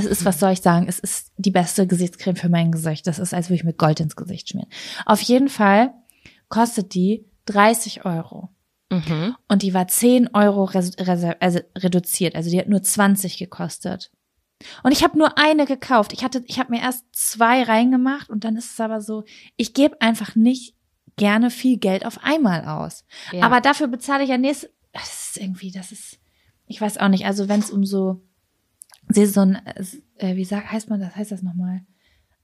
es 0.00 0.06
ist, 0.06 0.24
was 0.24 0.40
soll 0.40 0.52
ich 0.52 0.60
sagen, 0.60 0.86
es 0.88 0.98
ist 0.98 1.32
die 1.36 1.50
beste 1.50 1.86
Gesichtscreme 1.86 2.36
für 2.36 2.48
mein 2.48 2.72
Gesicht. 2.72 3.06
Das 3.06 3.18
ist, 3.18 3.34
als 3.34 3.48
würde 3.48 3.56
ich 3.56 3.64
mir 3.64 3.72
Gold 3.72 4.00
ins 4.00 4.16
Gesicht 4.16 4.48
schmieren. 4.48 4.70
Auf 5.06 5.20
jeden 5.20 5.48
Fall 5.48 5.92
kostet 6.48 6.94
die 6.94 7.24
30 7.46 8.04
Euro. 8.04 8.50
Mhm. 8.90 9.36
Und 9.48 9.62
die 9.62 9.72
war 9.72 9.86
10 9.86 10.34
Euro 10.34 10.64
also 10.64 11.60
reduziert. 11.76 12.34
Also 12.34 12.50
die 12.50 12.58
hat 12.58 12.68
nur 12.68 12.82
20 12.82 13.38
gekostet. 13.38 14.10
Und 14.82 14.92
ich 14.92 15.02
habe 15.02 15.16
nur 15.16 15.38
eine 15.38 15.64
gekauft. 15.64 16.12
Ich 16.12 16.22
hatte, 16.22 16.42
ich 16.46 16.58
habe 16.58 16.72
mir 16.72 16.82
erst 16.82 17.04
zwei 17.12 17.62
reingemacht 17.62 18.28
und 18.28 18.44
dann 18.44 18.56
ist 18.56 18.72
es 18.72 18.80
aber 18.80 19.00
so, 19.00 19.24
ich 19.56 19.72
gebe 19.74 20.00
einfach 20.00 20.34
nicht 20.34 20.74
gerne 21.16 21.50
viel 21.50 21.78
Geld 21.78 22.04
auf 22.04 22.22
einmal 22.22 22.64
aus. 22.64 23.04
Ja. 23.32 23.44
Aber 23.44 23.60
dafür 23.60 23.88
bezahle 23.88 24.24
ich 24.24 24.30
ja 24.30 24.38
nächstes. 24.38 24.70
Das 24.92 25.30
ist 25.30 25.36
irgendwie, 25.36 25.70
das 25.70 25.92
ist, 25.92 26.18
ich 26.66 26.80
weiß 26.80 26.98
auch 26.98 27.08
nicht. 27.08 27.24
Also 27.26 27.48
wenn 27.48 27.60
es 27.60 27.70
um 27.70 27.84
so 27.84 28.22
Saison, 29.12 29.56
äh, 30.16 30.36
wie 30.36 30.44
sagt, 30.44 30.70
heißt 30.70 30.88
man 30.90 31.00
das, 31.00 31.16
heißt 31.16 31.32
das 31.32 31.42
nochmal? 31.42 31.82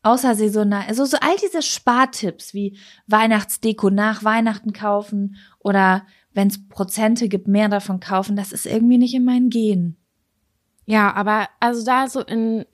Außersaisonal, 0.02 0.84
also 0.86 1.04
so 1.04 1.16
all 1.20 1.36
diese 1.42 1.62
Spartipps 1.62 2.54
wie 2.54 2.78
Weihnachtsdeko 3.08 3.90
nach 3.90 4.22
Weihnachten 4.22 4.72
kaufen 4.72 5.36
oder 5.58 6.06
wenn 6.32 6.48
es 6.48 6.68
Prozente 6.68 7.28
gibt, 7.28 7.48
mehr 7.48 7.68
davon 7.68 7.98
kaufen, 7.98 8.36
das 8.36 8.52
ist 8.52 8.66
irgendwie 8.66 8.98
nicht 8.98 9.14
in 9.14 9.24
meinen 9.24 9.50
Genen. 9.50 9.96
Ja, 10.84 11.12
aber 11.14 11.48
also 11.58 11.84
da 11.84 12.08
so 12.08 12.20
in, 12.20 12.64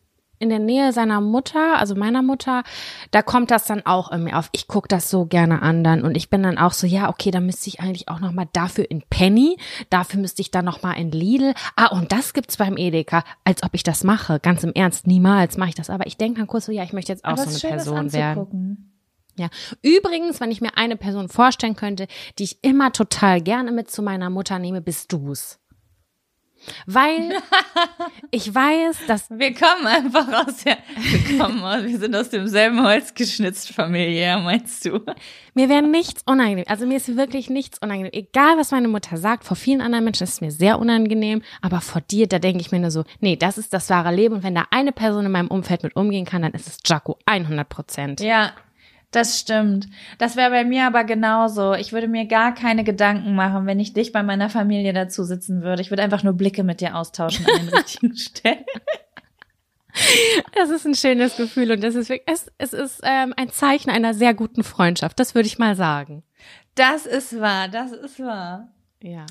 in 0.43 0.49
der 0.49 0.59
Nähe 0.59 0.93
seiner 0.93 1.21
Mutter, 1.21 1.79
also 1.79 1.95
meiner 1.95 2.21
Mutter, 2.21 2.65
da 3.13 3.23
kommt 3.23 3.51
das 3.51 3.65
dann 3.65 3.87
auch 3.87 4.11
in 4.11 4.25
mir 4.25 4.39
auf. 4.39 4.51
Ich 4.53 4.67
guck 4.67 4.89
das 4.89 5.09
so 5.09 5.25
gerne 5.25 5.63
an 5.63 5.85
dann 5.85 6.03
und 6.03 6.17
ich 6.17 6.29
bin 6.31 6.43
dann 6.43 6.59
auch 6.59 6.73
so, 6.73 6.87
ja, 6.87 7.09
okay, 7.09 7.31
dann 7.31 7.47
müsste 7.47 7.69
ich 7.69 7.81
eigentlich 7.81 8.09
auch 8.09 8.19
noch 8.19 8.33
mal 8.33 8.49
dafür 8.53 8.91
in 8.91 9.03
Penny, 9.09 9.57
dafür 9.89 10.21
müsste 10.21 10.43
ich 10.43 10.51
dann 10.51 10.65
noch 10.65 10.83
mal 10.83 10.95
in 10.95 11.13
Lidl. 11.13 11.55
Ah, 11.77 11.87
und 11.87 12.11
das 12.11 12.35
gibt's 12.35 12.57
beim 12.57 12.77
Edeka, 12.77 13.23
als 13.45 13.63
ob 13.63 13.71
ich 13.75 13.85
das 13.85 14.03
mache. 14.03 14.41
Ganz 14.41 14.65
im 14.65 14.73
Ernst, 14.73 15.07
niemals 15.07 15.57
mache 15.57 15.71
ich 15.71 15.75
das. 15.77 15.91
Aber 15.91 16.07
ich 16.07 16.17
denke 16.17 16.41
dann 16.41 16.49
kurz 16.49 16.67
so, 16.67 16.73
ja, 16.73 16.83
ich 16.83 16.93
möchte 16.93 17.13
jetzt 17.13 17.25
auch 17.25 17.31
Aber 17.31 17.45
so 17.45 17.51
eine 17.51 17.59
schön, 17.59 17.71
Person 17.71 18.13
werden. 18.13 18.89
Ja. 19.39 19.49
Übrigens, 19.81 20.41
wenn 20.41 20.51
ich 20.51 20.61
mir 20.61 20.77
eine 20.77 20.97
Person 20.97 21.29
vorstellen 21.29 21.77
könnte, 21.77 22.07
die 22.39 22.45
ich 22.45 22.63
immer 22.63 22.93
total 22.93 23.41
gerne 23.41 23.73
mit 23.73 23.91
zu 23.91 24.03
meiner 24.03 24.29
Mutter 24.29 24.59
nehme, 24.59 24.83
bist 24.83 25.13
du's. 25.13 25.59
Weil 26.87 27.33
ich 28.31 28.55
weiß, 28.55 29.07
dass 29.07 29.29
Wir 29.31 29.55
kommen 29.55 29.87
einfach 29.87 30.47
aus 30.47 30.65
der, 30.65 30.79
wir 30.97 31.39
kommen 31.39 31.63
aus, 31.63 31.83
wir 31.85 31.99
sind 31.99 32.15
aus 32.15 32.31
demselben 32.31 32.83
Holz 32.83 33.15
geschnitzt 33.15 33.71
familiär, 33.73 34.39
meinst 34.39 34.85
du? 34.85 35.01
Mir 35.55 35.69
wäre 35.69 35.83
nichts 35.83 36.23
unangenehm. 36.27 36.65
Also 36.69 36.87
mir 36.87 36.97
ist 36.97 37.17
wirklich 37.17 37.51
nichts 37.51 37.79
unangenehm. 37.81 38.13
Egal, 38.13 38.57
was 38.57 38.71
meine 38.71 38.89
Mutter 38.89 39.17
sagt, 39.17 39.45
vor 39.45 39.57
vielen 39.57 39.81
anderen 39.81 40.05
Menschen 40.05 40.25
ist 40.25 40.35
es 40.35 40.41
mir 40.41 40.51
sehr 40.51 40.79
unangenehm, 40.79 41.43
aber 41.61 41.81
vor 41.81 42.01
dir, 42.01 42.27
da 42.27 42.39
denke 42.39 42.61
ich 42.61 42.73
mir 42.73 42.81
nur 42.81 42.91
so, 42.91 43.05
nee, 43.21 43.37
das 43.37 43.59
ist 43.59 43.73
das 43.73 43.91
wahre 43.91 44.15
Leben 44.15 44.37
und 44.37 44.43
wenn 44.43 44.55
da 44.55 44.67
eine 44.71 44.93
Person 44.93 45.27
in 45.27 45.33
meinem 45.33 45.49
Umfeld 45.49 45.83
mit 45.83 45.97
umgehen 45.97 46.25
kann, 46.25 46.43
dann 46.43 46.53
ist 46.53 46.67
es 46.67 46.79
Jaco 46.87 47.19
100 47.27 47.69
Prozent. 47.69 48.21
Ja, 48.21 48.53
das 49.13 49.39
stimmt. 49.39 49.87
Das 50.19 50.37
wäre 50.37 50.51
bei 50.51 50.65
mir 50.65 50.87
aber 50.87 51.05
genauso. 51.05 51.75
Ich 51.75 51.93
würde 51.93 52.09
mir 52.09 52.27
gar 52.27 52.55
keine 52.55 52.83
Gedanken 52.83 53.35
machen, 53.35 53.67
wenn 53.67 53.79
ich 53.79 53.93
dich 53.93 54.11
bei 54.11 54.23
meiner 54.23 54.51
Familie 54.51 54.93
dazu 54.93 55.23
sitzen 55.23 55.63
würde. 55.63 55.83
Ich 55.83 55.91
würde 55.91 56.03
einfach 56.03 56.23
nur 56.23 56.33
Blicke 56.33 56.65
mit 56.65 56.81
dir 56.81 56.97
austauschen 56.97 57.47
an 57.47 57.67
den 57.67 57.69
richtigen 57.75 58.17
Stellen. 58.17 58.65
Das 60.55 60.71
ist 60.71 60.87
ein 60.87 60.95
schönes 60.95 61.37
Gefühl 61.37 61.71
und 61.71 61.85
das 61.85 61.95
ist 61.95 62.09
wirklich, 62.09 62.27
es, 62.33 62.51
es 62.57 62.73
ist 62.73 63.01
ähm, 63.03 63.35
ein 63.37 63.51
Zeichen 63.51 63.91
einer 63.91 64.15
sehr 64.15 64.33
guten 64.33 64.65
Freundschaft, 64.65 65.21
das 65.21 65.35
würde 65.35 65.47
ich 65.47 65.59
mal 65.59 65.77
sagen. 65.77 66.23
Das 66.75 67.05
ist 67.05 67.39
wahr, 67.39 67.69
das 67.69 67.93
ist 67.93 68.19
wahr. 68.19 68.69
Ja. 69.03 69.27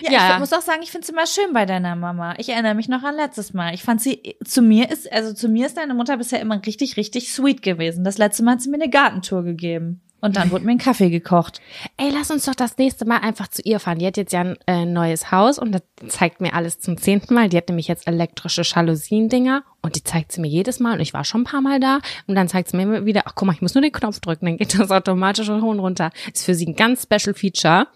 Ja, 0.00 0.12
Ja. 0.12 0.32
ich 0.34 0.38
muss 0.40 0.52
auch 0.52 0.60
sagen, 0.60 0.80
ich 0.82 0.90
finde 0.90 1.04
es 1.04 1.10
immer 1.10 1.26
schön 1.26 1.52
bei 1.52 1.66
deiner 1.66 1.96
Mama. 1.96 2.34
Ich 2.38 2.48
erinnere 2.48 2.74
mich 2.74 2.88
noch 2.88 3.02
an 3.02 3.16
letztes 3.16 3.52
Mal. 3.54 3.74
Ich 3.74 3.82
fand 3.82 4.00
sie, 4.00 4.36
zu 4.44 4.62
mir 4.62 4.90
ist, 4.90 5.10
also 5.12 5.32
zu 5.32 5.48
mir 5.48 5.66
ist 5.66 5.76
deine 5.76 5.94
Mutter 5.94 6.16
bisher 6.16 6.40
immer 6.40 6.60
richtig, 6.64 6.96
richtig 6.96 7.32
sweet 7.32 7.62
gewesen. 7.62 8.04
Das 8.04 8.18
letzte 8.18 8.42
Mal 8.42 8.52
hat 8.52 8.62
sie 8.62 8.70
mir 8.70 8.76
eine 8.80 8.90
Gartentour 8.90 9.42
gegeben. 9.42 10.00
Und 10.24 10.36
dann 10.36 10.52
wurde 10.52 10.64
mir 10.64 10.70
ein 10.70 10.78
Kaffee 10.78 11.10
gekocht. 11.10 11.60
Ey, 11.96 12.10
lass 12.12 12.30
uns 12.30 12.44
doch 12.44 12.54
das 12.54 12.78
nächste 12.78 13.04
Mal 13.04 13.16
einfach 13.18 13.48
zu 13.48 13.60
ihr 13.62 13.80
fahren. 13.80 13.98
Die 13.98 14.06
hat 14.06 14.16
jetzt 14.16 14.32
ja 14.32 14.42
ein 14.42 14.56
äh, 14.68 14.84
neues 14.84 15.32
Haus 15.32 15.58
und 15.58 15.72
das 15.72 15.82
zeigt 16.06 16.40
mir 16.40 16.54
alles 16.54 16.78
zum 16.78 16.96
zehnten 16.96 17.34
Mal. 17.34 17.48
Die 17.48 17.56
hat 17.56 17.68
nämlich 17.68 17.88
jetzt 17.88 18.06
elektrische 18.06 18.62
Jalousien-Dinger 18.62 19.64
und 19.82 19.96
die 19.96 20.04
zeigt 20.04 20.30
sie 20.30 20.40
mir 20.40 20.46
jedes 20.46 20.78
Mal 20.78 20.92
und 20.94 21.00
ich 21.00 21.12
war 21.12 21.24
schon 21.24 21.40
ein 21.40 21.44
paar 21.44 21.60
Mal 21.60 21.80
da 21.80 21.98
und 22.28 22.36
dann 22.36 22.46
zeigt 22.48 22.68
sie 22.70 22.76
mir 22.76 22.84
immer 22.84 23.04
wieder, 23.04 23.22
ach 23.24 23.32
guck 23.34 23.46
mal, 23.46 23.54
ich 23.54 23.62
muss 23.62 23.74
nur 23.74 23.82
den 23.82 23.90
Knopf 23.90 24.20
drücken, 24.20 24.46
dann 24.46 24.56
geht 24.58 24.78
das 24.78 24.92
automatisch 24.92 25.48
hoch 25.48 25.60
und 25.62 25.80
runter. 25.80 26.10
Ist 26.32 26.44
für 26.44 26.54
sie 26.54 26.66
ein 26.68 26.76
ganz 26.76 27.02
Special 27.02 27.34
Feature. 27.34 27.88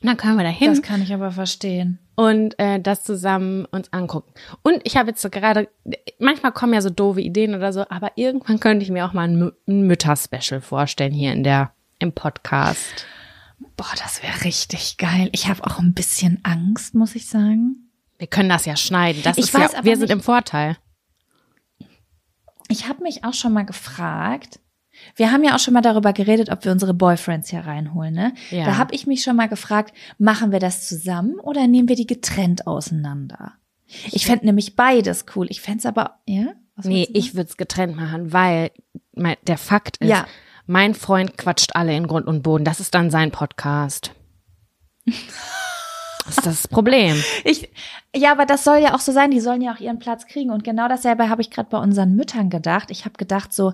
Und 0.00 0.06
dann 0.06 0.16
können 0.16 0.36
wir 0.36 0.44
da 0.44 0.50
hin 0.50 0.70
Das 0.70 0.82
kann 0.82 1.02
ich 1.02 1.12
aber 1.12 1.32
verstehen. 1.32 1.98
und 2.14 2.56
äh, 2.58 2.80
das 2.80 3.02
zusammen 3.02 3.64
uns 3.66 3.92
angucken. 3.92 4.32
Und 4.62 4.80
ich 4.84 4.96
habe 4.96 5.10
jetzt 5.10 5.20
so 5.20 5.28
gerade, 5.28 5.68
manchmal 6.20 6.52
kommen 6.52 6.72
ja 6.74 6.80
so 6.80 6.90
doofe 6.90 7.20
Ideen 7.20 7.54
oder 7.54 7.72
so, 7.72 7.84
aber 7.88 8.12
irgendwann 8.14 8.60
könnte 8.60 8.84
ich 8.84 8.90
mir 8.90 9.04
auch 9.06 9.12
mal 9.12 9.28
ein, 9.28 9.52
ein 9.66 9.82
Mütter-Special 9.88 10.60
vorstellen 10.60 11.12
hier 11.12 11.32
in 11.32 11.42
der 11.42 11.72
im 11.98 12.12
Podcast. 12.12 13.06
Boah, 13.76 13.90
das 14.00 14.22
wäre 14.22 14.44
richtig 14.44 14.98
geil. 14.98 15.30
Ich 15.32 15.48
habe 15.48 15.64
auch 15.66 15.80
ein 15.80 15.94
bisschen 15.94 16.38
Angst, 16.44 16.94
muss 16.94 17.16
ich 17.16 17.26
sagen. 17.26 17.90
Wir 18.18 18.28
können 18.28 18.48
das 18.48 18.66
ja 18.66 18.76
schneiden. 18.76 19.22
Das 19.24 19.36
Ich 19.36 19.46
ist 19.46 19.54
weiß 19.54 19.72
ja, 19.72 19.84
wir 19.84 19.96
sind 19.96 20.02
nicht- 20.02 20.12
im 20.12 20.20
Vorteil. 20.20 20.76
Ich 22.68 22.88
habe 22.88 23.02
mich 23.02 23.24
auch 23.24 23.34
schon 23.34 23.52
mal 23.52 23.64
gefragt. 23.64 24.60
Wir 25.16 25.32
haben 25.32 25.42
ja 25.44 25.54
auch 25.54 25.58
schon 25.58 25.74
mal 25.74 25.80
darüber 25.80 26.12
geredet, 26.12 26.50
ob 26.50 26.64
wir 26.64 26.72
unsere 26.72 26.94
Boyfriends 26.94 27.50
hier 27.50 27.60
reinholen, 27.60 28.14
ne? 28.14 28.34
Ja. 28.50 28.64
Da 28.64 28.76
habe 28.76 28.94
ich 28.94 29.06
mich 29.06 29.22
schon 29.22 29.36
mal 29.36 29.48
gefragt, 29.48 29.94
machen 30.18 30.52
wir 30.52 30.60
das 30.60 30.88
zusammen 30.88 31.38
oder 31.40 31.66
nehmen 31.66 31.88
wir 31.88 31.96
die 31.96 32.06
getrennt 32.06 32.66
auseinander? 32.66 33.52
Ich 34.12 34.26
fände 34.26 34.46
nämlich 34.46 34.76
beides 34.76 35.24
cool. 35.34 35.46
Ich 35.50 35.60
fände 35.60 35.78
es 35.78 35.86
aber, 35.86 36.18
ja? 36.26 36.48
Was 36.76 36.84
Nee, 36.86 37.08
ich 37.12 37.34
würde 37.34 37.48
es 37.48 37.56
getrennt 37.56 37.96
machen, 37.96 38.32
weil 38.32 38.70
mein, 39.14 39.36
der 39.46 39.58
Fakt 39.58 39.96
ist, 39.98 40.08
Ja. 40.10 40.26
mein 40.66 40.94
Freund 40.94 41.36
quatscht 41.38 41.74
alle 41.74 41.96
in 41.96 42.06
Grund 42.06 42.26
und 42.26 42.42
Boden. 42.42 42.64
Das 42.64 42.80
ist 42.80 42.94
dann 42.94 43.10
sein 43.10 43.30
Podcast. 43.32 44.12
Das 46.26 46.36
ist 46.38 46.46
das 46.46 46.68
Problem. 46.68 47.16
Ich, 47.44 47.70
ja, 48.14 48.32
aber 48.32 48.44
das 48.46 48.64
soll 48.64 48.78
ja 48.78 48.94
auch 48.94 49.00
so 49.00 49.12
sein. 49.12 49.30
Die 49.30 49.40
sollen 49.40 49.62
ja 49.62 49.74
auch 49.74 49.80
ihren 49.80 49.98
Platz 49.98 50.26
kriegen. 50.26 50.50
Und 50.50 50.64
genau 50.64 50.86
dasselbe 50.88 51.28
habe 51.30 51.40
ich 51.40 51.50
gerade 51.50 51.70
bei 51.70 51.78
unseren 51.78 52.14
Müttern 52.14 52.50
gedacht. 52.50 52.90
Ich 52.90 53.04
habe 53.06 53.16
gedacht 53.16 53.52
so, 53.52 53.72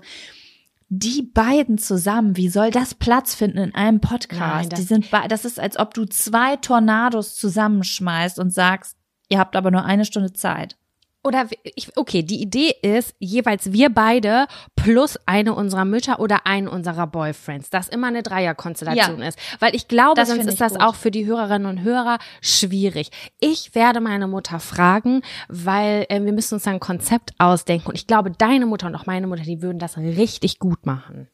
die 0.98 1.22
beiden 1.22 1.78
zusammen, 1.78 2.36
wie 2.36 2.48
soll 2.48 2.70
das 2.70 2.94
Platz 2.94 3.34
finden 3.34 3.58
in 3.58 3.74
einem 3.74 4.00
Podcast? 4.00 4.40
Nein, 4.40 4.68
das- 4.68 4.80
die 4.80 4.86
sind, 4.86 5.06
das 5.28 5.44
ist, 5.44 5.58
als 5.60 5.78
ob 5.78 5.94
du 5.94 6.04
zwei 6.04 6.56
Tornados 6.56 7.36
zusammenschmeißt 7.36 8.38
und 8.38 8.50
sagst, 8.52 8.96
ihr 9.28 9.38
habt 9.38 9.56
aber 9.56 9.70
nur 9.70 9.84
eine 9.84 10.04
Stunde 10.04 10.32
Zeit. 10.32 10.76
Oder 11.24 11.46
ich, 11.74 11.96
okay, 11.96 12.22
die 12.22 12.40
Idee 12.42 12.74
ist 12.82 13.14
jeweils 13.18 13.72
wir 13.72 13.88
beide 13.88 14.46
plus 14.76 15.18
eine 15.26 15.54
unserer 15.54 15.84
Mütter 15.86 16.20
oder 16.20 16.46
einen 16.46 16.68
unserer 16.68 17.06
Boyfriends, 17.06 17.70
dass 17.70 17.88
immer 17.88 18.08
eine 18.08 18.22
Dreierkonstellation 18.22 19.20
Ja. 19.22 19.28
ist. 19.28 19.38
Weil 19.58 19.74
ich 19.74 19.88
glaube, 19.88 20.14
Das 20.16 20.28
sonst 20.28 20.46
ist 20.46 20.60
das 20.60 20.72
gut. 20.74 20.82
auch 20.82 20.94
für 20.94 21.10
die 21.10 21.24
Hörerinnen 21.26 21.66
und 21.66 21.82
Hörer 21.82 22.18
schwierig. 22.42 23.10
Ich 23.40 23.74
werde 23.74 24.00
meine 24.00 24.26
Mutter 24.28 24.60
fragen, 24.60 25.22
weil 25.48 26.06
äh, 26.10 26.22
wir 26.22 26.32
müssen 26.32 26.54
uns 26.54 26.66
ein 26.66 26.78
Konzept 26.78 27.32
ausdenken. 27.38 27.88
Und 27.88 27.94
ich 27.94 28.06
glaube, 28.06 28.30
deine 28.30 28.66
Mutter 28.66 28.86
und 28.86 28.94
auch 28.94 29.06
meine 29.06 29.26
Mutter, 29.26 29.42
die 29.44 29.62
würden 29.62 29.78
das 29.78 29.96
richtig 29.96 30.58
gut 30.58 30.84
machen. 30.84 31.28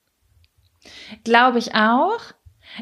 Glaube 1.25 1.59
ich 1.59 1.75
auch. 1.75 2.19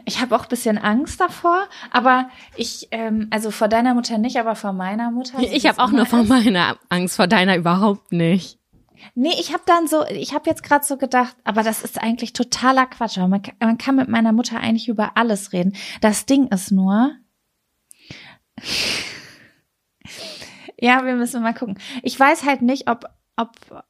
Ich 0.05 0.21
habe 0.21 0.37
auch 0.37 0.43
ein 0.43 0.49
bisschen 0.49 0.79
Angst 0.79 1.21
davor, 1.21 1.67
aber 1.91 2.29
ich, 2.57 2.89
ähm, 2.91 3.29
also 3.31 3.51
vor 3.51 3.69
deiner 3.69 3.95
Mutter 3.95 4.19
nicht, 4.19 4.39
aber 4.39 4.55
vor 4.55 4.73
meiner 4.73 5.11
Mutter. 5.11 5.39
Ich 5.41 5.67
habe 5.67 5.83
auch 5.83 5.91
nur 5.91 6.07
vor 6.07 6.25
meiner 6.25 6.77
Angst 6.89 7.17
vor 7.17 7.27
deiner 7.27 7.57
überhaupt 7.57 8.13
nicht. 8.13 8.59
Nee, 9.15 9.35
ich 9.39 9.53
habe 9.53 9.63
dann 9.67 9.87
so, 9.87 10.05
ich 10.07 10.35
habe 10.35 10.51
jetzt 10.51 10.63
gerade 10.63 10.85
so 10.85 10.97
gedacht, 10.97 11.37
aber 11.45 11.63
das 11.63 11.83
ist 11.83 12.01
eigentlich 12.01 12.33
totaler 12.33 12.87
Quatsch. 12.87 13.17
Man, 13.17 13.43
man 13.61 13.79
kann 13.79 13.97
mit 13.97 14.09
meiner 14.09 14.33
Mutter 14.33 14.59
eigentlich 14.59 14.89
über 14.89 15.17
alles 15.17 15.53
reden. 15.53 15.75
Das 16.01 16.27
Ding 16.27 16.49
ist 16.49 16.71
nur, 16.71 17.13
ja, 20.79 21.05
wir 21.05 21.15
müssen 21.15 21.43
mal 21.43 21.55
gucken. 21.55 21.79
Ich 22.03 22.19
weiß 22.19 22.45
halt 22.45 22.63
nicht, 22.63 22.91
ob, 22.91 23.05
ob, 23.37 23.85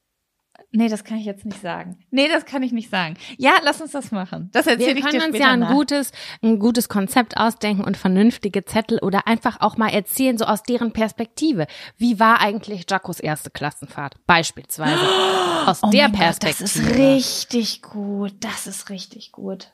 Nee, 0.70 0.88
das 0.88 1.02
kann 1.02 1.16
ich 1.16 1.24
jetzt 1.24 1.46
nicht 1.46 1.62
sagen. 1.62 1.98
Nee, 2.10 2.28
das 2.28 2.44
kann 2.44 2.62
ich 2.62 2.72
nicht 2.72 2.90
sagen. 2.90 3.16
Ja, 3.38 3.52
lass 3.64 3.80
uns 3.80 3.92
das 3.92 4.10
machen. 4.10 4.50
Das 4.52 4.66
erzähle 4.66 4.98
ich 4.98 5.04
dir 5.04 5.08
später 5.08 5.12
Wir 5.12 5.20
können 5.20 5.32
uns 5.32 5.40
ja 5.42 5.50
ein 5.52 5.60
nach. 5.60 5.72
gutes, 5.72 6.12
ein 6.42 6.58
gutes 6.58 6.90
Konzept 6.90 7.38
ausdenken 7.38 7.84
und 7.84 7.96
vernünftige 7.96 8.64
Zettel 8.66 8.98
oder 8.98 9.26
einfach 9.26 9.60
auch 9.62 9.78
mal 9.78 9.88
erzählen, 9.88 10.36
so 10.36 10.44
aus 10.44 10.62
deren 10.62 10.92
Perspektive. 10.92 11.66
Wie 11.96 12.20
war 12.20 12.42
eigentlich 12.42 12.84
Jacos 12.88 13.18
erste 13.18 13.48
Klassenfahrt? 13.50 14.16
Beispielsweise. 14.26 15.00
Aus 15.66 15.80
Oh 15.82 15.90
der 15.90 16.02
mein 16.04 16.12
Gott, 16.12 16.20
Perspektive. 16.20 16.62
das 16.64 16.76
ist 16.76 16.96
richtig 16.98 17.82
gut. 17.82 18.34
Das 18.40 18.66
ist 18.66 18.90
richtig 18.90 19.32
gut. 19.32 19.72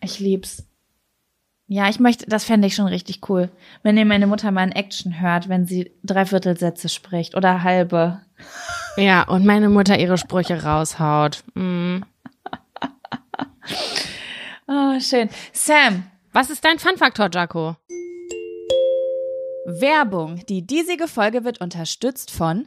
Ich 0.00 0.20
lieb's. 0.20 0.64
Ja, 1.66 1.88
ich 1.88 1.98
möchte, 1.98 2.26
das 2.26 2.44
fände 2.44 2.66
ich 2.68 2.74
schon 2.76 2.86
richtig 2.86 3.28
cool. 3.28 3.50
Wenn 3.82 3.96
ihr 3.96 4.04
meine 4.04 4.26
Mutter 4.28 4.50
mal 4.52 4.64
in 4.64 4.72
Action 4.72 5.20
hört, 5.20 5.48
wenn 5.48 5.66
sie 5.66 5.90
Dreiviertelsätze 6.04 6.88
spricht 6.88 7.34
oder 7.36 7.62
halbe. 7.64 8.20
Ja, 8.96 9.22
und 9.24 9.44
meine 9.44 9.68
Mutter 9.68 9.98
ihre 9.98 10.18
Sprüche 10.18 10.62
raushaut. 10.62 11.42
Mm. 11.54 11.98
Oh, 14.66 15.00
schön. 15.00 15.28
Sam, 15.52 16.04
Was 16.32 16.50
ist 16.50 16.64
dein 16.64 16.78
Fun-Faktor, 16.78 17.28
Jaco? 17.32 17.76
Werbung. 19.66 20.44
Die 20.48 20.66
diesige 20.66 21.08
Folge 21.08 21.44
wird 21.44 21.60
unterstützt 21.60 22.30
von 22.30 22.66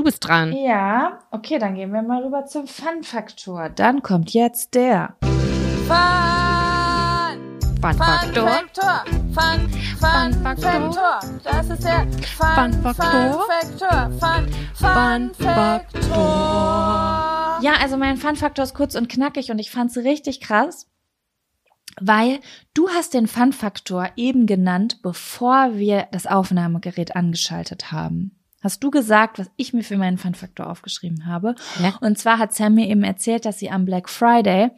Du 0.00 0.04
bist 0.04 0.26
dran. 0.26 0.54
Ja, 0.54 1.18
okay, 1.30 1.58
dann 1.58 1.74
gehen 1.74 1.92
wir 1.92 2.00
mal 2.00 2.24
rüber 2.24 2.46
zum 2.46 2.66
Fun-Faktor. 2.66 3.68
Dann 3.68 4.02
kommt 4.02 4.32
jetzt 4.32 4.74
der 4.74 5.14
Fun 5.20 5.28
Faktor. 7.82 8.48
Faktor. 8.48 9.04
Fun, 9.04 9.68
Fun, 10.00 10.32
Fun 10.32 10.32
Faktor. 10.42 10.70
Faktor. 10.72 11.20
Das 11.44 11.68
ist 11.68 11.84
der 11.84 12.06
Fun, 12.34 12.72
Fun 12.72 12.82
Faktor. 12.82 14.10
Fun. 14.88 15.32
Ja, 17.62 17.74
also 17.82 17.98
mein 17.98 18.16
Fun-Faktor 18.16 18.64
ist 18.64 18.72
kurz 18.72 18.94
und 18.94 19.10
knackig 19.10 19.50
und 19.50 19.58
ich 19.58 19.70
fand's 19.70 19.98
richtig 19.98 20.40
krass, 20.40 20.88
weil 22.00 22.40
du 22.72 22.88
hast 22.88 23.12
den 23.12 23.26
Fun-Faktor 23.26 24.08
eben 24.16 24.46
genannt, 24.46 25.02
bevor 25.02 25.74
wir 25.74 26.08
das 26.10 26.26
Aufnahmegerät 26.26 27.14
angeschaltet 27.16 27.92
haben. 27.92 28.39
Hast 28.62 28.84
du 28.84 28.90
gesagt, 28.90 29.38
was 29.38 29.50
ich 29.56 29.72
mir 29.72 29.82
für 29.82 29.96
meinen 29.96 30.18
Fun-Faktor 30.18 30.68
aufgeschrieben 30.68 31.26
habe? 31.26 31.54
Ja. 31.82 31.96
Und 32.02 32.18
zwar 32.18 32.38
hat 32.38 32.52
Sam 32.52 32.74
mir 32.74 32.88
eben 32.88 33.04
erzählt, 33.04 33.46
dass 33.46 33.58
sie 33.58 33.70
am 33.70 33.86
Black 33.86 34.08
Friday 34.10 34.70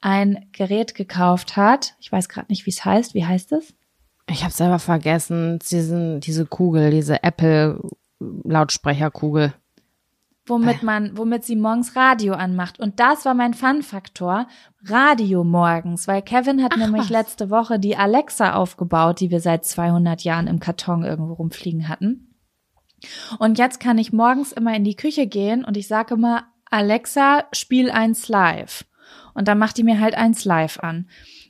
ein 0.00 0.46
Gerät 0.52 0.96
gekauft 0.96 1.56
hat. 1.56 1.94
Ich 2.00 2.10
weiß 2.10 2.28
gerade 2.28 2.48
nicht, 2.50 2.66
wie 2.66 2.70
es 2.70 2.84
heißt. 2.84 3.14
Wie 3.14 3.24
heißt 3.24 3.52
es? 3.52 3.74
Ich 4.28 4.42
habe 4.42 4.52
selber 4.52 4.78
vergessen, 4.80 5.60
diesen, 5.70 6.20
diese 6.20 6.46
Kugel, 6.46 6.90
diese 6.90 7.22
Apple 7.22 7.80
Lautsprecherkugel. 8.20 9.54
womit 10.46 10.82
man, 10.82 11.16
womit 11.16 11.44
sie 11.44 11.56
morgens 11.56 11.94
Radio 11.94 12.34
anmacht. 12.34 12.80
Und 12.80 12.98
das 12.98 13.24
war 13.24 13.34
mein 13.34 13.54
Fun-Faktor. 13.54 14.48
Radio 14.84 15.44
morgens, 15.44 16.08
weil 16.08 16.22
Kevin 16.22 16.62
hat 16.62 16.72
Ach, 16.74 16.78
nämlich 16.78 17.04
was. 17.04 17.10
letzte 17.10 17.50
Woche 17.50 17.78
die 17.78 17.96
Alexa 17.96 18.54
aufgebaut, 18.54 19.20
die 19.20 19.30
wir 19.30 19.40
seit 19.40 19.64
200 19.64 20.22
Jahren 20.24 20.46
im 20.48 20.58
Karton 20.58 21.04
irgendwo 21.04 21.34
rumfliegen 21.34 21.88
hatten. 21.88 22.27
Und 23.38 23.58
jetzt 23.58 23.80
kann 23.80 23.98
ich 23.98 24.12
morgens 24.12 24.52
immer 24.52 24.74
in 24.74 24.84
die 24.84 24.96
Küche 24.96 25.26
gehen 25.26 25.64
und 25.64 25.76
ich 25.76 25.88
sage 25.88 26.14
immer, 26.14 26.46
Alexa, 26.70 27.44
spiel 27.52 27.90
eins 27.90 28.28
live. 28.28 28.84
Und 29.34 29.48
dann 29.48 29.58
macht 29.58 29.76
die 29.76 29.84
mir 29.84 30.00
halt 30.00 30.14
eins 30.14 30.44
live 30.44 30.78
an. 30.80 31.08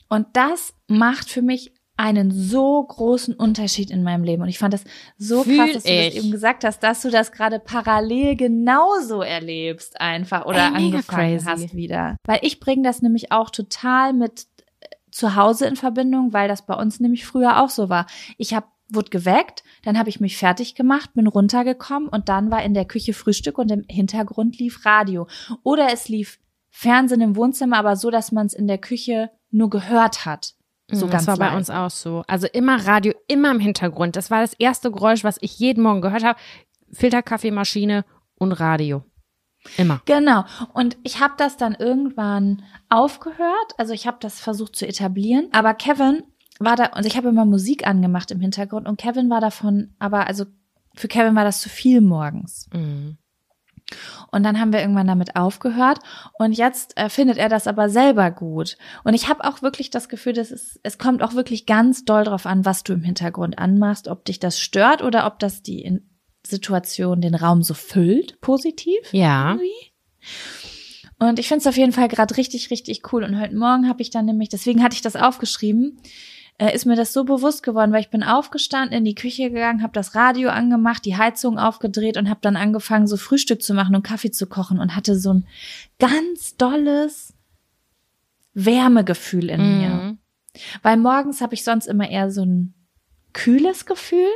Und 0.09 0.26
das 0.34 0.74
macht 0.86 1.28
für 1.28 1.42
mich 1.42 1.72
einen 1.99 2.30
so 2.30 2.84
großen 2.84 3.34
Unterschied 3.34 3.90
in 3.90 4.05
meinem 4.05 4.22
Leben. 4.22 4.42
Und 4.42 4.49
ich 4.49 4.59
fand 4.59 4.72
das 4.72 4.84
so 5.16 5.42
Fühl 5.42 5.57
krass, 5.57 5.72
dass 5.72 5.82
du 5.82 5.90
ich. 5.90 6.14
das 6.14 6.14
eben 6.14 6.30
gesagt 6.30 6.64
hast, 6.64 6.80
dass 6.80 7.03
du 7.03 7.11
das 7.11 7.32
gerade 7.32 7.59
parallel 7.59 8.36
genauso 8.36 9.20
erlebst 9.20 10.01
einfach 10.01 10.46
oder 10.46 10.68
Ey, 10.68 10.74
angefangen 10.74 11.38
crazy. 11.38 11.44
hast 11.44 11.74
wieder. 11.74 12.16
Weil 12.24 12.38
ich 12.42 12.61
bringe 12.61 12.82
das 12.82 13.03
nämlich 13.03 13.32
auch 13.32 13.51
total 13.51 14.12
mit 14.12 14.46
äh, 14.78 14.86
zu 15.11 15.34
Hause 15.34 15.66
in 15.66 15.74
Verbindung, 15.74 16.32
weil 16.32 16.46
das 16.46 16.64
bei 16.64 16.74
uns 16.74 17.01
nämlich 17.01 17.26
früher 17.26 17.61
auch 17.61 17.70
so 17.70 17.88
war. 17.88 18.07
Ich 18.36 18.55
habe 18.55 18.66
wurde 18.91 19.11
geweckt, 19.11 19.62
dann 19.84 19.99
habe 19.99 20.09
ich 20.09 20.20
mich 20.20 20.36
fertig 20.36 20.74
gemacht, 20.74 21.12
bin 21.14 21.26
runtergekommen 21.26 22.09
und 22.09 22.28
dann 22.28 22.51
war 22.51 22.62
in 22.62 22.74
der 22.74 22.84
Küche 22.86 23.12
Frühstück 23.12 23.59
und 23.59 23.70
im 23.70 23.84
Hintergrund 23.89 24.59
lief 24.59 24.84
Radio. 24.86 25.26
Oder 25.62 25.93
es 25.93 26.09
lief 26.09 26.39
Fernsehen 26.70 27.20
im 27.20 27.36
Wohnzimmer, 27.36 27.78
aber 27.78 27.97
so, 27.97 28.11
dass 28.11 28.32
man 28.32 28.47
es 28.47 28.55
in 28.55 28.66
der 28.66 28.78
Küche 28.78 29.30
nur 29.51 29.68
gehört 29.70 30.24
hat. 30.24 30.55
So 30.91 31.07
Mhm, 31.07 31.11
ganz 31.11 31.26
das 31.26 31.39
war 31.39 31.39
bei 31.39 31.47
leise. 31.47 31.57
uns 31.59 31.70
auch 31.70 31.91
so. 31.91 32.24
Also 32.26 32.47
immer 32.47 32.86
Radio, 32.86 33.12
immer 33.26 33.51
im 33.51 33.61
Hintergrund. 33.61 34.16
Das 34.16 34.30
war 34.30 34.41
das 34.41 34.55
erste 34.55 34.91
Geräusch, 34.91 35.22
was 35.24 35.36
ich 35.41 35.59
jeden 35.59 35.82
Morgen 35.82 36.01
gehört 36.01 36.24
habe. 36.24 36.39
Filterkaffeemaschine 36.93 38.05
und 38.36 38.53
Radio. 38.53 39.05
Immer. 39.76 40.01
Genau. 40.07 40.45
Und 40.72 40.97
ich 41.03 41.20
habe 41.20 41.34
das 41.36 41.57
dann 41.57 41.74
irgendwann 41.74 42.62
aufgehört. 42.89 43.74
Also 43.76 43.93
ich 43.93 44.07
habe 44.07 44.18
das 44.20 44.41
versucht 44.41 44.76
zu 44.76 44.86
etablieren. 44.86 45.49
Aber 45.53 45.74
Kevin 45.74 46.22
war 46.59 46.77
da, 46.77 46.87
und 46.97 47.07
ich 47.07 47.17
habe 47.17 47.29
immer 47.29 47.45
Musik 47.45 47.87
angemacht 47.87 48.31
im 48.31 48.41
Hintergrund. 48.41 48.87
Und 48.87 48.99
Kevin 48.99 49.31
war 49.31 49.41
davon, 49.41 49.95
aber 49.99 50.27
also 50.27 50.47
für 50.95 51.09
Kevin 51.09 51.35
war 51.35 51.45
das 51.45 51.61
zu 51.61 51.69
viel 51.69 52.01
morgens. 52.01 52.69
Mhm. 52.73 53.19
Und 54.31 54.43
dann 54.43 54.61
haben 54.61 54.73
wir 54.73 54.81
irgendwann 54.81 55.07
damit 55.07 55.37
aufgehört. 55.37 56.01
Und 56.39 56.53
jetzt 56.53 56.97
äh, 56.99 57.09
findet 57.09 57.39
er 57.39 57.49
das 57.49 57.67
aber 57.67 57.89
selber 57.89 58.31
gut. 58.31 58.77
Und 59.05 59.15
ich 59.15 59.29
habe 59.29 59.45
auch 59.45 59.63
wirklich 59.63 59.91
das 59.91 60.09
Gefühl, 60.09 60.35
dass 60.35 60.51
es, 60.51 60.79
es 60.83 60.99
kommt 60.99 61.23
auch 61.23 61.35
wirklich 61.35 61.65
ganz 61.65 62.05
doll 62.05 62.25
drauf 62.25 62.45
an, 62.45 62.65
was 62.65 62.83
du 62.83 62.93
im 62.93 63.03
Hintergrund 63.03 63.59
anmachst, 63.59 64.09
ob 64.09 64.25
dich 64.25 64.39
das 64.41 64.61
stört 64.61 65.03
oder 65.03 65.27
ob 65.27 65.39
das 65.39 65.63
die 65.63 65.81
in 65.81 66.11
Situation 66.47 67.21
den 67.21 67.35
Raum 67.35 67.63
so 67.63 67.75
füllt, 67.75 68.41
positiv. 68.41 69.13
Ja. 69.13 69.53
irgendwie. 69.53 69.93
Und 71.19 71.39
ich 71.39 71.49
finde 71.49 71.63
es 71.63 71.67
auf 71.67 71.77
jeden 71.77 71.93
Fall 71.93 72.09
gerade 72.09 72.37
richtig, 72.37 72.71
richtig 72.71 73.13
cool. 73.13 73.25
Und 73.25 73.41
heute 73.41 73.57
Morgen 73.57 73.89
habe 73.89 74.03
ich 74.03 74.11
dann 74.11 74.27
nämlich, 74.27 74.51
deswegen 74.51 74.83
hatte 74.83 74.95
ich 74.95 75.03
das 75.03 75.17
aufgeschrieben, 75.17 76.01
äh, 76.59 76.75
ist 76.75 76.87
mir 76.87 76.97
das 76.97 77.13
so 77.13 77.25
bewusst 77.25 77.63
geworden, 77.63 77.93
weil 77.93 78.01
ich 78.01 78.11
bin 78.11 78.23
aufgestanden, 78.23 78.97
in 78.97 79.05
die 79.05 79.15
Küche 79.15 79.51
gegangen, 79.51 79.83
habe 79.83 79.93
das 79.93 80.15
Radio 80.15 80.51
angemacht, 80.51 81.05
die 81.05 81.17
Heizung 81.17 81.59
aufgedreht 81.59 82.17
und 82.17 82.29
habe 82.29 82.41
dann 82.43 82.57
angefangen, 82.57 83.07
so 83.07 83.17
Frühstück 83.17 83.63
zu 83.63 83.75
machen 83.75 83.95
und 83.95 84.03
Kaffee 84.03 84.31
zu 84.33 84.47
kochen 84.47 84.79
und 84.81 84.95
hatte 84.97 85.19
so 85.19 85.33
ein 85.35 85.47
ganz 85.99 86.57
dolles 86.57 87.35
Wärmegefühl 88.55 89.51
in 89.51 89.61
Mhm. 89.61 89.79
mir. 89.79 90.19
Weil 90.83 90.97
morgens 90.97 91.41
habe 91.41 91.55
ich 91.55 91.63
sonst 91.63 91.87
immer 91.87 92.09
eher 92.11 92.31
so 92.31 92.45
ein 92.45 92.75
kühles 93.33 93.87
Gefühl. 93.87 94.29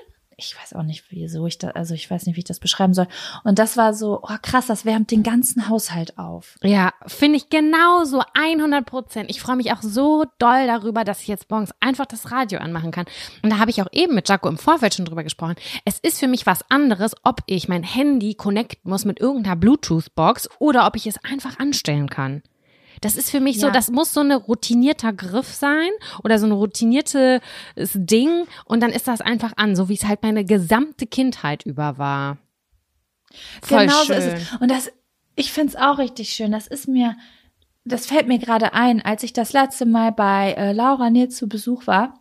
Ich 0.44 0.56
weiß 0.60 0.74
auch 0.74 0.82
nicht, 0.82 1.04
wieso 1.10 1.46
ich 1.46 1.58
da, 1.58 1.68
also 1.68 1.94
ich 1.94 2.10
weiß 2.10 2.26
nicht, 2.26 2.36
wie 2.36 2.40
ich 2.40 2.44
das 2.44 2.58
beschreiben 2.58 2.94
soll. 2.94 3.06
Und 3.44 3.58
das 3.58 3.76
war 3.76 3.94
so, 3.94 4.20
oh 4.22 4.36
krass, 4.42 4.66
das 4.66 4.84
wärmt 4.84 5.10
den 5.10 5.22
ganzen 5.22 5.68
Haushalt 5.68 6.18
auf. 6.18 6.58
Ja, 6.62 6.92
finde 7.06 7.36
ich 7.36 7.48
genauso 7.48 8.22
100 8.34 8.84
Prozent. 8.84 9.30
Ich 9.30 9.40
freue 9.40 9.56
mich 9.56 9.72
auch 9.72 9.82
so 9.82 10.24
doll 10.38 10.66
darüber, 10.66 11.04
dass 11.04 11.22
ich 11.22 11.28
jetzt 11.28 11.50
morgens 11.50 11.72
einfach 11.80 12.06
das 12.06 12.30
Radio 12.32 12.58
anmachen 12.58 12.90
kann. 12.90 13.06
Und 13.42 13.50
da 13.50 13.58
habe 13.58 13.70
ich 13.70 13.80
auch 13.82 13.88
eben 13.92 14.14
mit 14.14 14.28
Jaco 14.28 14.48
im 14.48 14.58
Vorfeld 14.58 14.94
schon 14.94 15.04
drüber 15.04 15.22
gesprochen. 15.22 15.54
Es 15.84 15.98
ist 15.98 16.18
für 16.18 16.28
mich 16.28 16.46
was 16.46 16.68
anderes, 16.70 17.14
ob 17.22 17.40
ich 17.46 17.68
mein 17.68 17.82
Handy 17.82 18.34
connecten 18.34 18.90
muss 18.90 19.04
mit 19.04 19.20
irgendeiner 19.20 19.56
Bluetooth-Box 19.56 20.48
oder 20.58 20.86
ob 20.86 20.96
ich 20.96 21.06
es 21.06 21.22
einfach 21.24 21.58
anstellen 21.58 22.10
kann. 22.10 22.42
Das 23.02 23.16
ist 23.16 23.30
für 23.30 23.40
mich 23.40 23.60
so, 23.60 23.66
Ja. 23.66 23.72
das 23.72 23.90
muss 23.90 24.14
so 24.14 24.20
eine 24.20 24.36
routinierter 24.36 25.12
Griff 25.12 25.48
sein 25.48 25.90
oder 26.24 26.38
so 26.38 26.46
ein 26.46 26.52
routiniertes 26.52 27.40
Ding 27.94 28.46
und 28.64 28.80
dann 28.82 28.90
ist 28.90 29.08
das 29.08 29.20
einfach 29.20 29.52
an, 29.56 29.76
so 29.76 29.88
wie 29.90 29.94
es 29.94 30.04
halt 30.06 30.22
meine 30.22 30.44
gesamte 30.44 31.06
Kindheit 31.06 31.64
über 31.66 31.98
war. 31.98 32.38
Voll 33.62 33.86
genau 33.86 33.98
so 33.98 34.04
schön. 34.06 34.16
ist 34.16 34.26
es. 34.26 34.60
Und 34.60 34.70
das, 34.70 34.90
ich 35.36 35.52
find's 35.52 35.76
auch 35.76 35.98
richtig 35.98 36.30
schön. 36.30 36.52
Das 36.52 36.66
ist 36.66 36.86
mir, 36.88 37.16
das 37.84 38.06
fällt 38.06 38.28
mir 38.28 38.38
gerade 38.38 38.72
ein, 38.74 39.04
als 39.04 39.22
ich 39.22 39.32
das 39.32 39.52
letzte 39.52 39.84
Mal 39.86 40.12
bei 40.12 40.52
äh, 40.52 40.72
Laura 40.72 41.10
Nils 41.10 41.36
zu 41.36 41.48
Besuch 41.48 41.86
war. 41.86 42.14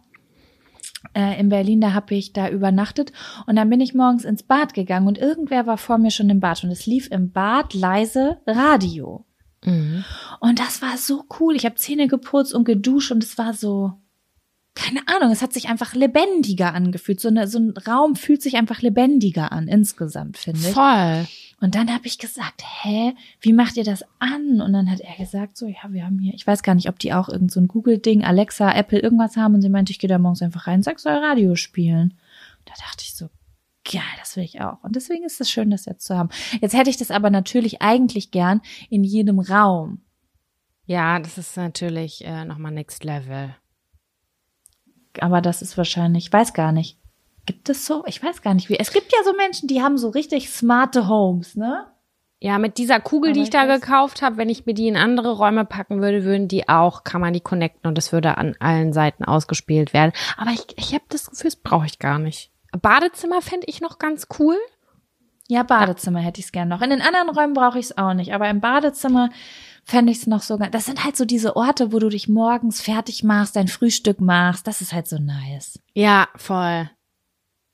Äh, 1.13 1.39
in 1.39 1.49
Berlin, 1.49 1.81
da 1.81 1.93
habe 1.93 2.13
ich 2.15 2.31
da 2.31 2.47
übernachtet 2.49 3.11
und 3.47 3.55
dann 3.55 3.69
bin 3.69 3.81
ich 3.81 3.93
morgens 3.95 4.23
ins 4.23 4.43
Bad 4.43 4.73
gegangen 4.73 5.07
und 5.07 5.17
irgendwer 5.17 5.65
war 5.65 5.77
vor 5.77 5.97
mir 5.97 6.11
schon 6.11 6.29
im 6.29 6.39
Bad 6.39 6.63
und 6.63 6.69
es 6.71 6.85
lief 6.85 7.09
im 7.11 7.31
Bad 7.31 7.73
leise 7.73 8.37
Radio. 8.47 9.25
Mhm. 9.65 10.03
Und 10.39 10.59
das 10.59 10.81
war 10.81 10.97
so 10.97 11.25
cool. 11.39 11.55
Ich 11.55 11.65
habe 11.65 11.75
Zähne 11.75 12.07
geputzt 12.07 12.53
und 12.53 12.63
geduscht 12.63 13.11
und 13.11 13.23
es 13.23 13.37
war 13.37 13.53
so, 13.53 13.93
keine 14.73 15.01
Ahnung, 15.07 15.31
es 15.31 15.41
hat 15.41 15.53
sich 15.53 15.67
einfach 15.67 15.93
lebendiger 15.93 16.73
angefühlt. 16.73 17.19
So, 17.19 17.27
eine, 17.27 17.47
so 17.47 17.59
ein 17.59 17.73
Raum 17.87 18.15
fühlt 18.15 18.41
sich 18.41 18.55
einfach 18.55 18.81
lebendiger 18.81 19.51
an 19.51 19.67
insgesamt, 19.67 20.37
finde 20.37 20.61
ich. 20.61 20.73
Voll. 20.73 21.27
Und 21.59 21.75
dann 21.75 21.93
habe 21.93 22.07
ich 22.07 22.17
gesagt, 22.17 22.63
hä, 22.81 23.13
wie 23.41 23.53
macht 23.53 23.77
ihr 23.77 23.83
das 23.83 24.03
an? 24.19 24.61
Und 24.61 24.73
dann 24.73 24.89
hat 24.89 25.01
er 25.01 25.15
gesagt, 25.17 25.57
so, 25.57 25.67
ja, 25.67 25.89
wir 25.89 26.05
haben 26.05 26.17
hier, 26.17 26.33
ich 26.33 26.47
weiß 26.47 26.63
gar 26.63 26.73
nicht, 26.73 26.89
ob 26.89 26.97
die 26.97 27.13
auch 27.13 27.29
irgend 27.29 27.51
so 27.51 27.59
ein 27.59 27.67
Google-Ding, 27.67 28.23
Alexa, 28.23 28.71
Apple, 28.71 28.99
irgendwas 28.99 29.35
haben. 29.35 29.55
Und 29.55 29.61
sie 29.61 29.69
meinte, 29.69 29.91
ich 29.91 29.99
gehe 29.99 30.07
da 30.07 30.17
morgens 30.17 30.41
einfach 30.41 30.67
rein, 30.67 30.81
sag, 30.81 30.99
soll 30.99 31.13
Radio 31.13 31.55
spielen. 31.55 32.15
Da 32.65 32.73
dachte 32.79 33.03
ich 33.03 33.13
so, 33.13 33.29
geil, 33.89 34.01
das 34.19 34.35
will 34.35 34.43
ich 34.43 34.61
auch. 34.61 34.83
Und 34.83 34.95
deswegen 34.95 35.23
ist 35.23 35.41
es 35.41 35.49
schön, 35.49 35.71
das 35.71 35.85
jetzt 35.85 36.05
zu 36.05 36.17
haben. 36.17 36.29
Jetzt 36.61 36.75
hätte 36.75 36.89
ich 36.89 36.97
das 36.97 37.11
aber 37.11 37.29
natürlich 37.29 37.81
eigentlich 37.81 38.31
gern 38.31 38.61
in 38.89 39.03
jedem 39.03 39.39
Raum. 39.39 40.01
Ja, 40.85 41.19
das 41.19 41.37
ist 41.37 41.55
natürlich 41.57 42.25
äh, 42.25 42.45
nochmal 42.45 42.71
Next 42.71 43.03
Level. 43.03 43.55
Aber 45.19 45.41
das 45.41 45.61
ist 45.61 45.77
wahrscheinlich, 45.77 46.27
ich 46.27 46.33
weiß 46.33 46.53
gar 46.53 46.71
nicht. 46.71 46.97
Gibt 47.45 47.69
es 47.69 47.85
so? 47.85 48.03
Ich 48.05 48.23
weiß 48.23 48.41
gar 48.41 48.53
nicht 48.53 48.69
wie. 48.69 48.77
Es 48.77 48.91
gibt 48.91 49.11
ja 49.11 49.19
so 49.23 49.33
Menschen, 49.33 49.67
die 49.67 49.81
haben 49.81 49.97
so 49.97 50.09
richtig 50.09 50.49
smarte 50.49 51.07
Homes, 51.07 51.55
ne? 51.55 51.87
Ja, 52.39 52.57
mit 52.57 52.77
dieser 52.77 52.99
Kugel, 52.99 53.33
die 53.33 53.39
Aber 53.39 53.43
ich 53.43 53.47
ich 53.47 53.51
da 53.51 53.65
gekauft 53.65 54.21
habe, 54.21 54.37
wenn 54.37 54.49
ich 54.49 54.65
mir 54.65 54.73
die 54.73 54.87
in 54.87 54.97
andere 54.97 55.33
Räume 55.33 55.63
packen 55.63 56.01
würde, 56.01 56.23
würden 56.23 56.47
die 56.47 56.67
auch, 56.67 57.03
kann 57.03 57.21
man 57.21 57.33
die 57.33 57.39
connecten 57.39 57.87
und 57.87 57.97
das 57.97 58.11
würde 58.11 58.37
an 58.37 58.55
allen 58.59 58.93
Seiten 58.93 59.23
ausgespielt 59.23 59.93
werden. 59.93 60.11
Aber 60.37 60.49
ich, 60.51 60.65
ich 60.75 60.93
habe 60.93 61.03
das 61.09 61.29
Gefühl, 61.29 61.51
das 61.51 61.55
brauche 61.55 61.85
ich 61.85 61.99
gar 61.99 62.17
nicht. 62.17 62.50
Badezimmer 62.79 63.41
fände 63.41 63.67
ich 63.67 63.81
noch 63.81 63.99
ganz 63.99 64.27
cool. 64.39 64.57
Ja, 65.47 65.63
Badezimmer 65.63 66.19
hätte 66.19 66.39
ich 66.39 66.45
es 66.45 66.51
gern 66.51 66.69
noch. 66.69 66.81
In 66.81 66.89
den 66.91 67.01
anderen 67.01 67.29
Räumen 67.29 67.53
brauche 67.53 67.77
ich 67.79 67.85
es 67.87 67.97
auch 67.97 68.13
nicht, 68.13 68.33
aber 68.33 68.49
im 68.49 68.61
Badezimmer 68.61 69.29
fände 69.83 70.11
ich 70.11 70.19
es 70.19 70.27
noch 70.27 70.41
so. 70.41 70.57
ga- 70.57 70.69
Das 70.69 70.85
sind 70.85 71.03
halt 71.03 71.17
so 71.17 71.25
diese 71.25 71.55
Orte, 71.57 71.91
wo 71.91 71.99
du 71.99 72.07
dich 72.07 72.29
morgens 72.29 72.79
fertig 72.81 73.23
machst, 73.23 73.55
dein 73.57 73.67
Frühstück 73.67 74.21
machst. 74.21 74.65
Das 74.67 74.79
ist 74.81 74.93
halt 74.93 75.07
so 75.07 75.17
nice. 75.17 75.79
Ja, 75.93 76.29
voll. 76.37 76.89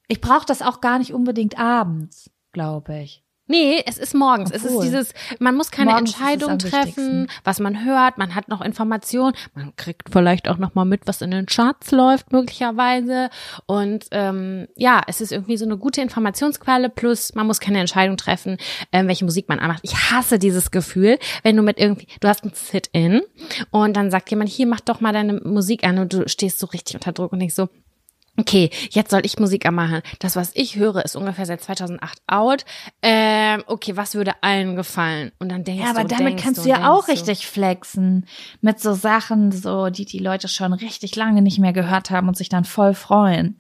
Ich 0.08 0.22
brauche 0.22 0.46
das 0.46 0.62
auch 0.64 0.82
gar 0.82 0.98
nicht 1.00 1.14
unbedingt 1.14 1.60
abends, 1.60 2.32
glaube 2.52 2.98
ich. 3.02 3.24
Nee, 3.48 3.82
es 3.86 3.98
ist 3.98 4.14
morgens. 4.14 4.52
Es 4.52 4.64
ist 4.64 4.72
Obwohl. 4.72 4.86
dieses, 4.86 5.14
man 5.40 5.56
muss 5.56 5.72
keine 5.72 5.92
Morgens 5.92 6.14
Entscheidung 6.14 6.60
treffen, 6.60 7.28
was 7.44 7.60
man 7.60 7.86
hört, 7.86 8.18
man 8.18 8.36
hat 8.36 8.50
noch 8.50 8.62
Informationen, 8.62 9.34
man 9.56 9.76
kriegt 9.78 10.10
vielleicht 10.12 10.50
auch 10.50 10.58
noch 10.58 10.76
mal 10.76 10.86
mit, 10.86 11.08
was 11.08 11.22
in 11.22 11.32
den 11.32 11.46
Charts 11.46 11.92
läuft 11.92 12.32
möglicherweise 12.32 13.30
und 13.66 14.06
ähm, 14.12 14.68
ja, 14.76 15.02
es 15.08 15.22
ist 15.22 15.32
irgendwie 15.32 15.58
so 15.58 15.66
eine 15.66 15.78
gute 15.78 16.02
Informationsquelle 16.02 16.90
plus 16.90 17.34
man 17.36 17.48
muss 17.48 17.60
keine 17.60 17.80
Entscheidung 17.80 18.18
treffen, 18.18 18.58
ähm, 18.92 19.08
welche 19.08 19.26
Musik 19.26 19.48
man 19.48 19.60
anmacht. 19.60 19.80
Ich 19.84 19.96
hasse 19.96 20.40
dieses 20.40 20.72
Gefühl, 20.72 21.18
wenn 21.44 21.56
du 21.56 21.64
mit 21.64 21.80
irgendwie, 21.80 22.08
du 22.20 22.28
hast 22.28 22.44
ein 22.44 22.52
Sit-in 22.54 23.22
und 23.72 23.96
dann 23.96 24.12
sagt 24.12 24.30
jemand, 24.30 24.50
hier 24.50 24.68
mach 24.68 24.82
doch 24.82 25.00
mal 25.00 25.14
deine 25.14 25.34
Musik 25.34 25.86
an 25.86 26.00
und 26.00 26.14
du 26.14 26.28
stehst 26.28 26.60
so 26.60 26.68
richtig 26.68 26.96
unter 26.96 27.14
Druck 27.14 27.32
und 27.32 27.40
denkst 27.40 27.56
so, 27.56 27.70
Okay, 28.40 28.70
jetzt 28.92 29.10
soll 29.10 29.26
ich 29.26 29.40
Musik 29.40 29.66
anmachen. 29.66 30.02
Das, 30.20 30.36
was 30.36 30.52
ich 30.54 30.76
höre, 30.76 31.04
ist 31.04 31.16
ungefähr 31.16 31.48
seit 31.48 31.62
2008 31.62 32.22
out. 32.28 32.66
Ähm, 33.02 33.64
okay, 33.66 33.98
was 33.98 34.14
würde 34.14 34.34
allen 34.42 34.76
gefallen? 34.76 35.32
Und 35.40 35.50
dann 35.50 35.64
denkst 35.64 35.84
Ja, 35.84 35.90
aber 35.90 36.04
du, 36.04 36.10
damit 36.10 36.28
denkst 36.28 36.44
kannst 36.44 36.66
du, 36.66 36.70
ja 36.70 36.92
auch 36.92 37.08
richtig 37.08 37.48
flexen. 37.48 38.28
Mit 38.62 38.80
so 38.80 38.94
Sachen, 38.94 39.52
so, 39.52 39.90
die 39.90 40.06
die 40.06 40.20
Leute 40.20 40.48
schon 40.48 40.74
richtig 40.74 41.16
lange 41.16 41.42
nicht 41.42 41.58
mehr 41.58 41.74
gehört 41.74 42.12
haben 42.12 42.28
und 42.28 42.38
sich 42.38 42.48
dann 42.48 42.64
voll 42.64 42.94
freuen. 42.94 43.60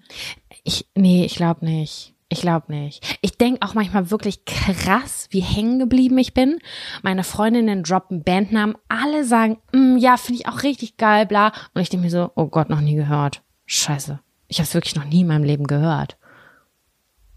Ich, 0.64 0.88
nee, 0.96 1.26
ich 1.26 1.36
glaube 1.36 1.66
nicht. 1.66 2.14
Ich 2.30 2.42
glaube 2.42 2.72
nicht. 2.72 3.18
Ich 3.22 3.38
denk 3.38 3.66
auch 3.66 3.74
manchmal 3.74 4.12
wirklich 4.12 4.46
krass, 4.46 5.28
wie 5.32 5.40
hängen 5.40 5.80
geblieben 5.80 6.18
ich 6.18 6.34
bin. 6.34 6.60
Meine 7.02 7.24
Freundinnen 7.24 7.84
droppen 7.84 8.24
Bandnamen. 8.24 8.76
Alle 8.90 9.24
sagen, 9.24 9.58
mm, 9.72 9.98
ja, 9.98 10.18
finde 10.18 10.42
ich 10.42 10.48
auch 10.48 10.62
richtig 10.64 10.98
geil, 10.98 11.26
bla. 11.26 11.54
Und 11.74 11.82
ich 11.82 11.90
denke 11.90 12.06
mir 12.06 12.12
so, 12.12 12.32
oh 12.36 12.48
Gott, 12.48 12.70
noch 12.70 12.82
nie 12.82 12.96
gehört. 12.96 13.42
Scheiße. 13.66 14.20
Ich 14.48 14.60
habe 14.60 14.64
es 14.68 14.74
wirklich 14.74 14.96
noch 14.96 15.06
nie 15.06 15.22
in 15.22 15.28
meinem 15.28 15.44
Leben 15.44 15.68
gehört. 15.68 16.18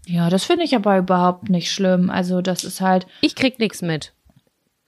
Ja, 0.05 0.29
das 0.29 0.45
finde 0.45 0.63
ich 0.63 0.75
aber 0.75 0.97
überhaupt 0.97 1.49
nicht 1.49 1.71
schlimm. 1.71 2.09
Also, 2.09 2.41
das 2.41 2.63
ist 2.63 2.81
halt, 2.81 3.05
Ich 3.21 3.35
krieg 3.35 3.59
nix 3.59 3.81
mit. 3.81 4.13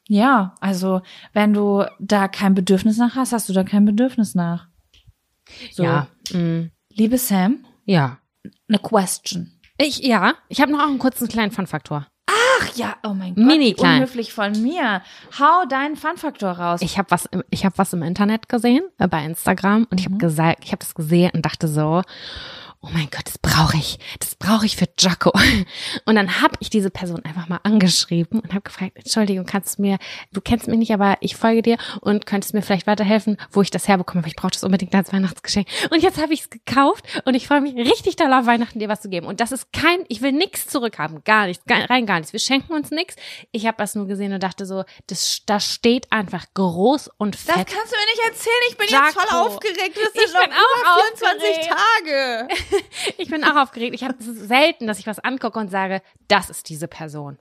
Ja, 0.07 0.55
also 0.59 1.01
wenn 1.31 1.53
du 1.53 1.85
da 1.99 2.27
kein 2.27 2.55
Bedürfnis 2.55 2.97
nach 2.97 3.15
hast, 3.15 3.31
hast 3.31 3.47
du 3.47 3.53
da 3.53 3.63
kein 3.63 3.85
Bedürfnis 3.85 4.35
nach. 4.35 4.67
So, 5.71 5.83
Ja. 5.83 6.07
Mm, 6.31 6.71
liebe 6.89 7.17
Sam, 7.17 7.65
ja. 7.85 8.17
eine 8.67 8.79
Question. 8.79 9.51
Ich, 9.77 9.99
ja. 9.99 10.33
Ich 10.49 10.61
habe 10.61 10.71
noch 10.71 10.79
auch 10.79 10.87
einen 10.87 10.99
kurzen 10.99 11.27
kleinen 11.27 11.51
Fun-Faktor. 11.51 12.07
Ach 12.61 12.75
ja, 12.75 12.95
oh 13.03 13.13
mein 13.13 13.35
Gott, 13.35 13.45
Mini 13.45 13.73
klein. 13.73 13.95
unhöflich 13.97 14.33
von 14.33 14.51
mir. 14.61 15.01
Hau 15.39 15.65
deinen 15.67 15.95
Fun-Faktor 15.95 16.51
raus. 16.51 16.81
Ich 16.81 16.97
habe 16.97 17.11
was, 17.11 17.25
im- 17.27 17.43
ich 17.49 17.65
habe 17.65 17.77
was 17.77 17.93
im 17.93 18.03
Internet 18.03 18.49
gesehen, 18.49 18.83
äh, 18.99 19.07
bei 19.07 19.23
Instagram, 19.25 19.87
und 19.89 19.99
ich 19.99 20.05
habe 20.05 20.17
gesagt, 20.17 20.59
ich 20.63 20.71
habe 20.71 20.79
das 20.79 20.93
gesehen 20.95 21.31
und 21.33 21.45
dachte 21.45 21.67
so, 21.67 22.01
oh 22.83 22.89
mein 22.91 23.07
Gott, 23.09 23.25
das 23.25 23.37
brauche 23.37 23.77
ich, 23.77 23.97
das 24.19 24.35
brauche 24.35 24.65
ich 24.65 24.75
für 24.75 24.87
Jaco. 24.99 25.31
Und 26.05 26.15
dann 26.15 26.41
habe 26.41 26.55
ich 26.59 26.69
diese 26.69 26.89
Person 26.89 27.23
einfach 27.23 27.47
mal 27.47 27.59
angeschrieben 27.63 28.39
und 28.39 28.51
habe 28.51 28.61
gefragt, 28.61 28.93
Entschuldigung, 28.95 29.45
kannst 29.45 29.77
du 29.77 29.83
mir, 29.83 29.97
du 30.31 30.41
kennst 30.41 30.67
mich 30.67 30.77
nicht, 30.77 30.93
aber 30.93 31.17
ich 31.21 31.35
folge 31.35 31.61
dir 31.61 31.77
und 32.01 32.25
könntest 32.25 32.53
mir 32.53 32.61
vielleicht 32.61 32.87
weiterhelfen, 32.87 33.37
wo 33.51 33.61
ich 33.61 33.71
das 33.71 33.87
herbekomme, 33.87 34.19
aber 34.19 34.27
ich 34.27 34.35
brauche 34.35 34.51
das 34.51 34.63
unbedingt 34.63 34.93
als 34.95 35.13
Weihnachtsgeschenk. 35.13 35.67
Und 35.91 36.01
jetzt 36.01 36.21
habe 36.21 36.33
ich 36.33 36.41
es 36.41 36.49
gekauft 36.49 37.05
und 37.25 37.35
ich 37.35 37.47
freue 37.47 37.61
mich 37.61 37.75
richtig 37.75 38.15
doll 38.15 38.33
auf 38.33 38.45
Weihnachten, 38.45 38.79
dir 38.79 38.89
was 38.89 39.01
zu 39.01 39.09
geben. 39.09 39.27
Und 39.27 39.39
das 39.39 39.51
ist 39.51 39.71
kein, 39.71 40.03
ich 40.09 40.21
will 40.21 40.31
nichts 40.33 40.67
zurückhaben, 40.67 41.23
gar 41.23 41.47
nichts, 41.47 41.63
rein 41.69 42.05
gar 42.05 42.17
nichts. 42.17 42.33
Wir 42.33 42.39
schenken 42.39 42.73
uns 42.73 42.91
nichts. 42.91 43.15
Ich 43.51 43.65
habe 43.65 43.77
das 43.77 43.95
nur 43.95 44.07
gesehen 44.07 44.33
und 44.33 44.43
dachte 44.43 44.65
so, 44.65 44.83
das, 45.07 45.41
das 45.45 45.71
steht 45.71 46.11
einfach 46.11 46.45
groß 46.53 47.09
und 47.17 47.35
fett. 47.35 47.55
das 47.55 47.65
kannst 47.65 47.93
du 47.93 47.97
mir 47.97 48.05
nicht 48.05 48.23
erzählen. 48.27 48.55
Ich 48.69 48.77
bin 48.77 48.87
Jaco. 48.89 49.05
jetzt 49.05 49.19
voll 49.29 49.39
aufgeregt. 49.39 49.97
Das 49.97 50.13
Ich 50.13 50.21
sind 50.29 50.33
noch 50.33 50.43
bin 50.43 50.53
auch 50.53 50.79
über 50.81 51.13
24 51.17 51.69
Tage. 51.69 52.47
Ich 53.17 53.29
bin 53.29 53.43
auch 53.43 53.55
aufgeregt. 53.55 53.93
Ich 53.95 54.03
habe 54.03 54.15
es 54.19 54.25
selten, 54.25 54.87
dass 54.87 54.99
ich 54.99 55.07
was 55.07 55.19
angucke 55.19 55.59
und 55.59 55.69
sage, 55.69 56.01
das 56.27 56.49
ist 56.49 56.69
diese 56.69 56.87
Person. 56.87 57.37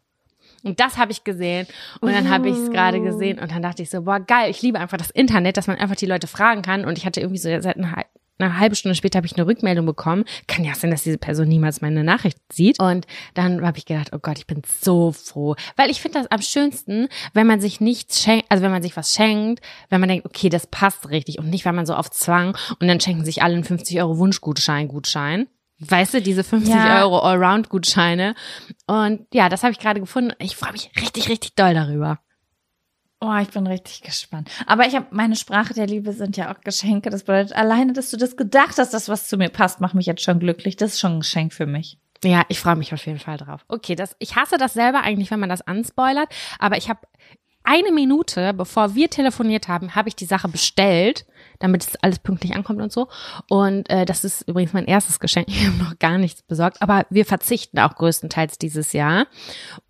Und 0.65 0.79
das 0.81 0.97
habe 0.99 1.11
ich 1.13 1.25
gesehen. 1.25 1.67
Und 2.01 2.13
dann 2.13 2.29
habe 2.29 2.49
ich 2.49 2.57
es 2.57 2.71
gerade 2.71 3.01
gesehen 3.01 3.39
und 3.39 3.51
dann 3.51 3.63
dachte 3.63 3.83
ich 3.83 3.91
so, 3.91 4.03
boah, 4.03 4.21
geil, 4.21 4.51
ich 4.51 4.63
liebe 4.63 4.79
einfach 4.79 4.97
das 4.99 5.11
Internet, 5.11 5.57
dass 5.57 5.67
man 5.67 5.77
einfach 5.79 5.97
die 5.97 6.07
Leute 6.07 6.27
fragen 6.27 6.63
kann. 6.63 6.85
Und 6.85 6.99
ich 6.99 7.07
hatte 7.07 7.21
irgendwie 7.21 7.39
so 7.39 7.49
seit 7.61 7.77
einer, 7.77 7.93
hal- 7.93 8.07
eine 8.43 8.59
halbe 8.59 8.77
Stunde 8.77 8.95
später 8.95 9.19
habe 9.19 9.27
ich 9.27 9.37
eine 9.37 9.47
Rückmeldung 9.47 9.87
bekommen. 9.87 10.25
Kann 10.47 10.65
ja 10.65 10.75
sein, 10.75 10.91
dass 10.91 11.03
diese 11.03 11.19
Person 11.19 11.49
niemals 11.49 11.81
meine 11.81 12.05
Nachricht 12.05 12.39
sieht. 12.53 12.81
Und 12.81 13.07
dann 13.35 13.65
habe 13.65 13.79
ich 13.79 13.87
gedacht, 13.87 14.11
oh 14.13 14.19
Gott, 14.19 14.39
ich 14.39 14.47
bin 14.47 14.63
so 14.81 15.13
froh. 15.13 15.55
Weil 15.77 15.91
ich 15.91 16.01
finde 16.01 16.19
das 16.19 16.31
am 16.31 16.43
schönsten, 16.43 17.09
wenn 17.35 17.47
man 17.47 17.61
sich 17.61 17.81
nichts 17.81 18.23
schenkt, 18.23 18.47
also 18.51 18.63
wenn 18.63 18.71
man 18.71 18.83
sich 18.83 18.97
was 18.97 19.15
schenkt, 19.15 19.63
wenn 19.89 20.01
man 20.01 20.09
denkt, 20.09 20.27
okay, 20.27 20.49
das 20.49 20.67
passt 20.67 21.09
richtig 21.11 21.39
und 21.39 21.51
nicht, 21.51 21.65
wenn 21.65 21.75
man 21.75 21.87
so 21.87 21.95
auf 21.95 22.11
Zwang 22.11 22.57
und 22.81 22.89
dann 22.89 23.01
schenken 23.01 23.25
sich 23.25 23.43
alle 23.43 23.55
einen 23.55 23.65
50 23.65 24.01
Euro 24.01 24.19
Wunschgutschein, 24.19 24.89
Gutschein. 24.89 25.49
Weißt 25.79 26.15
du, 26.15 26.23
diese 26.23 26.45
50 26.45 26.73
Ja. 26.73 27.03
Euro 27.03 27.19
Allround-Gutscheine. 27.19 28.35
Und 28.87 29.27
ja, 29.35 29.49
das 29.49 29.65
habe 29.65 29.73
ich 29.73 29.81
gerade 29.81 30.01
gefunden. 30.01 30.33
Ich 30.39 30.55
freue 30.57 30.73
mich 30.73 30.91
richtig, 31.01 31.29
richtig 31.29 31.57
doll 31.57 31.75
darüber. 31.75 32.21
Oh, 33.25 33.39
ich 33.41 33.51
bin 33.51 33.69
richtig 33.69 34.01
gespannt. 34.01 34.51
Aber 34.67 34.85
ich 34.85 34.97
habe 34.97 35.07
meine 35.13 35.37
Sprache 35.37 35.75
der 35.75 35.87
Liebe 35.87 36.13
sind 36.13 36.37
ja 36.37 36.53
auch 36.53 36.61
Geschenke. 36.61 37.09
Das 37.09 37.23
bedeutet, 37.23 37.55
alleine, 37.55 37.93
dass 37.93 38.11
du 38.11 38.17
das 38.17 38.37
gedacht 38.37 38.79
hast, 38.79 38.93
dass 38.93 39.09
was 39.09 39.29
zu 39.29 39.37
mir 39.37 39.49
passt, 39.49 39.81
macht 39.81 39.95
mich 39.95 40.07
jetzt 40.07 40.25
schon 40.25 40.41
glücklich. 40.41 40.75
Das 40.75 40.95
ist 40.95 41.01
schon 41.01 41.13
ein 41.13 41.21
Geschenk 41.21 41.53
für 41.53 41.67
mich. 41.67 41.99
Ja, 42.25 42.43
ich 42.49 42.59
freue 42.59 42.75
mich 42.75 42.93
auf 42.93 43.07
jeden 43.07 43.21
Fall 43.21 43.37
drauf. 43.37 43.65
Okay, 43.69 43.95
das, 43.95 44.17
ich 44.19 44.35
hasse 44.35 44.57
das 44.59 44.75
selber 44.75 45.03
eigentlich, 45.03 45.31
wenn 45.31 45.39
man 45.39 45.49
das 45.49 45.63
anspoilert, 45.63 46.35
aber 46.59 46.77
ich 46.77 46.89
habe 46.89 46.99
eine 47.63 47.93
Minute, 47.93 48.55
bevor 48.55 48.97
wir 48.97 49.09
telefoniert 49.09 49.69
haben, 49.69 49.95
habe 49.95 50.09
ich 50.09 50.17
die 50.17 50.25
Sache 50.25 50.49
bestellt, 50.49 51.25
damit 51.61 51.87
es 51.87 51.97
alles 52.03 52.19
pünktlich 52.19 52.57
ankommt 52.57 52.81
und 52.81 52.91
so. 52.91 53.07
Und 53.49 53.89
äh, 53.89 54.05
das 54.05 54.25
ist 54.25 54.49
übrigens 54.49 54.73
mein 54.73 54.87
erstes 54.87 55.21
Geschenk. 55.21 55.47
Ich 55.53 55.65
habe 55.65 55.77
noch 55.77 55.97
gar 56.01 56.19
nichts 56.19 56.43
besorgt, 56.43 56.83
aber 56.83 57.07
wir 57.09 57.25
verzichten 57.25 57.79
auch 57.79 57.95
größtenteils 57.95 58.59
dieses 58.59 58.93
Jahr. 58.93 59.27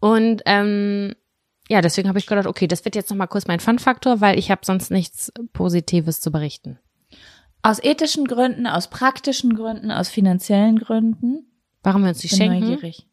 Und 0.01 0.43
ähm, 0.45 1.15
ja, 1.69 1.81
deswegen 1.81 2.09
habe 2.09 2.19
ich 2.19 2.27
gedacht, 2.27 2.47
okay, 2.47 2.67
das 2.67 2.85
wird 2.85 2.97
jetzt 2.97 3.11
noch 3.11 3.17
mal 3.17 3.27
kurz 3.27 3.47
mein 3.47 3.61
Fun-Faktor, 3.61 4.21
weil 4.21 4.39
ich 4.39 4.51
habe 4.51 4.65
sonst 4.65 4.91
nichts 4.91 5.33
Positives 5.53 6.21
zu 6.21 6.31
berichten. 6.31 6.79
Aus 7.63 7.83
ethischen 7.83 8.27
Gründen, 8.27 8.67
aus 8.67 8.91
praktischen 8.91 9.55
Gründen, 9.55 9.93
aus 9.93 10.09
finanziellen 10.09 10.79
Gründen. 10.79 11.47
Warum 11.83 12.03
wir 12.03 12.09
uns 12.09 12.19
die 12.19 12.29
schenken? 12.29 12.61
neugierig. 12.61 13.07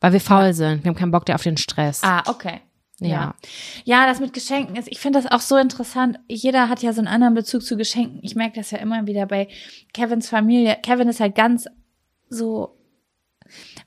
Weil 0.00 0.12
wir 0.12 0.20
faul 0.20 0.52
sind. 0.54 0.84
Wir 0.84 0.90
haben 0.90 0.96
keinen 0.96 1.10
Bock 1.10 1.26
mehr 1.26 1.34
auf 1.34 1.42
den 1.42 1.56
Stress. 1.56 2.02
Ah, 2.04 2.22
okay. 2.26 2.60
ja. 3.00 3.34
Ja, 3.84 4.06
das 4.06 4.20
mit 4.20 4.32
Geschenken 4.32 4.76
ist, 4.76 4.86
ich 4.88 5.00
finde 5.00 5.20
das 5.20 5.30
auch 5.30 5.40
so 5.40 5.56
interessant. 5.56 6.20
Jeder 6.28 6.68
hat 6.68 6.82
ja 6.82 6.92
so 6.92 7.00
einen 7.00 7.08
anderen 7.08 7.34
Bezug 7.34 7.62
zu 7.62 7.76
Geschenken. 7.76 8.20
Ich 8.22 8.36
merke 8.36 8.60
das 8.60 8.70
ja 8.70 8.78
immer 8.78 9.06
wieder 9.08 9.26
bei 9.26 9.48
Kevins 9.92 10.28
Familie. 10.28 10.78
Kevin 10.82 11.08
ist 11.08 11.18
halt 11.18 11.34
ganz 11.34 11.66
so, 12.30 12.78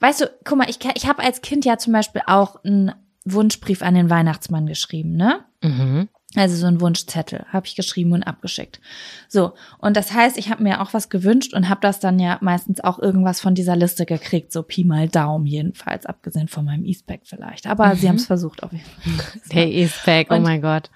weißt 0.02 0.22
du, 0.22 0.32
guck 0.44 0.58
mal, 0.58 0.70
ich, 0.70 0.80
ich 0.96 1.08
habe 1.08 1.24
als 1.24 1.42
Kind 1.42 1.64
ja 1.64 1.78
zum 1.78 1.94
Beispiel 1.94 2.22
auch 2.26 2.62
einen 2.66 2.92
Wunschbrief 3.26 3.82
an 3.82 3.94
den 3.94 4.10
Weihnachtsmann 4.10 4.66
geschrieben, 4.66 5.16
ne? 5.16 5.46
Mhm. 5.62 6.10
Also 6.36 6.56
so 6.56 6.66
einen 6.66 6.80
Wunschzettel 6.80 7.46
habe 7.52 7.68
ich 7.68 7.76
geschrieben 7.76 8.14
und 8.14 8.24
abgeschickt. 8.24 8.80
So, 9.28 9.54
und 9.80 9.98
das 9.98 10.14
heißt, 10.14 10.38
ich 10.38 10.50
habe 10.50 10.64
mir 10.64 10.82
auch 10.82 10.94
was 10.94 11.10
gewünscht 11.10 11.54
und 11.54 11.68
habe 11.68 11.82
das 11.82 12.00
dann 12.00 12.20
ja 12.20 12.38
meistens 12.40 12.80
auch 12.80 13.00
irgendwas 13.00 13.42
von 13.42 13.54
dieser 13.54 13.76
Liste 13.76 14.06
gekriegt, 14.06 14.54
so 14.54 14.64
Pi 14.64 14.86
mal 14.86 15.10
Daumen 15.10 15.46
jedenfalls, 15.46 16.06
abgesehen 16.06 16.48
von 16.48 16.64
meinem 16.64 16.86
E-Spec 16.86 17.22
vielleicht. 17.26 17.68
Aber 17.68 17.96
sie 17.98 18.08
haben 18.08 18.16
es 18.16 18.28
versucht 18.28 18.64
auf 18.64 18.72
jeden 18.72 18.86
Fall. 18.86 19.42
Der 19.52 19.90
back, 20.06 20.28
oh 20.32 20.40
mein 20.40 20.62
Gott. 20.62 20.90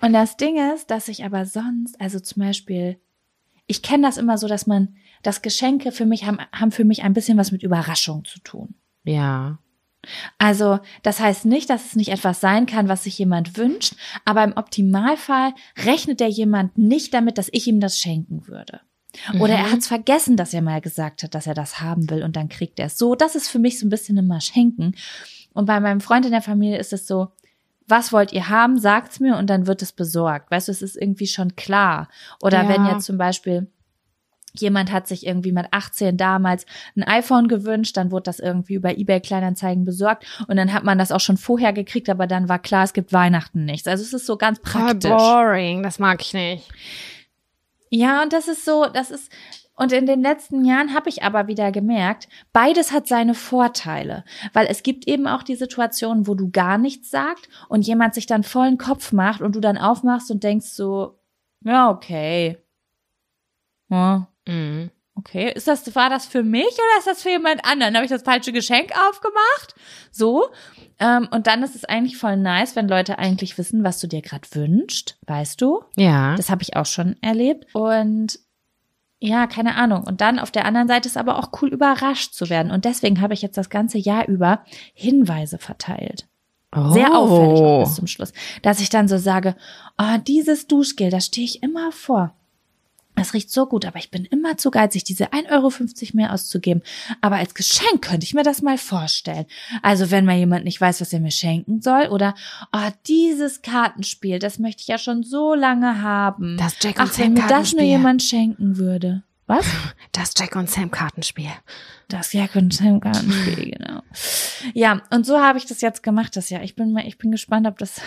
Und 0.00 0.14
das 0.14 0.38
Ding 0.38 0.56
ist, 0.74 0.90
dass 0.90 1.08
ich 1.08 1.24
aber 1.24 1.44
sonst, 1.44 2.00
also 2.00 2.18
zum 2.18 2.42
Beispiel, 2.42 2.98
ich 3.66 3.82
kenne 3.82 4.04
das 4.04 4.16
immer 4.16 4.38
so, 4.38 4.48
dass 4.48 4.66
man, 4.66 4.96
dass 5.22 5.42
Geschenke 5.42 5.92
für 5.92 6.06
mich 6.06 6.24
haben, 6.24 6.38
haben 6.52 6.72
für 6.72 6.84
mich 6.84 7.02
ein 7.02 7.12
bisschen 7.12 7.36
was 7.36 7.52
mit 7.52 7.62
Überraschung 7.62 8.24
zu 8.24 8.40
tun. 8.40 8.74
Ja. 9.04 9.58
Also, 10.38 10.78
das 11.02 11.18
heißt 11.20 11.46
nicht, 11.46 11.68
dass 11.68 11.86
es 11.86 11.96
nicht 11.96 12.10
etwas 12.10 12.40
sein 12.40 12.66
kann, 12.66 12.88
was 12.88 13.04
sich 13.04 13.18
jemand 13.18 13.56
wünscht, 13.56 13.94
aber 14.24 14.44
im 14.44 14.52
Optimalfall 14.56 15.52
rechnet 15.84 16.20
der 16.20 16.28
jemand 16.28 16.78
nicht 16.78 17.12
damit, 17.12 17.38
dass 17.38 17.48
ich 17.52 17.66
ihm 17.66 17.80
das 17.80 17.98
schenken 17.98 18.46
würde. 18.46 18.80
Oder 19.40 19.54
er 19.54 19.72
hat 19.72 19.78
es 19.78 19.86
vergessen, 19.86 20.36
dass 20.36 20.52
er 20.52 20.60
mal 20.62 20.80
gesagt 20.82 21.22
hat, 21.22 21.34
dass 21.34 21.46
er 21.46 21.54
das 21.54 21.80
haben 21.80 22.10
will 22.10 22.22
und 22.22 22.36
dann 22.36 22.48
kriegt 22.50 22.78
er 22.78 22.86
es. 22.86 22.98
So, 22.98 23.14
das 23.14 23.34
ist 23.34 23.48
für 23.48 23.58
mich 23.58 23.78
so 23.78 23.86
ein 23.86 23.90
bisschen 23.90 24.18
immer 24.18 24.40
Schenken. 24.42 24.94
Und 25.54 25.64
bei 25.64 25.80
meinem 25.80 26.00
Freund 26.02 26.26
in 26.26 26.32
der 26.32 26.42
Familie 26.42 26.78
ist 26.78 26.92
es 26.92 27.06
so, 27.06 27.28
was 27.88 28.12
wollt 28.12 28.32
ihr 28.32 28.48
haben, 28.50 28.78
sagt's 28.78 29.18
mir 29.20 29.36
und 29.38 29.48
dann 29.48 29.66
wird 29.66 29.80
es 29.80 29.92
besorgt. 29.92 30.50
Weißt 30.50 30.68
du, 30.68 30.72
es 30.72 30.82
ist 30.82 30.96
irgendwie 30.96 31.28
schon 31.28 31.56
klar. 31.56 32.08
Oder 32.42 32.64
Ja. 32.64 32.68
wenn 32.68 32.84
jetzt 32.86 33.06
zum 33.06 33.16
Beispiel 33.16 33.68
jemand 34.60 34.92
hat 34.92 35.06
sich 35.06 35.26
irgendwie 35.26 35.52
mit 35.52 35.66
18 35.70 36.16
damals 36.16 36.66
ein 36.96 37.02
iPhone 37.02 37.48
gewünscht, 37.48 37.96
dann 37.96 38.10
wurde 38.10 38.24
das 38.24 38.38
irgendwie 38.38 38.74
über 38.74 38.96
eBay 38.96 39.20
Kleinanzeigen 39.20 39.84
besorgt 39.84 40.26
und 40.48 40.56
dann 40.56 40.72
hat 40.72 40.84
man 40.84 40.98
das 40.98 41.12
auch 41.12 41.20
schon 41.20 41.36
vorher 41.36 41.72
gekriegt, 41.72 42.08
aber 42.08 42.26
dann 42.26 42.48
war 42.48 42.58
klar, 42.58 42.84
es 42.84 42.92
gibt 42.92 43.12
Weihnachten 43.12 43.64
nichts. 43.64 43.88
Also 43.88 44.02
es 44.02 44.12
ist 44.12 44.26
so 44.26 44.36
ganz 44.36 44.60
praktisch. 44.60 45.10
boring, 45.10 45.82
das 45.82 45.98
mag 45.98 46.20
ich 46.20 46.34
nicht. 46.34 46.68
Ja, 47.90 48.22
und 48.22 48.32
das 48.32 48.48
ist 48.48 48.64
so, 48.64 48.86
das 48.92 49.10
ist 49.10 49.30
und 49.78 49.92
in 49.92 50.06
den 50.06 50.22
letzten 50.22 50.64
Jahren 50.64 50.94
habe 50.94 51.10
ich 51.10 51.22
aber 51.22 51.48
wieder 51.48 51.70
gemerkt, 51.70 52.28
beides 52.52 52.92
hat 52.92 53.06
seine 53.06 53.34
Vorteile, 53.34 54.24
weil 54.54 54.66
es 54.68 54.82
gibt 54.82 55.06
eben 55.06 55.26
auch 55.26 55.42
die 55.42 55.54
Situation, 55.54 56.26
wo 56.26 56.34
du 56.34 56.50
gar 56.50 56.78
nichts 56.78 57.10
sagst 57.10 57.48
und 57.68 57.86
jemand 57.86 58.14
sich 58.14 58.26
dann 58.26 58.42
vollen 58.42 58.78
Kopf 58.78 59.12
macht 59.12 59.42
und 59.42 59.54
du 59.54 59.60
dann 59.60 59.76
aufmachst 59.76 60.30
und 60.30 60.42
denkst 60.42 60.68
so, 60.68 61.18
ja, 61.62 61.90
okay. 61.90 62.56
Ja, 63.90 64.28
Mhm. 64.46 64.90
okay. 65.14 65.52
Ist 65.52 65.68
das, 65.68 65.94
war 65.94 66.10
das 66.10 66.26
für 66.26 66.42
mich 66.42 66.72
oder 66.72 66.98
ist 66.98 67.06
das 67.06 67.22
für 67.22 67.30
jemand 67.30 67.64
anderen? 67.64 67.94
Habe 67.94 68.04
ich 68.04 68.10
das 68.10 68.22
falsche 68.22 68.52
Geschenk 68.52 68.92
aufgemacht? 69.08 69.74
So. 70.10 70.48
Ähm, 70.98 71.28
und 71.30 71.46
dann 71.46 71.62
ist 71.62 71.74
es 71.74 71.84
eigentlich 71.84 72.16
voll 72.16 72.36
nice, 72.36 72.74
wenn 72.76 72.88
Leute 72.88 73.18
eigentlich 73.18 73.58
wissen, 73.58 73.84
was 73.84 74.00
du 74.00 74.06
dir 74.06 74.22
gerade 74.22 74.48
wünschst, 74.52 75.18
weißt 75.26 75.60
du? 75.60 75.82
Ja. 75.96 76.36
Das 76.36 76.48
habe 76.48 76.62
ich 76.62 76.76
auch 76.76 76.86
schon 76.86 77.16
erlebt. 77.20 77.66
Und 77.74 78.38
ja, 79.18 79.46
keine 79.46 79.76
Ahnung. 79.76 80.04
Und 80.04 80.20
dann 80.20 80.38
auf 80.38 80.50
der 80.50 80.64
anderen 80.64 80.88
Seite 80.88 81.08
ist 81.08 81.16
aber 81.16 81.38
auch 81.38 81.50
cool, 81.60 81.68
überrascht 81.68 82.34
zu 82.34 82.48
werden. 82.50 82.70
Und 82.70 82.84
deswegen 82.84 83.20
habe 83.20 83.34
ich 83.34 83.42
jetzt 83.42 83.56
das 83.56 83.70
ganze 83.70 83.98
Jahr 83.98 84.28
über 84.28 84.60
Hinweise 84.94 85.58
verteilt. 85.58 86.26
Sehr 86.90 87.16
auffällig 87.16 87.60
auch 87.60 87.84
bis 87.84 87.94
zum 87.94 88.06
Schluss. 88.06 88.32
Dass 88.60 88.80
ich 88.80 88.90
dann 88.90 89.08
so 89.08 89.16
sage, 89.16 89.56
oh, 89.98 90.18
dieses 90.26 90.66
Duschgel, 90.66 91.10
da 91.10 91.20
stehe 91.20 91.46
ich 91.46 91.62
immer 91.62 91.90
vor. 91.90 92.34
Das 93.16 93.32
riecht 93.32 93.50
so 93.50 93.66
gut, 93.66 93.84
aber 93.86 93.98
ich 93.98 94.10
bin 94.10 94.24
immer 94.26 94.56
zu 94.58 94.70
geizig, 94.70 95.04
diese 95.04 95.32
1,50 95.32 95.50
Euro 95.50 95.72
mehr 96.12 96.32
auszugeben. 96.32 96.82
Aber 97.22 97.36
als 97.36 97.54
Geschenk 97.54 98.02
könnte 98.02 98.24
ich 98.24 98.34
mir 98.34 98.42
das 98.42 98.62
mal 98.62 98.78
vorstellen. 98.78 99.46
Also 99.82 100.10
wenn 100.10 100.26
mal 100.26 100.36
jemand 100.36 100.64
nicht 100.64 100.80
weiß, 100.80 101.00
was 101.00 101.12
er 101.12 101.20
mir 101.20 101.30
schenken 101.30 101.80
soll 101.80 102.08
oder, 102.08 102.34
oh, 102.72 102.90
dieses 103.06 103.62
Kartenspiel, 103.62 104.38
das 104.38 104.58
möchte 104.58 104.82
ich 104.82 104.88
ja 104.88 104.98
schon 104.98 105.22
so 105.22 105.54
lange 105.54 106.02
haben. 106.02 106.56
Das 106.58 106.76
Jack 106.80 106.98
und 106.98 107.10
Ach, 107.10 107.18
wenn 107.18 107.36
Sam 107.36 107.44
mir 107.44 107.48
das 107.48 107.72
nur 107.72 107.82
jemand 107.82 108.22
schenken 108.22 108.76
würde. 108.76 109.22
Was? 109.46 109.66
Das 110.12 110.32
Jack 110.36 110.56
und 110.56 110.70
Sam 110.70 110.90
Kartenspiel. 110.90 111.50
Das 112.08 112.32
Jack 112.32 112.56
und 112.56 112.72
Sam 112.72 113.00
Kartenspiel, 113.00 113.70
genau. 113.78 114.00
Ja, 114.72 115.02
und 115.10 115.26
so 115.26 115.40
habe 115.40 115.58
ich 115.58 115.66
das 115.66 115.82
jetzt 115.82 116.02
gemacht 116.02 116.36
das 116.36 116.48
Jahr. 116.48 116.62
Ich 116.62 116.74
bin 116.74 116.92
mal, 116.92 117.06
ich 117.06 117.18
bin 117.18 117.30
gespannt, 117.30 117.66
ob 117.66 117.78
das, 117.78 118.00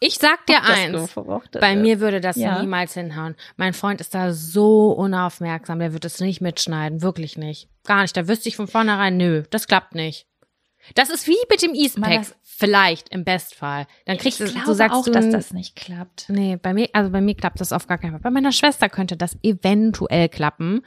Ich 0.00 0.18
sag 0.18 0.46
dir 0.46 0.62
eins. 0.62 0.92
gefruchtet 1.14 1.60
Bei 1.60 1.74
mir 1.74 1.98
würde 2.00 2.20
das 2.20 2.36
Ja. 2.36 2.60
niemals 2.60 2.94
hinhauen. 2.94 3.34
Mein 3.56 3.72
Freund 3.72 4.00
ist 4.00 4.14
da 4.14 4.32
so 4.32 4.92
unaufmerksam, 4.92 5.80
der 5.80 5.92
wird 5.92 6.04
es 6.04 6.20
nicht 6.20 6.40
mitschneiden, 6.40 7.02
wirklich 7.02 7.36
nicht. 7.36 7.68
Gar 7.84 8.02
nicht. 8.02 8.16
Da 8.16 8.28
wüsste 8.28 8.48
ich 8.48 8.56
von 8.56 8.68
vornherein, 8.68 9.16
nö, 9.16 9.42
das 9.50 9.66
klappt 9.66 9.94
nicht. 9.94 10.26
Das 10.94 11.10
ist 11.10 11.26
wie 11.26 11.36
mit 11.50 11.62
dem 11.62 11.72
das- 11.74 12.34
Vielleicht, 12.60 13.10
im 13.10 13.24
Bestfall. 13.24 13.86
Dann 14.04 14.18
kriegst 14.18 14.40
ich 14.40 14.52
du, 14.52 14.60
du 14.64 14.72
sagst 14.72 14.96
auch, 14.96 15.04
du, 15.04 15.12
dass 15.12 15.30
das 15.30 15.52
nicht 15.52 15.76
klappt. 15.76 16.24
Nee, 16.28 16.56
bei 16.60 16.74
mir, 16.74 16.88
also 16.92 17.08
bei 17.08 17.20
mir 17.20 17.36
klappt 17.36 17.60
das 17.60 17.72
auf 17.72 17.86
gar 17.86 17.98
keinen 17.98 18.10
Fall. 18.10 18.20
Bei 18.20 18.30
meiner 18.32 18.50
Schwester 18.50 18.88
könnte 18.88 19.16
das 19.16 19.36
eventuell 19.44 20.28
klappen. 20.28 20.80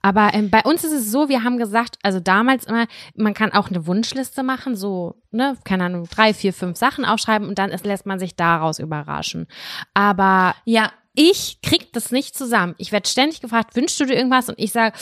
Aber 0.00 0.32
ähm, 0.34 0.48
bei 0.48 0.60
uns 0.62 0.84
ist 0.84 0.92
es 0.92 1.10
so, 1.10 1.28
wir 1.28 1.42
haben 1.42 1.58
gesagt, 1.58 1.98
also 2.04 2.20
damals 2.20 2.66
immer, 2.66 2.86
man 3.16 3.34
kann 3.34 3.52
auch 3.52 3.68
eine 3.68 3.84
Wunschliste 3.88 4.44
machen, 4.44 4.76
so, 4.76 5.16
ne, 5.32 5.56
keine 5.64 5.86
Ahnung, 5.86 6.06
drei, 6.08 6.32
vier, 6.32 6.52
fünf 6.52 6.76
Sachen 6.78 7.04
aufschreiben 7.04 7.48
und 7.48 7.58
dann 7.58 7.70
ist, 7.72 7.84
lässt 7.84 8.06
man 8.06 8.20
sich 8.20 8.36
daraus 8.36 8.78
überraschen. 8.78 9.48
Aber 9.94 10.54
Ja, 10.66 10.92
ich 11.14 11.58
krieg 11.62 11.92
das 11.94 12.12
nicht 12.12 12.36
zusammen. 12.38 12.76
Ich 12.78 12.92
werde 12.92 13.08
ständig 13.08 13.40
gefragt, 13.40 13.74
wünschst 13.74 13.98
du 13.98 14.04
dir 14.04 14.14
irgendwas? 14.14 14.48
Und 14.50 14.58
ich 14.60 14.70
sage, 14.70 14.96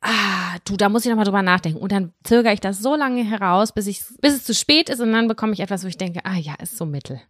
ah, 0.00 0.56
du, 0.64 0.76
da 0.76 0.88
muss 0.88 1.04
ich 1.04 1.10
nochmal 1.10 1.24
drüber 1.24 1.42
nachdenken. 1.42 1.78
Und 1.78 1.92
dann 1.92 2.12
zögere 2.24 2.52
ich 2.52 2.60
das 2.60 2.80
so 2.80 2.94
lange 2.94 3.22
heraus, 3.22 3.72
bis, 3.72 3.86
ich, 3.86 4.02
bis 4.20 4.34
es 4.34 4.44
zu 4.44 4.54
spät 4.54 4.88
ist 4.88 5.00
und 5.00 5.12
dann 5.12 5.28
bekomme 5.28 5.52
ich 5.52 5.60
etwas, 5.60 5.84
wo 5.84 5.88
ich 5.88 5.98
denke, 5.98 6.20
ah 6.24 6.36
ja, 6.36 6.54
ist 6.54 6.76
so 6.76 6.86
mittel. 6.86 7.20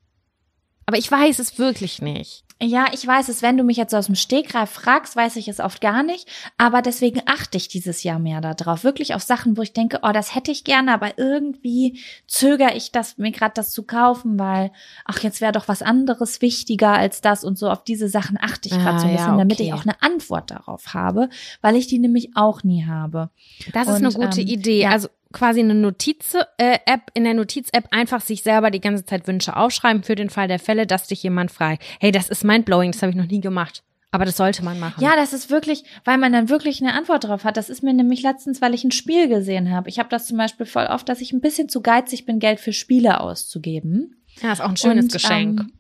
Aber 0.91 0.99
ich 0.99 1.09
weiß 1.09 1.38
es 1.38 1.57
wirklich 1.57 2.03
nicht. 2.03 2.43
Ja, 2.61 2.86
ich 2.93 3.07
weiß 3.07 3.28
es, 3.28 3.43
wenn 3.43 3.57
du 3.57 3.62
mich 3.62 3.76
jetzt 3.76 3.95
aus 3.95 4.07
dem 4.07 4.16
Stegreif 4.16 4.68
fragst, 4.70 5.14
weiß 5.14 5.36
ich 5.36 5.47
es 5.47 5.61
oft 5.61 5.80
gar 5.80 6.03
nicht. 6.03 6.28
Aber 6.59 6.82
deswegen 6.82 7.22
achte 7.26 7.57
ich 7.57 7.68
dieses 7.68 8.03
Jahr 8.03 8.18
mehr 8.18 8.41
darauf. 8.41 8.82
Wirklich 8.82 9.14
auf 9.14 9.22
Sachen, 9.22 9.57
wo 9.57 9.62
ich 9.62 9.72
denke, 9.72 10.01
oh, 10.03 10.11
das 10.12 10.34
hätte 10.34 10.51
ich 10.51 10.64
gerne, 10.64 10.93
aber 10.93 11.16
irgendwie 11.16 12.01
zögere 12.26 12.74
ich 12.74 12.91
das, 12.91 13.18
mir 13.18 13.30
gerade 13.30 13.53
das 13.55 13.70
zu 13.70 13.84
kaufen, 13.84 14.36
weil, 14.36 14.72
ach, 15.05 15.20
jetzt 15.20 15.41
wäre 15.41 15.53
doch 15.53 15.68
was 15.68 15.80
anderes 15.80 16.43
wichtiger 16.43 16.93
als 16.93 17.20
das 17.20 17.45
und 17.45 17.57
so. 17.57 17.70
Auf 17.70 17.84
diese 17.84 18.09
Sachen 18.09 18.36
achte 18.36 18.68
ich 18.68 18.74
gerade 18.74 18.97
Ah, 18.97 18.99
so 18.99 19.07
ein 19.07 19.12
ja, 19.12 19.16
bisschen, 19.18 19.38
damit 19.38 19.61
okay. 19.61 19.68
ich 19.68 19.72
auch 19.72 19.84
eine 19.84 20.03
Antwort 20.03 20.51
darauf 20.51 20.93
habe, 20.93 21.28
weil 21.61 21.76
ich 21.76 21.86
die 21.86 22.01
nämlich 22.01 22.30
auch 22.34 22.64
nie 22.64 22.84
habe. 22.84 23.30
Das 23.72 23.86
ist 23.86 24.01
Und, 24.01 24.07
eine 24.07 24.12
gute 24.26 24.41
ähm, 24.41 24.49
Idee. 24.49 24.80
ja. 24.80 24.91
Also 24.91 25.09
quasi 25.33 25.61
eine 25.61 25.74
Notiz-App, 25.74 27.11
in 27.14 27.24
der 27.24 27.35
Notiz-App 27.35 27.89
einfach 27.91 28.20
sich 28.20 28.43
selber 28.43 28.70
die 28.70 28.81
ganze 28.81 29.05
Zeit 29.05 29.26
Wünsche 29.26 29.57
aufschreiben 29.57 30.03
für 30.03 30.14
den 30.14 30.31
Fall 30.31 30.49
der 30.49 30.59
Fälle, 30.59 30.87
dass 30.87 31.07
dich 31.07 31.22
jemand 31.22 31.51
fragt. 31.51 31.83
Hey, 32.01 32.12
das 32.12 32.28
ist 32.28 32.45
mindblowing, 32.45 32.93
das 32.93 33.03
habe 33.03 33.11
ich 33.11 33.16
noch 33.16 33.26
nie 33.26 33.41
gemacht. 33.41 33.83
Aber 34.12 34.24
das 34.24 34.37
sollte 34.37 34.64
man 34.64 34.81
machen. 34.81 35.03
Ja, 35.03 35.14
das 35.14 35.33
ist 35.33 35.51
wirklich, 35.51 35.85
weil 36.05 36.18
man 36.18 36.33
dann 36.33 36.49
wirklich 36.49 36.83
eine 36.83 36.95
Antwort 36.95 37.24
drauf 37.24 37.45
hat. 37.45 37.57
Das 37.57 37.70
ist 37.70 37.85
mir 37.85 37.95
nämlich 37.95 38.22
letztens, 38.22 38.61
weil 38.61 38.74
ich 38.74 38.83
ein 38.83 38.91
Spiel 38.91 39.28
gesehen 39.28 39.70
habe. 39.70 39.89
Ich 39.89 40.01
habe 40.01 40.09
das 40.09 40.26
zum 40.26 40.37
Beispiel 40.37 40.66
voll 40.66 40.87
oft, 40.87 41.09
dass 41.09 41.20
ich 41.20 41.33
ein 41.33 41.41
bisschen 41.41 41.68
zu 41.68 41.81
geizig 41.81 42.26
bin, 42.26 42.41
Geld 42.41 42.59
für 42.59 42.72
Spiele 42.72 43.20
auszugeben. 43.20 44.16
ja, 44.43 44.53
ist 44.53 44.61
auch 44.61 44.70
ein 44.70 44.76
schönes 44.76 45.05
Und, 45.05 45.12
Geschenk. 45.12 45.61
Ähm, 45.61 45.72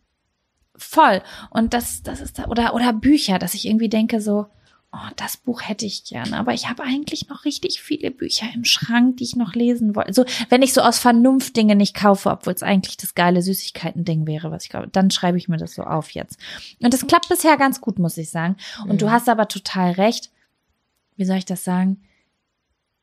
voll. 0.76 1.22
Und 1.50 1.74
das, 1.74 2.02
das 2.04 2.20
ist 2.20 2.38
da, 2.38 2.46
oder, 2.46 2.72
oder 2.74 2.92
Bücher, 2.92 3.40
dass 3.40 3.54
ich 3.54 3.66
irgendwie 3.66 3.88
denke 3.88 4.20
so, 4.20 4.46
oh, 4.92 5.08
das 5.16 5.36
Buch 5.36 5.62
hätte 5.62 5.86
ich 5.86 6.04
gerne, 6.04 6.36
aber 6.36 6.52
ich 6.52 6.68
habe 6.68 6.82
eigentlich 6.82 7.28
noch 7.28 7.44
richtig 7.44 7.80
viele 7.80 8.10
Bücher 8.10 8.46
im 8.54 8.64
Schrank, 8.64 9.18
die 9.18 9.24
ich 9.24 9.36
noch 9.36 9.54
lesen 9.54 9.94
wollte. 9.94 10.12
So, 10.12 10.24
wenn 10.48 10.62
ich 10.62 10.72
so 10.72 10.80
aus 10.80 10.98
Vernunft 10.98 11.56
Dinge 11.56 11.76
nicht 11.76 11.94
kaufe, 11.94 12.30
obwohl 12.30 12.52
es 12.54 12.62
eigentlich 12.62 12.96
das 12.96 13.14
geile 13.14 13.42
Süßigkeiten-Ding 13.42 14.26
wäre, 14.26 14.50
was 14.50 14.64
ich 14.64 14.70
glaube, 14.70 14.88
dann 14.88 15.10
schreibe 15.10 15.38
ich 15.38 15.48
mir 15.48 15.58
das 15.58 15.74
so 15.74 15.82
auf 15.82 16.10
jetzt. 16.10 16.38
Und 16.82 16.92
das 16.92 17.06
klappt 17.06 17.28
bisher 17.28 17.56
ganz 17.56 17.80
gut, 17.80 17.98
muss 17.98 18.16
ich 18.16 18.30
sagen. 18.30 18.56
Und 18.82 18.94
Mhm. 18.94 18.98
du 18.98 19.10
hast 19.10 19.28
aber 19.28 19.46
total 19.48 19.92
recht. 19.92 20.30
Wie 21.16 21.24
soll 21.24 21.36
ich 21.36 21.44
das 21.44 21.64
sagen? 21.64 22.02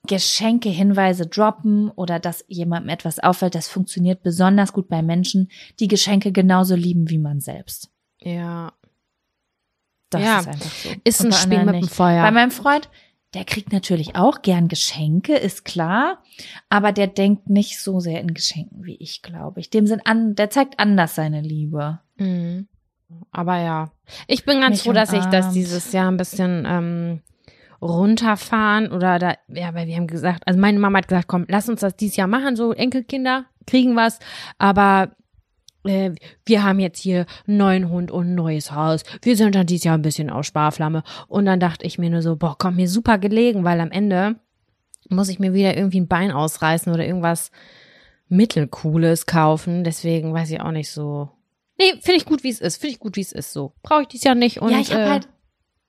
Geschenke, 0.07 0.69
Hinweise 0.69 1.27
droppen 1.27 1.89
oder 1.91 2.19
dass 2.19 2.45
jemandem 2.47 2.89
etwas 2.89 3.19
auffällt, 3.19 3.55
das 3.55 3.67
funktioniert 3.67 4.23
besonders 4.23 4.71
gut 4.71 4.87
bei 4.87 5.01
Menschen, 5.01 5.49
die 5.79 5.87
Geschenke 5.87 6.31
genauso 6.31 6.75
lieben 6.75 7.09
wie 7.09 7.17
man 7.17 7.41
selbst. 7.41 7.89
Ja. 8.21 8.71
Das 10.09 10.21
Ja, 10.21 10.39
ist 10.39 10.47
einfach 10.47 10.71
so. 10.71 10.89
Ist 11.03 11.21
Und 11.21 11.27
ein 11.27 11.33
Spiel 11.33 11.65
mit 11.65 11.75
dem. 11.75 11.87
Feuer. 11.87 12.23
Bei 12.23 12.31
meinem 12.31 12.51
Freund, 12.51 12.89
der 13.33 13.43
kriegt 13.43 13.73
natürlich 13.73 14.15
auch 14.15 14.41
gern 14.41 14.67
Geschenke, 14.67 15.35
ist 15.35 15.65
klar, 15.65 16.23
aber 16.69 16.91
der 16.91 17.07
denkt 17.07 17.49
nicht 17.49 17.79
so 17.79 17.99
sehr 17.99 18.21
in 18.21 18.33
Geschenken 18.33 18.85
wie 18.85 18.95
ich, 18.95 19.21
glaube 19.21 19.59
ich. 19.59 19.69
Dem 19.69 19.85
sind 19.85 20.07
an, 20.07 20.35
der 20.35 20.49
zeigt 20.49 20.79
anders 20.79 21.15
seine 21.15 21.41
Liebe. 21.41 21.99
Mhm. 22.17 22.67
Aber 23.31 23.57
ja, 23.57 23.91
ich 24.27 24.45
bin 24.45 24.59
ganz 24.61 24.77
Mich 24.77 24.83
froh, 24.83 24.93
dass 24.93 25.13
ich 25.13 25.25
das 25.25 25.51
dieses 25.53 25.91
Jahr 25.93 26.11
ein 26.11 26.17
bisschen 26.17 26.65
ähm, 26.67 27.21
runterfahren 27.81 28.91
oder 28.91 29.19
da, 29.19 29.35
ja, 29.47 29.73
weil 29.73 29.87
wir 29.87 29.95
haben 29.95 30.07
gesagt, 30.07 30.43
also 30.45 30.59
meine 30.59 30.79
Mama 30.79 30.99
hat 30.99 31.07
gesagt, 31.07 31.27
komm, 31.27 31.45
lass 31.47 31.69
uns 31.69 31.81
das 31.81 31.95
dieses 31.95 32.17
Jahr 32.17 32.27
machen, 32.27 32.55
so 32.55 32.73
Enkelkinder 32.73 33.45
kriegen 33.65 33.95
was, 33.95 34.19
aber 34.57 35.11
äh, 35.83 36.11
wir 36.45 36.63
haben 36.63 36.79
jetzt 36.79 36.99
hier 36.99 37.25
einen 37.47 37.57
neuen 37.57 37.89
Hund 37.89 38.11
und 38.11 38.31
ein 38.31 38.35
neues 38.35 38.71
Haus. 38.71 39.03
Wir 39.21 39.35
sind 39.35 39.55
dann 39.55 39.67
dieses 39.67 39.85
Jahr 39.85 39.97
ein 39.97 40.01
bisschen 40.01 40.29
auf 40.29 40.45
Sparflamme. 40.45 41.03
Und 41.27 41.45
dann 41.45 41.59
dachte 41.59 41.85
ich 41.85 41.97
mir 41.97 42.09
nur 42.09 42.21
so, 42.21 42.35
boah, 42.35 42.57
kommt 42.57 42.77
mir 42.77 42.89
super 42.89 43.17
gelegen, 43.17 43.63
weil 43.63 43.79
am 43.79 43.91
Ende 43.91 44.35
muss 45.09 45.29
ich 45.29 45.39
mir 45.39 45.53
wieder 45.53 45.77
irgendwie 45.77 46.01
ein 46.01 46.07
Bein 46.07 46.31
ausreißen 46.31 46.93
oder 46.93 47.05
irgendwas 47.05 47.51
Mittelcooles 48.29 49.25
kaufen. 49.25 49.83
Deswegen 49.83 50.33
weiß 50.33 50.51
ich 50.51 50.61
auch 50.61 50.71
nicht 50.71 50.91
so. 50.91 51.29
Nee, 51.77 51.93
finde 52.01 52.17
ich 52.17 52.25
gut, 52.25 52.43
wie 52.43 52.49
es 52.49 52.59
ist. 52.59 52.77
Finde 52.77 52.93
ich 52.93 52.99
gut, 52.99 53.15
wie 53.15 53.21
es 53.21 53.31
ist. 53.31 53.53
So. 53.53 53.73
Brauche 53.83 54.03
ich 54.03 54.07
dieses 54.07 54.23
Jahr 54.23 54.35
nicht 54.35 54.61
und 54.61 54.71
ja, 54.71 54.79
ich 54.79 54.91
habe 54.91 55.03
äh, 55.03 55.09
halt, 55.09 55.29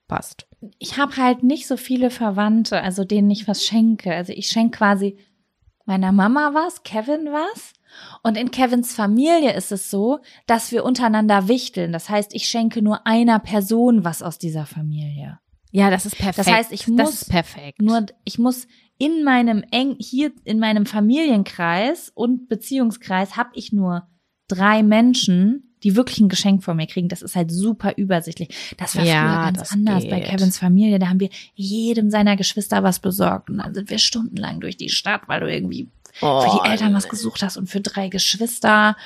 passt. 0.07 0.47
ich 0.79 0.99
habe 0.99 1.17
halt 1.17 1.43
nicht 1.43 1.67
so 1.67 1.77
viele 1.77 2.11
Verwandte, 2.11 2.83
also 2.83 3.05
denen 3.05 3.31
ich 3.31 3.49
was 3.49 3.65
schenke. 3.65 4.15
Also 4.15 4.33
ich 4.33 4.49
schenke 4.49 4.79
quasi 4.79 5.19
meiner 5.87 6.13
Mama 6.13 6.51
was, 6.53 6.83
Kevin 6.83 7.27
was. 7.33 7.73
Und 8.23 8.37
in 8.37 8.51
Kevins 8.51 8.95
Familie 8.95 9.55
ist 9.55 9.73
es 9.73 9.91
so, 9.91 10.21
dass 10.47 10.73
wir 10.73 10.85
untereinander 10.85 11.49
wichteln. 11.49 11.93
Das 11.93 12.09
heißt, 12.09 12.35
ich 12.35 12.49
schenke 12.49 12.83
nur 12.83 13.07
einer 13.07 13.39
Person 13.39 14.05
was 14.05 14.23
aus 14.23 14.39
dieser 14.39 14.67
Familie. 14.67 15.39
Ja, 15.71 15.91
das 15.91 16.07
ist 16.07 16.17
perfekt. 16.17 16.39
Das 16.39 16.47
heißt, 16.47 16.73
ich 16.73 16.81
das 16.81 16.89
muss 16.89 17.23
ist 17.23 17.31
perfekt. 17.31 17.81
Nur 17.83 18.07
ich 18.25 18.39
muss 18.39 18.67
in 18.99 19.23
meinem 19.23 19.63
eng 19.71 19.97
hier 19.99 20.33
in 20.45 20.59
meinem 20.59 20.87
Familienkreis 20.87 22.11
und 22.15 22.49
Beziehungskreis 22.49 23.37
habe 23.37 23.51
ich 23.55 23.73
nur 23.73 24.09
drei 24.49 24.83
Menschen, 24.83 25.75
die 25.85 25.95
wirklich 25.95 26.19
ein 26.21 26.29
Geschenk 26.29 26.65
von 26.65 26.77
mir 26.77 26.87
kriegen. 26.87 27.09
Das 27.09 27.23
ist 27.23 27.37
halt 27.37 27.53
super 27.53 27.97
übersichtlich. 27.97 28.49
Das 28.79 28.97
war 28.97 29.05
Ja, 29.05 29.21
früher 29.23 29.45
ganz 29.45 29.59
das 29.61 29.73
anders 29.73 30.09
bei 30.09 30.21
geht. 30.21 30.31
Kevins 30.31 30.59
Familie. 30.59 30.99
Da 30.99 31.09
haben 31.09 31.21
wir 31.21 31.31
jedem 31.55 32.11
seiner 32.11 32.37
Geschwister 32.37 32.83
was 32.83 32.99
besorgt 32.99 33.51
und 33.51 33.59
dann 33.59 33.75
sind 33.75 33.91
wir 33.91 33.99
stundenlang 33.99 34.61
durch 34.61 34.77
die 34.77 34.89
Stadt, 34.89 35.23
weil 35.29 35.41
du 35.41 35.53
irgendwie 35.53 35.89
oh, 36.21 36.41
für 36.41 36.61
die 36.63 36.71
Eltern 36.71 36.95
was 36.95 37.09
gesucht 37.09 37.43
hast 37.43 37.57
und 37.57 37.69
für 37.69 37.81
drei 37.81 38.09
Geschwister. 38.09 38.97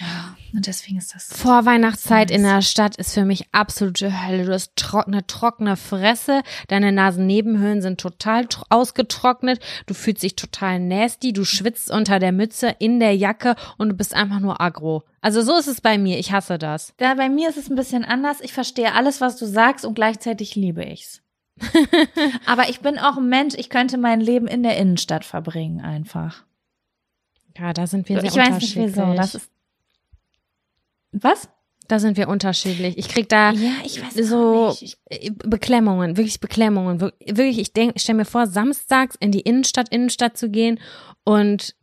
Ja, 0.00 0.36
und 0.54 0.64
deswegen 0.68 0.96
ist 0.96 1.12
das 1.12 1.24
Vorweihnachtszeit 1.36 2.30
in 2.30 2.44
der 2.44 2.62
Stadt 2.62 2.94
ist 2.96 3.14
für 3.14 3.24
mich 3.24 3.46
absolute 3.50 4.24
Hölle. 4.24 4.44
Du 4.44 4.52
hast 4.52 4.76
trockene, 4.76 5.26
trockene 5.26 5.76
Fresse. 5.76 6.42
Deine 6.68 6.92
Nasennebenhöhlen 6.92 7.82
sind 7.82 8.00
total 8.00 8.42
tro- 8.46 8.64
ausgetrocknet. 8.68 9.58
Du 9.86 9.94
fühlst 9.94 10.22
dich 10.22 10.36
total 10.36 10.78
nasty. 10.78 11.32
Du 11.32 11.44
schwitzt 11.44 11.90
unter 11.90 12.20
der 12.20 12.30
Mütze, 12.30 12.76
in 12.78 13.00
der 13.00 13.16
Jacke 13.16 13.56
und 13.76 13.88
du 13.88 13.94
bist 13.96 14.14
einfach 14.14 14.38
nur 14.38 14.60
aggro. 14.60 15.02
Also 15.20 15.42
so 15.42 15.56
ist 15.56 15.66
es 15.66 15.80
bei 15.80 15.98
mir. 15.98 16.16
Ich 16.20 16.30
hasse 16.30 16.58
das. 16.58 16.94
Ja, 17.00 17.14
bei 17.14 17.28
mir 17.28 17.48
ist 17.48 17.58
es 17.58 17.68
ein 17.68 17.74
bisschen 17.74 18.04
anders. 18.04 18.40
Ich 18.40 18.52
verstehe 18.52 18.94
alles, 18.94 19.20
was 19.20 19.36
du 19.36 19.46
sagst 19.46 19.84
und 19.84 19.94
gleichzeitig 19.94 20.54
liebe 20.54 20.84
ich's. 20.84 21.22
Aber 22.46 22.68
ich 22.68 22.80
bin 22.80 22.98
auch 22.98 23.16
ein 23.16 23.28
Mensch, 23.28 23.54
ich 23.56 23.70
könnte 23.70 23.98
mein 23.98 24.20
Leben 24.20 24.46
in 24.46 24.62
der 24.62 24.76
Innenstadt 24.76 25.24
verbringen 25.24 25.80
einfach. 25.80 26.44
Ja, 27.58 27.72
da 27.72 27.86
sind 27.86 28.08
wir 28.08 28.20
sehr 28.20 28.30
ich 28.30 28.36
weiß 28.36 28.60
nicht 28.60 28.76
unterschiedlich. 28.76 28.96
wieso. 28.96 29.14
Das 29.14 29.34
ist 29.34 29.50
Was? 31.12 31.48
da 31.88 31.98
sind 31.98 32.16
wir 32.18 32.28
unterschiedlich. 32.28 32.98
Ich 32.98 33.08
krieg 33.08 33.28
da 33.30 33.50
Ja, 33.52 33.70
ich 33.84 34.02
weiß 34.02 34.14
so. 34.28 34.76
Ich, 34.80 34.98
äh, 35.06 35.30
Beklemmungen, 35.30 36.16
wirklich 36.18 36.38
Beklemmungen. 36.38 37.00
Wir- 37.00 37.14
Wirklich, 37.26 37.58
ich 37.58 37.72
denk, 37.72 37.94
stell 37.98 38.14
mir 38.14 38.26
vor, 38.26 38.46
samstags 38.46 39.16
in 39.18 39.32
die 39.32 39.40
Innenstadt, 39.40 39.88
Innenstadt 39.88 40.36
zu 40.36 40.50
gehen 40.50 40.78
und 41.24 41.74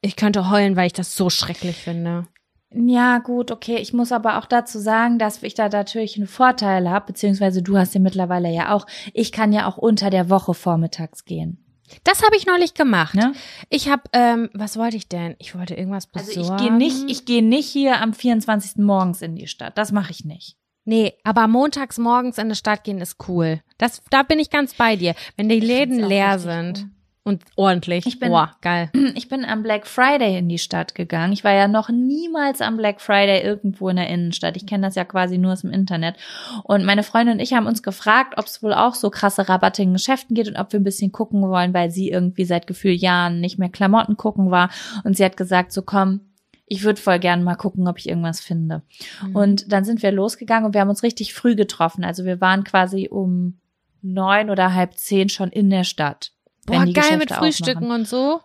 ich 0.00 0.14
könnte 0.14 0.48
heulen, 0.50 0.76
weil 0.76 0.86
ich 0.86 0.92
das 0.92 1.16
so 1.16 1.28
schrecklich 1.28 1.76
finde. 1.76 2.28
Ja, 2.74 3.18
gut, 3.18 3.50
okay. 3.50 3.76
Ich 3.76 3.92
muss 3.92 4.12
aber 4.12 4.38
auch 4.38 4.46
dazu 4.46 4.78
sagen, 4.78 5.18
dass 5.18 5.42
ich 5.42 5.54
da 5.54 5.68
natürlich 5.68 6.16
einen 6.16 6.26
Vorteil 6.26 6.90
habe, 6.90 7.06
beziehungsweise 7.06 7.62
du 7.62 7.78
hast 7.78 7.94
ja 7.94 8.00
mittlerweile 8.00 8.50
ja 8.52 8.72
auch. 8.74 8.86
Ich 9.14 9.32
kann 9.32 9.52
ja 9.52 9.66
auch 9.66 9.76
unter 9.78 10.10
der 10.10 10.28
Woche 10.30 10.52
vormittags 10.54 11.24
gehen. 11.24 11.62
Das 12.02 12.24
habe 12.24 12.36
ich 12.36 12.46
neulich 12.46 12.74
gemacht. 12.74 13.14
Ne? 13.14 13.32
Ich 13.68 13.88
habe, 13.88 14.02
ähm, 14.12 14.50
was 14.52 14.76
wollte 14.76 14.96
ich 14.96 15.08
denn? 15.08 15.36
Ich 15.38 15.56
wollte 15.56 15.74
irgendwas 15.74 16.08
Also 16.12 16.40
besorgen. 16.40 16.56
ich 16.56 16.68
gehe 16.68 16.76
nicht, 16.76 17.04
ich 17.10 17.24
gehe 17.24 17.44
nicht 17.44 17.68
hier 17.68 18.00
am 18.02 18.12
24. 18.12 18.78
morgens 18.84 19.22
in 19.22 19.36
die 19.36 19.46
Stadt. 19.46 19.78
Das 19.78 19.92
mache 19.92 20.10
ich 20.10 20.24
nicht. 20.24 20.56
Nee, 20.84 21.14
aber 21.24 21.46
montags 21.48 21.98
morgens 21.98 22.38
in 22.38 22.48
die 22.48 22.54
Stadt 22.56 22.84
gehen 22.84 22.98
ist 23.00 23.28
cool. 23.28 23.60
Das, 23.78 24.02
da 24.10 24.22
bin 24.22 24.38
ich 24.38 24.50
ganz 24.50 24.74
bei 24.74 24.96
dir. 24.96 25.14
Wenn 25.36 25.48
die 25.48 25.60
Läden 25.60 25.98
leer 26.00 26.38
sind 26.38 26.78
cool. 26.78 26.90
Und 27.26 27.42
ordentlich. 27.56 28.06
Ich 28.06 28.18
bin- 28.18 28.30
Boah, 28.30 28.52
geil. 28.62 28.90
Ich 29.14 29.28
bin 29.28 29.44
am 29.44 29.62
Black 29.62 29.86
Friday 29.86 30.38
in 30.38 30.48
die 30.48 30.58
Stadt 30.58 30.94
gegangen. 30.94 31.32
Ich 31.32 31.42
war 31.44 31.52
ja 31.52 31.68
noch 31.68 31.88
niemals 31.88 32.60
am 32.60 32.76
Black 32.76 33.00
Friday 33.00 33.42
irgendwo 33.42 33.88
in 33.88 33.96
der 33.96 34.08
Innenstadt. 34.08 34.56
Ich 34.56 34.66
kenne 34.66 34.86
das 34.86 34.94
ja 34.94 35.04
quasi 35.04 35.36
nur 35.36 35.52
aus 35.52 35.62
dem 35.62 35.70
Internet. 35.72 36.16
Und 36.64 36.84
meine 36.84 37.02
Freundin 37.02 37.34
und 37.34 37.40
ich 37.40 37.52
haben 37.52 37.66
uns 37.66 37.82
gefragt, 37.82 38.34
ob 38.38 38.46
es 38.46 38.62
wohl 38.62 38.72
auch 38.72 38.94
so 38.94 39.10
krasse 39.10 39.48
Rabatte 39.48 39.82
in 39.82 39.92
Geschäften 39.92 40.34
geht 40.34 40.48
und 40.48 40.56
ob 40.56 40.72
wir 40.72 40.80
ein 40.80 40.84
bisschen 40.84 41.12
gucken 41.12 41.42
wollen, 41.42 41.74
weil 41.74 41.90
sie 41.90 42.08
irgendwie 42.10 42.44
seit 42.44 42.66
Gefühl 42.66 42.92
Jahren 42.92 43.40
nicht 43.40 43.58
mehr 43.58 43.68
Klamotten 43.70 44.16
gucken 44.16 44.50
war. 44.50 44.70
Und 45.04 45.16
sie 45.16 45.24
hat 45.24 45.36
gesagt, 45.36 45.72
so 45.72 45.82
komm, 45.82 46.20
ich 46.66 46.82
würde 46.84 47.00
voll 47.00 47.18
gern 47.18 47.42
mal 47.44 47.54
gucken, 47.56 47.86
ob 47.88 47.98
ich 47.98 48.08
irgendwas 48.08 48.40
finde. 48.40 48.82
Mhm. 49.26 49.36
Und 49.36 49.72
dann 49.72 49.84
sind 49.84 50.02
wir 50.02 50.12
losgegangen 50.12 50.64
und 50.66 50.74
wir 50.74 50.80
haben 50.80 50.90
uns 50.90 51.02
richtig 51.02 51.34
früh 51.34 51.54
getroffen. 51.56 52.04
Also 52.04 52.24
wir 52.24 52.40
waren 52.40 52.64
quasi 52.64 53.08
um 53.10 53.58
neun 54.02 54.50
oder 54.50 54.74
halb 54.74 54.94
zehn 54.94 55.28
schon 55.28 55.50
in 55.50 55.70
der 55.70 55.84
Stadt. 55.84 56.32
Boah, 56.66 56.84
geil 56.84 57.18
mit 57.18 57.28
Geschäfte 57.28 57.34
Frühstücken 57.34 57.84
aufmachen. 57.84 58.00
und 58.00 58.08
so. 58.08 58.40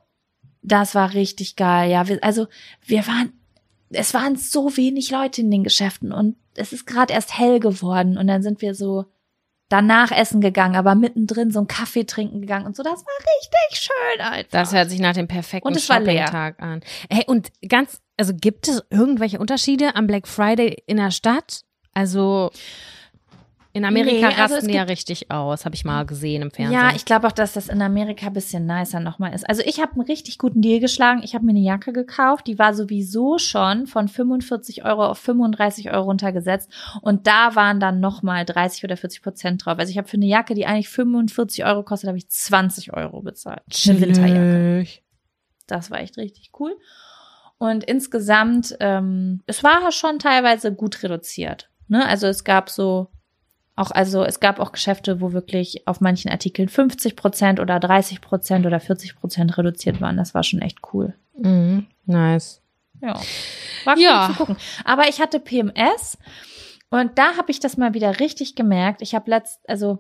Das 0.62 0.96
war 0.96 1.14
richtig 1.14 1.56
geil, 1.56 1.92
ja. 1.92 2.08
Wir, 2.08 2.24
also 2.24 2.48
wir 2.86 3.08
waren, 3.08 3.34
es 3.90 4.14
waren 4.14 4.36
so 4.36 4.78
wenig 4.78 5.12
Leute 5.12 5.42
in 5.42 5.52
den 5.52 5.64
Geschäften 5.64 6.12
und 6.12 6.36
es 6.56 6.74
ist 6.74 6.86
gerade 6.86 7.14
erst 7.14 7.38
hell 7.38 7.60
geworden 7.60 8.18
und 8.18 8.28
dann 8.28 8.44
sind 8.44 8.62
wir 8.62 8.76
so 8.76 9.06
danach 9.70 10.12
essen 10.12 10.42
gegangen, 10.42 10.76
aber 10.76 10.96
mittendrin 10.96 11.50
so 11.50 11.60
einen 11.60 11.68
Kaffee 11.68 12.04
trinken 12.04 12.42
gegangen 12.42 12.66
und 12.66 12.76
so. 12.76 12.84
Das 12.84 13.06
war 13.06 13.14
richtig 13.18 13.80
schön, 13.80 14.22
Alter. 14.22 14.50
Das 14.52 14.74
hört 14.74 14.90
sich 14.90 15.00
nach 15.00 15.14
dem 15.14 15.28
perfekten 15.28 15.68
Und 15.68 15.78
es 15.78 15.90
war 15.90 16.00
leer. 16.00 16.28
Shopping-Tag 16.28 16.62
an. 16.62 16.82
Hey, 17.10 17.24
und 17.26 17.52
ganz, 17.68 18.02
also 18.18 18.34
gibt 18.36 18.68
es 18.68 18.84
irgendwelche 18.90 19.40
Unterschiede 19.40 19.96
am 19.96 20.08
Black 20.08 20.28
Friday 20.28 20.84
in 20.88 20.98
der 20.98 21.12
Stadt? 21.12 21.64
Also 21.94 22.52
in 23.74 23.86
Amerika 23.86 24.28
Nee, 24.28 24.36
also 24.36 24.56
rasten 24.56 24.68
die 24.68 24.74
ja 24.74 24.84
richtig 24.84 25.32
aus, 25.32 25.64
habe 25.64 25.76
ich 25.76 25.86
mal 25.86 26.06
gesehen 26.06 26.42
im 26.42 26.52
Fernsehen. 26.52 26.74
Ja, 26.74 26.94
ich 26.94 27.06
glaube 27.06 27.28
auch, 27.28 27.32
dass 27.32 27.54
das 27.54 27.70
in 27.70 27.82
Amerika 27.82 28.28
ein 28.28 28.34
bisschen 28.34 28.66
nicer 28.66 29.00
nochmal 29.00 29.34
ist. 29.34 29.48
Also 29.48 29.62
ich 29.66 29.80
habe 29.80 29.94
einen 29.94 30.02
richtig 30.02 30.38
guten 30.38 30.62
Deal 30.62 30.80
geschlagen. 30.80 31.22
Ich 31.24 31.34
habe 31.36 31.46
mir 31.46 31.52
eine 31.52 31.62
Jacke 31.62 31.94
gekauft, 31.94 32.48
die 32.48 32.60
war 32.60 32.74
sowieso 32.74 33.38
schon 33.38 33.88
von 33.88 34.10
45 34.10 34.84
Euro 34.84 35.06
auf 35.06 35.20
35 35.20 35.92
Euro 35.92 36.04
runtergesetzt. 36.04 36.70
Und 37.02 37.28
da 37.28 37.56
waren 37.56 37.80
dann 37.80 38.02
nochmal 38.02 38.46
30 38.46 38.84
oder 38.84 38.98
40 38.98 39.22
Prozent 39.22 39.66
drauf. 39.66 39.80
Also 39.80 39.90
ich 39.90 39.98
habe 39.98 40.08
für 40.08 40.18
eine 40.18 40.28
Jacke, 40.28 40.54
die 40.54 40.66
eigentlich 40.66 40.90
45 40.90 41.64
Euro 41.64 41.84
kostet, 41.84 42.10
habe 42.10 42.18
ich 42.18 42.30
20 42.30 42.94
Euro 42.94 43.22
bezahlt. 43.22 43.62
Eine 43.88 44.02
Winterjacke. 44.02 44.88
Das 45.68 45.90
war 45.90 46.00
echt 46.02 46.18
richtig 46.18 46.52
cool. 46.60 46.76
Und 47.58 47.84
insgesamt, 47.86 48.76
ähm, 48.80 49.44
es 49.46 49.64
war 49.64 49.92
schon 49.92 50.20
teilweise 50.20 50.74
gut 50.74 51.04
reduziert. 51.04 51.70
Ne? 51.88 52.06
Also 52.06 52.28
es 52.28 52.44
gab 52.44 52.70
so 52.70 53.12
auch, 53.76 53.92
also 53.92 54.24
es 54.24 54.40
gab 54.40 54.60
auch 54.60 54.72
Geschäfte, 54.72 55.22
wo 55.22 55.32
wirklich 55.34 55.88
auf 55.88 56.02
manchen 56.02 56.30
Artikeln 56.30 56.68
50 56.70 57.16
Prozent 57.16 57.60
oder 57.60 57.80
30 57.80 58.22
Prozent 58.22 58.66
oder 58.66 58.80
40 58.80 59.16
Prozent 59.16 59.58
reduziert 59.58 60.02
waren. 60.02 60.18
Das 60.18 60.34
war 60.34 60.44
schon 60.44 60.62
echt 60.62 60.80
cool. 60.94 61.14
Mhm, 61.38 61.88
nice. 62.06 62.62
Ja. 63.02 63.20
War 63.86 63.96
cool 63.96 64.02
Ja. 64.04 64.28
zu 64.32 64.34
gucken. 64.38 64.58
Aber 64.86 65.08
ich 65.10 65.20
hatte 65.22 65.40
PMS 65.40 66.18
und 66.90 67.18
da 67.18 67.38
habe 67.38 67.50
ich 67.52 67.60
das 67.60 67.78
mal 67.78 67.94
wieder 67.94 68.20
richtig 68.20 68.56
gemerkt. 68.56 69.02
Ich 69.02 69.16
habe 69.16 69.30
letzt, 69.32 69.60
also 69.68 70.00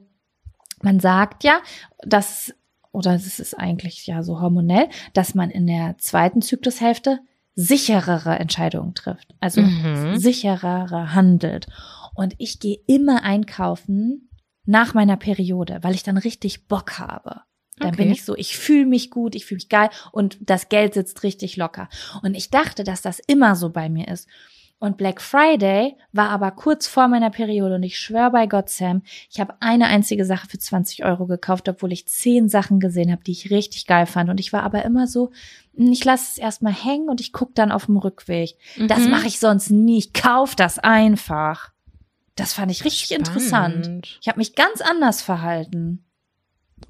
man 0.83 0.99
sagt 0.99 1.43
ja, 1.43 1.59
dass, 2.03 2.53
oder 2.91 3.13
das 3.13 3.39
ist 3.39 3.57
eigentlich 3.57 4.05
ja 4.05 4.21
so 4.21 4.41
hormonell, 4.41 4.89
dass 5.13 5.33
man 5.33 5.49
in 5.49 5.65
der 5.65 5.95
zweiten 5.97 6.41
Zyklushälfte 6.41 7.19
sicherere 7.55 8.37
Entscheidungen 8.39 8.93
trifft. 8.95 9.33
Also 9.39 9.61
Mhm. 9.61 10.17
sicherere 10.17 11.13
handelt. 11.13 11.67
Und 12.13 12.35
ich 12.37 12.59
gehe 12.59 12.79
immer 12.87 13.23
einkaufen 13.23 14.29
nach 14.65 14.93
meiner 14.93 15.17
Periode, 15.17 15.79
weil 15.81 15.95
ich 15.95 16.03
dann 16.03 16.17
richtig 16.17 16.67
Bock 16.67 16.99
habe. 16.99 17.41
Dann 17.79 17.89
Okay. 17.89 18.03
bin 18.03 18.11
ich 18.11 18.25
so, 18.25 18.35
ich 18.35 18.57
fühle 18.57 18.85
mich 18.85 19.09
gut, 19.09 19.33
ich 19.33 19.45
fühle 19.45 19.57
mich 19.57 19.69
geil 19.69 19.89
und 20.11 20.37
das 20.41 20.69
Geld 20.69 20.93
sitzt 20.93 21.23
richtig 21.23 21.57
locker. 21.57 21.89
Und 22.21 22.35
ich 22.35 22.49
dachte, 22.51 22.83
dass 22.83 23.01
das 23.01 23.19
immer 23.19 23.55
so 23.55 23.69
bei 23.71 23.89
mir 23.89 24.07
ist. 24.07 24.27
Und 24.77 24.97
Black 24.97 25.21
Friday 25.21 25.95
war 26.11 26.29
aber 26.29 26.49
kurz 26.51 26.87
vor 26.87 27.07
meiner 27.07 27.29
Periode 27.29 27.75
und 27.75 27.83
ich 27.83 27.99
schwöre 27.99 28.31
bei 28.31 28.47
Gott, 28.47 28.67
Sam, 28.69 29.03
ich 29.29 29.39
habe 29.39 29.53
eine 29.59 29.85
einzige 29.85 30.25
Sache 30.25 30.47
für 30.47 30.57
20 30.57 31.05
Euro 31.05 31.27
gekauft, 31.27 31.69
obwohl 31.69 31.91
ich 31.91 32.07
zehn 32.07 32.49
Sachen 32.49 32.79
gesehen 32.79 33.11
habe, 33.11 33.23
die 33.23 33.31
ich 33.31 33.51
richtig 33.51 33.85
geil 33.85 34.07
fand. 34.07 34.29
Und 34.31 34.39
ich 34.39 34.53
war 34.53 34.63
aber 34.63 34.83
immer 34.83 35.05
so, 35.05 35.31
"Hm, 35.75 35.91
ich 35.91 36.03
lasse 36.03 36.25
es 36.31 36.37
erstmal 36.39 36.73
hängen 36.73 37.09
und 37.09 37.21
ich 37.21 37.31
gucke 37.31 37.51
dann 37.53 37.71
auf 37.71 37.85
dem 37.85 37.97
Rückweg. 37.97 38.57
Das 38.87 39.05
Mhm. 39.05 39.11
mache 39.11 39.27
ich 39.27 39.39
sonst 39.39 39.69
nie. 39.69 39.99
Ich 39.99 40.13
kauf 40.13 40.55
das 40.55 40.79
einfach. 40.79 41.71
Das 42.35 42.53
fand 42.53 42.71
ich 42.71 42.85
richtig 42.85 43.11
interessant. 43.11 43.85
Spannend. 43.85 44.19
Ich 44.21 44.27
habe 44.27 44.39
mich 44.39 44.55
ganz 44.55 44.81
anders 44.81 45.21
verhalten. 45.21 46.05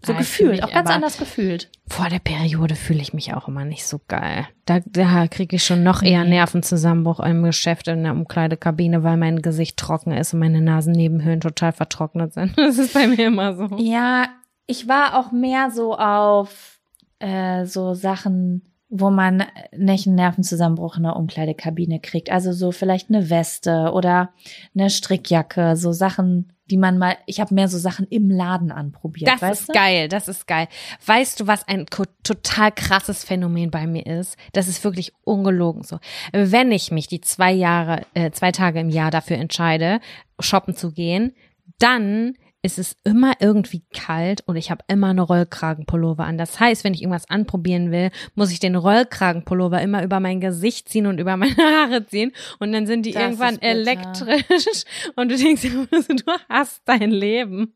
So 0.03 0.13
Ah, 0.13 0.17
gefühlt, 0.17 0.55
fühl 0.55 0.63
auch 0.63 0.71
ganz 0.71 0.89
anders 0.89 1.17
gefühlt. 1.17 1.69
Vor 1.87 2.07
der 2.09 2.19
Periode 2.19 2.75
fühle 2.75 3.01
ich 3.01 3.13
mich 3.13 3.33
auch 3.33 3.47
immer 3.47 3.65
nicht 3.65 3.85
so 3.85 3.99
geil. 4.07 4.47
Da, 4.65 4.79
da 4.85 5.27
kriege 5.27 5.57
ich 5.57 5.65
schon 5.65 5.83
noch 5.83 6.01
eher. 6.01 6.23
Nervenzusammenbruch 6.23 7.19
im 7.19 7.43
Geschäft 7.43 7.87
in 7.87 8.03
der 8.03 8.13
Umkleidekabine, 8.13 9.03
weil 9.03 9.17
mein 9.17 9.41
Gesicht 9.41 9.77
trocken 9.77 10.11
ist 10.13 10.33
und 10.33 10.39
meine 10.39 10.61
Nasennebenhöhlen 10.61 11.41
total 11.41 11.73
vertrocknet 11.73 12.33
sind. 12.33 12.55
Das 12.57 12.77
ist 12.77 12.93
bei 12.93 13.07
mir 13.07 13.27
immer 13.27 13.55
so. 13.55 13.67
Ja, 13.77 14.27
ich 14.65 14.87
war 14.87 15.19
auch 15.19 15.31
mehr 15.31 15.69
so 15.71 15.95
auf 15.97 16.79
äh, 17.19 17.65
so 17.65 17.93
Sachen, 17.93 18.70
wo 18.93 19.09
man 19.09 19.45
nicht 19.75 20.05
einen 20.05 20.17
Nervenzusammenbruch 20.17 20.97
in 20.97 21.03
der 21.03 21.15
Umkleidekabine 21.15 22.01
kriegt. 22.01 22.29
Also 22.29 22.51
so 22.51 22.73
vielleicht 22.73 23.09
eine 23.09 23.29
Weste 23.29 23.91
oder 23.93 24.33
eine 24.75 24.89
Strickjacke, 24.89 25.77
so 25.77 25.93
Sachen, 25.93 26.51
die 26.69 26.75
man 26.75 26.97
mal. 26.97 27.15
Ich 27.25 27.39
habe 27.39 27.53
mehr 27.55 27.69
so 27.69 27.77
Sachen 27.77 28.05
im 28.09 28.29
Laden 28.29 28.69
anprobiert. 28.69 29.31
Das 29.31 29.59
ist 29.59 29.69
du? 29.69 29.73
geil, 29.73 30.09
das 30.09 30.27
ist 30.27 30.45
geil. 30.45 30.67
Weißt 31.05 31.39
du, 31.39 31.47
was 31.47 31.65
ein 31.69 31.85
total 32.23 32.73
krasses 32.73 33.23
Phänomen 33.23 33.71
bei 33.71 33.87
mir 33.87 34.05
ist? 34.05 34.35
Das 34.51 34.67
ist 34.67 34.83
wirklich 34.83 35.13
ungelogen 35.23 35.83
so. 35.83 35.99
Wenn 36.33 36.73
ich 36.73 36.91
mich 36.91 37.07
die 37.07 37.21
zwei 37.21 37.53
Jahre, 37.53 38.01
äh, 38.13 38.31
zwei 38.31 38.51
Tage 38.51 38.81
im 38.81 38.89
Jahr 38.89 39.09
dafür 39.09 39.37
entscheide, 39.37 40.01
shoppen 40.41 40.75
zu 40.75 40.91
gehen, 40.91 41.33
dann 41.79 42.33
ist 42.63 42.77
es 42.77 42.95
immer 43.03 43.33
irgendwie 43.39 43.83
kalt 43.93 44.43
und 44.45 44.55
ich 44.55 44.69
habe 44.69 44.83
immer 44.87 45.07
eine 45.07 45.23
Rollkragenpullover 45.23 46.23
an. 46.23 46.37
Das 46.37 46.59
heißt, 46.59 46.83
wenn 46.83 46.93
ich 46.93 47.01
irgendwas 47.01 47.29
anprobieren 47.29 47.91
will, 47.91 48.11
muss 48.35 48.51
ich 48.51 48.59
den 48.59 48.75
Rollkragenpullover 48.75 49.81
immer 49.81 50.03
über 50.03 50.19
mein 50.19 50.39
Gesicht 50.39 50.87
ziehen 50.87 51.07
und 51.07 51.19
über 51.19 51.37
meine 51.37 51.55
Haare 51.57 52.05
ziehen 52.05 52.33
und 52.59 52.71
dann 52.71 52.85
sind 52.85 53.05
die 53.05 53.13
Das 53.13 53.23
irgendwann 53.23 53.59
elektrisch 53.61 54.83
und 55.15 55.29
du 55.29 55.37
denkst 55.37 55.63
du 55.91 56.31
hast 56.49 56.81
dein 56.85 57.09
Leben. 57.09 57.75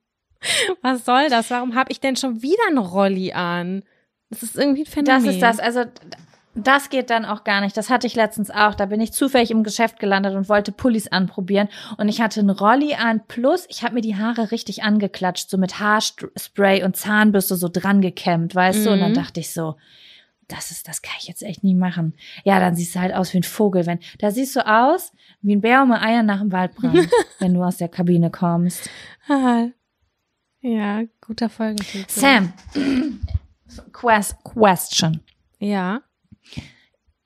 Was 0.82 1.06
soll 1.06 1.30
das? 1.30 1.50
Warum 1.50 1.74
habe 1.74 1.92
ich 1.92 2.00
denn 2.00 2.16
schon 2.16 2.44
wieder 2.44 2.68
einen 2.68 2.78
Rolli 2.78 3.34
an? 3.34 3.84
Das 4.30 4.44
ist 4.44 4.56
irgendwie 4.56 4.84
ein 4.84 4.86
Phänomen. 4.86 5.26
Das 5.26 5.34
ist 5.34 5.42
das. 5.42 5.60
Also 5.60 5.86
das 6.56 6.90
geht 6.90 7.10
dann 7.10 7.26
auch 7.26 7.44
gar 7.44 7.62
nicht. 7.62 7.76
Das 7.76 7.90
hatte 7.90 8.08
ich 8.08 8.16
letztens 8.16 8.50
auch. 8.50 8.76
Da 8.76 8.86
bin 8.86 9.02
ich 9.02 9.12
zufällig 9.14 9.52
im 9.52 9.64
Geschäft 9.64 10.00
gelandet 10.00 10.36
und 10.36 10.48
wollte 10.50 10.72
Pullis 10.72 11.08
anprobieren. 11.10 11.68
Und 11.98 12.08
ich 12.10 12.22
hatte 12.22 12.40
einen 12.40 12.50
Rolli 12.50 12.94
an. 12.96 13.22
Plus, 13.28 13.66
ich 13.70 13.84
habe 13.84 13.96
mir 13.96 14.02
die 14.02 14.16
Haare 14.16 14.52
richtig 14.52 14.84
angeklatscht, 14.84 15.50
so 15.50 15.58
mit 15.58 15.80
Haarspray 15.80 16.84
und 16.84 16.96
Zahnbürste 16.96 17.56
so 17.56 17.68
dran 17.72 18.02
gekämmt, 18.02 18.56
weißt 18.56 18.86
du? 18.86 18.92
Und 18.92 19.00
dann 19.02 19.12
Mhm. 19.12 19.16
dachte 19.16 19.40
ich 19.42 19.52
so, 19.54 19.76
das 20.48 20.70
ist, 20.72 20.88
das 20.88 21.02
kann 21.02 21.16
ich 21.20 21.28
jetzt 21.28 21.42
echt 21.44 21.64
nie 21.64 21.74
machen. 21.76 22.14
Ja, 22.44 22.60
dann 22.60 22.76
siehst 22.76 22.96
du 22.96 23.00
halt 23.00 23.14
aus 23.16 23.34
wie 23.34 23.40
ein 23.40 23.44
Vogel. 23.44 23.86
Wenn, 23.86 24.00
da 24.20 24.30
siehst 24.32 24.56
du 24.56 24.66
aus 24.66 25.12
wie 25.42 25.56
ein 25.56 25.62
Bär 25.62 25.86
mit 25.86 26.00
Eiern 26.02 26.26
nach 26.26 26.40
dem 26.40 26.52
Waldbrand, 26.52 27.10
wenn 27.40 27.54
du 27.54 27.64
aus 27.64 27.78
der 27.78 27.90
Kabine 27.90 28.30
kommst. 28.32 28.90
Ja, 30.62 31.02
guter 31.22 31.50
Folgentitel. 31.50 32.06
Sam, 32.08 32.54
quest, 33.92 34.36
question. 34.44 35.22
Ja. 35.60 36.02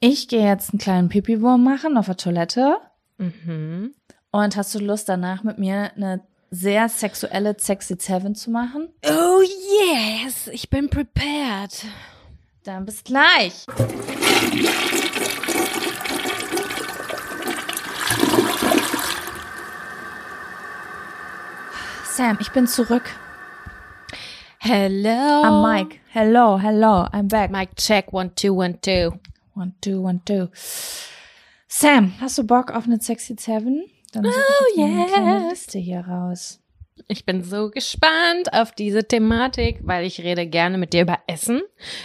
Ich 0.02 0.30
gehe 0.30 0.46
jetzt 0.46 0.72
einen 0.72 0.80
kleinen 0.80 1.10
Pipi-Wurm 1.10 1.62
machen 1.62 1.98
auf 1.98 2.06
der 2.06 2.16
Toilette. 2.16 2.78
Mhm. 3.18 3.94
Und 4.32 4.56
hast 4.56 4.74
du 4.74 4.80
Lust 4.80 5.10
danach 5.10 5.44
mit 5.44 5.60
mir 5.60 5.92
eine 5.94 6.22
sehr 6.52 6.88
sexuelle 6.88 7.58
Sexy 7.60 7.98
Seven 8.00 8.34
zu 8.34 8.50
machen? 8.50 8.88
Oh 9.06 9.42
yes, 9.42 10.48
ich 10.48 10.70
bin 10.70 10.90
prepared. 10.90 11.84
Dann 12.64 12.86
bis 12.86 13.04
gleich. 13.04 13.66
Sam, 22.06 22.38
ich 22.40 22.52
bin 22.52 22.68
zurück. 22.68 23.04
Hello. 24.60 25.44
Am 25.44 25.62
Mike. 25.62 25.98
Hello, 26.14 26.58
hello, 26.58 27.06
I'm 27.12 27.28
back. 27.28 27.52
Mic 27.52 27.76
check, 27.76 28.14
one, 28.14 28.32
two, 28.34 28.54
one, 28.54 28.80
two. 28.80 29.20
One, 29.60 29.74
two, 29.82 30.02
one, 30.02 30.22
two. 30.24 30.48
Sam, 31.68 32.14
hast 32.22 32.38
du 32.38 32.46
Bock 32.46 32.72
auf 32.72 32.86
eine 32.86 33.02
Sexy 33.02 33.36
Seven? 33.38 33.84
Dann 34.14 34.26
eine 34.26 35.06
kleine 35.06 35.42
yes. 35.42 35.50
Liste 35.50 35.80
hier 35.80 36.00
raus. 36.00 36.62
Ich 37.10 37.26
bin 37.26 37.44
so 37.44 37.70
gespannt 37.70 38.54
auf 38.54 38.72
diese 38.72 39.06
Thematik, 39.06 39.80
weil 39.84 40.06
ich 40.06 40.22
rede 40.22 40.48
gerne 40.48 40.78
mit 40.78 40.94
dir 40.94 41.02
über 41.02 41.20
Essen. 41.28 41.62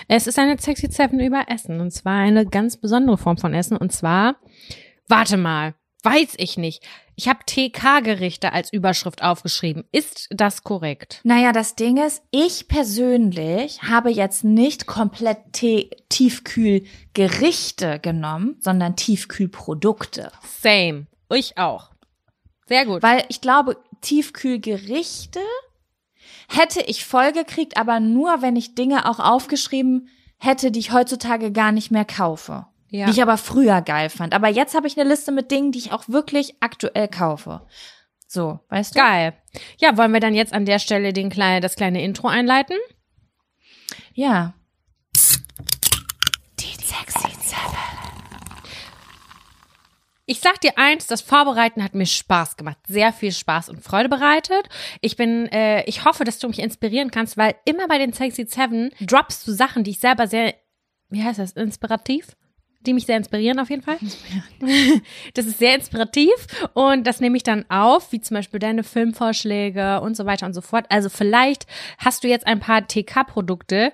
Es 0.08 0.26
ist 0.26 0.36
eine 0.36 0.58
Sexy 0.58 0.90
Seven 0.90 1.20
über 1.20 1.44
Essen 1.46 1.80
und 1.80 1.92
zwar 1.92 2.18
eine 2.18 2.44
ganz 2.44 2.76
besondere 2.76 3.18
Form 3.18 3.38
von 3.38 3.54
Essen 3.54 3.76
und 3.76 3.92
zwar, 3.92 4.34
warte 5.06 5.36
mal, 5.36 5.74
weiß 6.04 6.34
ich 6.36 6.56
nicht. 6.56 6.82
Ich 7.16 7.28
habe 7.28 7.40
TK-Gerichte 7.46 8.52
als 8.52 8.72
Überschrift 8.72 9.22
aufgeschrieben. 9.22 9.84
Ist 9.92 10.28
das 10.30 10.64
korrekt? 10.64 11.20
Naja, 11.24 11.52
das 11.52 11.76
Ding 11.76 11.96
ist, 11.96 12.22
ich 12.30 12.68
persönlich 12.68 13.82
habe 13.82 14.10
jetzt 14.10 14.44
nicht 14.44 14.86
komplett 14.86 15.38
Tiefkühlgerichte 16.08 18.00
genommen, 18.00 18.56
sondern 18.60 18.96
Tiefkühlprodukte. 18.96 20.32
Same. 20.60 21.06
Ich 21.30 21.56
auch. 21.56 21.90
Sehr 22.66 22.84
gut. 22.86 23.02
Weil 23.02 23.24
ich 23.28 23.40
glaube, 23.40 23.76
Tiefkühlgerichte 24.00 25.40
hätte 26.48 26.80
ich 26.80 27.04
voll 27.04 27.32
gekriegt, 27.32 27.76
aber 27.76 28.00
nur, 28.00 28.42
wenn 28.42 28.56
ich 28.56 28.74
Dinge 28.74 29.08
auch 29.08 29.20
aufgeschrieben 29.20 30.08
hätte, 30.38 30.70
die 30.70 30.80
ich 30.80 30.92
heutzutage 30.92 31.52
gar 31.52 31.72
nicht 31.72 31.90
mehr 31.90 32.04
kaufe. 32.04 32.66
Ja. 32.94 33.06
Die 33.06 33.10
ich 33.10 33.22
aber 33.22 33.38
früher 33.38 33.82
geil 33.82 34.08
fand. 34.08 34.34
Aber 34.34 34.46
jetzt 34.46 34.76
habe 34.76 34.86
ich 34.86 34.96
eine 34.96 35.08
Liste 35.08 35.32
mit 35.32 35.50
Dingen, 35.50 35.72
die 35.72 35.80
ich 35.80 35.90
auch 35.90 36.08
wirklich 36.08 36.54
aktuell 36.60 37.08
kaufe. 37.08 37.66
So, 38.28 38.60
weißt 38.68 38.94
du? 38.94 39.00
Geil. 39.00 39.32
Ja, 39.78 39.96
wollen 39.96 40.12
wir 40.12 40.20
dann 40.20 40.32
jetzt 40.32 40.52
an 40.52 40.64
der 40.64 40.78
Stelle 40.78 41.12
den 41.12 41.28
kleine, 41.28 41.60
das 41.60 41.74
kleine 41.74 42.04
Intro 42.04 42.28
einleiten? 42.28 42.76
Ja. 44.12 44.54
Die 45.16 46.84
Sexy 46.84 47.34
Seven. 47.40 47.78
Ich 50.26 50.38
sag 50.38 50.60
dir 50.60 50.78
eins, 50.78 51.08
das 51.08 51.20
Vorbereiten 51.20 51.82
hat 51.82 51.96
mir 51.96 52.06
Spaß 52.06 52.56
gemacht, 52.56 52.78
sehr 52.86 53.12
viel 53.12 53.32
Spaß 53.32 53.70
und 53.70 53.82
Freude 53.82 54.08
bereitet. 54.08 54.68
Ich 55.00 55.16
bin, 55.16 55.46
äh, 55.48 55.82
ich 55.86 56.04
hoffe, 56.04 56.22
dass 56.22 56.38
du 56.38 56.46
mich 56.46 56.60
inspirieren 56.60 57.10
kannst, 57.10 57.36
weil 57.36 57.56
immer 57.64 57.88
bei 57.88 57.98
den 57.98 58.12
Sexy 58.12 58.46
Seven 58.46 58.92
droppst 59.00 59.48
du 59.48 59.52
Sachen, 59.52 59.82
die 59.82 59.90
ich 59.90 59.98
selber 59.98 60.28
sehr, 60.28 60.54
wie 61.08 61.24
heißt 61.24 61.40
das, 61.40 61.54
inspirativ? 61.54 62.36
Die 62.86 62.92
mich 62.92 63.06
sehr 63.06 63.16
inspirieren 63.16 63.58
auf 63.58 63.70
jeden 63.70 63.82
Fall. 63.82 63.98
Das 65.34 65.46
ist 65.46 65.58
sehr 65.58 65.74
inspirativ 65.74 66.32
und 66.74 67.06
das 67.06 67.20
nehme 67.20 67.36
ich 67.36 67.42
dann 67.42 67.64
auf, 67.68 68.12
wie 68.12 68.20
zum 68.20 68.36
Beispiel 68.36 68.60
deine 68.60 68.84
Filmvorschläge 68.84 70.00
und 70.00 70.16
so 70.16 70.26
weiter 70.26 70.46
und 70.46 70.54
so 70.54 70.60
fort. 70.60 70.86
Also 70.88 71.08
vielleicht 71.08 71.66
hast 71.98 72.24
du 72.24 72.28
jetzt 72.28 72.46
ein 72.46 72.60
paar 72.60 72.86
TK-Produkte, 72.86 73.92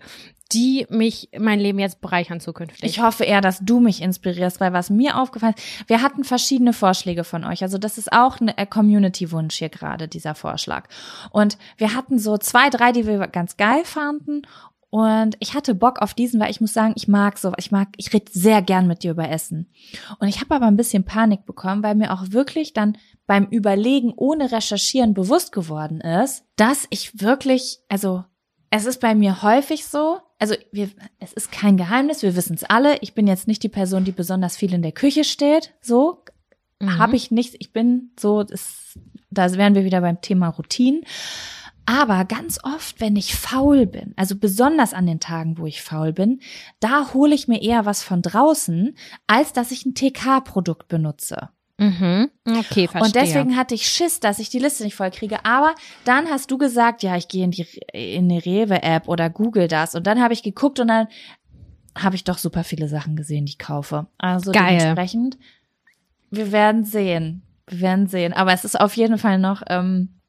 die 0.52 0.86
mich 0.90 1.28
mein 1.38 1.60
Leben 1.60 1.78
jetzt 1.78 2.00
bereichern 2.00 2.40
zukünftig. 2.40 2.82
Ich 2.82 3.00
hoffe 3.00 3.24
eher, 3.24 3.40
dass 3.40 3.60
du 3.60 3.78
mich 3.78 4.02
inspirierst, 4.02 4.60
weil 4.60 4.72
was 4.72 4.90
mir 4.90 5.16
aufgefallen 5.16 5.54
ist, 5.56 5.88
wir 5.88 6.02
hatten 6.02 6.24
verschiedene 6.24 6.72
Vorschläge 6.72 7.22
von 7.24 7.44
euch. 7.44 7.62
Also 7.62 7.78
das 7.78 7.98
ist 7.98 8.12
auch 8.12 8.38
ein 8.40 8.52
Community-Wunsch 8.68 9.56
hier 9.56 9.68
gerade, 9.68 10.08
dieser 10.08 10.34
Vorschlag. 10.34 10.88
Und 11.30 11.56
wir 11.76 11.94
hatten 11.94 12.18
so 12.18 12.36
zwei, 12.36 12.68
drei, 12.68 12.90
die 12.90 13.06
wir 13.06 13.28
ganz 13.28 13.56
geil 13.56 13.84
fanden. 13.84 14.42
Und 14.90 15.36
ich 15.38 15.54
hatte 15.54 15.74
Bock 15.74 16.02
auf 16.02 16.14
diesen, 16.14 16.40
weil 16.40 16.50
ich 16.50 16.60
muss 16.60 16.74
sagen, 16.74 16.94
ich 16.96 17.06
mag 17.06 17.38
so, 17.38 17.52
ich 17.58 17.70
mag, 17.70 17.88
ich 17.96 18.12
rede 18.12 18.30
sehr 18.32 18.60
gern 18.60 18.88
mit 18.88 19.02
dir 19.04 19.12
über 19.12 19.28
Essen. 19.30 19.70
Und 20.18 20.26
ich 20.28 20.40
habe 20.40 20.54
aber 20.54 20.66
ein 20.66 20.76
bisschen 20.76 21.04
Panik 21.04 21.46
bekommen, 21.46 21.82
weil 21.82 21.94
mir 21.94 22.12
auch 22.12 22.32
wirklich 22.32 22.72
dann 22.72 22.98
beim 23.26 23.44
Überlegen 23.46 24.12
ohne 24.16 24.50
Recherchieren 24.50 25.14
bewusst 25.14 25.52
geworden 25.52 26.00
ist, 26.00 26.44
dass 26.56 26.86
ich 26.90 27.20
wirklich, 27.20 27.78
also 27.88 28.24
es 28.70 28.84
ist 28.84 29.00
bei 29.00 29.14
mir 29.14 29.42
häufig 29.42 29.84
so, 29.86 30.18
also 30.40 30.54
wir, 30.72 30.90
es 31.20 31.32
ist 31.32 31.52
kein 31.52 31.76
Geheimnis, 31.76 32.22
wir 32.22 32.34
wissen 32.34 32.54
es 32.54 32.64
alle. 32.64 32.98
Ich 33.00 33.14
bin 33.14 33.26
jetzt 33.26 33.46
nicht 33.46 33.62
die 33.62 33.68
Person, 33.68 34.04
die 34.04 34.12
besonders 34.12 34.56
viel 34.56 34.74
in 34.74 34.82
der 34.82 34.92
Küche 34.92 35.22
steht. 35.22 35.72
So 35.80 36.24
Mhm. 36.80 36.98
habe 36.98 37.16
ich 37.16 37.30
nicht. 37.30 37.56
Ich 37.58 37.72
bin 37.72 38.10
so, 38.18 38.42
das, 38.42 38.98
da 39.30 39.52
wären 39.52 39.74
wir 39.74 39.84
wieder 39.84 40.00
beim 40.00 40.20
Thema 40.20 40.48
Routinen. 40.48 41.04
Aber 41.86 42.24
ganz 42.24 42.58
oft, 42.62 43.00
wenn 43.00 43.16
ich 43.16 43.34
faul 43.34 43.86
bin, 43.86 44.14
also 44.16 44.36
besonders 44.36 44.94
an 44.94 45.06
den 45.06 45.20
Tagen, 45.20 45.58
wo 45.58 45.66
ich 45.66 45.82
faul 45.82 46.12
bin, 46.12 46.40
da 46.78 47.12
hole 47.14 47.34
ich 47.34 47.48
mir 47.48 47.62
eher 47.62 47.84
was 47.84 48.02
von 48.02 48.22
draußen, 48.22 48.94
als 49.26 49.52
dass 49.52 49.72
ich 49.72 49.84
ein 49.84 49.94
TK-Produkt 49.94 50.88
benutze. 50.88 51.50
Mhm. 51.80 52.30
Okay, 52.46 52.86
verstehe. 52.86 53.02
Und 53.02 53.14
deswegen 53.14 53.56
hatte 53.56 53.74
ich 53.74 53.88
Schiss, 53.88 54.20
dass 54.20 54.38
ich 54.38 54.50
die 54.50 54.58
Liste 54.58 54.84
nicht 54.84 54.94
voll 54.94 55.10
kriege. 55.10 55.44
Aber 55.46 55.74
dann 56.04 56.28
hast 56.28 56.50
du 56.50 56.58
gesagt, 56.58 57.02
ja, 57.02 57.16
ich 57.16 57.26
gehe 57.28 57.42
in 57.42 57.50
die, 57.50 57.66
in 57.92 58.28
die 58.28 58.38
Rewe-App 58.38 59.08
oder 59.08 59.30
google 59.30 59.66
das. 59.66 59.94
Und 59.94 60.06
dann 60.06 60.20
habe 60.20 60.34
ich 60.34 60.42
geguckt 60.42 60.78
und 60.78 60.88
dann 60.88 61.08
habe 61.98 62.16
ich 62.16 62.24
doch 62.24 62.36
super 62.36 62.64
viele 62.64 62.86
Sachen 62.86 63.16
gesehen, 63.16 63.46
die 63.46 63.52
ich 63.52 63.58
kaufe. 63.58 64.06
Also 64.18 64.52
Geil. 64.52 64.78
dementsprechend, 64.78 65.38
wir 66.30 66.52
werden 66.52 66.84
sehen. 66.84 67.42
Wir 67.66 67.80
werden 67.80 68.06
sehen. 68.06 68.34
Aber 68.34 68.52
es 68.52 68.66
ist 68.66 68.78
auf 68.78 68.96
jeden 68.96 69.16
Fall 69.16 69.38
noch, 69.38 69.62
ähm, 69.68 70.19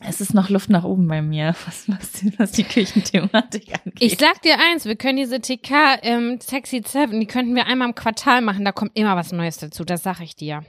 es 0.00 0.20
ist 0.20 0.34
noch 0.34 0.48
Luft 0.48 0.70
nach 0.70 0.84
oben 0.84 1.06
bei 1.08 1.22
mir, 1.22 1.54
was, 1.66 1.88
was, 1.88 2.12
die, 2.12 2.38
was 2.38 2.52
die 2.52 2.64
Küchenthematik 2.64 3.72
angeht. 3.74 4.00
Ich 4.00 4.18
sag 4.18 4.42
dir 4.42 4.58
eins, 4.58 4.84
wir 4.84 4.96
können 4.96 5.16
diese 5.16 5.40
TK 5.40 5.98
ähm, 6.02 6.40
Sexy 6.40 6.82
7, 6.84 7.18
die 7.18 7.26
könnten 7.26 7.54
wir 7.54 7.66
einmal 7.66 7.88
im 7.88 7.94
Quartal 7.94 8.40
machen, 8.42 8.64
da 8.64 8.72
kommt 8.72 8.96
immer 8.96 9.16
was 9.16 9.32
Neues 9.32 9.58
dazu, 9.58 9.84
das 9.84 10.02
sag 10.02 10.20
ich 10.20 10.36
dir. 10.36 10.64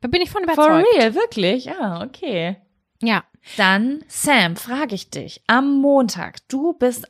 Da 0.00 0.08
bin 0.08 0.22
ich 0.22 0.30
von 0.30 0.44
For 0.44 0.54
überzeugt. 0.54 0.86
real, 0.96 1.14
wirklich? 1.14 1.70
Ah, 1.70 2.02
okay. 2.02 2.56
Ja. 3.02 3.24
Dann, 3.56 4.04
Sam, 4.06 4.56
frage 4.56 4.94
ich 4.94 5.10
dich, 5.10 5.42
am 5.46 5.80
Montag, 5.80 6.46
du 6.48 6.74
bist, 6.74 7.08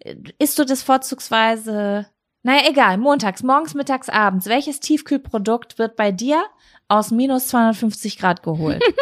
äh, 0.00 0.16
isst 0.38 0.58
du 0.58 0.64
das 0.64 0.82
vorzugsweise, 0.82 2.06
naja, 2.42 2.62
egal, 2.68 2.98
montags, 2.98 3.42
morgens, 3.42 3.74
mittags, 3.74 4.08
abends, 4.08 4.46
welches 4.46 4.80
Tiefkühlprodukt 4.80 5.78
wird 5.78 5.94
bei 5.96 6.10
dir 6.10 6.44
aus 6.90 7.10
minus 7.10 7.48
250 7.48 8.18
Grad 8.18 8.42
geholt? 8.42 8.82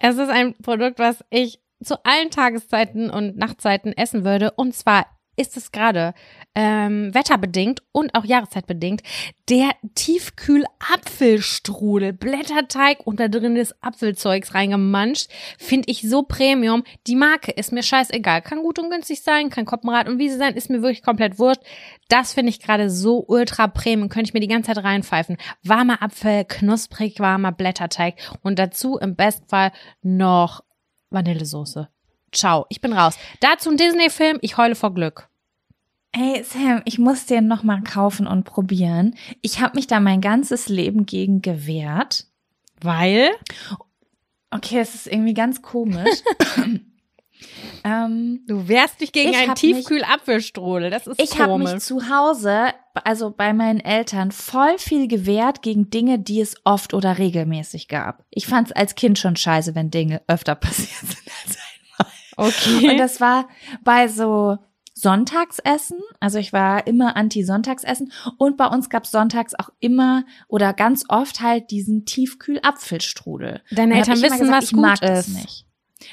Es 0.00 0.16
ist 0.16 0.28
ein 0.28 0.54
Produkt, 0.58 0.98
was 0.98 1.24
ich 1.30 1.60
zu 1.82 2.04
allen 2.04 2.30
Tageszeiten 2.30 3.10
und 3.10 3.38
Nachtzeiten 3.38 3.96
essen 3.96 4.24
würde. 4.24 4.50
Und 4.50 4.74
zwar 4.74 5.06
ist 5.36 5.56
es 5.56 5.70
gerade 5.72 6.14
ähm, 6.54 7.12
wetterbedingt 7.14 7.82
und 7.92 8.14
auch 8.14 8.24
jahreszeitbedingt 8.24 9.02
der 9.48 9.70
Tiefkühl-Apfelstrudel. 9.94 12.12
Blätterteig 12.12 13.06
und 13.06 13.20
da 13.20 13.28
drin 13.28 13.56
ist 13.56 13.74
Apfelzeugs 13.82 14.54
reingemanscht. 14.54 15.30
Finde 15.58 15.90
ich 15.90 16.02
so 16.02 16.22
Premium. 16.22 16.84
Die 17.06 17.16
Marke 17.16 17.52
ist 17.52 17.72
mir 17.72 17.82
scheißegal. 17.82 18.42
Kann 18.42 18.62
gut 18.62 18.78
und 18.78 18.90
günstig 18.90 19.22
sein, 19.22 19.48
kann 19.50 19.64
Koppenrad 19.64 20.08
und 20.08 20.18
Wiese 20.18 20.36
sein, 20.38 20.54
ist 20.54 20.70
mir 20.70 20.82
wirklich 20.82 21.02
komplett 21.02 21.38
wurscht. 21.38 21.62
Das 22.08 22.34
finde 22.34 22.50
ich 22.50 22.60
gerade 22.60 22.90
so 22.90 23.24
ultra 23.26 23.66
Premium. 23.66 24.08
Könnte 24.08 24.28
ich 24.28 24.34
mir 24.34 24.40
die 24.40 24.48
ganze 24.48 24.72
Zeit 24.72 24.84
reinpfeifen. 24.84 25.36
Warmer 25.62 26.02
Apfel, 26.02 26.44
knusprig 26.44 27.18
warmer 27.20 27.52
Blätterteig 27.52 28.16
und 28.42 28.58
dazu 28.58 28.98
im 28.98 29.16
Bestfall 29.16 29.72
noch 30.02 30.62
Vanillesoße. 31.10 31.88
Ciao, 32.32 32.66
ich 32.68 32.80
bin 32.80 32.92
raus. 32.92 33.16
Dazu 33.40 33.70
ein 33.70 33.76
Disney-Film, 33.76 34.38
ich 34.40 34.56
heule 34.56 34.74
vor 34.74 34.94
Glück. 34.94 35.28
Ey, 36.12 36.42
Sam, 36.42 36.82
ich 36.84 36.98
muss 36.98 37.26
den 37.26 37.46
noch 37.46 37.62
mal 37.62 37.82
kaufen 37.82 38.26
und 38.26 38.44
probieren. 38.44 39.14
Ich 39.42 39.60
habe 39.60 39.76
mich 39.76 39.86
da 39.86 40.00
mein 40.00 40.20
ganzes 40.20 40.68
Leben 40.68 41.06
gegen 41.06 41.40
gewehrt. 41.40 42.26
Weil? 42.80 43.30
Okay, 44.50 44.78
es 44.80 44.94
ist 44.94 45.06
irgendwie 45.06 45.34
ganz 45.34 45.62
komisch. 45.62 46.08
ähm, 47.84 48.40
Du 48.48 48.66
wehrst 48.66 49.00
dich 49.00 49.12
gegen 49.12 49.30
Ich 49.30 49.38
einen 49.38 49.54
Tiefkühl-Apfelstrudel. 49.54 50.90
Das 50.90 51.06
ist 51.06 51.20
Ich 51.20 51.38
habe 51.38 51.52
komisch. 51.52 51.74
mich 51.74 51.82
zu 51.82 52.08
Hause, 52.10 52.68
also 53.04 53.30
bei 53.30 53.52
meinen 53.52 53.78
Eltern, 53.80 54.32
voll 54.32 54.78
viel 54.78 55.06
gewehrt 55.06 55.62
gegen 55.62 55.90
Dinge, 55.90 56.18
die 56.18 56.40
es 56.40 56.56
oft 56.64 56.92
oder 56.92 57.18
regelmäßig 57.18 57.86
gab. 57.86 58.24
Ich 58.30 58.46
fand 58.46 58.68
es 58.68 58.72
als 58.72 58.96
Kind 58.96 59.18
schon 59.18 59.36
scheiße, 59.36 59.74
wenn 59.76 59.90
Dinge 59.90 60.22
öfter 60.26 60.54
passiert 60.56 60.90
sind 61.00 61.18
als. 61.44 61.58
Okay. 62.40 62.90
Und 62.90 62.98
das 62.98 63.20
war 63.20 63.48
bei 63.82 64.08
so 64.08 64.58
Sonntagsessen. 64.94 65.98
Also 66.20 66.38
ich 66.38 66.52
war 66.52 66.86
immer 66.86 67.16
anti-Sonntagsessen. 67.16 68.12
Und 68.38 68.56
bei 68.56 68.66
uns 68.66 68.90
gab 68.90 69.04
es 69.04 69.10
sonntags 69.10 69.54
auch 69.54 69.70
immer 69.80 70.24
oder 70.48 70.72
ganz 70.72 71.04
oft 71.08 71.40
halt 71.40 71.70
diesen 71.70 72.04
Tiefkühl-Apfelstrudel. 72.04 73.62
Deine 73.70 73.94
Eltern 73.96 74.20
wissen, 74.22 74.50
was 74.50 74.64
ich 74.64 74.72
mag 74.72 75.00
gut 75.00 75.08
das 75.08 75.28
ist. 75.28 75.34
nicht. 75.34 75.66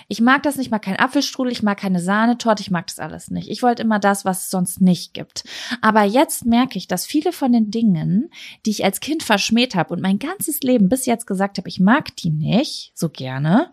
Ich 0.10 0.20
mag 0.20 0.44
das 0.44 0.58
nicht, 0.58 0.68
ich 0.68 0.72
mag 0.72 0.82
keinen 0.82 1.00
Apfelstrudel, 1.00 1.52
ich 1.52 1.64
mag 1.64 1.80
keine 1.80 2.02
Sahnetorte, 2.02 2.62
ich 2.62 2.72
mag 2.72 2.88
das 2.88 3.00
alles 3.00 3.32
nicht. 3.32 3.50
Ich 3.50 3.64
wollte 3.64 3.84
immer 3.84 4.00
das, 4.00 4.26
was 4.26 4.44
es 4.44 4.50
sonst 4.50 4.82
nicht 4.82 5.14
gibt. 5.14 5.46
Aber 5.82 6.04
jetzt 6.04 6.46
merke 6.46 6.78
ich, 6.78 6.88
dass 6.88 7.06
viele 7.06 7.32
von 7.32 7.54
den 7.54 7.72
Dingen, 7.72 8.30
die 8.66 8.72
ich 8.72 8.84
als 8.84 9.00
Kind 9.00 9.24
verschmäht 9.24 9.76
habe 9.76 9.94
und 9.94 10.02
mein 10.02 10.20
ganzes 10.20 10.62
Leben 10.62 10.90
bis 10.90 11.06
jetzt 11.06 11.26
gesagt 11.26 11.58
habe, 11.58 11.70
ich 11.70 11.80
mag 11.80 12.16
die 12.18 12.32
nicht 12.32 12.92
so 12.96 13.08
gerne, 13.10 13.72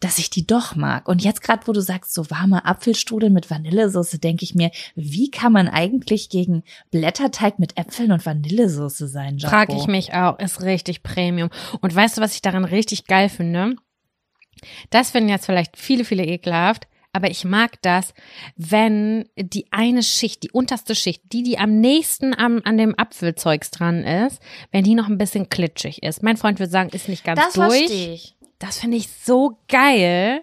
dass 0.00 0.18
ich 0.18 0.30
die 0.30 0.46
doch 0.46 0.74
mag. 0.76 1.08
Und 1.08 1.22
jetzt 1.22 1.42
gerade, 1.42 1.66
wo 1.66 1.72
du 1.72 1.80
sagst, 1.80 2.14
so 2.14 2.30
warme 2.30 2.64
Apfelstrudel 2.64 3.30
mit 3.30 3.50
Vanillesoße, 3.50 4.18
denke 4.18 4.44
ich 4.44 4.54
mir, 4.54 4.70
wie 4.94 5.30
kann 5.30 5.52
man 5.52 5.68
eigentlich 5.68 6.30
gegen 6.30 6.62
Blätterteig 6.90 7.58
mit 7.58 7.76
Äpfeln 7.76 8.10
und 8.10 8.24
Vanillesoße 8.24 9.08
sein, 9.08 9.36
Jaco? 9.36 9.50
Frag 9.54 9.72
ich 9.74 9.86
mich 9.86 10.14
auch, 10.14 10.38
ist 10.38 10.62
richtig 10.62 11.02
Premium. 11.02 11.50
Und 11.80 11.94
weißt 11.94 12.16
du, 12.16 12.22
was 12.22 12.34
ich 12.34 12.42
daran 12.42 12.64
richtig 12.64 13.06
geil 13.06 13.28
finde? 13.28 13.76
Das 14.88 15.10
finden 15.10 15.28
jetzt 15.28 15.46
vielleicht 15.46 15.76
viele, 15.76 16.04
viele 16.04 16.24
ekelhaft, 16.24 16.86
aber 17.12 17.30
ich 17.30 17.44
mag 17.44 17.80
das, 17.82 18.14
wenn 18.56 19.28
die 19.36 19.66
eine 19.70 20.02
Schicht, 20.02 20.42
die 20.44 20.50
unterste 20.50 20.94
Schicht, 20.94 21.22
die, 21.32 21.42
die 21.42 21.58
am 21.58 21.80
nächsten 21.80 22.38
am, 22.38 22.60
an 22.64 22.78
dem 22.78 22.96
Apfelzeugs 22.98 23.70
dran 23.70 24.04
ist, 24.04 24.40
wenn 24.70 24.84
die 24.84 24.94
noch 24.94 25.08
ein 25.08 25.18
bisschen 25.18 25.48
klitschig 25.48 26.02
ist. 26.02 26.22
Mein 26.22 26.36
Freund 26.36 26.58
würde 26.58 26.70
sagen, 26.70 26.90
ist 26.90 27.08
nicht 27.08 27.24
ganz 27.24 27.40
Das 27.40 27.54
durch. 27.54 27.78
verstehe 27.86 28.14
ich. 28.14 28.36
Das 28.60 28.78
finde 28.78 28.96
ich 28.98 29.08
so 29.08 29.58
geil. 29.68 30.42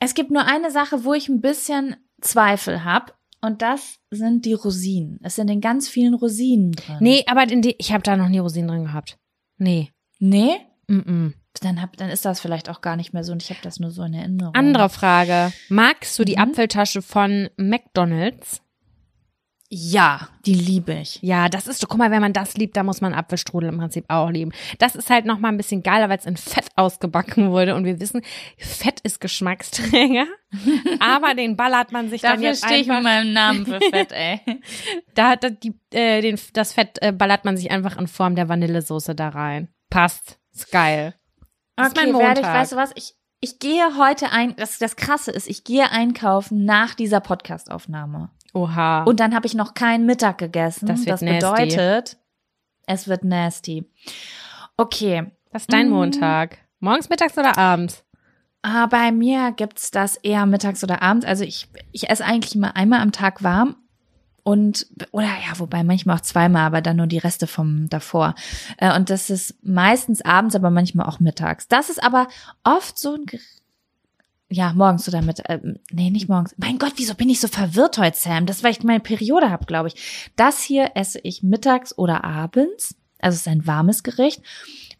Es 0.00 0.14
gibt 0.14 0.32
nur 0.32 0.44
eine 0.46 0.72
Sache, 0.72 1.04
wo 1.04 1.14
ich 1.14 1.28
ein 1.28 1.40
bisschen 1.40 1.94
Zweifel 2.20 2.82
habe. 2.82 3.12
Und 3.40 3.60
das 3.62 3.98
sind 4.10 4.44
die 4.44 4.54
Rosinen. 4.54 5.18
Es 5.22 5.34
sind 5.36 5.48
in 5.50 5.60
ganz 5.60 5.88
vielen 5.88 6.14
Rosinen 6.14 6.72
drin. 6.72 6.96
Nee, 7.00 7.24
aber 7.26 7.42
in 7.50 7.60
die, 7.62 7.74
ich 7.78 7.92
habe 7.92 8.02
da 8.02 8.16
noch 8.16 8.28
nie 8.28 8.38
Rosinen 8.38 8.68
drin 8.68 8.84
gehabt. 8.84 9.18
Nee. 9.58 9.90
Nee? 10.18 10.56
Mm 10.88 10.98
-mm. 10.98 11.32
Dann, 11.60 11.82
hab, 11.82 11.96
dann 11.96 12.08
ist 12.08 12.24
das 12.24 12.40
vielleicht 12.40 12.70
auch 12.70 12.80
gar 12.80 12.96
nicht 12.96 13.12
mehr 13.12 13.24
so 13.24 13.32
und 13.32 13.42
ich 13.42 13.50
habe 13.50 13.60
das 13.62 13.78
nur 13.78 13.90
so 13.90 14.02
in 14.04 14.14
Erinnerung. 14.14 14.54
Andere 14.54 14.88
Frage. 14.88 15.52
Magst 15.68 16.18
du 16.18 16.24
die 16.24 16.36
Mhm. 16.36 16.42
Apfeltasche 16.42 17.02
von 17.02 17.50
McDonald's? 17.56 18.62
Ja, 19.74 20.28
die 20.44 20.52
liebe 20.52 20.92
ich. 20.92 21.18
Ja, 21.22 21.48
das 21.48 21.66
ist, 21.66 21.88
guck 21.88 21.96
mal, 21.96 22.10
wenn 22.10 22.20
man 22.20 22.34
das 22.34 22.58
liebt, 22.58 22.76
dann 22.76 22.84
muss 22.84 23.00
man 23.00 23.14
Apfelstrudel 23.14 23.70
im 23.70 23.78
Prinzip 23.78 24.04
auch 24.08 24.28
lieben. 24.28 24.52
Das 24.78 24.94
ist 24.94 25.08
halt 25.08 25.24
nochmal 25.24 25.50
ein 25.50 25.56
bisschen 25.56 25.82
geiler, 25.82 26.10
weil 26.10 26.18
es 26.18 26.26
in 26.26 26.36
Fett 26.36 26.66
ausgebacken 26.76 27.50
wurde 27.50 27.74
und 27.74 27.86
wir 27.86 27.98
wissen, 27.98 28.20
Fett 28.58 29.00
ist 29.00 29.18
Geschmacksträger, 29.22 30.26
aber 31.00 31.32
den 31.34 31.56
ballert 31.56 31.90
man 31.90 32.10
sich 32.10 32.20
dann 32.20 32.32
Dafür 32.32 32.48
jetzt 32.48 32.66
stehe 32.66 32.80
ich 32.82 32.86
mit 32.86 32.98
einfach, 32.98 33.10
meinem 33.10 33.32
Namen 33.32 33.64
für 33.64 33.80
Fett, 33.80 34.12
ey. 34.12 34.40
da 35.14 35.30
hat 35.30 35.42
das 35.42 35.52
die, 35.62 35.72
äh, 35.90 36.20
den, 36.20 36.38
das 36.52 36.74
Fett 36.74 36.98
äh, 37.00 37.10
ballert 37.10 37.46
man 37.46 37.56
sich 37.56 37.70
einfach 37.70 37.96
in 37.96 38.08
Form 38.08 38.34
der 38.36 38.50
Vanillesoße 38.50 39.14
da 39.14 39.30
rein. 39.30 39.68
Passt. 39.88 40.38
Ist 40.52 40.70
geil. 40.70 41.14
Das 41.76 41.88
ist 41.88 41.96
Okay, 41.96 42.12
mein 42.12 42.20
werde 42.20 42.40
ich, 42.40 42.46
Montag. 42.46 42.60
weißt 42.60 42.72
du 42.72 42.76
was? 42.76 42.90
Ich, 42.94 43.14
ich 43.40 43.58
gehe 43.58 43.96
heute 43.96 44.32
ein, 44.32 44.54
das, 44.56 44.76
das 44.76 44.96
Krasse 44.96 45.30
ist, 45.30 45.48
ich 45.48 45.64
gehe 45.64 45.90
einkaufen 45.90 46.66
nach 46.66 46.94
dieser 46.94 47.20
Podcastaufnahme. 47.20 48.28
Oha. 48.52 49.04
Und 49.04 49.20
dann 49.20 49.34
habe 49.34 49.46
ich 49.46 49.54
noch 49.54 49.74
keinen 49.74 50.06
Mittag 50.06 50.38
gegessen. 50.38 50.86
Das 50.86 51.04
das 51.04 51.20
bedeutet, 51.20 52.18
es 52.86 53.08
wird 53.08 53.24
nasty. 53.24 53.84
Okay, 54.76 55.30
Was 55.52 55.62
ist 55.62 55.72
dein 55.72 55.88
Mm. 55.88 55.92
Montag? 55.92 56.58
Morgens, 56.80 57.08
mittags 57.08 57.36
oder 57.38 57.56
abends? 57.56 58.04
Ah, 58.62 58.86
bei 58.86 59.12
mir 59.12 59.52
gibt's 59.52 59.90
das 59.90 60.16
eher 60.16 60.46
mittags 60.46 60.82
oder 60.84 61.02
abends. 61.02 61.26
Also 61.26 61.44
ich, 61.44 61.68
ich 61.92 62.08
esse 62.10 62.24
eigentlich 62.24 62.54
immer 62.54 62.76
einmal 62.76 63.00
am 63.00 63.12
Tag 63.12 63.42
warm. 63.42 63.76
Und, 64.44 64.86
oder 65.12 65.26
ja, 65.26 65.56
wobei 65.58 65.84
manchmal 65.84 66.16
auch 66.16 66.20
zweimal, 66.22 66.62
aber 66.66 66.80
dann 66.80 66.96
nur 66.96 67.06
die 67.06 67.18
Reste 67.18 67.46
vom 67.46 67.88
davor. 67.88 68.34
Äh, 68.78 68.94
Und 68.96 69.08
das 69.08 69.30
ist 69.30 69.54
meistens 69.62 70.20
abends, 70.22 70.56
aber 70.56 70.70
manchmal 70.70 71.06
auch 71.06 71.20
mittags. 71.20 71.68
Das 71.68 71.88
ist 71.90 72.02
aber 72.02 72.26
oft 72.64 72.98
so 72.98 73.14
ein, 73.14 73.26
ja, 74.52 74.72
morgens 74.74 75.08
oder 75.08 75.22
mit, 75.22 75.42
ähm, 75.48 75.78
nee, 75.90 76.10
nicht 76.10 76.28
morgens. 76.28 76.54
Mein 76.58 76.78
Gott, 76.78 76.92
wieso 76.96 77.14
bin 77.14 77.30
ich 77.30 77.40
so 77.40 77.48
verwirrt 77.48 77.96
heute, 77.96 78.18
Sam? 78.18 78.44
Das, 78.44 78.62
weil 78.62 78.72
ich 78.72 78.82
meine 78.82 79.00
Periode 79.00 79.50
habe, 79.50 79.64
glaube 79.64 79.88
ich. 79.88 80.30
Das 80.36 80.62
hier 80.62 80.92
esse 80.94 81.18
ich 81.20 81.42
mittags 81.42 81.96
oder 81.96 82.22
abends. 82.24 82.94
Also 83.18 83.36
es 83.36 83.40
ist 83.42 83.48
ein 83.48 83.66
warmes 83.66 84.02
Gericht. 84.02 84.42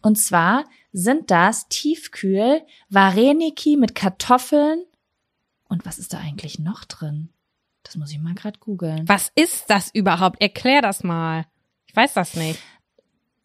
Und 0.01 0.17
zwar 0.17 0.65
sind 0.91 1.29
das 1.29 1.67
Tiefkühl 1.67 2.61
Vareniki 2.89 3.77
mit 3.77 3.93
Kartoffeln. 3.93 4.83
Und 5.69 5.85
was 5.85 5.99
ist 5.99 6.13
da 6.13 6.19
eigentlich 6.19 6.57
noch 6.57 6.83
drin? 6.85 7.29
Das 7.83 7.95
muss 7.95 8.11
ich 8.11 8.19
mal 8.19 8.33
gerade 8.33 8.59
googeln. 8.59 9.07
Was 9.07 9.31
ist 9.35 9.69
das 9.69 9.91
überhaupt? 9.93 10.41
Erklär 10.41 10.81
das 10.81 11.03
mal. 11.03 11.45
Ich 11.85 11.95
weiß 11.95 12.13
das 12.13 12.35
nicht. 12.35 12.59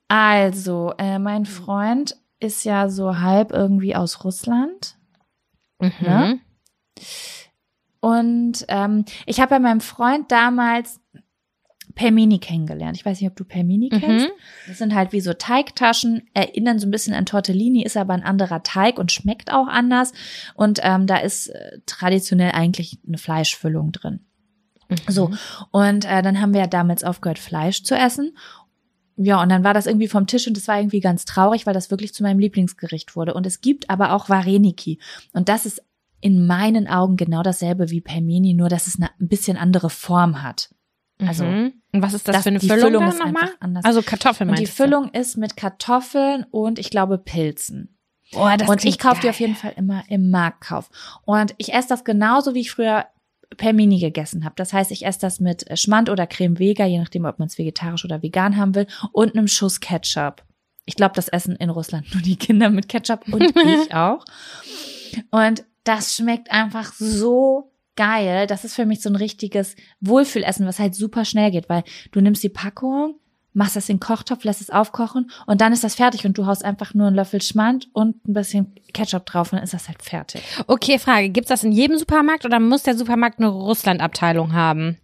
Also, 0.09 0.95
äh, 0.97 1.19
mein 1.19 1.45
Freund 1.45 2.17
ist 2.41 2.65
ja 2.65 2.89
so 2.89 3.19
halb 3.19 3.53
irgendwie 3.53 3.95
aus 3.95 4.25
Russland. 4.25 4.98
Mhm. 5.79 5.93
Ne? 6.01 6.41
Und 8.01 8.65
ähm, 8.69 9.05
ich 9.27 9.41
habe 9.41 9.51
bei 9.51 9.59
meinem 9.59 9.81
Freund 9.81 10.31
damals 10.31 11.01
Pelmeni 11.95 12.39
kennengelernt. 12.39 12.97
Ich 12.97 13.05
weiß 13.05 13.21
nicht, 13.21 13.29
ob 13.29 13.37
du 13.37 13.45
kennst. 13.45 14.29
Mhm. 14.29 14.31
Das 14.69 14.79
sind 14.79 14.95
halt 14.95 15.13
wie 15.13 15.21
so 15.21 15.33
Teigtaschen, 15.33 16.29
erinnern 16.33 16.79
so 16.79 16.87
ein 16.87 16.93
bisschen 16.93 17.15
an 17.15 17.27
Tortellini, 17.27 17.83
ist 17.83 17.97
aber 17.97 18.15
ein 18.15 18.23
anderer 18.23 18.63
Teig 18.63 18.99
und 18.99 19.11
schmeckt 19.11 19.53
auch 19.53 19.67
anders. 19.67 20.13
Und 20.55 20.79
ähm, 20.83 21.07
da 21.09 21.17
ist 21.17 21.49
äh, 21.49 21.81
traditionell 21.87 22.53
eigentlich 22.53 22.99
eine 23.07 23.19
Fleischfüllung 23.19 23.91
drin. 23.91 24.21
Mhm. 24.89 24.97
So, 25.09 25.31
und 25.71 26.05
äh, 26.05 26.23
dann 26.23 26.41
haben 26.41 26.55
wir 26.55 26.61
ja 26.61 26.67
damals 26.67 27.05
aufgehört, 27.05 27.39
Fleisch 27.39 27.83
zu 27.83 27.97
essen. 27.97 28.37
Ja, 29.21 29.43
und 29.43 29.49
dann 29.49 29.65
war 29.65 29.75
das 29.75 29.87
irgendwie 29.87 30.09
vom 30.09 30.27
Tisch 30.27 30.47
und 30.47 30.57
das 30.57 30.69
war 30.69 30.79
irgendwie 30.79 31.01
ganz 31.01 31.25
traurig, 31.25 31.67
weil 31.67 31.75
das 31.75 31.91
wirklich 31.91 32.15
zu 32.15 32.23
meinem 32.23 32.39
Lieblingsgericht 32.39 33.17
wurde. 33.17 33.35
Und 33.35 33.47
es 33.47 33.61
gibt 33.61 33.91
aber 33.91 34.13
auch 34.13 34.29
Vareniki. 34.29 35.01
Und 35.33 35.49
das 35.49 35.67
ist 35.67 35.83
in 36.21 36.47
meinen 36.47 36.89
Augen 36.89 37.17
genau 37.17 37.43
dasselbe 37.43 37.91
wie 37.91 38.01
Pelmeni, 38.01 38.55
nur 38.55 38.69
dass 38.69 38.87
es 38.87 38.97
eine 38.97 39.11
ein 39.21 39.29
bisschen 39.29 39.57
andere 39.57 39.91
Form 39.91 40.43
hat. 40.43 40.73
Also, 41.21 41.45
mhm. 41.45 41.73
Und 41.93 42.03
was 42.03 42.15
ist 42.15 42.29
das, 42.29 42.37
das- 42.37 42.43
für 42.45 42.51
eine 42.51 42.61
Füllung, 42.61 42.79
Füllung 42.79 43.01
dann 43.03 43.09
ist 43.11 43.19
nochmal? 43.19 43.43
einfach 43.43 43.57
anders. 43.61 43.85
Also 43.85 44.03
Kartoffeln 44.03 44.51
Und 44.51 44.59
die 44.59 44.65
du? 44.65 44.71
Füllung 44.71 45.11
ist 45.11 45.37
mit 45.37 45.57
Kartoffeln 45.57 46.45
und 46.51 46.79
ich 46.79 46.91
glaube 46.91 47.19
Pilzen. 47.19 47.97
Oh, 48.35 48.49
das 48.57 48.69
und 48.69 48.85
ich 48.85 48.99
kaufe 48.99 49.21
die 49.23 49.31
auf 49.31 49.41
jeden 49.41 49.55
Fall 49.57 49.73
immer 49.77 50.05
im 50.09 50.31
Marktkauf. 50.31 50.91
Und 51.25 51.55
ich 51.57 51.73
esse 51.75 51.89
das 51.89 52.05
genauso, 52.05 52.55
wie 52.55 52.61
ich 52.61 52.71
früher 52.71 53.07
Pelmeni 53.57 53.99
gegessen 53.99 54.45
habe. 54.45 54.55
Das 54.57 54.73
heißt, 54.73 54.91
ich 54.91 55.05
esse 55.07 55.21
das 55.21 55.41
mit 55.41 55.69
äh, 55.71 55.77
Schmand 55.77 56.11
oder 56.11 56.27
Creme 56.27 56.59
Vega, 56.59 56.87
je 56.87 56.99
nachdem, 56.99 57.25
ob 57.25 57.39
man 57.39 57.49
es 57.49 57.59
vegetarisch 57.59 58.05
oder 58.05 58.23
vegan 58.23 58.57
haben 58.57 58.75
will, 58.75 58.87
und 59.13 59.35
einem 59.35 59.49
Schuss 59.49 59.81
Ketchup. 59.81 60.45
Ich 60.85 60.97
glaube, 60.97 61.15
das 61.15 61.29
essen 61.29 61.57
in 61.57 61.71
Russland 61.71 62.07
nur 62.15 62.23
die 62.23 62.37
Kinder 62.37 62.71
mit 62.71 62.89
Ketchup 62.89 63.27
und 63.33 63.43
ich 63.57 63.95
auch. 63.95 64.25
Und 65.31 65.65
das 65.85 66.15
schmeckt 66.15 66.51
einfach 66.51 66.93
so 66.93 67.73
geil. 67.97 68.47
Das 68.47 68.65
ist 68.65 68.75
für 68.75 68.87
mich 68.87 69.01
so 69.01 69.09
ein 69.09 69.17
richtiges 69.17 69.75
Wohlfühlessen, 70.01 70.67
was 70.67 70.79
halt 70.79 70.95
super 70.95 71.25
schnell 71.25 71.51
geht, 71.51 71.69
weil 71.69 71.83
du 72.13 72.21
nimmst 72.21 72.43
die 72.43 72.49
Packung, 72.49 73.17
machst 73.59 73.75
das 73.77 73.89
in 73.89 73.97
den 73.97 74.01
Kochtopf, 74.01 74.45
lässt 74.45 74.61
es 74.61 74.71
aufkochen 74.71 75.31
und 75.47 75.61
dann 75.61 75.73
ist 75.73 75.83
das 75.83 75.97
fertig 75.97 76.25
und 76.25 76.39
du 76.39 76.47
haust 76.47 76.65
einfach 76.65 76.95
nur 76.95 77.09
einen 77.09 77.17
Löffel 77.17 77.43
Schmand 77.43 77.89
und 77.93 78.27
ein 78.29 78.33
bisschen 78.33 78.73
Ketchup 78.95 79.27
drauf 79.27 79.53
und 79.53 79.57
dann 79.57 79.65
ist 79.65 79.75
das 79.75 79.89
halt 79.89 80.01
fertig. 80.03 80.43
Okay, 80.69 80.99
Frage. 80.99 81.29
Gibt's 81.31 81.49
das 81.49 81.65
in 81.65 81.73
jedem 81.73 81.99
Supermarkt 81.99 82.47
oder 82.47 82.61
muss 82.61 82.85
der 82.85 82.95
Supermarkt 82.97 83.41
eine 83.41 83.49
Russland-Abteilung 83.49 84.53
haben? 84.53 84.97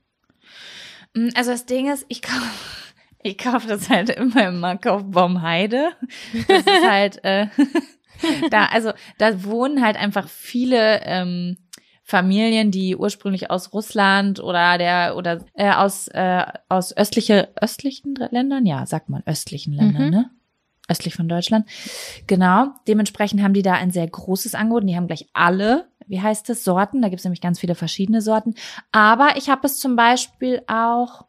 Mm, 1.14 1.31
Also 1.35 1.51
das 1.51 1.66
Ding 1.66 1.93
ist, 1.93 2.06
ich 2.09 2.22
kaufe 2.22 2.40
ich 3.22 3.39
kauf 3.39 3.66
das 3.66 3.90
halt 3.90 4.10
immer 4.10 4.47
im 4.48 4.60
Markauf 4.60 5.02
Baumheide. 5.05 5.90
Das 6.47 6.59
ist 6.60 6.68
halt, 6.89 7.24
äh, 7.24 7.48
da, 8.51 8.66
also 8.66 8.93
da 9.18 9.43
wohnen 9.43 9.85
halt 9.85 9.97
einfach 9.97 10.28
viele 10.28 11.01
ähm, 11.05 11.56
Familien, 12.06 12.70
die 12.70 12.97
ursprünglich 12.97 13.51
aus 13.51 13.72
Russland 13.72 14.39
oder 14.39 14.76
der 14.76 15.16
oder 15.16 15.43
äh, 15.55 15.70
aus 15.72 16.06
äh, 16.09 16.44
aus 16.68 16.94
östliche 16.97 17.48
östlichen 17.60 18.14
Ländern, 18.31 18.66
ja, 18.66 18.85
sagt 18.85 19.09
man 19.09 19.22
östlichen 19.26 19.72
Ländern, 19.72 20.05
Mhm. 20.05 20.10
ne? 20.10 20.31
Östlich 20.86 21.14
von 21.14 21.28
Deutschland. 21.31 21.66
Genau. 22.26 22.66
Dementsprechend 22.86 23.43
haben 23.43 23.55
die 23.55 23.62
da 23.62 23.72
ein 23.72 23.90
sehr 23.90 24.06
großes 24.06 24.55
Angebot. 24.55 24.82
und 24.82 24.89
Die 24.89 24.97
haben 24.97 25.06
gleich 25.06 25.26
alle, 25.32 25.86
wie 26.06 26.20
heißt 26.20 26.51
es, 26.51 26.62
Sorten. 26.62 27.01
Da 27.01 27.09
gibt 27.09 27.20
es 27.20 27.24
nämlich 27.24 27.40
ganz 27.40 27.59
viele 27.59 27.74
verschiedene 27.74 28.20
Sorten. 28.20 28.55
Aber 28.93 29.39
ich 29.39 29.48
habe 29.48 29.66
es 29.66 29.78
zum 29.78 29.97
Beispiel 29.97 30.60
auch 30.66 31.24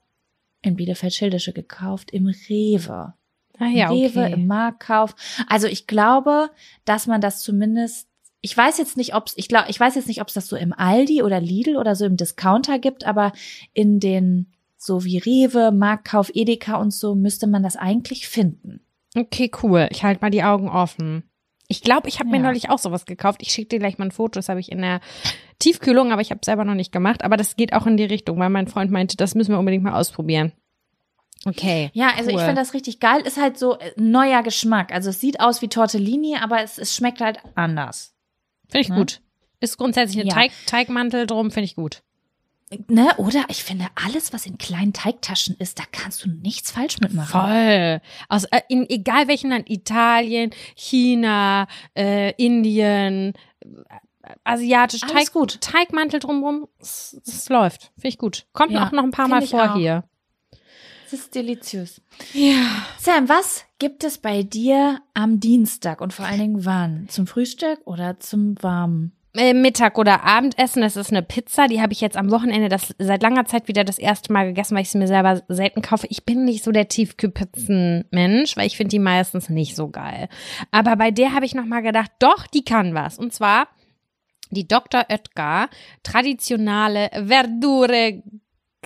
in 0.61 0.75
Bielefeld-Schildische 0.75 1.53
gekauft, 1.53 2.11
im 2.11 2.27
Rewe. 2.49 3.13
Ah 3.57 3.67
ja, 3.67 3.87
Rewe, 3.87 4.23
okay. 4.25 4.33
im 4.33 4.47
Marktkauf. 4.47 5.15
Also 5.47 5.67
ich 5.67 5.87
glaube, 5.87 6.49
dass 6.83 7.07
man 7.07 7.21
das 7.21 7.41
zumindest 7.41 8.09
ich 8.45 8.55
weiß 8.55 8.77
jetzt 8.77 8.95
nicht, 8.95 9.15
ob's 9.15 9.33
ich 9.37 9.47
glaube, 9.47 9.69
ich 9.69 9.79
weiß 9.79 9.95
jetzt 9.95 10.07
nicht, 10.07 10.21
ob 10.21 10.27
es 10.27 10.35
das 10.35 10.45
so 10.47 10.55
im 10.55 10.71
Aldi 10.71 11.23
oder 11.23 11.41
Lidl 11.41 11.77
oder 11.77 11.95
so 11.95 12.05
im 12.05 12.15
Discounter 12.15 12.77
gibt, 12.77 13.03
aber 13.03 13.31
in 13.73 13.99
den 13.99 14.53
so 14.77 15.03
wie 15.03 15.17
Rewe, 15.17 15.71
Marktkauf, 15.71 16.29
Edeka 16.31 16.75
und 16.75 16.93
so 16.93 17.15
müsste 17.15 17.47
man 17.47 17.63
das 17.63 17.75
eigentlich 17.75 18.27
finden. 18.27 18.81
Okay, 19.17 19.49
cool. 19.63 19.87
Ich 19.89 20.03
halte 20.03 20.21
mal 20.21 20.29
die 20.29 20.43
Augen 20.43 20.69
offen. 20.69 21.23
Ich 21.67 21.81
glaube, 21.81 22.07
ich 22.07 22.19
habe 22.19 22.29
mir 22.29 22.37
Ja. 22.37 22.43
neulich 22.43 22.69
auch 22.69 22.77
sowas 22.77 23.07
gekauft. 23.07 23.41
Ich 23.41 23.51
schicke 23.51 23.69
dir 23.69 23.79
gleich 23.79 23.97
mal 23.97 24.05
ein 24.05 24.11
Foto. 24.11 24.37
Das 24.37 24.47
habe 24.49 24.59
ich 24.59 24.71
in 24.71 24.83
der 24.83 24.99
Tiefkühlung, 25.57 26.11
aber 26.11 26.21
ich 26.21 26.29
habe 26.29 26.41
selber 26.45 26.65
noch 26.65 26.75
nicht 26.75 26.91
gemacht. 26.91 27.23
Aber 27.23 27.37
das 27.37 27.55
geht 27.55 27.73
auch 27.73 27.87
in 27.87 27.97
die 27.97 28.03
Richtung, 28.05 28.37
weil 28.37 28.51
mein 28.51 28.67
Freund 28.67 28.91
meinte, 28.91 29.17
das 29.17 29.33
müssen 29.33 29.53
wir 29.53 29.57
unbedingt 29.59 29.83
mal 29.83 29.99
ausprobieren. 29.99 30.51
Okay. 31.45 31.89
Ja, 31.93 32.09
also 32.15 32.29
ich 32.29 32.35
cool. 32.35 32.43
finde 32.43 32.61
das 32.61 32.75
richtig 32.75 32.99
geil. 32.99 33.21
Ist 33.21 33.41
halt 33.41 33.57
so 33.57 33.79
äh, 33.79 33.91
neuer 33.97 34.43
Geschmack. 34.43 34.93
Also 34.93 35.09
es 35.09 35.19
sieht 35.19 35.39
aus 35.39 35.63
wie 35.63 35.67
Tortellini, 35.67 36.37
aber 36.39 36.61
es, 36.61 36.77
es 36.77 36.95
schmeckt 36.95 37.21
halt 37.21 37.39
anders. 37.55 38.14
Finde 38.69 38.79
ich 38.81 38.89
Ne? 38.89 38.95
gut. 38.97 39.21
Ist 39.59 39.77
grundsätzlich 39.77 40.19
ein 40.21 40.27
Ja. 40.27 40.33
Teig, 40.33 40.51
Teigmantel 40.67 41.27
drum, 41.27 41.49
finde 41.51 41.65
ich 41.65 41.75
gut. 41.75 42.01
Ne? 42.87 43.09
Oder 43.17 43.45
ich 43.47 43.63
finde, 43.63 43.85
alles, 44.03 44.33
was 44.33 44.45
in 44.45 44.57
kleinen 44.57 44.91
Teigtaschen 44.91 45.55
ist, 45.59 45.77
da 45.79 45.83
kannst 45.91 46.25
du 46.25 46.29
nichts 46.29 46.71
falsch 46.71 46.99
mitmachen. 46.99 47.29
Voll. 47.29 48.01
Aus, 48.27 48.45
äh, 48.45 48.61
in 48.69 48.89
egal 48.89 49.27
welchem 49.27 49.51
Land, 49.51 49.69
Italien, 49.69 50.49
China, 50.75 51.67
äh, 51.95 52.31
Indien, 52.43 53.33
äh, 53.61 53.67
asiatisch, 54.43 55.03
Alles 55.03 55.13
Teig, 55.25 55.31
gut. 55.33 55.61
Teigmantel 55.61 56.19
drumrum, 56.19 56.67
es, 56.79 57.19
es 57.25 57.47
läuft. 57.49 57.91
Finde 57.95 58.07
ich 58.09 58.17
gut. 58.17 58.47
Kommt 58.53 58.71
Ja, 58.71 58.87
auch 58.87 58.91
noch 58.91 59.03
ein 59.03 59.11
paar 59.11 59.27
Mal 59.27 59.45
vor 59.45 59.73
auch. 59.73 59.77
hier. 59.77 60.03
Es 61.05 61.13
ist 61.13 61.35
deliziös. 61.35 62.01
Ja. 62.33 62.83
Sam, 62.97 63.29
was 63.29 63.65
gibt 63.77 64.03
es 64.03 64.17
bei 64.17 64.41
dir 64.41 64.99
am 65.13 65.39
Dienstag 65.39 66.01
und 66.01 66.13
vor 66.13 66.25
allen 66.25 66.39
Dingen 66.39 66.65
wann? 66.65 67.07
Zum 67.09 67.27
Frühstück 67.27 67.79
oder 67.85 68.19
zum 68.19 68.55
warmen? 68.63 69.11
Äh, 69.35 69.53
Mittag 69.53 69.99
oder 69.99 70.23
Abendessen, 70.23 70.81
das 70.81 70.95
ist 70.95 71.11
eine 71.11 71.21
Pizza, 71.21 71.67
die 71.67 71.79
habe 71.79 71.93
ich 71.93 72.01
jetzt 72.01 72.17
am 72.17 72.31
Wochenende 72.31 72.69
das 72.69 72.95
seit 72.97 73.21
langer 73.21 73.45
Zeit 73.45 73.67
wieder 73.67 73.83
das 73.83 73.99
erste 73.99 74.33
Mal 74.33 74.47
gegessen, 74.47 74.75
weil 74.75 74.81
ich 74.81 74.89
sie 74.89 74.97
mir 74.97 75.07
selber 75.07 75.43
selten 75.47 75.83
kaufe. 75.83 76.07
Ich 76.09 76.25
bin 76.25 76.43
nicht 76.43 76.63
so 76.63 76.71
der 76.71 76.87
Tiefkühlpizzen-Mensch, 76.87 78.57
weil 78.57 78.65
ich 78.65 78.77
finde 78.77 78.89
die 78.89 78.99
meistens 78.99 79.49
nicht 79.49 79.75
so 79.75 79.89
geil. 79.89 80.27
Aber 80.71 80.95
bei 80.95 81.11
der 81.11 81.33
habe 81.33 81.45
ich 81.45 81.53
noch 81.53 81.65
mal 81.65 81.81
gedacht, 81.81 82.11
doch, 82.17 82.47
die 82.47 82.63
kann 82.63 82.95
was. 82.95 83.19
Und 83.19 83.31
zwar 83.31 83.67
die 84.49 84.67
Dr. 84.67 85.05
Oetker 85.09 85.69
traditionale 86.01 87.09
Verdure 87.11 88.23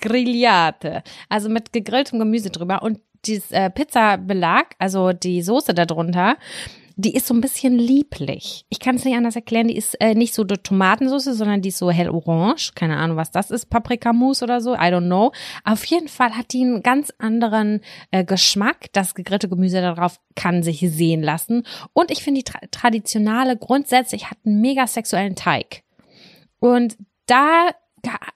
Grigliate, 0.02 1.04
also 1.30 1.50
mit 1.50 1.74
gegrilltem 1.74 2.20
Gemüse 2.20 2.50
drüber 2.50 2.82
und 2.82 3.00
dieses 3.26 3.52
äh, 3.52 3.70
Pizzabelag, 3.70 4.68
also 4.80 5.14
die 5.14 5.42
Soße 5.42 5.74
darunter, 5.74 6.38
die 7.00 7.16
ist 7.16 7.28
so 7.28 7.34
ein 7.34 7.40
bisschen 7.40 7.80
lieblich. 7.80 8.66
Ich 8.68 8.82
kann 8.82 8.98
es 8.98 9.06
nicht 9.06 9.16
anders 9.16 9.38
erklären. 9.38 9.70
Die 9.70 9.78
ist 9.78 9.94
äh, 10.02 10.16
nicht 10.16 10.34
so 10.34 10.42
eine 10.42 10.62
Tomatensauce, 10.62 11.38
sondern 11.38 11.62
die 11.62 11.70
ist 11.70 11.78
so 11.78 11.90
hellorange. 11.90 12.72
Keine 12.76 12.98
Ahnung, 12.98 13.16
was 13.16 13.32
das 13.32 13.52
ist. 13.52 13.70
Paprikamus 13.70 14.44
oder 14.44 14.60
so. 14.60 14.74
I 14.74 14.92
don't 14.92 15.06
know. 15.06 15.32
Auf 15.64 15.86
jeden 15.86 16.10
Fall 16.10 16.36
hat 16.36 16.52
die 16.52 16.62
einen 16.62 16.84
ganz 16.84 17.14
anderen 17.18 17.80
äh, 18.12 18.26
Geschmack. 18.26 18.88
Das 18.92 19.16
gegrillte 19.16 19.48
Gemüse 19.48 19.80
darauf 19.80 20.20
kann 20.36 20.62
sich 20.62 20.82
sehen 20.82 21.24
lassen. 21.24 21.64
Und 21.94 22.12
ich 22.12 22.22
finde, 22.22 22.42
die 22.42 22.52
tra 22.52 22.60
traditionale 22.70 23.56
grundsätzlich 23.56 24.30
hat 24.30 24.38
einen 24.46 24.60
mega 24.60 24.86
sexuellen 24.86 25.36
Teig. 25.36 25.84
Und 26.60 26.98
da 27.28 27.70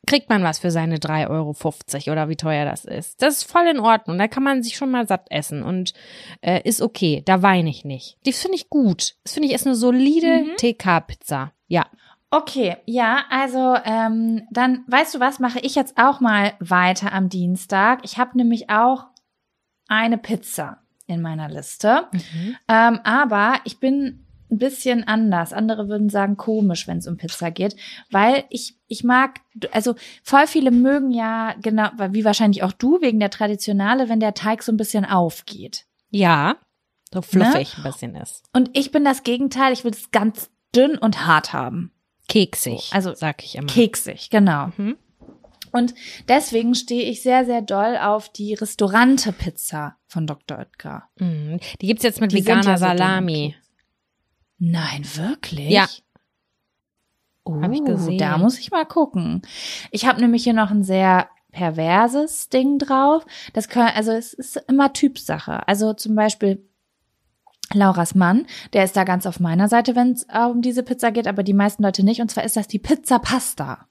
kriegt 0.05 0.29
man 0.29 0.43
was 0.43 0.59
für 0.59 0.71
seine 0.71 0.97
3,50 0.97 1.29
Euro 1.29 2.11
oder 2.11 2.29
wie 2.29 2.35
teuer 2.35 2.65
das 2.65 2.85
ist. 2.85 3.21
Das 3.21 3.37
ist 3.37 3.51
voll 3.51 3.67
in 3.67 3.79
Ordnung. 3.79 4.17
Da 4.17 4.27
kann 4.27 4.43
man 4.43 4.63
sich 4.63 4.75
schon 4.75 4.91
mal 4.91 5.07
satt 5.07 5.27
essen 5.29 5.63
und 5.63 5.93
äh, 6.41 6.61
ist 6.63 6.81
okay. 6.81 7.23
Da 7.25 7.41
weine 7.41 7.69
ich 7.69 7.85
nicht. 7.85 8.17
Die 8.25 8.33
finde 8.33 8.55
ich 8.55 8.69
gut. 8.69 9.15
Das 9.23 9.33
finde 9.33 9.47
ich 9.47 9.55
ist 9.55 9.65
eine 9.65 9.75
solide 9.75 10.45
TK-Pizza. 10.57 11.51
Ja. 11.67 11.85
Okay, 12.29 12.77
ja, 12.85 13.25
also 13.29 13.75
ähm, 13.85 14.47
dann 14.49 14.83
weißt 14.87 15.13
du 15.13 15.19
was, 15.19 15.39
mache 15.39 15.59
ich 15.59 15.75
jetzt 15.75 15.99
auch 15.99 16.19
mal 16.19 16.53
weiter 16.59 17.13
am 17.13 17.29
Dienstag. 17.29 17.99
Ich 18.03 18.17
habe 18.17 18.35
nämlich 18.35 18.71
auch 18.71 19.05
eine 19.87 20.17
Pizza 20.17 20.79
in 21.05 21.21
meiner 21.21 21.47
Liste, 21.47 22.07
ähm, 22.67 22.99
aber 23.03 23.57
ich 23.65 23.79
bin 23.79 24.25
ein 24.53 24.57
bisschen 24.57 25.05
anders. 25.07 25.53
Andere 25.53 25.87
würden 25.89 26.09
sagen 26.09 26.37
komisch, 26.37 26.87
wenn 26.87 26.99
es 26.99 27.07
um 27.07 27.17
Pizza 27.17 27.51
geht, 27.51 27.75
weil 28.11 28.45
ich 28.49 28.77
ich 28.87 29.03
mag, 29.03 29.41
also 29.71 29.95
voll 30.23 30.45
viele 30.47 30.71
mögen 30.71 31.11
ja 31.11 31.55
genau, 31.61 31.89
wie 32.11 32.25
wahrscheinlich 32.25 32.63
auch 32.63 32.71
du 32.71 33.01
wegen 33.01 33.19
der 33.19 33.31
Traditionale, 33.31 34.07
wenn 34.07 34.19
der 34.19 34.35
Teig 34.35 34.63
so 34.63 34.71
ein 34.71 34.77
bisschen 34.77 35.05
aufgeht. 35.05 35.85
Ja. 36.09 36.57
So 37.13 37.21
fluffig 37.21 37.77
ein 37.77 37.83
bisschen 37.83 38.15
ist. 38.15 38.43
Und 38.53 38.69
ich 38.73 38.91
bin 38.91 39.03
das 39.03 39.23
Gegenteil. 39.23 39.73
Ich 39.73 39.83
will 39.83 39.91
es 39.91 40.11
ganz 40.11 40.49
dünn 40.75 40.97
und 40.97 41.25
hart 41.25 41.53
haben. 41.53 41.91
Keksig. 42.27 42.89
Also 42.91 43.13
sag 43.13 43.43
ich 43.43 43.55
immer. 43.55 43.67
Keksig, 43.67 44.29
genau. 44.29 44.71
Mhm. 44.77 44.97
Und 45.71 45.95
deswegen 46.27 46.75
stehe 46.75 47.03
ich 47.09 47.23
sehr, 47.23 47.45
sehr 47.45 47.63
doll 47.63 47.97
auf 47.97 48.29
die 48.29 48.53
Restaurante-Pizza 48.53 49.97
von 50.07 50.27
Dr. 50.27 50.59
Oetker. 50.59 51.09
Mhm. 51.17 51.59
Die 51.81 51.87
gibt's 51.87 52.03
jetzt 52.03 52.21
mit 52.21 52.31
Die 52.31 52.37
veganer 52.37 52.63
ja 52.63 52.77
so 52.77 52.85
Salami. 52.85 53.55
Nein, 54.71 55.03
wirklich? 55.15 55.69
Ja. 55.71 55.87
Oh, 57.43 57.61
Hab 57.61 57.71
ich 57.73 57.83
gesehen. 57.83 58.17
da 58.17 58.37
muss 58.37 58.57
ich 58.57 58.71
mal 58.71 58.85
gucken. 58.85 59.41
Ich 59.91 60.05
habe 60.05 60.21
nämlich 60.21 60.43
hier 60.45 60.53
noch 60.53 60.71
ein 60.71 60.83
sehr 60.83 61.27
perverses 61.51 62.47
Ding 62.49 62.79
drauf. 62.79 63.25
Das 63.51 63.67
können, 63.67 63.91
also 63.93 64.11
es 64.11 64.33
ist 64.33 64.55
immer 64.69 64.93
Typsache. 64.93 65.67
Also 65.67 65.93
zum 65.93 66.15
Beispiel 66.15 66.65
Lauras 67.73 68.15
Mann, 68.15 68.45
der 68.71 68.85
ist 68.85 68.95
da 68.95 69.03
ganz 69.03 69.25
auf 69.25 69.39
meiner 69.41 69.67
Seite, 69.67 69.95
wenn 69.95 70.13
es 70.13 70.25
um 70.49 70.61
diese 70.61 70.83
Pizza 70.83 71.11
geht, 71.11 71.27
aber 71.27 71.43
die 71.43 71.53
meisten 71.53 71.83
Leute 71.83 72.03
nicht. 72.05 72.21
Und 72.21 72.31
zwar 72.31 72.45
ist 72.45 72.55
das 72.55 72.67
die 72.67 72.79
Pizza 72.79 73.19
Pasta. 73.19 73.87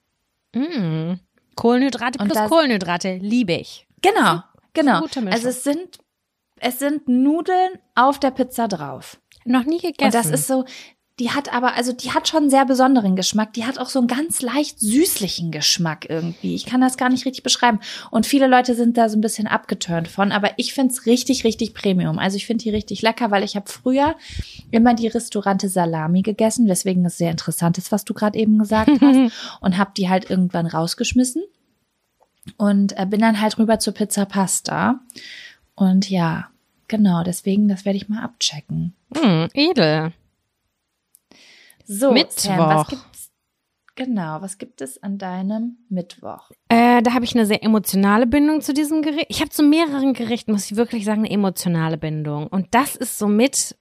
Mhm. 0.55 1.19
Kohlenhydrate 1.55 2.19
Und 2.19 2.25
plus 2.29 2.37
das- 2.39 2.49
Kohlenhydrate. 2.49 3.17
Liebe 3.17 3.53
ich. 3.53 3.87
Genau, 4.01 4.41
genau. 4.73 5.01
gute 5.01 5.21
Mischung. 5.21 5.33
Also 5.33 5.49
es 5.49 5.63
sind 5.63 5.99
es 6.59 6.79
sind 6.79 7.07
Nudeln 7.09 7.73
auf 7.93 8.19
der 8.19 8.31
Pizza 8.31 8.67
drauf. 8.67 9.19
Noch 9.45 9.65
nie 9.65 9.79
gegessen. 9.79 10.05
Und 10.05 10.13
das 10.13 10.29
ist 10.29 10.47
so, 10.47 10.65
die 11.19 11.29
hat 11.29 11.53
aber, 11.53 11.75
also 11.75 11.93
die 11.93 12.11
hat 12.11 12.27
schon 12.27 12.43
einen 12.43 12.49
sehr 12.49 12.65
besonderen 12.65 13.15
Geschmack. 13.15 13.53
Die 13.53 13.65
hat 13.65 13.77
auch 13.77 13.89
so 13.89 13.99
einen 13.99 14.07
ganz 14.07 14.41
leicht 14.41 14.79
süßlichen 14.79 15.51
Geschmack 15.51 16.09
irgendwie. 16.09 16.55
Ich 16.55 16.65
kann 16.65 16.81
das 16.81 16.97
gar 16.97 17.09
nicht 17.09 17.25
richtig 17.25 17.43
beschreiben. 17.43 17.79
Und 18.09 18.25
viele 18.25 18.47
Leute 18.47 18.73
sind 18.73 18.97
da 18.97 19.07
so 19.09 19.17
ein 19.17 19.21
bisschen 19.21 19.45
abgeturnt 19.45 20.07
von, 20.07 20.31
aber 20.31 20.51
ich 20.57 20.73
find's 20.73 21.05
richtig, 21.05 21.43
richtig 21.43 21.75
Premium. 21.75 22.17
Also 22.17 22.37
ich 22.37 22.47
finde 22.47 22.63
die 22.63 22.71
richtig 22.71 23.03
lecker, 23.03 23.29
weil 23.29 23.43
ich 23.43 23.55
habe 23.55 23.69
früher 23.69 24.15
immer 24.71 24.95
die 24.95 25.07
Restaurante 25.07 25.69
Salami 25.69 26.23
gegessen, 26.23 26.67
weswegen 26.67 27.05
es 27.05 27.19
sehr 27.19 27.31
interessant 27.31 27.77
ist, 27.77 27.91
was 27.91 28.05
du 28.05 28.15
gerade 28.15 28.39
eben 28.39 28.57
gesagt 28.57 28.89
hast. 29.01 29.59
und 29.61 29.77
habe 29.77 29.91
die 29.95 30.09
halt 30.09 30.31
irgendwann 30.31 30.65
rausgeschmissen 30.65 31.43
und 32.57 32.97
äh, 32.97 33.05
bin 33.05 33.19
dann 33.19 33.39
halt 33.39 33.59
rüber 33.59 33.77
zur 33.77 33.93
Pizza 33.93 34.25
Pasta. 34.25 34.99
Und 35.75 36.09
ja, 36.09 36.49
genau, 36.93 37.23
deswegen, 37.23 37.67
das 37.67 37.85
werde 37.85 37.97
ich 37.97 38.07
mal 38.07 38.23
abchecken. 38.23 38.93
Hm, 39.17 39.47
edel. 39.55 40.13
So, 41.85 42.11
Mittwoch. 42.11 42.39
Sam, 42.39 42.57
was 42.59 42.87
gibt's? 42.87 43.31
Genau, 43.95 44.41
was 44.41 44.59
gibt 44.59 44.79
es 44.81 45.01
an 45.01 45.17
deinem 45.17 45.77
Mittwoch? 45.89 46.51
Äh, 46.69 47.01
da 47.01 47.13
habe 47.13 47.25
ich 47.25 47.33
eine 47.35 47.47
sehr 47.47 47.63
emotionale 47.63 48.27
Bindung 48.27 48.61
zu 48.61 48.75
diesem 48.75 49.01
Gericht. 49.01 49.25
Ich 49.29 49.41
habe 49.41 49.49
zu 49.49 49.63
mehreren 49.63 50.13
Gerichten, 50.13 50.51
muss 50.51 50.69
ich 50.69 50.77
wirklich 50.77 51.03
sagen, 51.03 51.21
eine 51.21 51.31
emotionale 51.31 51.97
Bindung. 51.97 52.45
Und 52.45 52.67
das 52.75 52.95
ist 52.95 53.17
somit, 53.17 53.75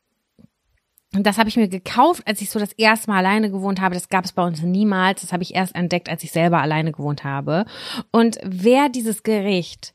und 1.14 1.26
das 1.26 1.36
habe 1.36 1.50
ich 1.50 1.58
mir 1.58 1.68
gekauft, 1.68 2.22
als 2.26 2.40
ich 2.40 2.48
so 2.48 2.58
das 2.58 2.72
erste 2.72 3.10
Mal 3.10 3.18
alleine 3.18 3.50
gewohnt 3.50 3.80
habe. 3.82 3.94
Das 3.94 4.08
gab 4.08 4.24
es 4.24 4.32
bei 4.32 4.42
uns 4.42 4.62
niemals. 4.62 5.20
Das 5.20 5.34
habe 5.34 5.42
ich 5.42 5.54
erst 5.54 5.74
entdeckt, 5.74 6.08
als 6.08 6.24
ich 6.24 6.32
selber 6.32 6.62
alleine 6.62 6.92
gewohnt 6.92 7.24
habe. 7.24 7.66
Und 8.10 8.38
wer 8.42 8.88
dieses 8.88 9.22
Gericht 9.22 9.94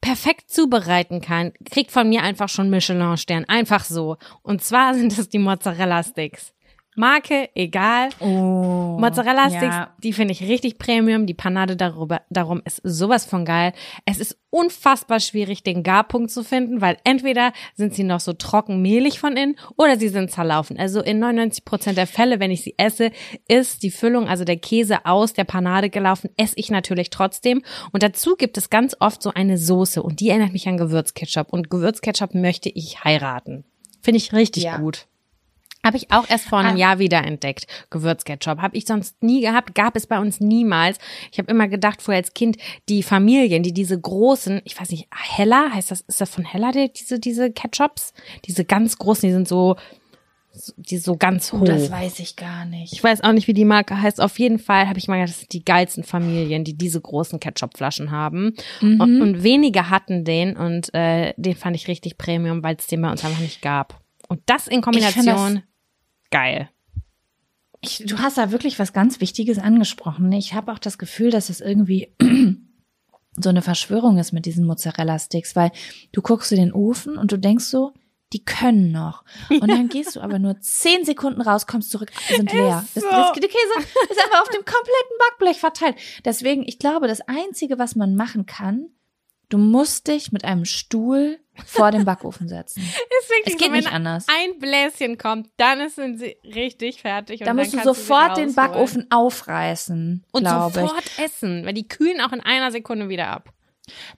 perfekt 0.00 0.50
zubereiten 0.50 1.20
kann, 1.20 1.52
kriegt 1.70 1.90
von 1.90 2.08
mir 2.08 2.22
einfach 2.22 2.48
schon 2.48 2.70
Michelin-Stern. 2.70 3.44
Einfach 3.46 3.84
so. 3.84 4.16
Und 4.42 4.62
zwar 4.62 4.94
sind 4.98 5.16
es 5.18 5.28
die 5.28 5.38
Mozzarella-Sticks. 5.38 6.52
Marke, 6.96 7.48
egal. 7.54 8.08
Oh, 8.18 8.98
Mozzarella-Sticks, 8.98 9.62
ja. 9.62 9.94
die 10.02 10.12
finde 10.12 10.32
ich 10.32 10.42
richtig 10.42 10.76
Premium. 10.76 11.24
Die 11.24 11.34
Panade 11.34 11.76
darüber, 11.76 12.22
darum 12.30 12.60
ist 12.64 12.80
sowas 12.82 13.24
von 13.24 13.44
geil. 13.44 13.72
Es 14.06 14.18
ist 14.18 14.36
unfassbar 14.50 15.20
schwierig, 15.20 15.62
den 15.62 15.84
Garpunkt 15.84 16.32
zu 16.32 16.42
finden, 16.42 16.80
weil 16.80 16.96
entweder 17.04 17.52
sind 17.76 17.94
sie 17.94 18.02
noch 18.02 18.18
so 18.18 18.32
trocken 18.32 18.82
mehlig 18.82 19.20
von 19.20 19.36
innen 19.36 19.56
oder 19.76 19.98
sie 19.98 20.08
sind 20.08 20.32
zerlaufen. 20.32 20.78
Also 20.78 21.00
in 21.00 21.20
99 21.20 21.64
Prozent 21.64 21.96
der 21.96 22.08
Fälle, 22.08 22.40
wenn 22.40 22.50
ich 22.50 22.62
sie 22.62 22.74
esse, 22.76 23.12
ist 23.46 23.84
die 23.84 23.92
Füllung, 23.92 24.26
also 24.26 24.44
der 24.44 24.56
Käse 24.56 25.06
aus 25.06 25.32
der 25.32 25.44
Panade 25.44 25.90
gelaufen, 25.90 26.30
esse 26.36 26.54
ich 26.56 26.70
natürlich 26.70 27.10
trotzdem. 27.10 27.62
Und 27.92 28.02
dazu 28.02 28.34
gibt 28.34 28.58
es 28.58 28.68
ganz 28.68 28.96
oft 28.98 29.22
so 29.22 29.30
eine 29.32 29.58
Soße 29.58 30.02
und 30.02 30.18
die 30.18 30.30
erinnert 30.30 30.52
mich 30.52 30.66
an 30.66 30.76
Gewürzketchup. 30.76 31.52
Und 31.52 31.70
Gewürzketchup 31.70 32.34
möchte 32.34 32.68
ich 32.68 33.04
heiraten. 33.04 33.64
Finde 34.02 34.16
ich 34.18 34.32
richtig 34.32 34.64
Ja. 34.64 34.78
gut. 34.78 35.06
Habe 35.84 35.96
ich 35.96 36.10
auch 36.12 36.28
erst 36.28 36.46
vor 36.46 36.58
einem 36.58 36.76
Ah. 36.76 36.78
Jahr 36.78 36.98
wieder 36.98 37.24
entdeckt. 37.24 37.66
Gewürzketchup. 37.88 38.58
Habe 38.58 38.76
ich 38.76 38.84
sonst 38.86 39.22
nie 39.22 39.40
gehabt, 39.40 39.74
gab 39.74 39.96
es 39.96 40.06
bei 40.06 40.18
uns 40.18 40.38
niemals. 40.40 40.98
Ich 41.32 41.38
habe 41.38 41.50
immer 41.50 41.68
gedacht, 41.68 42.02
vorher 42.02 42.20
als 42.22 42.34
Kind, 42.34 42.58
die 42.88 43.02
Familien, 43.02 43.62
die 43.62 43.72
diese 43.72 43.98
großen, 43.98 44.60
ich 44.64 44.78
weiß 44.78 44.90
nicht, 44.90 45.08
Hella, 45.14 45.70
heißt 45.72 45.90
das, 45.90 46.02
ist 46.02 46.20
das 46.20 46.28
von 46.30 46.44
Hella, 46.44 46.72
die, 46.72 46.92
diese, 46.92 47.18
diese 47.18 47.50
Ketchups? 47.50 48.12
Diese 48.44 48.64
ganz 48.66 48.98
großen, 48.98 49.26
die 49.26 49.32
sind 49.32 49.48
so, 49.48 49.76
die 50.76 50.98
so 50.98 51.16
ganz 51.16 51.52
hoch. 51.52 51.60
Oh, 51.62 51.64
das 51.64 51.90
weiß 51.90 52.18
ich 52.18 52.36
gar 52.36 52.64
nicht. 52.64 52.92
Ich 52.92 53.02
weiß 53.02 53.22
auch 53.22 53.32
nicht, 53.32 53.46
wie 53.46 53.54
die 53.54 53.64
Marke 53.64 54.02
heißt. 54.02 54.20
Auf 54.20 54.38
jeden 54.38 54.58
Fall 54.58 54.88
habe 54.88 54.98
ich 54.98 55.08
mal 55.08 55.14
gedacht, 55.16 55.30
das 55.30 55.40
sind 55.40 55.52
die 55.52 55.64
geilsten 55.64 56.04
Familien, 56.04 56.64
die 56.64 56.76
diese 56.76 57.00
großen 57.00 57.40
Ketchupflaschen 57.40 58.10
haben. 58.10 58.54
Mhm. 58.80 59.00
Und, 59.00 59.22
und 59.22 59.42
wenige 59.44 59.88
hatten 59.88 60.24
den 60.24 60.56
und 60.56 60.92
äh, 60.92 61.32
den 61.36 61.54
fand 61.56 61.76
ich 61.76 61.88
richtig 61.88 62.18
Premium, 62.18 62.62
weil 62.62 62.76
es 62.76 62.86
den 62.88 63.00
bei 63.00 63.10
uns 63.10 63.24
einfach 63.24 63.40
nicht 63.40 63.62
gab. 63.62 64.00
Und 64.28 64.40
das 64.46 64.66
in 64.66 64.80
Kombination 64.80 65.62
geil. 66.30 66.70
Ich, 67.80 68.04
du 68.06 68.18
hast 68.18 68.38
da 68.38 68.50
wirklich 68.52 68.78
was 68.78 68.92
ganz 68.92 69.20
Wichtiges 69.20 69.58
angesprochen. 69.58 70.30
Ich 70.32 70.54
habe 70.54 70.72
auch 70.72 70.78
das 70.78 70.98
Gefühl, 70.98 71.30
dass 71.30 71.48
es 71.48 71.60
irgendwie 71.60 72.14
so 73.36 73.48
eine 73.48 73.62
Verschwörung 73.62 74.18
ist 74.18 74.32
mit 74.32 74.44
diesen 74.44 74.66
Mozzarella-Sticks, 74.66 75.56
weil 75.56 75.72
du 76.12 76.20
guckst 76.20 76.52
in 76.52 76.58
den 76.58 76.72
Ofen 76.72 77.16
und 77.16 77.32
du 77.32 77.38
denkst 77.38 77.64
so, 77.64 77.94
die 78.32 78.44
können 78.44 78.92
noch. 78.92 79.24
Und 79.48 79.68
dann 79.68 79.88
gehst 79.88 80.16
du 80.16 80.20
aber 80.20 80.38
nur 80.38 80.60
zehn 80.60 81.04
Sekunden 81.04 81.40
raus, 81.40 81.66
kommst 81.66 81.90
zurück, 81.90 82.12
sind 82.28 82.52
leer. 82.52 82.84
Das, 82.94 83.02
das, 83.02 83.32
der 83.32 83.48
Käse 83.48 83.88
ist 84.10 84.24
einfach 84.24 84.42
auf 84.42 84.48
dem 84.50 84.64
kompletten 84.64 85.16
Backblech 85.18 85.58
verteilt. 85.58 85.96
Deswegen, 86.24 86.64
ich 86.66 86.78
glaube, 86.78 87.08
das 87.08 87.22
Einzige, 87.22 87.78
was 87.78 87.96
man 87.96 88.14
machen 88.14 88.46
kann, 88.46 88.90
du 89.48 89.58
musst 89.58 90.06
dich 90.06 90.32
mit 90.32 90.44
einem 90.44 90.64
Stuhl 90.64 91.40
vor 91.66 91.90
den 91.90 92.04
Backofen 92.04 92.48
setzen. 92.48 92.82
Es 93.44 93.56
geht 93.56 93.72
nicht 93.72 93.92
anders. 93.92 94.26
ein 94.28 94.58
Bläschen 94.58 95.16
kommt, 95.16 95.48
dann 95.56 95.88
sind 95.88 96.18
sie 96.18 96.36
richtig 96.44 97.00
fertig. 97.00 97.40
Und 97.40 97.46
Da 97.46 97.54
dann 97.54 97.56
musst 97.56 97.72
du 97.72 97.82
sofort 97.82 98.36
den. 98.36 98.54
Backofen 98.54 99.06
aufreißen, 99.10 100.24
und 100.32 100.40
glaube 100.42 100.80
ich. 100.80 100.88
sofort 100.88 101.10
essen, 101.18 101.64
weil 101.64 101.72
die 101.72 101.88
kühlen 101.88 102.20
auch 102.20 102.32
in 102.32 102.40
einer 102.40 102.70
Sekunde 102.70 103.08
wieder 103.08 103.28
ab. 103.28 103.52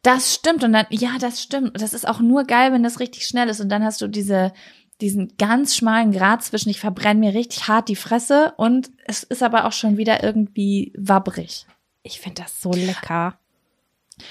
Das 0.02 0.34
stimmt 0.34 0.64
und 0.64 0.72
dann, 0.72 0.86
ja, 0.90 1.18
das 1.20 1.42
stimmt. 1.42 1.80
Das 1.80 1.94
ist 1.94 2.08
auch 2.08 2.20
nur 2.20 2.44
geil, 2.44 2.72
wenn 2.72 2.82
das 2.82 3.00
richtig 3.00 3.26
schnell 3.26 3.48
ist 3.48 3.60
und 3.60 3.68
dann 3.68 3.84
hast 3.84 4.00
du 4.00 4.08
diese, 4.08 4.52
diesen 5.00 5.36
ganz 5.38 5.76
schmalen 5.76 6.12
Grat 6.12 6.42
zwischen, 6.42 6.70
ich 6.70 6.80
verbrenne 6.80 7.20
mir 7.20 7.34
richtig 7.34 7.68
hart 7.68 7.88
die 7.88 7.96
Fresse 7.96 8.54
und 8.56 8.90
es 9.04 9.22
ist 9.22 9.42
aber 9.42 9.66
auch 9.66 9.72
schon 9.72 9.96
wieder 9.96 10.22
irgendwie 10.22 10.92
wabbrig. 10.96 11.66
Ich 12.02 12.20
finde 12.20 12.42
das 12.42 12.60
so 12.60 12.72
lecker. 12.72 13.38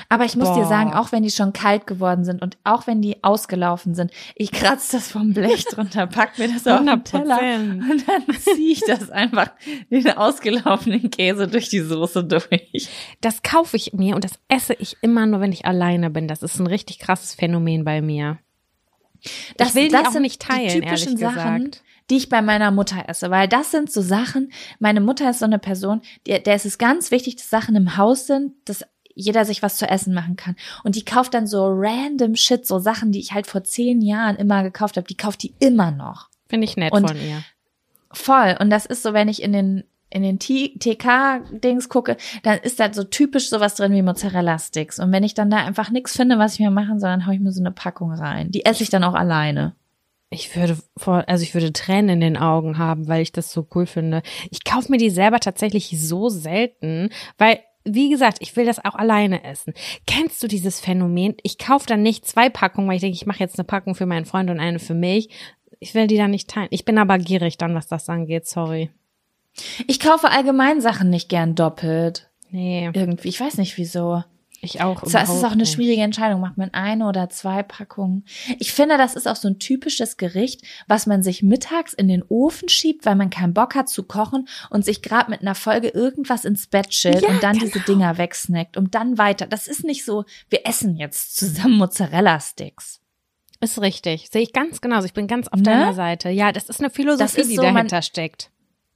Aber 0.10 0.26
ich 0.26 0.36
muss 0.36 0.50
dir 0.50 0.62
Boah. 0.62 0.68
sagen, 0.68 0.94
auch 0.94 1.12
wenn 1.12 1.24
die 1.24 1.32
schon 1.32 1.54
kalt 1.54 1.88
geworden 1.88 2.24
sind 2.24 2.42
und 2.42 2.58
auch 2.64 2.88
wenn 2.88 3.02
die 3.02 3.24
ausgelaufen 3.24 3.96
sind, 3.96 4.12
ich 4.36 4.52
kratze 4.52 4.98
das 4.98 5.12
vom 5.12 5.34
Blech 5.34 5.66
drunter, 5.72 6.08
pack 6.08 6.38
mir 6.38 6.48
das 6.48 6.68
auf 6.68 6.80
den 6.80 7.04
Teller 7.04 7.40
100%. 7.40 7.92
und 7.92 8.08
dann 8.08 8.38
ziehe 8.40 8.74
ich 8.74 8.82
das 8.82 9.10
einfach 9.10 9.52
den 9.90 10.10
ausgelaufenen 10.12 11.10
Käse 11.10 11.48
durch 11.48 11.70
die 11.70 11.80
Soße 11.80 12.24
durch. 12.24 12.90
Das 13.22 13.42
kaufe 13.42 13.78
ich 13.78 13.94
mir 13.94 14.16
und 14.16 14.24
das 14.24 14.34
esse 14.48 14.74
ich 14.74 14.98
immer 15.02 15.26
nur, 15.26 15.42
wenn 15.42 15.52
ich 15.52 15.66
alleine 15.66 16.10
bin. 16.10 16.28
Das 16.28 16.44
ist 16.44 16.60
ein 16.60 16.68
richtig 16.68 17.00
krasses 17.00 17.34
Phänomen 17.34 17.84
bei 17.84 18.02
mir. 18.02 18.38
ich 19.22 19.76
will 19.76 19.90
die 19.90 19.96
auch 19.96 20.12
sind 20.12 20.24
nicht 20.24 20.42
teilen, 20.42 20.70
die 20.70 20.82
typischen 20.82 21.18
Sachen, 21.18 21.66
gesagt. 21.66 21.84
die 22.10 22.18
ich 22.18 22.30
bei 22.30 22.42
meiner 22.42 22.72
Mutter 22.72 23.06
esse, 23.08 23.30
weil 23.32 23.48
das 23.48 23.72
sind 23.72 23.92
so 23.92 24.02
Sachen. 24.02 24.52
Meine 24.80 25.02
Mutter 25.02 25.30
ist 25.30 25.40
so 25.40 25.46
eine 25.46 25.60
Person, 25.60 26.02
der, 26.28 26.40
der 26.40 26.56
ist 26.56 26.66
es 26.66 26.78
ganz 26.78 27.12
wichtig, 27.12 27.38
dass 27.38 27.50
Sachen 27.50 27.76
im 27.76 27.98
Haus 27.98 28.28
sind, 28.28 28.54
dass 28.66 28.84
jeder 29.16 29.46
sich 29.46 29.62
was 29.62 29.78
zu 29.78 29.88
essen 29.90 30.14
machen 30.14 30.36
kann. 30.36 30.56
Und 30.84 30.96
die 30.96 31.06
kauft 31.06 31.34
dann 31.34 31.48
so 31.48 31.68
random 31.70 32.36
Shit, 32.36 32.66
so 32.66 32.80
Sachen, 32.80 33.12
die 33.12 33.20
ich 33.20 33.34
halt 33.34 33.48
vor 33.48 33.64
zehn 33.64 34.02
Jahren 34.02 34.36
immer 34.36 34.64
gekauft 34.64 34.98
habe, 34.98 35.08
die 35.08 35.18
kauft 35.18 35.44
die 35.44 35.54
immer 35.60 35.92
noch. 35.92 36.30
Finde 36.50 36.66
ich 36.66 36.78
nett 36.78 36.92
Und- 36.94 37.08
von 37.08 37.18
ihr. 37.18 37.44
Voll. 38.14 38.58
Und 38.60 38.70
das 38.70 38.86
ist 38.86 39.04
so, 39.04 39.14
wenn 39.14 39.30
ich 39.30 39.42
in 39.42 39.54
den 39.54 39.84
in 40.14 40.24
den 40.24 40.40
TK-Dings 40.40 41.88
gucke, 41.90 42.18
dann 42.44 42.60
ist 42.60 42.82
da 42.82 42.94
so 42.94 43.06
typisch 43.06 43.50
sowas 43.50 43.76
drin 43.76 43.94
wie 43.94 44.02
Mozzarella-Sticks. 44.02 45.00
Und 45.00 45.12
wenn 45.14 45.24
ich 45.24 45.34
dann 45.34 45.50
da 45.50 45.58
einfach 45.66 45.90
nichts 45.90 46.18
finde, 46.18 46.38
was 46.38 46.56
ich 46.56 46.60
mir 46.60 46.70
machen 46.70 47.00
soll, 47.00 47.10
dann 47.12 47.26
hau 47.26 47.32
ich 47.32 47.40
mir 47.40 47.54
so 47.54 47.62
eine 47.62 47.72
Packung 47.72 48.12
rein. 48.12 48.52
Die 48.52 48.66
esse 48.66 48.84
ich 48.84 48.90
dann 48.90 49.06
auch 49.06 49.14
alleine. 49.14 49.74
Ich 50.30 50.56
würde 50.56 50.78
vor, 50.98 51.24
also 51.28 51.44
ich 51.44 51.54
würde 51.54 51.74
Tränen 51.74 52.10
in 52.10 52.20
den 52.22 52.38
Augen 52.38 52.78
haben, 52.78 53.08
weil 53.08 53.22
ich 53.22 53.32
das 53.32 53.52
so 53.52 53.68
cool 53.76 53.86
finde. 53.86 54.22
Ich 54.50 54.64
kaufe 54.64 54.92
mir 54.92 54.98
die 54.98 55.10
selber 55.10 55.40
tatsächlich 55.40 55.96
so 56.02 56.28
selten, 56.30 57.10
weil 57.38 57.60
wie 57.84 58.10
gesagt, 58.10 58.38
ich 58.42 58.56
will 58.56 58.66
das 58.66 58.84
auch 58.84 58.96
alleine 58.96 59.44
essen. 59.44 59.74
Kennst 60.06 60.42
du 60.44 60.48
dieses 60.48 60.80
Phänomen? 60.80 61.36
Ich 61.44 61.58
kaufe 61.58 61.88
dann 61.88 62.04
nicht 62.04 62.26
zwei 62.26 62.50
Packungen, 62.50 62.88
weil 62.88 62.96
ich 62.96 63.02
denke, 63.02 63.16
ich 63.16 63.26
mache 63.26 63.40
jetzt 63.40 63.58
eine 63.58 63.66
Packung 63.66 63.96
für 63.96 64.06
meinen 64.06 64.26
Freund 64.26 64.50
und 64.50 64.60
eine 64.60 64.80
für 64.80 64.94
mich. 64.94 65.30
Ich 65.80 65.96
will 65.96 66.08
die 66.08 66.18
dann 66.18 66.32
nicht 66.32 66.50
teilen. 66.50 66.68
Ich 66.70 66.86
bin 66.86 66.98
aber 66.98 67.18
gierig 67.18 67.58
dann, 67.58 67.74
was 67.74 67.88
das 67.88 68.08
angeht. 68.08 68.48
Sorry. 68.48 68.92
Ich 69.88 70.00
kaufe 70.00 70.30
allgemein 70.30 70.80
Sachen 70.82 71.10
nicht 71.10 71.30
gern 71.30 71.56
doppelt. 71.56 72.30
Nee, 72.52 72.90
Irgendwie. 72.94 73.30
Ich 73.30 73.40
weiß 73.40 73.58
nicht 73.58 73.78
wieso. 73.78 74.24
Ich 74.62 74.82
auch. 74.82 75.02
Es 75.04 75.14
ist 75.14 75.44
auch 75.44 75.52
eine 75.52 75.66
schwierige 75.66 76.02
Entscheidung. 76.02 76.40
Macht 76.42 76.58
man 76.58 76.74
eine 76.74 77.08
oder 77.08 77.30
zwei 77.30 77.64
Packungen? 77.64 78.26
Ich 78.60 78.72
finde, 78.74 78.98
das 78.98 79.16
ist 79.16 79.28
auch 79.28 79.36
so 79.36 79.48
ein 79.48 79.60
typisches 79.60 80.18
Gericht, 80.18 80.62
was 80.88 81.08
man 81.08 81.24
sich 81.24 81.42
mittags 81.44 81.94
in 81.94 82.08
den 82.08 82.24
Ofen 82.30 82.70
schiebt, 82.70 83.06
weil 83.06 83.16
man 83.16 83.30
keinen 83.30 83.54
Bock 83.54 83.76
hat 83.76 83.90
zu 83.90 84.04
kochen 84.04 84.48
und 84.70 84.86
sich 84.86 85.02
gerade 85.02 85.30
mit 85.32 85.42
einer 85.42 85.56
Folge 85.56 85.90
irgendwas 85.90 86.46
ins 86.46 86.68
Bett 86.68 86.90
chillt 86.90 87.22
Ja, 87.22 87.30
und 87.30 87.42
dann 87.44 87.54
genau. 87.58 87.66
diese 87.66 87.80
Dinger 87.86 88.18
wegsnackt 88.18 88.78
und 88.78 88.94
dann 88.96 89.18
weiter. 89.18 89.48
Das 89.48 89.68
ist 89.68 89.84
nicht 89.84 90.06
so, 90.06 90.26
wir 90.50 90.66
essen 90.68 90.96
jetzt 90.96 91.36
zusammen 91.36 91.78
Mozzarella-Sticks. 91.78 93.00
Ist 93.60 93.80
richtig. 93.82 94.30
Sehe 94.32 94.42
ich 94.42 94.54
ganz 94.54 94.82
genauso. 94.82 95.06
Ich 95.06 95.14
bin 95.14 95.28
ganz 95.28 95.48
auf 95.48 95.60
Ne? 95.60 95.64
deiner 95.66 95.94
Seite. 95.94 96.30
Ja, 96.30 96.52
das 96.52 96.70
ist 96.70 96.80
eine 96.80 96.90
Philosophie, 96.90 97.42
ist 97.42 97.50
die 97.52 97.56
so, 97.56 97.62
man- 97.64 97.76
dahinter 97.76 98.02
steckt. 98.02 98.50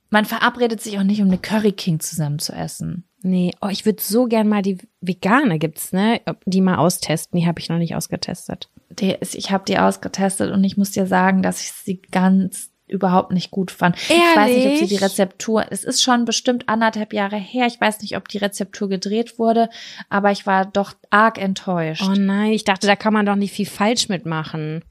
Man 0.09 0.25
verabredet 0.25 0.81
sich 0.81 0.97
auch 0.97 1.03
nicht, 1.03 1.21
um 1.21 1.27
eine 1.27 1.37
Curry 1.37 1.71
King 1.71 1.99
zusammen 1.99 2.39
zu 2.39 2.53
essen. 2.53 3.03
Nee, 3.25 3.53
oh, 3.59 3.69
ich 3.69 3.87
würde 3.87 4.03
so 4.03 4.25
gern 4.25 4.47
mal 4.47 4.61
die 4.61 4.77
vegane 5.01 5.57
gibt's, 5.57 5.91
ne? 5.91 6.21
Die 6.45 6.61
mal 6.61 6.75
austesten. 6.75 7.39
Die 7.39 7.47
habe 7.47 7.59
ich 7.59 7.69
noch 7.69 7.79
nicht 7.79 7.95
ausgetestet. 7.95 8.69
Die 8.91 9.13
ist, 9.19 9.33
ich 9.33 9.49
habe 9.49 9.63
die 9.67 9.79
ausgetestet 9.79 10.51
und 10.51 10.63
ich 10.63 10.77
muss 10.77 10.91
dir 10.91 11.07
sagen, 11.07 11.41
dass 11.41 11.59
ich 11.59 11.71
sie 11.71 12.03
ganz 12.11 12.69
überhaupt 12.87 13.31
nicht 13.31 13.49
gut 13.49 13.71
fand. 13.71 13.97
Ich 13.97 14.11
weiß 14.11 14.55
nicht, 14.55 14.67
ob 14.67 14.73
sie 14.73 14.85
die 14.85 14.93
Ehrlich? 14.93 15.01
Rezeptur, 15.01 15.65
es 15.71 15.83
ist 15.83 16.03
schon 16.03 16.25
bestimmt 16.25 16.69
anderthalb 16.69 17.13
Jahre 17.13 17.37
her. 17.37 17.65
Ich 17.65 17.81
weiß 17.81 17.99
nicht, 18.03 18.15
ob 18.15 18.27
die 18.27 18.37
Rezeptur 18.37 18.89
gedreht 18.89 19.39
wurde, 19.39 19.69
aber 20.07 20.29
ich 20.31 20.45
war 20.45 20.65
doch 20.67 20.93
arg 21.09 21.39
enttäuscht. 21.39 22.03
Oh 22.07 22.13
nein, 22.15 22.51
ich 22.51 22.63
dachte, 22.63 22.85
da 22.85 22.95
kann 22.95 23.13
man 23.13 23.25
doch 23.25 23.35
nicht 23.35 23.53
viel 23.53 23.65
falsch 23.65 24.07
mitmachen. 24.07 24.83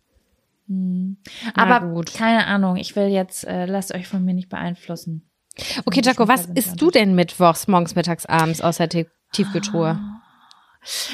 Hm. 0.67 1.19
Aber 1.55 1.87
gut. 1.87 2.13
keine 2.13 2.49
Ahnung, 2.49 2.75
ich 2.75 2.97
will 2.97 3.07
jetzt, 3.07 3.47
äh, 3.47 3.67
lasst 3.67 3.95
euch 3.95 4.09
von 4.09 4.25
mir 4.25 4.35
nicht 4.35 4.49
beeinflussen. 4.49 5.23
Okay, 5.85 6.01
Jaco, 6.03 6.27
was 6.27 6.47
isst 6.55 6.81
du 6.81 6.91
denn 6.91 7.15
mittwochs, 7.15 7.69
morgens, 7.69 7.95
mittags, 7.95 8.27
abends 8.27 8.59
der 8.59 8.89
Tief- 8.89 9.11
Tiefkühltruhe? 9.33 10.01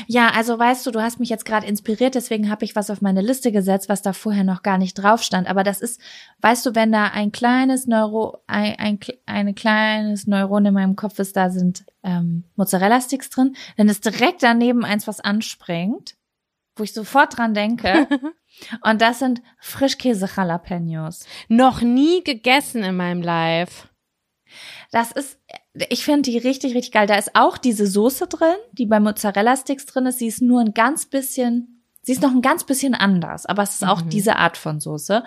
Ja, 0.09 0.31
also 0.31 0.59
weißt 0.59 0.85
du, 0.87 0.91
du 0.91 1.01
hast 1.01 1.21
mich 1.21 1.29
jetzt 1.29 1.45
gerade 1.45 1.67
inspiriert, 1.67 2.15
deswegen 2.15 2.51
habe 2.51 2.65
ich 2.65 2.75
was 2.75 2.91
auf 2.91 3.01
meine 3.03 3.21
Liste 3.21 3.53
gesetzt, 3.53 3.89
was 3.89 4.03
da 4.03 4.13
vorher 4.13 4.43
noch 4.43 4.63
gar 4.63 4.79
nicht 4.79 4.95
drauf 4.95 5.23
stand. 5.23 5.49
Aber 5.49 5.63
das 5.63 5.81
ist, 5.81 6.01
weißt 6.41 6.67
du, 6.67 6.75
wenn 6.75 6.91
da 6.91 7.05
ein 7.05 7.31
kleines 7.31 7.87
Neuro, 7.87 8.39
ein, 8.49 8.75
ein, 8.79 8.99
ein 9.27 9.55
kleines 9.55 10.27
Neuron 10.27 10.67
in 10.67 10.75
meinem 10.75 10.97
Kopf 10.97 11.19
ist, 11.21 11.37
da 11.37 11.51
sind 11.51 11.85
ähm, 12.03 12.45
Mozzarella-Sticks 12.57 13.31
drin, 13.31 13.55
dann 13.77 13.89
ist 13.89 14.05
direkt 14.05 14.43
daneben 14.43 14.85
eins, 14.85 15.07
was 15.07 15.21
anspringt, 15.21 16.17
wo 16.75 16.83
ich 16.83 16.93
sofort 16.93 17.39
dran 17.39 17.55
denke. 17.55 18.09
Und 18.83 19.01
das 19.01 19.21
sind 19.21 19.41
Frischkäse-Jalapenos. 19.61 21.27
Noch 21.49 21.81
nie 21.81 22.25
gegessen 22.25 22.83
in 22.83 22.97
meinem 22.97 23.23
Life. 23.23 23.87
Das 24.91 25.13
ist, 25.13 25.39
ich 25.89 26.05
finde 26.05 26.31
die 26.31 26.39
richtig, 26.39 26.75
richtig 26.75 26.93
geil. 26.93 27.07
Da 27.07 27.17
ist 27.17 27.35
auch 27.35 27.59
diese 27.59 27.87
Soße 27.87 28.27
drin, 28.27 28.55
die 28.73 28.87
bei 28.87 29.01
Mozzarella-Sticks 29.01 29.87
drin 29.87 30.07
ist. 30.07 30.19
Sie 30.19 30.27
ist 30.27 30.43
nur 30.43 30.61
ein 30.61 30.75
ganz 30.75 31.07
bisschen, 31.07 31.83
sie 32.03 32.13
ist 32.13 32.23
noch 32.23 32.33
ein 32.33 32.43
ganz 32.43 32.65
bisschen 32.65 32.95
anders, 32.95 33.47
aber 33.47 33.63
es 33.63 33.75
ist 33.75 33.87
auch 33.87 34.03
Mhm. 34.03 34.11
diese 34.11 34.37
Art 34.37 34.57
von 34.57 34.81
Soße. 34.81 35.23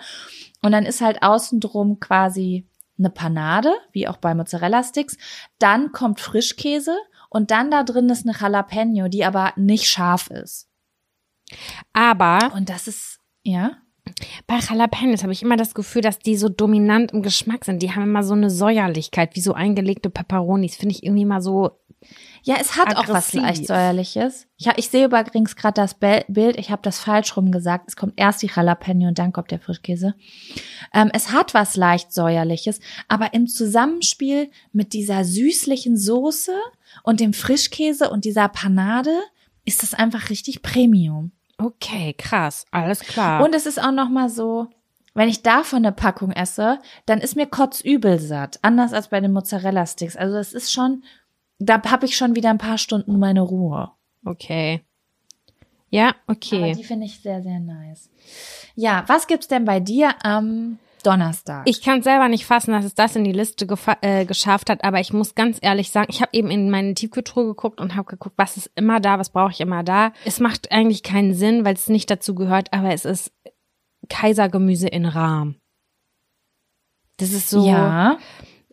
Und 0.62 0.72
dann 0.72 0.84
ist 0.86 1.00
halt 1.00 1.22
außen 1.22 1.60
drum 1.60 2.00
quasi 2.00 2.66
eine 2.98 3.10
Panade, 3.10 3.72
wie 3.92 4.06
auch 4.06 4.18
bei 4.18 4.34
Mozzarella-Sticks. 4.34 5.16
Dann 5.58 5.92
kommt 5.92 6.20
Frischkäse 6.20 6.96
und 7.28 7.50
dann 7.50 7.70
da 7.70 7.82
drin 7.82 8.08
ist 8.08 8.26
eine 8.26 8.36
Jalapeno, 8.38 9.08
die 9.08 9.24
aber 9.24 9.52
nicht 9.56 9.86
scharf 9.88 10.28
ist. 10.30 10.68
Aber 11.92 12.52
Und 12.54 12.68
das 12.68 12.86
ist, 12.88 13.18
ja. 13.42 13.72
Bei 14.46 14.58
Jalapenos 14.58 15.22
habe 15.22 15.32
ich 15.32 15.42
immer 15.42 15.56
das 15.56 15.74
Gefühl, 15.74 16.02
dass 16.02 16.18
die 16.18 16.36
so 16.36 16.48
dominant 16.48 17.12
im 17.12 17.22
Geschmack 17.22 17.64
sind. 17.64 17.82
Die 17.82 17.92
haben 17.92 18.04
immer 18.04 18.22
so 18.22 18.34
eine 18.34 18.50
Säuerlichkeit, 18.50 19.34
wie 19.36 19.40
so 19.40 19.54
eingelegte 19.54 20.10
Peperonis. 20.10 20.76
Finde 20.76 20.94
ich 20.94 21.02
irgendwie 21.02 21.24
mal 21.24 21.40
so. 21.40 21.80
Ja, 22.42 22.56
es 22.60 22.76
hat 22.76 22.96
auch 22.96 23.08
was 23.08 23.34
Aggressiv. 23.34 23.42
leicht 23.42 23.66
säuerliches. 23.66 24.46
Ich, 24.58 24.68
ich 24.76 24.88
sehe 24.90 25.06
übrigens 25.06 25.56
gerade 25.56 25.80
das 25.80 25.94
Bild. 25.94 26.58
Ich 26.58 26.70
habe 26.70 26.82
das 26.82 26.98
falsch 26.98 27.36
rum 27.36 27.50
gesagt. 27.50 27.88
Es 27.88 27.96
kommt 27.96 28.12
erst 28.16 28.42
die 28.42 28.50
Jalapeno 28.54 29.08
und 29.08 29.18
dann 29.18 29.32
kommt 29.32 29.50
der 29.50 29.60
Frischkäse. 29.60 30.14
Ähm, 30.92 31.10
es 31.14 31.32
hat 31.32 31.54
was 31.54 31.76
leicht 31.76 32.12
säuerliches, 32.12 32.80
aber 33.08 33.32
im 33.32 33.46
Zusammenspiel 33.46 34.50
mit 34.72 34.92
dieser 34.92 35.24
süßlichen 35.24 35.96
Soße 35.96 36.52
und 37.02 37.20
dem 37.20 37.32
Frischkäse 37.32 38.10
und 38.10 38.26
dieser 38.26 38.48
Panade 38.48 39.18
ist 39.64 39.82
das 39.82 39.94
einfach 39.94 40.28
richtig 40.28 40.60
Premium. 40.60 41.32
Okay, 41.58 42.14
krass, 42.16 42.66
alles 42.70 43.00
klar. 43.00 43.42
Und 43.44 43.54
es 43.54 43.66
ist 43.66 43.80
auch 43.82 43.92
noch 43.92 44.08
mal 44.08 44.28
so, 44.28 44.68
wenn 45.14 45.28
ich 45.28 45.42
davon 45.42 45.78
eine 45.78 45.92
Packung 45.92 46.32
esse, 46.32 46.80
dann 47.06 47.20
ist 47.20 47.36
mir 47.36 47.46
kotzübel 47.46 48.18
satt. 48.18 48.58
Anders 48.62 48.92
als 48.92 49.08
bei 49.08 49.20
den 49.20 49.32
Mozzarella-Sticks. 49.32 50.16
Also 50.16 50.36
es 50.36 50.52
ist 50.52 50.72
schon, 50.72 51.04
da 51.58 51.80
habe 51.84 52.06
ich 52.06 52.16
schon 52.16 52.34
wieder 52.34 52.50
ein 52.50 52.58
paar 52.58 52.78
Stunden 52.78 53.18
meine 53.18 53.42
Ruhe. 53.42 53.92
okay. 54.24 54.82
Ja, 55.90 56.08
Aber 56.26 56.32
okay. 56.36 56.74
die 56.74 56.82
finde 56.82 57.06
ich 57.06 57.20
sehr, 57.20 57.40
sehr 57.40 57.60
nice. 57.60 58.10
Ja, 58.74 59.04
was 59.06 59.28
gibt's 59.28 59.46
denn 59.46 59.64
bei 59.64 59.78
dir 59.78 60.12
am 60.24 60.80
Donnerstag? 61.06 61.62
Ich 61.68 61.82
kann 61.82 62.02
selber 62.02 62.28
nicht 62.28 62.46
fassen, 62.46 62.72
dass 62.72 62.84
es 62.84 62.94
das 62.94 63.16
in 63.16 63.24
die 63.24 63.32
Liste 63.32 63.66
äh, 64.00 64.24
geschafft 64.24 64.70
hat, 64.70 64.84
aber 64.84 65.00
ich 65.00 65.12
muss 65.12 65.34
ganz 65.34 65.58
ehrlich 65.60 65.90
sagen, 65.90 66.08
ich 66.10 66.20
habe 66.20 66.30
eben 66.32 66.50
in 66.50 66.70
meine 66.70 66.94
Tiefkühltruhe 66.94 67.46
geguckt 67.46 67.80
und 67.80 67.94
habe 67.94 68.06
geguckt, 68.06 68.34
was 68.36 68.56
ist 68.56 68.70
immer 68.74 69.00
da, 69.00 69.18
was 69.18 69.30
brauche 69.30 69.52
ich 69.52 69.60
immer 69.60 69.82
da. 69.82 70.12
Es 70.24 70.40
macht 70.40 70.72
eigentlich 70.72 71.02
keinen 71.02 71.34
Sinn, 71.34 71.64
weil 71.64 71.74
es 71.74 71.88
nicht 71.88 72.10
dazu 72.10 72.34
gehört, 72.34 72.72
aber 72.72 72.92
es 72.92 73.04
ist 73.04 73.32
Kaisergemüse 74.08 74.88
in 74.88 75.06
Rahm. 75.06 75.56
Das 77.18 77.32
ist 77.32 77.50
so 77.50 77.66
ja, 77.66 78.18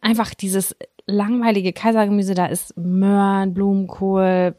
einfach 0.02 0.34
dieses 0.34 0.76
langweilige 1.06 1.74
Kaisergemüse, 1.74 2.34
da 2.34 2.48
ist 2.48 2.76
Möhren, 2.78 3.54
Blumenkohl 3.54 4.56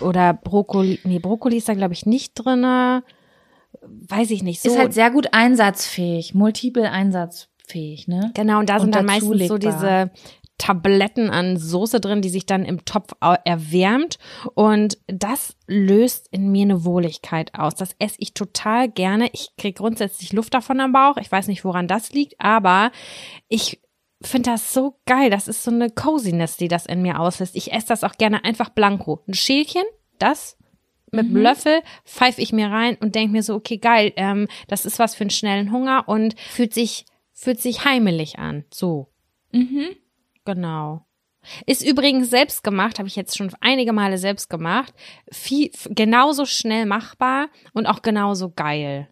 oder 0.00 0.32
Brokkoli. 0.32 0.98
Nee, 1.04 1.18
Brokkoli 1.18 1.58
ist 1.58 1.68
da 1.68 1.74
glaube 1.74 1.94
ich 1.94 2.06
nicht 2.06 2.34
drinne. 2.34 3.02
Weiß 3.82 4.30
ich 4.30 4.42
nicht. 4.42 4.60
So 4.62 4.70
ist 4.70 4.78
halt 4.78 4.94
sehr 4.94 5.10
gut 5.10 5.28
einsatzfähig, 5.32 6.34
multiple 6.34 6.90
einsatzfähig, 6.90 8.08
ne? 8.08 8.32
Genau, 8.34 8.60
und 8.60 8.68
da 8.68 8.76
Und 8.76 8.80
sind 8.82 8.94
dann 8.94 9.06
meistens 9.06 9.28
so 9.28 9.34
legbar. 9.34 9.58
diese 9.58 10.10
Tabletten 10.58 11.30
an 11.30 11.56
Soße 11.56 12.00
drin, 12.00 12.20
die 12.20 12.28
sich 12.28 12.44
dann 12.44 12.64
im 12.64 12.84
Topf 12.84 13.12
erwärmt. 13.44 14.18
Und 14.54 14.98
das 15.06 15.56
löst 15.66 16.28
in 16.32 16.50
mir 16.50 16.62
eine 16.62 16.84
Wohligkeit 16.84 17.54
aus. 17.54 17.76
Das 17.76 17.90
esse 18.00 18.16
ich 18.18 18.34
total 18.34 18.88
gerne. 18.88 19.30
Ich 19.32 19.50
kriege 19.56 19.80
grundsätzlich 19.80 20.32
Luft 20.32 20.52
davon 20.54 20.80
am 20.80 20.92
Bauch. 20.92 21.16
Ich 21.16 21.30
weiß 21.30 21.46
nicht, 21.46 21.64
woran 21.64 21.86
das 21.86 22.12
liegt, 22.12 22.34
aber 22.40 22.90
ich 23.48 23.80
finde 24.20 24.50
das 24.50 24.74
so 24.74 24.98
geil. 25.06 25.30
Das 25.30 25.46
ist 25.46 25.62
so 25.62 25.70
eine 25.70 25.90
Coziness, 25.90 26.56
die 26.56 26.68
das 26.68 26.86
in 26.86 27.02
mir 27.02 27.20
auslöst. 27.20 27.54
Ich 27.54 27.72
esse 27.72 27.86
das 27.86 28.02
auch 28.02 28.16
gerne 28.16 28.44
einfach 28.44 28.70
blanko. 28.70 29.22
Ein 29.28 29.34
Schälchen, 29.34 29.84
das 30.18 30.57
mit 31.12 31.28
Mhm. 31.28 31.36
einem 31.36 31.42
Löffel 31.42 31.82
pfeife 32.04 32.40
ich 32.40 32.52
mir 32.52 32.68
rein 32.70 32.96
und 33.00 33.14
denke 33.14 33.32
mir 33.32 33.42
so, 33.42 33.54
okay, 33.54 33.78
geil, 33.78 34.12
ähm, 34.16 34.48
das 34.66 34.84
ist 34.86 34.98
was 34.98 35.14
für 35.14 35.22
einen 35.22 35.30
schnellen 35.30 35.72
Hunger 35.72 36.04
und 36.08 36.38
fühlt 36.40 36.74
sich, 36.74 37.04
fühlt 37.32 37.60
sich 37.60 37.84
heimelig 37.84 38.38
an. 38.38 38.64
So. 38.72 39.08
Mhm. 39.52 39.88
Genau. 40.44 41.04
Ist 41.66 41.86
übrigens 41.86 42.28
selbst 42.30 42.62
gemacht, 42.62 42.98
habe 42.98 43.08
ich 43.08 43.16
jetzt 43.16 43.36
schon 43.38 43.50
einige 43.60 43.92
Male 43.92 44.18
selbst 44.18 44.50
gemacht. 44.50 44.92
Viel, 45.32 45.70
genauso 45.90 46.44
schnell 46.44 46.84
machbar 46.84 47.48
und 47.72 47.86
auch 47.86 48.02
genauso 48.02 48.50
geil. 48.50 49.08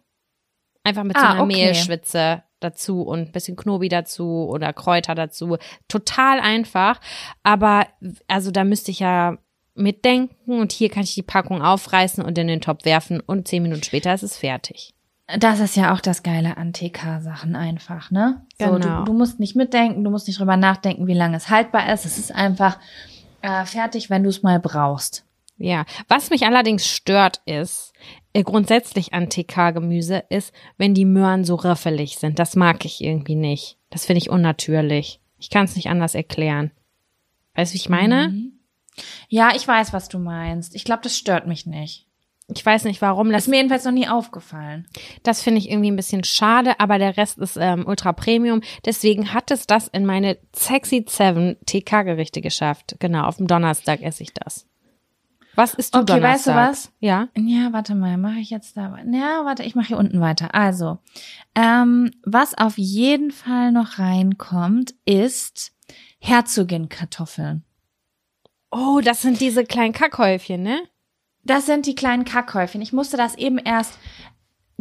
Einfach 0.83 1.03
mit 1.03 1.17
so 1.17 1.23
Ah, 1.23 1.31
einer 1.31 1.43
okay. 1.43 1.55
Mehlschwitze 1.55 2.43
dazu 2.59 3.01
und 3.01 3.19
ein 3.19 3.31
bisschen 3.31 3.55
Knobi 3.55 3.89
dazu 3.89 4.47
oder 4.49 4.71
Kräuter 4.73 5.15
dazu. 5.15 5.57
Total 5.87 6.39
einfach. 6.39 6.99
Aber 7.43 7.87
also 8.27 8.51
da 8.51 8.63
müsste 8.63 8.91
ich 8.91 8.99
ja 8.99 9.37
mitdenken 9.77 10.59
und 10.59 10.71
hier 10.71 10.89
kann 10.89 11.03
ich 11.03 11.13
die 11.15 11.21
Packung 11.23 11.61
aufreißen 11.61 12.23
und 12.23 12.37
in 12.37 12.47
den 12.47 12.61
Topf 12.61 12.85
werfen 12.85 13.19
und 13.19 13.47
zehn 13.47 13.63
Minuten 13.63 13.83
später 13.83 14.13
ist 14.13 14.23
es 14.23 14.37
fertig. 14.37 14.93
Das 15.39 15.59
ist 15.59 15.75
ja 15.75 15.93
auch 15.93 15.99
das 15.99 16.23
Geile 16.23 16.55
an 16.55 16.71
TK-Sachen 16.71 17.55
einfach, 17.57 18.11
ne? 18.11 18.45
So, 18.59 18.71
Genau. 18.71 18.99
du, 18.99 19.05
du 19.11 19.13
musst 19.13 19.39
nicht 19.41 19.55
mitdenken, 19.57 20.03
du 20.05 20.09
musst 20.09 20.27
nicht 20.27 20.39
drüber 20.39 20.55
nachdenken, 20.55 21.05
wie 21.07 21.13
lange 21.13 21.35
es 21.35 21.49
haltbar 21.49 21.91
ist. 21.93 22.05
Es 22.05 22.17
ist 22.17 22.33
einfach 22.33 22.79
äh, 23.41 23.65
fertig, 23.65 24.09
wenn 24.09 24.23
du 24.23 24.29
es 24.29 24.41
mal 24.41 24.59
brauchst. 24.59 25.25
Ja, 25.57 25.85
was 26.07 26.29
mich 26.29 26.45
allerdings 26.45 26.87
stört 26.87 27.41
ist, 27.45 27.91
äh, 28.31 28.43
grundsätzlich 28.43 29.13
an 29.13 29.29
TK-Gemüse 29.29 30.23
ist, 30.29 30.53
wenn 30.77 30.93
die 30.93 31.03
Möhren 31.05 31.43
so 31.43 31.55
riffelig 31.55 32.19
sind. 32.19 32.39
Das 32.39 32.55
mag 32.55 32.85
ich 32.85 33.03
irgendwie 33.03 33.35
nicht. 33.35 33.77
Das 33.89 34.05
finde 34.05 34.19
ich 34.19 34.29
unnatürlich. 34.29 35.19
Ich 35.39 35.49
kann 35.49 35.65
es 35.65 35.75
nicht 35.75 35.89
anders 35.89 36.15
erklären. 36.15 36.71
Weißt 37.55 37.71
du, 37.71 37.73
wie 37.73 37.79
ich 37.79 37.89
meine? 37.89 38.29
Mhm. 38.29 38.56
Ja, 39.29 39.51
ich 39.55 39.67
weiß, 39.67 39.93
was 39.93 40.09
du 40.09 40.19
meinst. 40.19 40.75
Ich 40.75 40.83
glaube, 40.83 41.01
das 41.03 41.17
stört 41.17 41.47
mich 41.47 41.65
nicht. 41.65 42.07
Ich 42.53 42.65
weiß 42.65 42.85
nicht 42.85 43.01
warum. 43.01 43.29
Das 43.29 43.43
ist 43.43 43.47
mir 43.49 43.57
jedenfalls 43.57 43.83
noch 43.83 43.91
nie 43.91 44.07
aufgefallen. 44.07 44.87
das 45.23 45.41
finde 45.41 45.59
ich 45.59 45.69
irgendwie 45.69 45.91
ein 45.91 45.97
bisschen 45.97 46.23
schade, 46.23 46.79
aber 46.79 46.97
der 46.97 47.17
Rest 47.17 47.39
ist 47.39 47.57
ähm, 47.59 47.85
ultra 47.85 48.13
Premium. 48.13 48.61
Deswegen 48.85 49.33
hat 49.33 49.51
es 49.51 49.67
das 49.67 49.89
in 49.89 50.05
meine 50.05 50.37
Sexy 50.55 51.05
7 51.07 51.57
TK-Gerichte 51.65 52.39
geschafft. 52.39 52.95
Genau, 52.99 53.25
auf 53.25 53.35
dem 53.35 53.47
Donnerstag 53.47 54.01
esse 54.01 54.23
ich 54.23 54.33
das. 54.33 54.65
Was 55.55 55.73
isst 55.73 55.93
du 55.93 55.99
Okay, 55.99 56.21
weißt 56.21 56.47
du 56.47 56.51
Donnerstag? 56.51 56.69
was? 56.69 56.91
Ja. 56.99 57.27
Ja, 57.35 57.73
warte 57.73 57.95
mal, 57.95 58.15
mache 58.17 58.39
ich 58.39 58.49
jetzt 58.51 58.77
da. 58.77 58.95
Ja, 59.11 59.43
warte, 59.43 59.63
ich 59.63 59.75
mache 59.75 59.87
hier 59.87 59.97
unten 59.97 60.21
weiter. 60.21 60.55
Also, 60.55 60.99
ähm, 61.55 62.11
was 62.23 62.57
auf 62.57 62.77
jeden 62.77 63.31
Fall 63.31 63.73
noch 63.73 63.99
reinkommt, 63.99 64.93
ist 65.03 65.73
Herzogin-Kartoffeln. 66.19 67.63
Oh, 68.71 68.99
das 69.03 69.21
sind 69.21 69.39
diese 69.39 69.63
kleinen 69.63 69.93
Kackhäufchen, 69.93 70.61
ne? 70.61 70.79
Das 71.43 71.65
sind 71.65 71.85
die 71.85 71.95
kleinen 71.95 72.25
Kackhäufchen. 72.25 72.81
Ich 72.81 72.91
musste 72.93 73.15
das 73.17 73.35
eben 73.35 73.57
erst 73.57 73.97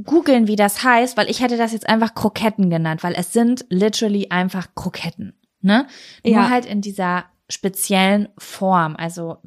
googeln, 0.02 0.46
wie 0.48 0.56
das 0.56 0.82
heißt, 0.82 1.16
weil 1.16 1.30
ich 1.30 1.40
hätte 1.40 1.56
das 1.56 1.72
jetzt 1.72 1.88
einfach 1.88 2.14
Kroketten 2.14 2.68
genannt, 2.70 3.02
weil 3.04 3.14
es 3.14 3.32
sind 3.32 3.64
literally 3.70 4.28
einfach 4.30 4.68
Kroketten. 4.74 5.38
Ne? 5.60 5.86
Nur 6.24 6.34
Ja. 6.34 6.50
halt 6.50 6.66
in 6.66 6.80
dieser 6.80 7.24
speziellen 7.48 8.28
Form. 8.36 8.96
Also 8.96 9.38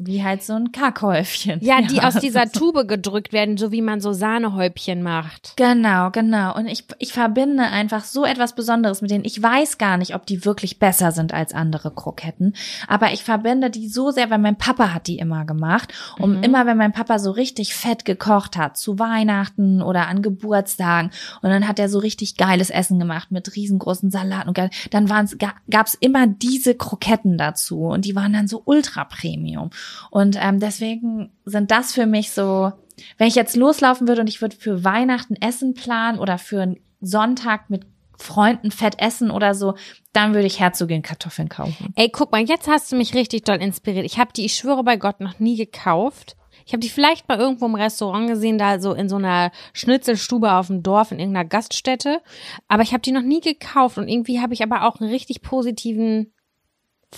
wie 0.00 0.22
halt 0.22 0.42
so 0.42 0.54
ein 0.54 0.72
Kackhäufchen. 0.72 1.58
Ja, 1.62 1.82
die 1.82 2.00
aus 2.00 2.14
dieser. 2.14 2.50
Tube 2.58 2.86
gedrückt 2.88 3.32
werden, 3.32 3.56
so 3.56 3.72
wie 3.72 3.82
man 3.82 4.00
so 4.00 4.12
Sahnehäubchen 4.12 5.02
macht. 5.02 5.54
Genau, 5.56 6.10
genau. 6.10 6.54
Und 6.56 6.66
ich, 6.66 6.84
ich 6.98 7.12
verbinde 7.12 7.64
einfach 7.64 8.04
so 8.04 8.24
etwas 8.24 8.54
Besonderes 8.54 9.02
mit 9.02 9.10
denen. 9.10 9.24
Ich 9.24 9.42
weiß 9.42 9.76
gar 9.78 9.96
nicht, 9.96 10.14
ob 10.14 10.24
die 10.26 10.44
wirklich 10.44 10.78
besser 10.78 11.12
sind 11.12 11.34
als 11.34 11.52
andere 11.52 11.90
Kroketten. 11.90 12.54
Aber 12.86 13.12
ich 13.12 13.22
verbinde 13.24 13.70
die 13.70 13.88
so 13.88 14.10
sehr, 14.10 14.30
weil 14.30 14.38
mein 14.38 14.56
Papa 14.56 14.94
hat 14.94 15.06
die 15.08 15.18
immer 15.18 15.44
gemacht. 15.44 15.92
Und 16.18 16.38
Mhm. 16.38 16.42
immer, 16.44 16.66
wenn 16.66 16.76
mein 16.76 16.92
Papa 16.92 17.18
so 17.18 17.30
richtig 17.32 17.74
fett 17.74 18.04
gekocht 18.04 18.56
hat, 18.56 18.76
zu 18.76 18.98
Weihnachten 18.98 19.82
oder 19.82 20.06
an 20.08 20.22
Geburtstagen, 20.22 21.10
und 21.42 21.50
dann 21.50 21.66
hat 21.68 21.78
er 21.78 21.88
so 21.88 21.98
richtig 21.98 22.36
geiles 22.36 22.70
Essen 22.70 22.98
gemacht 22.98 23.30
mit 23.30 23.54
riesengroßen 23.56 24.10
Salaten 24.10 24.48
und 24.48 24.54
geil, 24.54 24.70
dann 24.90 25.08
waren's, 25.10 25.36
ga, 25.38 25.52
gab's 25.70 25.94
immer 26.00 26.26
diese 26.26 26.74
Kroketten 26.74 27.36
dazu. 27.38 27.80
Und 27.82 28.04
die 28.04 28.14
waren 28.16 28.32
dann 28.32 28.48
so 28.48 28.62
ultra 28.64 29.04
Premium. 29.04 29.70
Und 30.10 30.36
ähm, 30.40 30.60
deswegen 30.60 31.30
sind 31.44 31.70
das 31.70 31.92
für 31.92 32.06
mich 32.06 32.30
so 32.30 32.72
wenn 33.16 33.28
ich 33.28 33.34
jetzt 33.34 33.56
loslaufen 33.56 34.08
würde 34.08 34.22
und 34.22 34.26
ich 34.28 34.40
würde 34.40 34.56
für 34.56 34.84
Weihnachten 34.84 35.36
Essen 35.36 35.74
planen 35.74 36.18
oder 36.18 36.38
für 36.38 36.62
einen 36.62 36.80
Sonntag 37.00 37.70
mit 37.70 37.86
Freunden 38.18 38.72
fett 38.72 38.98
essen 38.98 39.30
oder 39.30 39.54
so, 39.54 39.74
dann 40.12 40.34
würde 40.34 40.48
ich 40.48 40.58
Herzogin 40.58 41.02
Kartoffeln 41.02 41.48
kaufen. 41.48 41.92
Ey, 41.94 42.10
guck 42.10 42.32
mal, 42.32 42.42
jetzt 42.42 42.66
hast 42.66 42.90
du 42.90 42.96
mich 42.96 43.14
richtig 43.14 43.44
doll 43.44 43.62
inspiriert. 43.62 44.04
Ich 44.04 44.18
habe 44.18 44.32
die, 44.32 44.44
ich 44.44 44.54
schwöre 44.54 44.82
bei 44.82 44.96
Gott, 44.96 45.20
noch 45.20 45.38
nie 45.38 45.56
gekauft. 45.56 46.36
Ich 46.66 46.72
habe 46.72 46.80
die 46.80 46.88
vielleicht 46.88 47.28
mal 47.28 47.38
irgendwo 47.38 47.66
im 47.66 47.76
Restaurant 47.76 48.28
gesehen, 48.28 48.58
da 48.58 48.80
so 48.80 48.92
in 48.92 49.08
so 49.08 49.16
einer 49.16 49.52
Schnitzelstube 49.72 50.52
auf 50.52 50.66
dem 50.66 50.82
Dorf 50.82 51.12
in 51.12 51.20
irgendeiner 51.20 51.48
Gaststätte. 51.48 52.20
Aber 52.66 52.82
ich 52.82 52.92
habe 52.92 53.00
die 53.00 53.12
noch 53.12 53.22
nie 53.22 53.40
gekauft 53.40 53.96
und 53.98 54.08
irgendwie 54.08 54.40
habe 54.40 54.52
ich 54.52 54.62
aber 54.62 54.82
auch 54.82 55.00
einen 55.00 55.10
richtig 55.10 55.40
positiven 55.40 56.32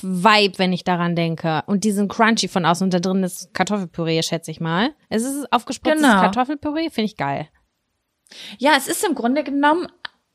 Vibe, 0.02 0.58
wenn 0.58 0.72
ich 0.72 0.84
daran 0.84 1.16
denke. 1.16 1.62
Und 1.66 1.84
die 1.84 1.92
sind 1.92 2.10
crunchy 2.10 2.48
von 2.48 2.64
außen 2.64 2.84
und 2.84 2.94
da 2.94 3.00
drin 3.00 3.22
ist 3.22 3.52
Kartoffelpüree, 3.54 4.22
schätze 4.22 4.50
ich 4.50 4.60
mal. 4.60 4.94
Es 5.08 5.24
ist 5.24 5.52
aufgespritztes 5.52 6.02
Genau. 6.06 6.20
Kartoffelpüree, 6.20 6.90
finde 6.90 7.06
ich 7.06 7.16
geil. 7.16 7.48
Ja, 8.58 8.72
es 8.76 8.86
ist 8.86 9.04
im 9.04 9.14
Grunde 9.14 9.42
genommen 9.42 9.88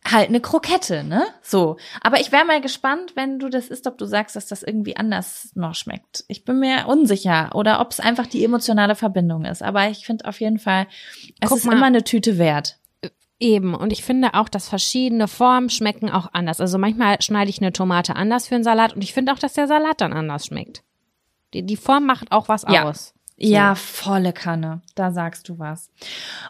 halt 0.05 0.29
eine 0.29 0.41
Krokette, 0.41 1.03
ne? 1.03 1.25
So. 1.41 1.77
Aber 2.01 2.19
ich 2.19 2.31
wäre 2.31 2.45
mal 2.45 2.61
gespannt, 2.61 3.13
wenn 3.15 3.39
du 3.39 3.49
das 3.49 3.69
isst, 3.69 3.87
ob 3.87 3.97
du 3.97 4.05
sagst, 4.05 4.35
dass 4.35 4.45
das 4.47 4.61
irgendwie 4.61 4.97
anders 4.97 5.49
noch 5.55 5.73
schmeckt. 5.73 6.25
Ich 6.27 6.43
bin 6.45 6.59
mir 6.59 6.85
unsicher 6.87 7.49
oder 7.55 7.79
ob 7.79 7.91
es 7.91 7.99
einfach 7.99 8.27
die 8.27 8.43
emotionale 8.43 8.95
Verbindung 8.95 9.45
ist. 9.45 9.63
Aber 9.63 9.89
ich 9.89 10.05
finde 10.05 10.25
auf 10.25 10.39
jeden 10.41 10.59
Fall, 10.59 10.87
es 11.39 11.49
Guck 11.49 11.59
ist 11.59 11.65
mal. 11.65 11.77
immer 11.77 11.85
eine 11.87 12.03
Tüte 12.03 12.37
wert. 12.37 12.77
Eben. 13.39 13.75
Und 13.75 13.91
ich 13.91 14.03
finde 14.03 14.33
auch, 14.33 14.47
dass 14.47 14.69
verschiedene 14.69 15.27
Formen 15.27 15.69
schmecken 15.69 16.09
auch 16.09 16.29
anders. 16.33 16.61
Also 16.61 16.77
manchmal 16.77 17.21
schneide 17.21 17.49
ich 17.49 17.61
eine 17.61 17.73
Tomate 17.73 18.15
anders 18.15 18.47
für 18.47 18.55
einen 18.55 18.63
Salat 18.63 18.93
und 18.95 19.03
ich 19.03 19.13
finde 19.13 19.33
auch, 19.33 19.39
dass 19.39 19.53
der 19.53 19.67
Salat 19.67 19.99
dann 20.01 20.13
anders 20.13 20.45
schmeckt. 20.45 20.83
Die, 21.53 21.63
die 21.63 21.75
Form 21.77 22.05
macht 22.05 22.31
auch 22.31 22.47
was 22.47 22.65
Ja. 22.69 22.83
aus. 22.85 23.13
Ja, 23.37 23.75
volle 23.75 24.31
Kanne. 24.31 24.81
Da 24.95 25.11
sagst 25.11 25.49
du 25.49 25.59
was. 25.59 25.91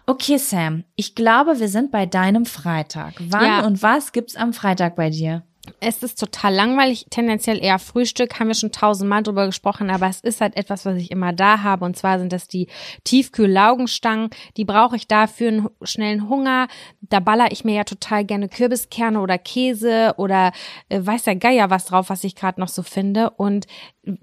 Okay, 0.06 0.38
Sam. 0.38 0.84
Ich 0.96 1.16
glaube, 1.16 1.60
wir 1.60 1.68
sind 1.68 1.90
bei 1.92 2.06
deinem 2.06 2.46
Freitag. 2.46 3.16
Wann 3.20 3.46
Ja. 3.46 3.66
und 3.66 3.82
was 3.82 4.12
gibt's 4.12 4.36
am 4.36 4.54
Freitag 4.54 4.96
bei 4.96 5.10
dir? 5.10 5.42
Es 5.80 6.04
ist 6.04 6.20
total 6.20 6.54
langweilig, 6.54 7.08
tendenziell 7.10 7.64
eher 7.64 7.80
Frühstück, 7.80 8.40
haben 8.40 8.48
wir 8.48 8.56
schon 8.56 8.72
tausendmal 8.72 9.24
drüber 9.24 9.46
gesprochen, 9.46 9.90
aber 9.90 10.08
es 10.08 10.22
ist 10.22 10.42
halt 10.42 10.56
etwas, 10.58 10.86
was 10.86 10.96
ich 10.96 11.12
immer 11.12 11.34
da 11.34 11.62
habe. 11.64 11.86
Und 11.86 11.98
zwar 11.98 12.20
sind 12.20 12.32
das 12.32 12.48
die 12.48 12.68
Tiefkühl-Laugenstangen, 13.04 14.30
die 14.58 14.66
brauche 14.66 14.96
ich 14.96 15.08
da 15.08 15.28
für 15.28 15.48
einen 15.48 15.70
schnellen 15.84 16.30
Hunger, 16.30 16.68
da 17.02 17.20
baller 17.20 17.52
ich 17.52 17.64
mir 17.66 17.76
ja 17.76 17.84
total 17.84 18.26
gerne 18.26 18.50
Kürbiskerne 18.50 19.20
oder 19.20 19.38
Käse 19.38 20.14
oder 20.18 20.52
äh, 20.90 21.00
weiß 21.04 21.24
der 21.24 21.36
Geier 21.36 21.70
was 21.70 21.86
drauf, 21.86 22.10
was 22.10 22.24
ich 22.24 22.36
gerade 22.36 22.60
noch 22.60 22.70
so 22.70 22.84
finde. 22.84 23.30
Und 23.32 23.68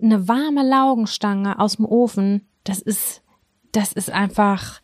eine 0.03 0.29
warme 0.29 0.63
Laugenstange 0.69 1.59
aus 1.59 1.77
dem 1.77 1.87
Ofen, 1.87 2.49
das 2.65 2.81
ist, 2.81 3.23
das 3.73 3.93
ist 3.93 4.11
einfach, 4.11 4.81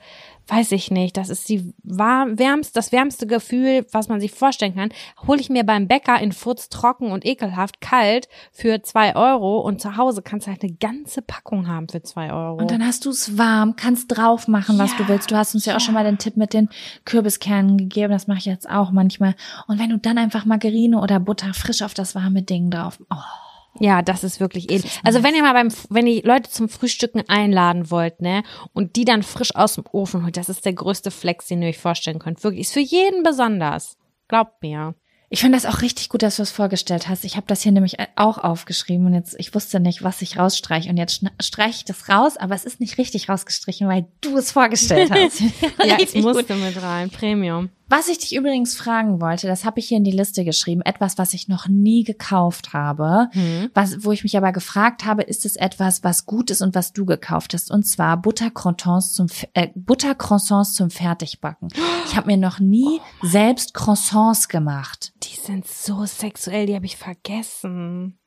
weiß 0.48 0.72
ich 0.72 0.90
nicht, 0.90 1.16
das 1.16 1.28
ist 1.28 1.48
die 1.48 1.74
warm, 1.82 2.38
wärmst, 2.38 2.74
das 2.76 2.90
wärmste 2.90 3.26
Gefühl, 3.26 3.86
was 3.92 4.08
man 4.08 4.18
sich 4.18 4.32
vorstellen 4.32 4.74
kann. 4.74 4.90
Hole 5.26 5.40
ich 5.40 5.50
mir 5.50 5.64
beim 5.64 5.88
Bäcker 5.88 6.18
in 6.20 6.32
Futz 6.32 6.70
trocken 6.70 7.12
und 7.12 7.26
ekelhaft 7.26 7.80
kalt 7.80 8.28
für 8.50 8.82
zwei 8.82 9.14
Euro 9.14 9.60
und 9.60 9.80
zu 9.80 9.96
Hause 9.96 10.22
kannst 10.22 10.46
du 10.46 10.50
halt 10.50 10.62
eine 10.62 10.72
ganze 10.72 11.20
Packung 11.20 11.68
haben 11.68 11.88
für 11.88 12.02
zwei 12.02 12.32
Euro. 12.32 12.56
Und 12.56 12.70
dann 12.70 12.84
hast 12.84 13.04
du 13.04 13.10
es 13.10 13.36
warm, 13.36 13.76
kannst 13.76 14.16
drauf 14.16 14.48
machen, 14.48 14.78
was 14.78 14.92
Ja, 14.92 14.98
du 14.98 15.08
willst. 15.08 15.30
Du 15.30 15.36
hast 15.36 15.54
uns 15.54 15.66
ja, 15.66 15.76
auch 15.76 15.80
schon 15.80 15.94
mal 15.94 16.04
den 16.04 16.18
Tipp 16.18 16.36
mit 16.36 16.54
den 16.54 16.70
Kürbiskernen 17.04 17.76
gegeben. 17.76 18.12
Das 18.12 18.26
mache 18.26 18.38
ich 18.38 18.46
jetzt 18.46 18.68
auch 18.68 18.90
manchmal. 18.90 19.34
Und 19.66 19.78
wenn 19.78 19.90
du 19.90 19.98
dann 19.98 20.16
einfach 20.16 20.46
Margarine 20.46 21.00
oder 21.00 21.20
Butter 21.20 21.52
frisch 21.52 21.82
auf 21.82 21.92
das 21.92 22.14
warme 22.14 22.42
Ding 22.42 22.70
drauf. 22.70 22.98
Oh. 23.10 23.47
Ja, 23.80 24.02
das 24.02 24.24
ist 24.24 24.40
wirklich 24.40 24.70
edel. 24.70 24.90
Also 25.04 25.22
wenn 25.22 25.34
ihr 25.34 25.42
mal 25.42 25.52
beim, 25.52 25.72
wenn 25.90 26.06
ihr 26.06 26.22
Leute 26.24 26.50
zum 26.50 26.68
Frühstücken 26.68 27.22
einladen 27.28 27.90
wollt, 27.90 28.20
ne, 28.20 28.42
und 28.72 28.96
die 28.96 29.04
dann 29.04 29.22
frisch 29.22 29.54
aus 29.54 29.74
dem 29.74 29.84
Ofen 29.92 30.24
holt, 30.24 30.36
das 30.36 30.48
ist 30.48 30.64
der 30.64 30.72
größte 30.72 31.10
Flex, 31.10 31.46
den 31.46 31.62
ihr 31.62 31.68
euch 31.68 31.78
vorstellen 31.78 32.18
könnt. 32.18 32.42
Wirklich, 32.42 32.62
ist 32.62 32.72
für 32.72 32.80
jeden 32.80 33.22
besonders. 33.22 33.96
Glaubt 34.28 34.62
mir. 34.62 34.94
Ich 35.30 35.40
finde 35.40 35.58
das 35.58 35.66
auch 35.66 35.82
richtig 35.82 36.08
gut, 36.08 36.22
dass 36.22 36.36
du 36.36 36.42
es 36.42 36.50
vorgestellt 36.50 37.06
hast. 37.06 37.24
Ich 37.24 37.36
habe 37.36 37.46
das 37.46 37.60
hier 37.60 37.72
nämlich 37.72 37.96
auch 38.16 38.38
aufgeschrieben 38.38 39.06
und 39.06 39.14
jetzt, 39.14 39.36
ich 39.38 39.54
wusste 39.54 39.78
nicht, 39.78 40.02
was 40.02 40.22
ich 40.22 40.38
rausstreiche. 40.38 40.88
Und 40.88 40.96
jetzt 40.96 41.22
streiche 41.40 41.76
ich 41.76 41.84
das 41.84 42.08
raus, 42.08 42.38
aber 42.38 42.54
es 42.54 42.64
ist 42.64 42.80
nicht 42.80 42.96
richtig 42.96 43.28
rausgestrichen, 43.28 43.86
weil 43.88 44.06
du 44.22 44.38
es 44.38 44.52
vorgestellt 44.52 45.10
hast. 45.12 45.40
Ja, 45.84 45.98
ich 45.98 46.14
musste 46.14 46.54
mit 46.54 46.82
rein. 46.82 47.10
Premium. 47.10 47.68
Was 47.90 48.08
ich 48.08 48.18
dich 48.18 48.34
übrigens 48.36 48.76
fragen 48.76 49.20
wollte, 49.20 49.46
das 49.46 49.64
habe 49.64 49.80
ich 49.80 49.88
hier 49.88 49.96
in 49.98 50.04
die 50.04 50.10
Liste 50.10 50.44
geschrieben, 50.44 50.82
etwas, 50.82 51.16
was 51.16 51.32
ich 51.32 51.48
noch 51.48 51.68
nie 51.68 52.04
gekauft 52.04 52.72
habe, 52.72 53.28
Hm. 53.32 53.70
was, 53.74 54.04
wo 54.04 54.12
ich 54.12 54.22
mich 54.24 54.36
aber 54.36 54.52
gefragt 54.52 55.04
habe, 55.06 55.22
ist 55.22 55.46
es 55.46 55.56
etwas, 55.56 56.04
was 56.04 56.26
gut 56.26 56.50
ist 56.50 56.60
und 56.60 56.74
was 56.74 56.92
du 56.92 57.06
gekauft 57.06 57.54
hast? 57.54 57.70
Und 57.70 57.84
zwar 57.84 58.16
Buttercroissants 58.18 59.14
zum 59.14 59.28
äh, 59.54 59.68
Buttercroissants 59.74 60.74
zum 60.74 60.90
Fertigbacken. 60.90 61.68
Ich 62.06 62.16
habe 62.16 62.26
mir 62.26 62.36
noch 62.36 62.58
nie 62.60 63.00
selbst 63.22 63.72
Croissants 63.74 64.48
gemacht. 64.48 65.12
Die 65.22 65.36
sind 65.36 65.66
so 65.66 66.04
sexuell, 66.04 66.66
die 66.66 66.74
habe 66.74 66.86
ich 66.86 66.96
vergessen. 66.96 68.18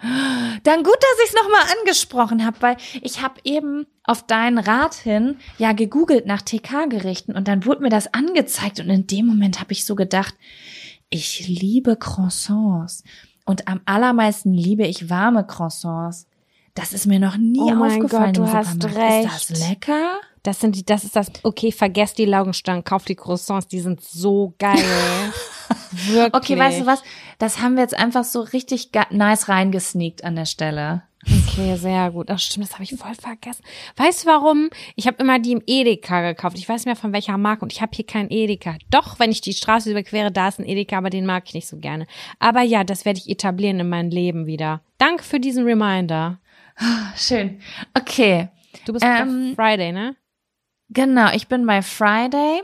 Dann 0.00 0.84
gut, 0.84 0.96
dass 1.00 1.24
ich 1.24 1.30
es 1.30 1.34
nochmal 1.34 1.76
angesprochen 1.78 2.46
habe, 2.46 2.56
weil 2.60 2.76
ich 3.02 3.20
habe 3.22 3.40
eben 3.44 3.86
auf 4.04 4.26
deinen 4.26 4.58
Rat 4.58 4.94
hin 4.94 5.36
ja 5.58 5.72
gegoogelt 5.72 6.24
nach 6.24 6.42
TK-Gerichten 6.42 7.32
und 7.32 7.48
dann 7.48 7.64
wurde 7.64 7.82
mir 7.82 7.88
das 7.88 8.12
angezeigt 8.14 8.80
und 8.80 8.90
in 8.90 9.06
dem 9.06 9.26
Moment 9.26 9.60
habe 9.60 9.72
ich 9.72 9.84
so 9.84 9.96
gedacht, 9.96 10.34
ich 11.10 11.48
liebe 11.48 11.96
Croissants 11.96 13.02
und 13.44 13.66
am 13.66 13.80
allermeisten 13.86 14.52
liebe 14.52 14.86
ich 14.86 15.10
warme 15.10 15.46
Croissants. 15.46 16.26
Das 16.74 16.92
ist 16.92 17.06
mir 17.06 17.18
noch 17.18 17.36
nie 17.36 17.58
Oh 17.60 17.74
mein 17.74 17.92
aufgefallen 17.92 18.34
Gott, 18.34 18.36
du 18.36 18.52
hast 18.52 18.80
Supermarkt. 18.80 19.24
Ist 19.24 19.50
recht. 19.50 19.50
das 19.50 19.68
lecker? 19.68 20.20
Das 20.44 20.60
sind 20.60 20.76
die, 20.76 20.84
das 20.84 21.02
ist 21.02 21.16
das, 21.16 21.32
okay, 21.42 21.72
vergesst 21.72 22.18
die 22.18 22.24
Laugenstangen, 22.24 22.84
kauft 22.84 23.08
die 23.08 23.16
Croissants, 23.16 23.66
die 23.66 23.80
sind 23.80 24.00
so 24.00 24.54
geil. 24.58 24.78
Wirklich. 26.08 26.34
Okay, 26.34 26.58
weißt 26.58 26.80
du 26.80 26.86
was? 26.86 27.02
Das 27.38 27.60
haben 27.60 27.74
wir 27.76 27.82
jetzt 27.82 27.98
einfach 27.98 28.24
so 28.24 28.40
richtig 28.40 28.90
nice 29.10 29.48
reingesneakt 29.48 30.24
an 30.24 30.36
der 30.36 30.46
Stelle. 30.46 31.02
Okay, 31.24 31.76
sehr 31.76 32.10
gut. 32.12 32.30
Ach 32.30 32.38
stimmt, 32.38 32.66
das 32.66 32.74
habe 32.74 32.84
ich 32.84 32.94
voll 32.94 33.14
vergessen. 33.14 33.62
Weißt 33.96 34.22
du 34.24 34.28
warum? 34.28 34.70
Ich 34.94 35.06
habe 35.06 35.16
immer 35.20 35.38
die 35.38 35.52
im 35.52 35.62
Edeka 35.66 36.22
gekauft. 36.22 36.56
Ich 36.58 36.68
weiß 36.68 36.76
nicht 36.76 36.86
mehr 36.86 36.96
von 36.96 37.12
welcher 37.12 37.36
Marke 37.36 37.62
und 37.62 37.72
ich 37.72 37.82
habe 37.82 37.90
hier 37.94 38.06
keinen 38.06 38.30
Edeka. 38.30 38.76
Doch, 38.90 39.18
wenn 39.18 39.30
ich 39.30 39.40
die 39.40 39.52
Straße 39.52 39.90
überquere, 39.90 40.30
da 40.30 40.48
ist 40.48 40.60
ein 40.60 40.66
Edeka, 40.66 40.96
aber 40.96 41.10
den 41.10 41.26
mag 41.26 41.44
ich 41.46 41.54
nicht 41.54 41.66
so 41.68 41.76
gerne. 41.78 42.06
Aber 42.38 42.62
ja, 42.62 42.84
das 42.84 43.04
werde 43.04 43.18
ich 43.18 43.28
etablieren 43.28 43.80
in 43.80 43.88
meinem 43.88 44.10
Leben 44.10 44.46
wieder. 44.46 44.80
Danke 44.98 45.24
für 45.24 45.40
diesen 45.40 45.64
Reminder. 45.64 46.38
Schön. 47.16 47.60
Okay. 47.94 48.48
Du 48.84 48.92
bist 48.92 49.04
Ähm, 49.04 49.54
bei 49.56 49.62
Friday, 49.62 49.92
ne? 49.92 50.14
Genau, 50.90 51.32
ich 51.34 51.48
bin 51.48 51.66
bei 51.66 51.82
Friday 51.82 52.62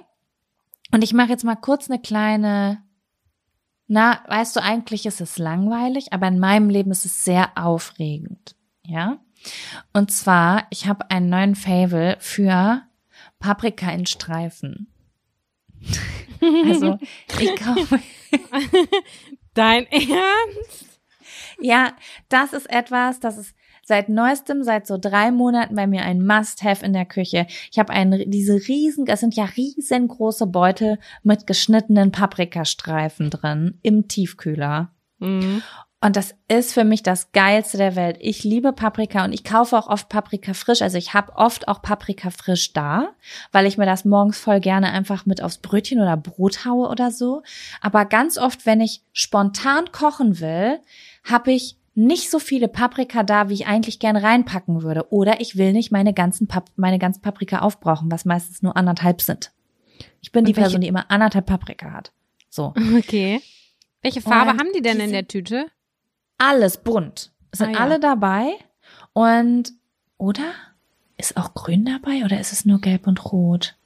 und 0.93 1.03
ich 1.03 1.13
mache 1.13 1.31
jetzt 1.31 1.45
mal 1.45 1.57
kurz 1.57 1.91
eine 1.91 2.01
kleine. 2.01 2.83
Na, 3.87 4.21
weißt 4.29 4.57
du, 4.57 4.63
eigentlich 4.63 5.07
ist 5.07 5.21
es 5.21 5.39
langweilig, 5.39 6.13
aber 6.13 6.29
in 6.29 6.39
meinem 6.39 6.71
Leben 6.71 6.91
ist 6.91 7.05
es 7.05 7.25
sehr 7.25 7.57
aufregend. 7.57 8.57
Ja? 8.85 9.19
Und 9.93 10.11
zwar, 10.11 10.67
ich 10.71 10.87
habe 10.87 11.11
einen 11.11 11.29
neuen 11.29 11.55
Fable 11.55 12.17
für 12.19 12.83
Paprika 13.39 13.91
in 13.91 14.07
Streifen. 14.07 14.89
Also, 16.41 16.99
ich 17.39 17.55
kaufe. 17.57 18.01
Dein 19.53 19.87
Ernst? 19.87 21.01
Ja, 21.61 21.93
das 22.29 22.53
ist 22.53 22.69
etwas, 22.71 23.21
das 23.21 23.37
ist 23.39 23.55
seit 23.87 24.09
neuestem, 24.09 24.63
seit 24.63 24.87
so 24.87 24.99
drei 24.99 25.31
Monaten 25.31 25.75
bei 25.75 25.87
mir 25.87 26.03
ein 26.03 26.25
Must-Have 26.25 26.85
in 26.85 26.93
der 26.93 27.07
Küche. 27.07 27.47
Ich 27.71 27.79
habe 27.79 27.93
einen, 27.93 28.31
diese 28.31 28.55
riesen, 28.55 29.05
das 29.05 29.21
sind 29.21 29.35
ja 29.35 29.45
riesengroße 29.45 30.47
Beutel 30.47 30.99
mit 31.23 31.47
geschnittenen 31.47 32.13
Paprikastreifen 32.13 33.31
drin 33.31 33.79
im 33.83 34.09
Tiefkühler. 34.09 34.91
Mhm. 35.19 35.63
Und 36.05 36.17
das 36.17 36.35
ist 36.49 36.75
für 36.75 36.85
mich 36.85 37.03
das 37.03 37.33
Geilste 37.33 37.79
der 37.79 37.97
Welt. 37.97 38.19
Ich 38.21 38.45
liebe 38.45 38.75
Paprika 38.75 39.25
und 39.25 39.33
ich 39.33 39.43
kaufe 39.43 39.75
auch 39.79 39.89
oft 39.89 40.11
Paprika 40.11 40.53
frisch. 40.53 40.83
Also 40.83 40.99
ich 40.99 41.15
habe 41.15 41.33
oft 41.35 41.67
auch 41.67 41.81
Paprika 41.81 42.29
frisch 42.29 42.75
da, 42.75 43.15
weil 43.53 43.65
ich 43.65 43.79
mir 43.79 43.87
das 43.87 44.05
morgens 44.05 44.39
voll 44.39 44.61
gerne 44.61 44.93
einfach 44.93 45.25
mit 45.25 45.43
aufs 45.43 45.57
Brötchen 45.57 46.03
oder 46.03 46.19
Brot 46.19 46.67
haue 46.67 46.91
oder 46.91 47.11
so. 47.11 47.43
Aber 47.81 48.05
ganz 48.05 48.37
oft, 48.37 48.67
wenn 48.67 48.83
ich 48.83 49.01
spontan 49.15 49.93
kochen 49.93 50.41
will, 50.41 50.79
habe 51.25 51.53
ich 51.53 51.79
nicht 51.95 52.31
so 52.31 52.39
viele 52.39 52.69
Paprika 52.69 53.23
da, 53.23 53.49
wie 53.49 53.55
ich 53.55 53.67
eigentlich 53.67 53.99
gerne 53.99 54.23
reinpacken 54.23 54.83
würde. 54.83 55.13
Oder 55.13 55.41
ich 55.41 55.57
will 55.57 55.73
nicht 55.73 55.93
meine 55.93 56.13
ganzen 56.13 56.47
Pap 56.49 56.71
meine 56.77 56.99
ganzen 56.99 57.21
Paprika 57.23 57.61
aufbrauchen, 57.61 58.11
was 58.11 58.25
meistens 58.25 58.63
nur 58.63 58.77
anderthalb 58.77 59.21
sind. 59.23 59.53
Ich 60.21 60.33
bin 60.33 60.41
Und 60.41 60.49
die 60.49 60.57
welche- 60.57 60.63
Person, 60.67 60.81
die 60.81 60.89
immer 60.89 61.11
anderthalb 61.11 61.47
Paprika 61.47 61.93
hat. 61.93 62.13
So. 62.51 62.75
Okay. 62.99 63.41
Welche 64.03 64.21
Farbe 64.21 64.51
Und 64.53 64.61
haben 64.61 64.71
die 64.75 64.83
denn 64.83 64.99
die 64.99 65.05
in 65.05 65.13
der 65.13 65.29
Tüte? 65.29 65.67
alles 66.39 66.79
bunt. 66.79 67.31
Es 67.53 67.59
sind 67.59 67.69
Ah, 67.71 67.73
ja. 67.73 67.79
alle 67.79 68.01
dabei. 68.01 68.53
Und, 69.13 69.73
oder? 70.19 70.53
Ist 71.17 71.37
auch 71.37 71.55
grün 71.55 71.85
dabei 71.85 72.25
oder 72.25 72.41
ist 72.41 72.53
es 72.53 72.65
nur 72.65 72.81
gelb 72.81 73.07
und 73.07 73.25
rot? 73.33 73.77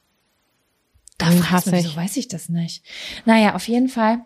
Da 1.18 1.26
hasse 1.50 1.76
ich. 1.76 1.84
wieso 1.84 1.96
weiß 1.96 2.16
ich 2.16 2.28
das 2.28 2.48
nicht? 2.48 2.82
Naja, 3.26 3.54
auf 3.54 3.68
jeden 3.68 3.88
Fall. 3.88 4.20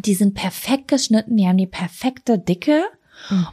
Die 0.00 0.14
sind 0.14 0.34
perfekt 0.34 0.88
geschnitten, 0.88 1.36
die 1.36 1.46
haben 1.46 1.56
die 1.56 1.66
perfekte 1.66 2.38
Dicke 2.38 2.82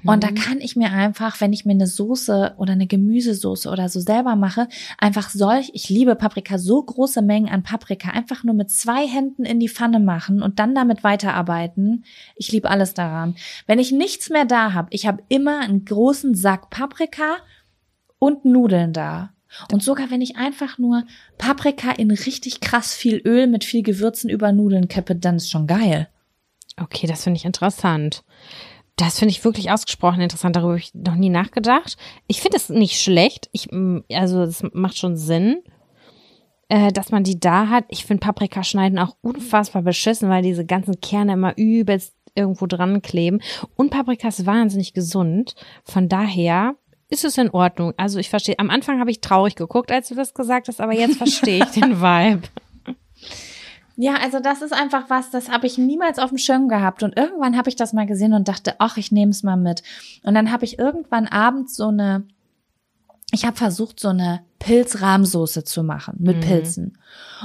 Und 0.03 0.23
da 0.23 0.31
kann 0.31 0.59
ich 0.59 0.75
mir 0.75 0.91
einfach, 0.91 1.39
wenn 1.39 1.53
ich 1.53 1.65
mir 1.65 1.73
eine 1.73 1.87
Soße 1.87 2.55
oder 2.57 2.73
eine 2.73 2.87
Gemüsesoße 2.87 3.69
oder 3.69 3.89
so 3.89 3.99
selber 3.99 4.35
mache, 4.35 4.67
einfach 4.97 5.29
solch, 5.29 5.71
ich 5.73 5.89
liebe 5.89 6.15
Paprika, 6.15 6.57
so 6.57 6.81
große 6.81 7.21
Mengen 7.21 7.49
an 7.49 7.63
Paprika, 7.63 8.09
einfach 8.09 8.43
nur 8.43 8.55
mit 8.55 8.69
zwei 8.71 9.07
Händen 9.07 9.45
in 9.45 9.59
die 9.59 9.69
Pfanne 9.69 9.99
machen 9.99 10.41
und 10.41 10.59
dann 10.59 10.75
damit 10.75 11.03
weiterarbeiten. 11.03 12.03
Ich 12.35 12.51
liebe 12.51 12.69
alles 12.69 12.93
daran. 12.93 13.35
Wenn 13.67 13.79
ich 13.79 13.91
nichts 13.91 14.29
mehr 14.29 14.45
da 14.45 14.73
habe, 14.73 14.89
ich 14.91 15.07
habe 15.07 15.23
immer 15.29 15.59
einen 15.59 15.85
großen 15.85 16.35
Sack 16.35 16.69
Paprika 16.69 17.37
und 18.19 18.45
Nudeln 18.45 18.93
da. 18.93 19.31
Und 19.71 19.83
sogar 19.83 20.11
wenn 20.11 20.21
ich 20.21 20.37
einfach 20.37 20.77
nur 20.77 21.03
Paprika 21.37 21.91
in 21.91 22.09
richtig 22.09 22.61
krass 22.61 22.93
viel 22.93 23.21
Öl 23.25 23.47
mit 23.47 23.65
viel 23.65 23.83
Gewürzen 23.83 24.29
über 24.29 24.51
Nudeln 24.53 24.87
kippe, 24.87 25.15
dann 25.15 25.35
ist 25.35 25.49
schon 25.49 25.67
geil. 25.67 26.07
Okay, 26.81 27.07
das 27.07 27.23
finde 27.23 27.37
ich 27.37 27.45
interessant. 27.45 28.23
Das 28.95 29.19
finde 29.19 29.31
ich 29.31 29.43
wirklich 29.43 29.71
ausgesprochen 29.71 30.21
interessant. 30.21 30.55
Darüber 30.55 30.73
habe 30.73 30.79
ich 30.79 30.93
noch 30.93 31.15
nie 31.15 31.29
nachgedacht. 31.29 31.97
Ich 32.27 32.41
finde 32.41 32.57
es 32.57 32.69
nicht 32.69 33.01
schlecht. 33.01 33.49
Ich, 33.51 33.69
also, 34.13 34.43
es 34.43 34.63
macht 34.73 34.97
schon 34.97 35.17
Sinn, 35.17 35.61
äh, 36.69 36.91
dass 36.91 37.11
man 37.11 37.23
die 37.23 37.39
da 37.39 37.69
hat. 37.69 37.85
Ich 37.89 38.05
finde 38.05 38.25
Paprika 38.25 38.63
schneiden 38.63 38.99
auch 38.99 39.15
unfassbar 39.21 39.81
beschissen, 39.81 40.29
weil 40.29 40.43
diese 40.43 40.65
ganzen 40.65 40.99
Kerne 41.01 41.33
immer 41.33 41.57
übelst 41.57 42.13
irgendwo 42.35 42.65
dran 42.65 43.01
kleben. 43.01 43.41
Und 43.75 43.89
Paprika 43.89 44.27
ist 44.27 44.45
wahnsinnig 44.45 44.93
gesund. 44.93 45.55
Von 45.83 46.09
daher 46.09 46.75
ist 47.09 47.25
es 47.25 47.37
in 47.37 47.49
Ordnung. 47.49 47.93
Also 47.97 48.19
ich 48.19 48.29
verstehe. 48.29 48.57
Am 48.57 48.69
Anfang 48.69 48.99
habe 48.99 49.11
ich 49.11 49.21
traurig 49.21 49.55
geguckt, 49.55 49.91
als 49.91 50.07
du 50.07 50.15
das 50.15 50.33
gesagt 50.33 50.67
hast, 50.67 50.79
aber 50.79 50.93
jetzt 50.93 51.17
verstehe 51.17 51.63
ich 51.63 51.71
den 51.81 52.01
Vibe. 52.01 52.47
Ja, 54.01 54.15
also 54.15 54.39
das 54.39 54.63
ist 54.63 54.73
einfach 54.73 55.11
was, 55.11 55.29
das 55.29 55.49
habe 55.51 55.67
ich 55.67 55.77
niemals 55.77 56.17
auf 56.17 56.29
dem 56.29 56.39
Schirm 56.39 56.69
gehabt. 56.69 57.03
Und 57.03 57.15
irgendwann 57.15 57.55
habe 57.55 57.69
ich 57.69 57.75
das 57.75 57.93
mal 57.93 58.07
gesehen 58.07 58.33
und 58.33 58.47
dachte, 58.47 58.73
ach, 58.79 58.97
ich 58.97 59.11
nehme 59.11 59.29
es 59.29 59.43
mal 59.43 59.57
mit. 59.57 59.83
Und 60.23 60.33
dann 60.33 60.51
habe 60.51 60.65
ich 60.65 60.79
irgendwann 60.79 61.27
abends 61.27 61.75
so 61.75 61.89
eine, 61.89 62.23
ich 63.31 63.45
habe 63.45 63.55
versucht, 63.57 63.99
so 63.99 64.07
eine 64.09 64.41
Pilzrahmsoße 64.57 65.65
zu 65.65 65.83
machen 65.83 66.15
mit 66.17 66.37
Mhm. 66.37 66.41
Pilzen. 66.41 66.97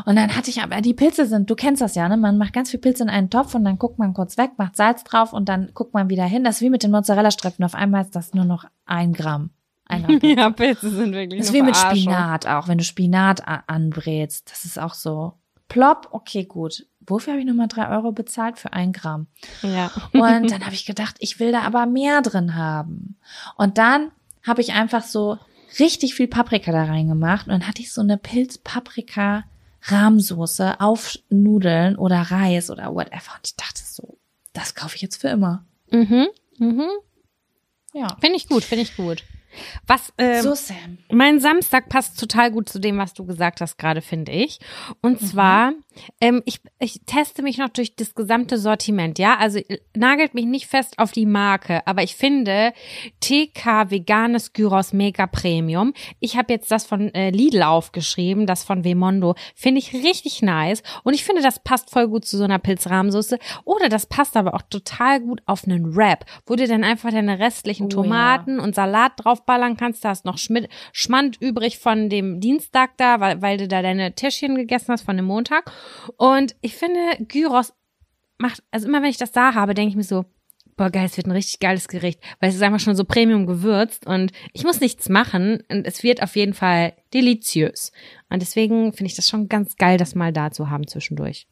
Und 0.06 0.16
dann 0.16 0.34
hatte 0.34 0.48
ich 0.48 0.62
aber, 0.62 0.80
die 0.80 0.94
Pilze 0.94 1.26
sind, 1.26 1.50
du 1.50 1.56
kennst 1.56 1.82
das 1.82 1.94
ja, 1.94 2.08
ne? 2.08 2.16
Man 2.16 2.38
macht 2.38 2.54
ganz 2.54 2.70
viel 2.70 2.80
Pilze 2.80 3.02
in 3.02 3.10
einen 3.10 3.28
Topf 3.28 3.54
und 3.54 3.62
dann 3.64 3.78
guckt 3.78 3.98
man 3.98 4.14
kurz 4.14 4.38
weg, 4.38 4.52
macht 4.56 4.76
Salz 4.76 5.04
drauf 5.04 5.34
und 5.34 5.50
dann 5.50 5.72
guckt 5.74 5.92
man 5.92 6.08
wieder 6.08 6.24
hin. 6.24 6.42
Das 6.42 6.56
ist 6.56 6.62
wie 6.62 6.70
mit 6.70 6.82
den 6.82 6.90
Mozzarella-Streifen. 6.90 7.66
Auf 7.66 7.74
einmal 7.74 8.00
ist 8.02 8.16
das 8.16 8.32
nur 8.32 8.46
noch 8.46 8.64
ein 8.86 9.12
Gramm. 9.12 9.50
Pilze. 9.90 10.26
ja, 10.38 10.48
Pilze 10.48 10.88
sind 10.88 11.12
wirklich 11.12 11.40
Das 11.40 11.48
ist 11.50 11.54
wie 11.54 11.60
mit. 11.60 11.76
Spinat 11.76 12.46
auch, 12.46 12.66
wenn 12.66 12.78
du 12.78 12.84
Spinat 12.84 13.42
anbrätst. 13.66 14.50
Das 14.50 14.64
ist 14.64 14.78
auch 14.78 14.94
so. 14.94 15.34
Plopp, 15.68 16.08
okay, 16.12 16.44
gut. 16.44 16.86
Wofür 17.00 17.34
habe 17.34 17.40
ich 17.40 17.46
nochmal 17.46 17.68
drei 17.68 17.88
Euro 17.88 18.12
bezahlt? 18.12 18.58
Für 18.58 18.72
ein 18.72 18.92
Gramm. 18.92 19.26
Ja. 19.62 19.90
Und 20.12 20.22
dann 20.50 20.64
habe 20.64 20.74
ich 20.74 20.86
gedacht, 20.86 21.16
ich 21.20 21.38
will 21.38 21.52
da 21.52 21.62
aber 21.62 21.86
mehr 21.86 22.22
drin 22.22 22.54
haben. 22.54 23.16
Und 23.56 23.78
dann 23.78 24.10
habe 24.42 24.60
ich 24.60 24.72
einfach 24.72 25.02
so 25.02 25.38
richtig 25.78 26.14
viel 26.14 26.28
Paprika 26.28 26.72
da 26.72 26.84
reingemacht 26.84 27.46
und 27.46 27.52
dann 27.52 27.66
hatte 27.66 27.82
ich 27.82 27.92
so 27.92 28.00
eine 28.00 28.16
Pilz-Paprika-Rahmsoße 28.16 30.80
auf 30.80 31.18
Nudeln 31.28 31.96
oder 31.96 32.22
Reis 32.22 32.70
oder 32.70 32.94
whatever. 32.94 33.34
Und 33.36 33.46
ich 33.46 33.56
dachte 33.56 33.82
so, 33.84 34.16
das 34.52 34.74
kaufe 34.74 34.96
ich 34.96 35.02
jetzt 35.02 35.20
für 35.20 35.28
immer. 35.28 35.64
Mhm. 35.90 36.28
Mhm. 36.58 36.88
Ja. 37.92 38.16
Finde 38.20 38.36
ich 38.36 38.48
gut, 38.48 38.64
finde 38.64 38.82
ich 38.82 38.96
gut. 38.96 39.22
Was, 39.86 40.12
ähm, 40.18 40.42
so, 40.42 40.54
Sam. 40.54 40.98
Mein 41.10 41.40
Samstag 41.40 41.88
passt 41.88 42.18
total 42.18 42.50
gut 42.50 42.68
zu 42.68 42.78
dem, 42.78 42.98
was 42.98 43.14
du 43.14 43.24
gesagt 43.24 43.60
hast 43.60 43.78
gerade, 43.78 44.02
finde 44.02 44.32
ich. 44.32 44.58
Und 45.00 45.20
zwar, 45.20 45.72
ähm, 46.20 46.42
ich, 46.44 46.60
ich 46.78 47.00
teste 47.06 47.42
mich 47.42 47.58
noch 47.58 47.68
durch 47.68 47.96
das 47.96 48.14
gesamte 48.14 48.58
Sortiment, 48.58 49.18
ja. 49.18 49.36
Also 49.36 49.58
äh, 49.58 49.78
nagelt 49.94 50.34
mich 50.34 50.46
nicht 50.46 50.66
fest 50.66 50.98
auf 50.98 51.12
die 51.12 51.26
Marke, 51.26 51.86
aber 51.86 52.02
ich 52.02 52.16
finde 52.16 52.72
TK 53.20 53.90
veganes 53.90 54.52
Gyros 54.52 54.92
Mega 54.92 55.26
Premium. 55.26 55.92
Ich 56.20 56.36
habe 56.36 56.52
jetzt 56.52 56.70
das 56.70 56.86
von 56.86 57.12
äh, 57.14 57.30
Lidl 57.30 57.62
aufgeschrieben, 57.62 58.46
das 58.46 58.64
von 58.64 58.84
Vemondo. 58.84 59.34
Finde 59.54 59.78
ich 59.78 59.92
richtig 59.92 60.42
nice. 60.42 60.82
Und 61.02 61.14
ich 61.14 61.24
finde, 61.24 61.42
das 61.42 61.62
passt 61.62 61.90
voll 61.90 62.08
gut 62.08 62.24
zu 62.24 62.36
so 62.36 62.44
einer 62.44 62.58
Pilzrahmsoße. 62.58 63.38
Oder 63.64 63.88
das 63.88 64.06
passt 64.06 64.36
aber 64.36 64.54
auch 64.54 64.62
total 64.62 65.20
gut 65.20 65.42
auf 65.46 65.64
einen 65.64 65.96
Wrap, 65.96 66.24
wo 66.46 66.56
du 66.56 66.66
dann 66.66 66.84
einfach 66.84 67.10
deine 67.10 67.38
restlichen 67.38 67.86
Oh, 67.86 67.88
Tomaten 67.88 68.60
und 68.60 68.74
Salat 68.74 69.24
draufballern 69.46 69.76
kannst. 69.76 70.04
Da 70.04 70.10
hast 70.10 70.24
noch 70.24 70.38
Schmidt, 70.38 70.68
Schmand 70.92 71.40
übrig 71.40 71.78
von 71.78 72.08
dem 72.10 72.40
Dienstag 72.40 72.96
da, 72.96 73.20
weil, 73.20 73.42
weil 73.42 73.56
du 73.56 73.68
da 73.68 73.82
deine 73.82 74.14
Täschchen 74.14 74.56
gegessen 74.56 74.92
hast 74.92 75.02
von 75.02 75.16
dem 75.16 75.26
Montag. 75.26 75.70
Und 76.16 76.56
ich 76.60 76.74
finde, 76.74 77.00
Gyros 77.20 77.72
macht, 78.38 78.62
also 78.70 78.88
immer 78.88 79.02
wenn 79.02 79.10
ich 79.10 79.18
das 79.18 79.32
da 79.32 79.54
habe, 79.54 79.74
denke 79.74 79.90
ich 79.90 79.96
mir 79.96 80.02
so, 80.02 80.24
boah 80.76 80.90
geil, 80.90 81.06
es 81.06 81.16
wird 81.16 81.26
ein 81.26 81.32
richtig 81.32 81.58
geiles 81.58 81.88
Gericht, 81.88 82.20
weil 82.38 82.50
es 82.50 82.56
ist 82.56 82.62
einfach 82.62 82.80
schon 82.80 82.96
so 82.96 83.04
Premium 83.04 83.46
gewürzt 83.46 84.06
und 84.06 84.32
ich 84.52 84.62
muss 84.64 84.80
nichts 84.80 85.08
machen 85.08 85.62
und 85.70 85.86
es 85.86 86.02
wird 86.02 86.22
auf 86.22 86.36
jeden 86.36 86.52
Fall 86.52 86.92
deliziös. 87.14 87.92
Und 88.28 88.42
deswegen 88.42 88.92
finde 88.92 89.10
ich 89.10 89.16
das 89.16 89.28
schon 89.28 89.48
ganz 89.48 89.76
geil, 89.76 89.96
das 89.96 90.14
mal 90.14 90.34
da 90.34 90.50
zu 90.50 90.68
haben 90.68 90.86
zwischendurch. 90.86 91.46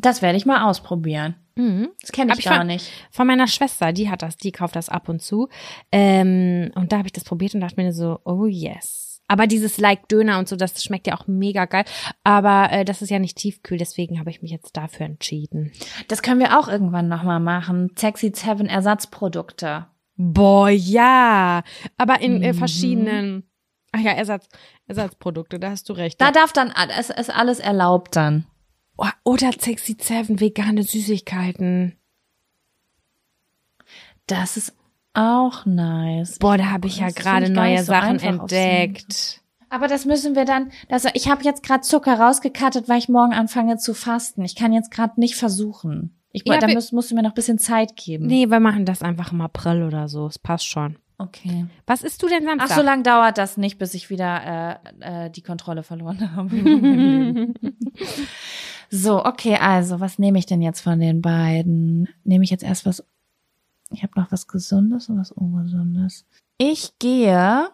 Das 0.00 0.22
werde 0.22 0.36
ich 0.38 0.46
mal 0.46 0.68
ausprobieren. 0.68 1.34
Mhm. 1.56 1.88
Das 2.00 2.12
kenne 2.12 2.32
ich 2.32 2.38
ich 2.40 2.44
gar 2.44 2.58
ver- 2.58 2.64
nicht. 2.64 2.90
Von 3.10 3.26
meiner 3.26 3.48
Schwester, 3.48 3.92
die 3.92 4.08
hat 4.10 4.22
das, 4.22 4.36
die 4.36 4.52
kauft 4.52 4.76
das 4.76 4.88
ab 4.88 5.08
und 5.08 5.20
zu. 5.22 5.48
Ähm, 5.90 6.70
und 6.74 6.92
da 6.92 6.98
habe 6.98 7.08
ich 7.08 7.12
das 7.12 7.24
probiert 7.24 7.54
und 7.54 7.60
dachte 7.60 7.76
mir 7.82 7.92
so, 7.92 8.20
oh 8.24 8.46
yes. 8.46 9.20
Aber 9.30 9.46
dieses 9.46 9.78
Like 9.78 10.08
Döner 10.08 10.38
und 10.38 10.48
so, 10.48 10.56
das 10.56 10.82
schmeckt 10.82 11.06
ja 11.06 11.14
auch 11.18 11.26
mega 11.26 11.64
geil. 11.66 11.84
Aber 12.24 12.70
äh, 12.72 12.84
das 12.84 13.02
ist 13.02 13.10
ja 13.10 13.18
nicht 13.18 13.36
tiefkühl, 13.36 13.76
deswegen 13.76 14.18
habe 14.20 14.30
ich 14.30 14.40
mich 14.40 14.50
jetzt 14.52 14.76
dafür 14.76 15.04
entschieden. 15.06 15.72
Das 16.06 16.22
können 16.22 16.40
wir 16.40 16.58
auch 16.58 16.68
irgendwann 16.68 17.08
nochmal 17.08 17.40
machen. 17.40 17.90
Sexy 17.98 18.32
Seven 18.34 18.66
Ersatzprodukte. 18.66 19.86
Boah, 20.16 20.70
ja. 20.70 21.62
Aber 21.98 22.20
in 22.20 22.42
äh, 22.42 22.52
Mhm. 22.52 22.56
verschiedenen, 22.58 23.50
ach 23.92 24.00
ja, 24.00 24.12
Ersatz, 24.12 24.48
Ersatzprodukte, 24.86 25.58
da 25.58 25.70
hast 25.70 25.88
du 25.88 25.92
recht. 25.92 26.20
Da 26.20 26.30
darf 26.30 26.52
dann, 26.52 26.72
es 26.98 27.10
ist 27.10 27.30
alles 27.34 27.58
erlaubt 27.58 28.16
dann. 28.16 28.46
Oh, 28.98 29.06
oder 29.24 29.52
Sexy 29.52 29.96
Seven, 30.00 30.40
vegane 30.40 30.82
Süßigkeiten. 30.82 31.96
Das 34.26 34.56
ist 34.56 34.74
auch 35.14 35.64
nice. 35.66 36.38
Boah, 36.38 36.58
da 36.58 36.70
habe 36.70 36.88
ich 36.88 36.98
ja 36.98 37.06
Das 37.06 37.14
gerade 37.14 37.48
neue 37.50 37.78
so 37.78 37.84
Sachen 37.84 38.16
auf 38.16 38.22
entdeckt. 38.22 39.40
Aber 39.70 39.86
das 39.86 40.04
müssen 40.04 40.34
wir 40.34 40.44
dann, 40.44 40.70
also 40.88 41.08
ich 41.14 41.28
habe 41.28 41.44
jetzt 41.44 41.62
gerade 41.62 41.82
Zucker 41.82 42.18
rausgekattet, 42.18 42.88
weil 42.88 42.98
ich 42.98 43.08
morgen 43.08 43.32
anfange 43.34 43.76
zu 43.78 43.94
fasten. 43.94 44.44
Ich 44.44 44.54
kann 44.56 44.72
jetzt 44.72 44.90
gerade 44.90 45.20
nicht 45.20 45.36
versuchen. 45.36 46.14
Ich, 46.32 46.42
Ja, 46.46 46.58
da 46.58 46.68
musst, 46.68 46.92
musst 46.92 47.10
du 47.10 47.14
mir 47.14 47.22
noch 47.22 47.30
ein 47.30 47.34
bisschen 47.34 47.58
Zeit 47.58 47.96
geben. 47.96 48.26
Nee, 48.26 48.48
wir 48.50 48.60
machen 48.60 48.84
das 48.84 49.02
einfach 49.02 49.32
im 49.32 49.40
April 49.40 49.82
oder 49.82 50.08
so. 50.08 50.26
Es 50.26 50.38
passt 50.38 50.66
schon. 50.66 50.96
Okay. 51.20 51.66
Was 51.86 52.02
isst 52.04 52.22
du 52.22 52.28
denn 52.28 52.44
Ach, 52.46 52.58
Samstag? 52.58 52.76
so 52.78 52.82
lang 52.82 53.02
dauert 53.02 53.38
das 53.38 53.56
nicht, 53.56 53.78
bis 53.78 53.92
ich 53.94 54.08
wieder 54.08 54.78
äh, 55.00 55.26
äh, 55.26 55.30
die 55.30 55.42
Kontrolle 55.42 55.82
verloren 55.82 56.32
habe. 56.36 56.56
so, 58.90 59.24
okay, 59.24 59.56
also, 59.56 60.00
was 60.00 60.18
nehme 60.18 60.38
ich 60.38 60.46
denn 60.46 60.62
jetzt 60.62 60.80
von 60.80 60.98
den 61.00 61.20
beiden? 61.20 62.08
Nehme 62.24 62.44
ich 62.44 62.50
jetzt 62.50 62.64
erst 62.64 62.86
was, 62.86 63.04
ich 63.90 64.02
habe 64.02 64.18
noch 64.18 64.32
was 64.32 64.46
Gesundes 64.46 65.08
und 65.08 65.18
was 65.18 65.32
Ungesundes. 65.32 66.26
Ich 66.56 66.98
gehe 66.98 67.68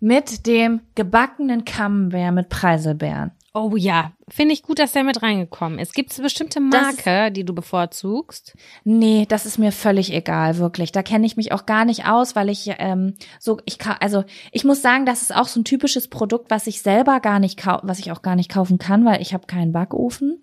mit 0.00 0.46
dem 0.46 0.80
gebackenen 0.94 1.64
Camembert 1.64 2.34
mit 2.34 2.48
Preiselbeeren. 2.48 3.32
Oh 3.58 3.74
ja, 3.76 4.12
finde 4.28 4.52
ich 4.52 4.62
gut, 4.62 4.78
dass 4.78 4.92
der 4.92 5.02
mit 5.02 5.22
reingekommen 5.22 5.78
ist. 5.78 5.94
Gibt 5.94 6.10
es 6.12 6.20
bestimmte 6.20 6.60
Das- 6.70 6.82
Marke, 6.82 7.32
die 7.32 7.44
du 7.44 7.54
bevorzugst? 7.54 8.54
Nee, 8.84 9.24
das 9.28 9.46
ist 9.46 9.58
mir 9.58 9.72
völlig 9.72 10.12
egal, 10.12 10.58
wirklich. 10.58 10.92
Da 10.92 11.02
kenne 11.02 11.24
ich 11.26 11.36
mich 11.36 11.52
auch 11.52 11.64
gar 11.64 11.84
nicht 11.86 12.06
aus, 12.06 12.36
weil 12.36 12.50
ich 12.50 12.70
ähm, 12.78 13.14
so 13.40 13.58
ich 13.64 13.78
ka- 13.78 13.96
also 14.00 14.24
ich 14.52 14.64
muss 14.64 14.82
sagen, 14.82 15.06
das 15.06 15.22
ist 15.22 15.34
auch 15.34 15.46
so 15.48 15.60
ein 15.60 15.64
typisches 15.64 16.08
Produkt, 16.08 16.50
was 16.50 16.66
ich 16.66 16.82
selber 16.82 17.20
gar 17.20 17.38
nicht 17.40 17.58
kau 17.58 17.78
was 17.82 17.98
ich 17.98 18.12
auch 18.12 18.22
gar 18.22 18.36
nicht 18.36 18.50
kaufen 18.50 18.78
kann, 18.78 19.04
weil 19.04 19.22
ich 19.22 19.32
habe 19.32 19.46
keinen 19.46 19.72
Backofen. 19.72 20.42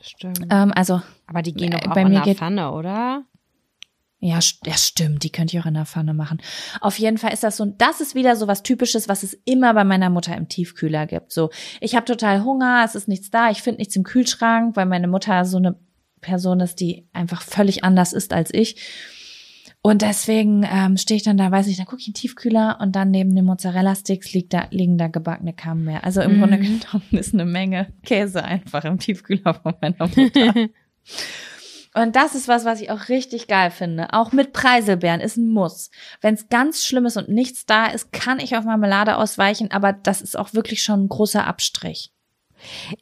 Stimmt. 0.00 0.46
Ähm, 0.50 0.72
also 0.74 1.00
Aber 1.26 1.42
die 1.42 1.52
gehen 1.54 1.72
äh, 1.72 1.80
doch 1.80 1.90
auch 1.90 1.94
bei 1.94 2.02
in 2.02 2.08
mir 2.08 2.14
der 2.14 2.22
geht- 2.24 2.38
Pfanne, 2.38 2.72
oder? 2.72 3.24
Ja, 4.20 4.40
ja, 4.64 4.72
stimmt, 4.76 5.22
die 5.22 5.30
könnt 5.30 5.54
ihr 5.54 5.60
auch 5.60 5.66
in 5.66 5.74
der 5.74 5.86
Pfanne 5.86 6.12
machen. 6.12 6.40
Auf 6.80 6.98
jeden 6.98 7.18
Fall 7.18 7.32
ist 7.32 7.44
das 7.44 7.56
so, 7.56 7.66
das 7.66 8.00
ist 8.00 8.14
wieder 8.16 8.34
so 8.34 8.48
was 8.48 8.62
Typisches, 8.64 9.08
was 9.08 9.22
es 9.22 9.34
immer 9.44 9.74
bei 9.74 9.84
meiner 9.84 10.10
Mutter 10.10 10.36
im 10.36 10.48
Tiefkühler 10.48 11.06
gibt. 11.06 11.32
So, 11.32 11.50
ich 11.80 11.94
habe 11.94 12.04
total 12.04 12.42
Hunger, 12.42 12.82
es 12.84 12.94
ist 12.96 13.06
nichts 13.06 13.30
da, 13.30 13.50
ich 13.50 13.62
finde 13.62 13.78
nichts 13.78 13.94
im 13.94 14.02
Kühlschrank, 14.02 14.74
weil 14.76 14.86
meine 14.86 15.06
Mutter 15.08 15.44
so 15.44 15.58
eine 15.58 15.76
Person 16.20 16.58
ist, 16.58 16.80
die 16.80 17.06
einfach 17.12 17.42
völlig 17.42 17.84
anders 17.84 18.12
ist 18.12 18.32
als 18.32 18.52
ich. 18.52 18.76
Und 19.80 20.02
deswegen 20.02 20.66
ähm, 20.68 20.96
stehe 20.96 21.16
ich 21.16 21.22
dann 21.22 21.36
da, 21.36 21.52
weiß 21.52 21.68
ich, 21.68 21.76
dann 21.76 21.86
gucke 21.86 22.00
ich 22.00 22.08
in 22.08 22.12
den 22.12 22.20
Tiefkühler 22.20 22.78
und 22.80 22.96
dann 22.96 23.12
neben 23.12 23.36
den 23.36 23.44
Mozzarella-Sticks 23.44 24.32
liegt 24.32 24.52
da, 24.52 24.66
liegen 24.72 24.98
da 24.98 25.06
gebackene 25.06 25.52
Camembert. 25.52 26.02
Also 26.02 26.20
im 26.20 26.34
Mhm. 26.34 26.40
Grunde 26.40 26.58
genommen 26.58 27.04
ist 27.12 27.32
eine 27.32 27.44
Menge 27.44 27.92
Käse 28.04 28.42
einfach 28.42 28.84
im 28.84 28.98
Tiefkühler 28.98 29.54
von 29.54 29.74
meiner 29.80 30.08
Mutter. 30.16 30.68
Und 31.98 32.14
das 32.14 32.36
ist 32.36 32.46
was, 32.46 32.64
was 32.64 32.80
ich 32.80 32.92
auch 32.92 33.08
richtig 33.08 33.48
geil 33.48 33.72
finde. 33.72 34.12
Auch 34.12 34.30
mit 34.30 34.52
Preiselbeeren 34.52 35.20
ist 35.20 35.36
ein 35.36 35.48
Muss. 35.48 35.90
Wenn 36.20 36.34
es 36.34 36.48
ganz 36.48 36.84
schlimm 36.84 37.06
ist 37.06 37.16
und 37.16 37.28
nichts 37.28 37.66
da 37.66 37.86
ist, 37.86 38.12
kann 38.12 38.38
ich 38.38 38.56
auf 38.56 38.64
Marmelade 38.64 39.16
ausweichen, 39.16 39.72
aber 39.72 39.92
das 39.92 40.20
ist 40.20 40.38
auch 40.38 40.54
wirklich 40.54 40.80
schon 40.80 41.04
ein 41.04 41.08
großer 41.08 41.44
Abstrich. 41.44 42.12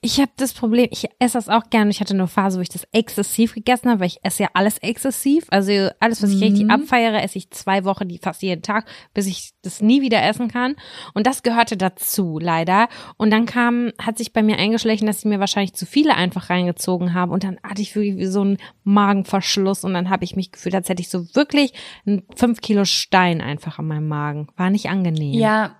Ich 0.00 0.20
habe 0.20 0.30
das 0.36 0.52
Problem, 0.52 0.88
ich 0.90 1.06
esse 1.18 1.34
das 1.38 1.48
auch 1.48 1.70
gerne. 1.70 1.90
Ich 1.90 2.00
hatte 2.00 2.14
eine 2.14 2.26
Phase, 2.28 2.58
wo 2.58 2.62
ich 2.62 2.68
das 2.68 2.86
exzessiv 2.92 3.54
gegessen 3.54 3.88
habe, 3.90 4.00
weil 4.00 4.06
ich 4.08 4.18
esse 4.22 4.44
ja 4.44 4.48
alles 4.54 4.78
exzessiv. 4.78 5.46
Also 5.50 5.88
alles, 6.00 6.22
was 6.22 6.30
ich 6.30 6.40
richtig 6.42 6.64
Mhm. 6.64 6.70
abfeiere, 6.70 7.22
esse 7.22 7.38
ich 7.38 7.50
zwei 7.50 7.84
Wochen, 7.84 8.08
die 8.08 8.18
fast 8.18 8.42
jeden 8.42 8.62
Tag, 8.62 8.86
bis 9.14 9.26
ich 9.26 9.50
das 9.62 9.80
nie 9.80 10.02
wieder 10.02 10.22
essen 10.22 10.48
kann. 10.48 10.76
Und 11.14 11.26
das 11.26 11.42
gehörte 11.42 11.76
dazu, 11.76 12.38
leider. 12.40 12.88
Und 13.16 13.30
dann 13.30 13.46
kam, 13.46 13.92
hat 14.00 14.18
sich 14.18 14.32
bei 14.32 14.42
mir 14.42 14.58
eingeschlichen, 14.58 15.06
dass 15.06 15.18
ich 15.20 15.24
mir 15.24 15.40
wahrscheinlich 15.40 15.74
zu 15.74 15.86
viele 15.86 16.14
einfach 16.14 16.50
reingezogen 16.50 17.14
habe. 17.14 17.32
Und 17.32 17.44
dann 17.44 17.58
hatte 17.62 17.82
ich 17.82 17.94
wirklich 17.94 18.16
wie 18.16 18.26
so 18.26 18.40
einen 18.42 18.58
Magenverschluss. 18.84 19.84
Und 19.84 19.94
dann 19.94 20.10
habe 20.10 20.24
ich 20.24 20.36
mich 20.36 20.52
gefühlt, 20.52 20.74
als 20.74 20.88
hätte 20.88 21.02
ich 21.02 21.08
so 21.08 21.34
wirklich 21.34 21.72
einen 22.06 22.22
fünf 22.34 22.60
Kilo 22.60 22.84
Stein 22.84 23.40
einfach 23.40 23.78
an 23.78 23.86
meinem 23.86 24.08
Magen. 24.08 24.48
War 24.56 24.70
nicht 24.70 24.88
angenehm. 24.88 25.34
Ja. 25.34 25.76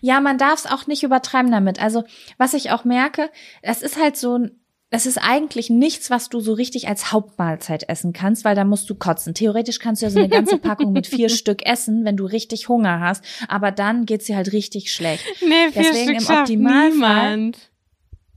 Ja, 0.00 0.20
man 0.20 0.38
darf 0.38 0.64
es 0.64 0.70
auch 0.70 0.86
nicht 0.86 1.02
übertreiben 1.02 1.50
damit. 1.50 1.80
Also, 1.80 2.04
was 2.38 2.54
ich 2.54 2.70
auch 2.70 2.84
merke, 2.84 3.30
es 3.62 3.82
ist 3.82 4.00
halt 4.00 4.16
so 4.16 4.38
ein 4.38 4.60
es 4.88 5.04
ist 5.04 5.18
eigentlich 5.18 5.68
nichts, 5.68 6.10
was 6.10 6.28
du 6.28 6.38
so 6.38 6.52
richtig 6.52 6.86
als 6.86 7.10
Hauptmahlzeit 7.12 7.88
essen 7.88 8.12
kannst, 8.12 8.44
weil 8.44 8.54
da 8.54 8.64
musst 8.64 8.88
du 8.88 8.94
kotzen. 8.94 9.34
Theoretisch 9.34 9.80
kannst 9.80 10.00
du 10.00 10.06
ja 10.06 10.10
so 10.10 10.20
eine 10.20 10.28
ganze 10.28 10.58
Packung 10.58 10.92
mit 10.92 11.08
vier 11.08 11.28
Stück 11.28 11.66
essen, 11.66 12.04
wenn 12.04 12.16
du 12.16 12.24
richtig 12.24 12.68
Hunger 12.68 13.00
hast, 13.00 13.24
aber 13.48 13.72
dann 13.72 14.06
geht's 14.06 14.26
dir 14.26 14.36
halt 14.36 14.52
richtig 14.52 14.92
schlecht. 14.92 15.24
Nee, 15.40 15.72
vier 15.72 15.82
Deswegen 15.82 16.20
Stück 16.20 16.30
im 16.30 16.36
Optimalfall- 16.36 16.90
niemand. 16.92 17.70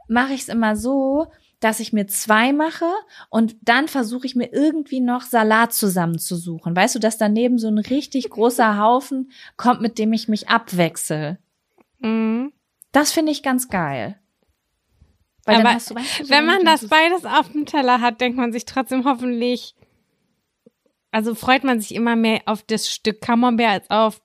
Mache 0.08 0.34
ich 0.34 0.42
es 0.42 0.50
immer 0.50 0.76
so, 0.76 1.28
dass 1.60 1.80
ich 1.80 1.92
mir 1.92 2.08
zwei 2.08 2.54
mache 2.54 2.90
und 3.30 3.56
dann 3.62 3.88
versuche 3.88 4.26
ich 4.26 4.36
mir 4.36 4.52
irgendwie 4.54 5.02
noch 5.02 5.24
Salat 5.24 5.74
zusammenzusuchen. 5.74 6.76
Weißt 6.76 6.96
du, 6.96 7.00
dass 7.00 7.18
daneben 7.18 7.58
so 7.58 7.68
ein 7.68 7.78
richtig 7.78 8.30
großer 8.30 8.78
Haufen 8.78 9.32
kommt, 9.58 9.82
mit 9.82 9.98
dem 9.98 10.14
ich 10.14 10.28
mich 10.28 10.50
abwechsel. 10.50 11.38
Mhm. 12.00 12.54
Das 12.92 13.12
finde 13.12 13.32
ich 13.32 13.44
ganz 13.44 13.70
geil. 13.70 14.20
Weil 15.46 15.58
Aber 15.58 15.70
du, 15.70 15.96
weißt 15.96 16.20
du, 16.20 16.26
so 16.26 16.30
Wenn 16.30 16.46
man 16.46 16.64
das 16.64 16.88
beides 16.88 17.26
auf 17.26 17.52
dem 17.52 17.66
Teller 17.66 18.02
hat, 18.02 18.22
denkt 18.22 18.38
man 18.38 18.52
sich 18.52 18.66
trotzdem 18.66 19.06
hoffentlich, 19.06 19.76
also 21.12 21.36
freut 21.36 21.64
man 21.64 21.82
sich 21.82 21.94
immer 21.94 22.16
mehr 22.16 22.42
auf 22.46 22.64
das 22.64 22.90
Stück 22.90 23.22
Camembert 23.22 23.68
als 23.68 23.90
auf 23.90 24.22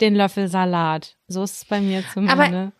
den 0.00 0.14
Löffel 0.14 0.48
Salat. 0.48 1.16
So 1.26 1.42
ist 1.42 1.56
es 1.56 1.64
bei 1.64 1.80
mir 1.80 2.04
zumindest. 2.12 2.72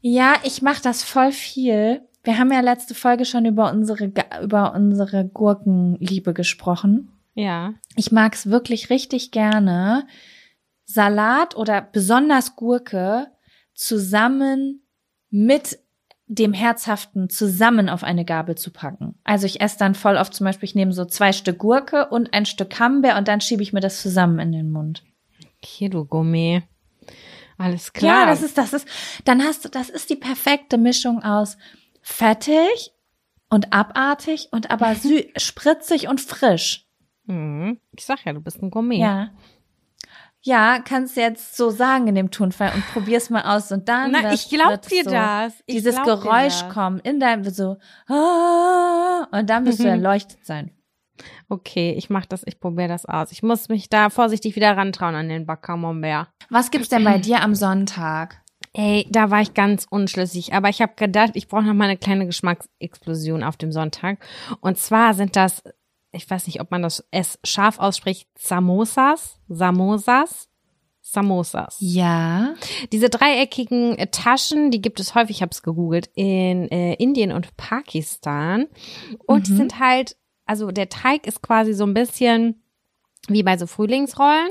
Ja, 0.00 0.34
ich 0.42 0.62
mache 0.62 0.82
das 0.82 1.04
voll 1.04 1.30
viel. 1.30 2.08
Wir 2.24 2.38
haben 2.38 2.52
ja 2.52 2.60
letzte 2.60 2.94
Folge 2.94 3.24
schon 3.24 3.44
über 3.46 3.70
unsere 3.72 4.12
über 4.42 4.74
unsere 4.74 5.26
Gurkenliebe 5.26 6.34
gesprochen. 6.34 7.10
ja. 7.34 7.74
Ich 7.96 8.12
mag's 8.12 8.46
wirklich 8.46 8.90
richtig 8.90 9.30
gerne, 9.32 10.06
Salat 10.84 11.56
oder 11.56 11.80
besonders 11.80 12.56
Gurke 12.56 13.28
zusammen 13.74 14.82
mit 15.30 15.78
dem 16.26 16.52
Herzhaften 16.52 17.28
zusammen 17.28 17.88
auf 17.88 18.04
eine 18.04 18.24
Gabel 18.24 18.56
zu 18.56 18.70
packen. 18.70 19.14
Also 19.24 19.46
ich 19.46 19.60
esse 19.60 19.78
dann 19.78 19.94
voll 19.94 20.16
oft 20.16 20.32
zum 20.32 20.44
Beispiel, 20.44 20.68
ich 20.68 20.74
nehme 20.74 20.92
so 20.92 21.04
zwei 21.04 21.32
Stück 21.32 21.58
Gurke 21.58 22.08
und 22.08 22.32
ein 22.32 22.46
Stück 22.46 22.70
Camembert 22.70 23.18
und 23.18 23.28
dann 23.28 23.40
schiebe 23.40 23.62
ich 23.62 23.72
mir 23.72 23.80
das 23.80 24.00
zusammen 24.00 24.38
in 24.38 24.52
den 24.52 24.70
Mund. 24.70 25.02
Okay, 25.62 25.88
du 25.88 26.04
Gummi. 26.04 26.62
Alles 27.58 27.92
klar. 27.92 28.20
Ja, 28.20 28.26
das 28.26 28.42
ist, 28.42 28.56
das 28.56 28.72
ist, 28.72 28.88
dann 29.24 29.42
hast 29.42 29.64
du, 29.64 29.68
das 29.68 29.90
ist 29.90 30.10
die 30.10 30.16
perfekte 30.16 30.78
Mischung 30.78 31.22
aus 31.22 31.58
fettig 32.02 32.92
und 33.48 33.72
abartig 33.72 34.48
und 34.52 34.70
aber 34.70 34.94
spritzig 35.36 36.08
und 36.08 36.20
frisch. 36.20 36.86
Mhm. 37.26 37.80
Ich 37.96 38.04
sag 38.04 38.24
ja, 38.24 38.32
du 38.32 38.40
bist 38.40 38.62
ein 38.62 38.70
Gummi. 38.70 39.00
Ja. 39.00 39.30
Ja, 40.44 40.80
kannst 40.80 41.16
du 41.16 41.20
jetzt 41.20 41.56
so 41.56 41.70
sagen 41.70 42.08
in 42.08 42.16
dem 42.16 42.32
Tonfall 42.32 42.72
und 42.74 42.84
probier's 42.92 43.30
mal 43.30 43.42
aus 43.42 43.70
und 43.70 43.88
dann 43.88 44.10
Na, 44.10 44.22
wird- 44.24 44.34
ich 44.34 44.48
glaub 44.48 44.82
dir 44.82 45.04
so 45.04 45.10
das. 45.10 45.54
Ich 45.66 45.76
dieses 45.76 45.94
Geräusch 46.02 46.62
das. 46.62 46.68
kommen 46.70 46.98
in 46.98 47.20
deinem 47.20 47.44
so 47.48 47.76
ah, 48.08 49.28
und 49.30 49.48
dann 49.48 49.64
wirst 49.66 49.78
du 49.78 49.84
Mhm. 49.84 49.88
erleuchtet 49.90 50.44
sein. 50.44 50.72
Okay, 51.48 51.92
ich 51.96 52.10
mach 52.10 52.26
das, 52.26 52.42
ich 52.44 52.58
probiere 52.58 52.88
das 52.88 53.06
aus. 53.06 53.30
Ich 53.30 53.44
muss 53.44 53.68
mich 53.68 53.88
da 53.88 54.10
vorsichtig 54.10 54.56
wieder 54.56 54.76
rantrauen 54.76 55.14
an 55.14 55.28
den 55.28 55.46
Backcamembert. 55.46 56.28
Was 56.50 56.72
gibt's 56.72 56.88
denn 56.88 57.04
bei 57.04 57.18
dir 57.18 57.40
am 57.42 57.54
Sonntag? 57.54 58.41
Ey, 58.74 59.06
da 59.10 59.30
war 59.30 59.42
ich 59.42 59.52
ganz 59.54 59.86
unschlüssig, 59.90 60.54
aber 60.54 60.68
ich 60.70 60.80
habe 60.80 60.94
gedacht, 60.96 61.32
ich 61.34 61.48
brauche 61.48 61.62
noch 61.64 61.74
mal 61.74 61.84
eine 61.84 61.98
kleine 61.98 62.24
Geschmacksexplosion 62.26 63.42
auf 63.44 63.56
dem 63.56 63.70
Sonntag. 63.72 64.18
Und 64.60 64.78
zwar 64.78 65.12
sind 65.14 65.36
das, 65.36 65.62
ich 66.10 66.28
weiß 66.28 66.46
nicht, 66.46 66.60
ob 66.60 66.70
man 66.70 66.82
das 66.82 67.04
S 67.10 67.38
scharf 67.44 67.78
ausspricht, 67.78 68.28
Samosas, 68.38 69.36
Samosas, 69.48 70.48
Samosas. 71.02 71.76
Ja. 71.80 72.54
Diese 72.92 73.10
dreieckigen 73.10 73.96
Taschen, 74.10 74.70
die 74.70 74.80
gibt 74.80 75.00
es 75.00 75.14
häufig, 75.14 75.36
ich 75.36 75.42
habe 75.42 75.50
es 75.50 75.62
gegoogelt, 75.62 76.08
in 76.14 76.70
äh, 76.70 76.94
Indien 76.94 77.32
und 77.32 77.54
Pakistan. 77.58 78.68
Und 79.26 79.48
die 79.48 79.52
Mhm. 79.52 79.56
sind 79.56 79.78
halt, 79.80 80.16
also 80.46 80.70
der 80.70 80.88
Teig 80.88 81.26
ist 81.26 81.42
quasi 81.42 81.74
so 81.74 81.84
ein 81.84 81.92
bisschen 81.94 82.62
wie 83.28 83.42
bei 83.42 83.56
so 83.58 83.66
Frühlingsrollen, 83.66 84.50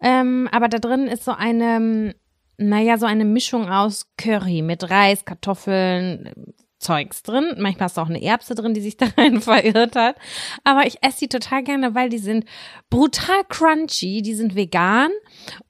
ähm, 0.00 0.48
aber 0.52 0.68
da 0.68 0.78
drin 0.78 1.06
ist 1.06 1.24
so 1.24 1.30
eine, 1.32 2.14
naja, 2.60 2.98
so 2.98 3.06
eine 3.06 3.24
Mischung 3.24 3.68
aus 3.68 4.06
Curry 4.16 4.62
mit 4.62 4.88
Reis, 4.90 5.24
Kartoffeln, 5.24 6.30
Zeugs 6.78 7.22
drin. 7.22 7.56
Manchmal 7.58 7.86
ist 7.86 7.98
auch 7.98 8.08
eine 8.08 8.22
Erbse 8.22 8.54
drin, 8.54 8.72
die 8.74 8.80
sich 8.80 8.96
da 8.98 9.06
rein 9.18 9.40
verirrt 9.40 9.96
hat. 9.96 10.16
Aber 10.64 10.86
ich 10.86 11.02
esse 11.02 11.20
die 11.20 11.28
total 11.28 11.62
gerne, 11.62 11.94
weil 11.94 12.08
die 12.08 12.18
sind 12.18 12.44
brutal 12.88 13.44
crunchy, 13.48 14.22
die 14.22 14.34
sind 14.34 14.54
vegan 14.54 15.10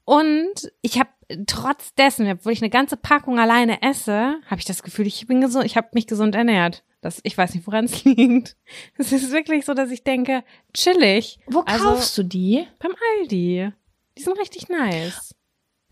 und 0.05 0.71
ich 0.83 0.99
habe 0.99 1.11
trotz 1.47 1.95
dessen, 1.95 2.29
obwohl 2.31 2.53
ich 2.53 2.63
eine 2.63 2.71
ganze 2.71 2.97
Packung 2.97 3.39
alleine 3.39 3.83
esse, 3.83 4.37
habe 4.47 4.59
ich 4.61 4.65
das 4.65 4.83
Gefühl, 4.83 5.07
ich 5.07 5.27
bin 5.27 5.41
gesund, 5.41 5.65
ich 5.65 5.77
habe 5.77 5.89
mich 5.95 6.07
gesund 6.07 6.35
ernährt. 6.35 6.83
Das, 7.03 7.21
ich 7.23 7.37
weiß 7.39 7.55
nicht, 7.55 7.67
woran 7.67 7.87
es 7.87 8.05
liegt. 8.05 8.57
Es 8.99 9.11
ist 9.13 9.33
wirklich 9.33 9.65
so, 9.65 9.75
dass 9.75 9.91
ich 9.91 10.05
denke, 10.05 10.45
chillig. 10.75 11.39
Wo 11.47 11.61
Also- 11.61 11.85
kaufst 11.85 12.19
du 12.19 12.23
die? 12.25 12.67
Beim 12.79 12.93
Aldi. 13.21 13.73
Die 14.19 14.23
sind 14.23 14.39
richtig 14.39 14.69
nice. 14.69 15.35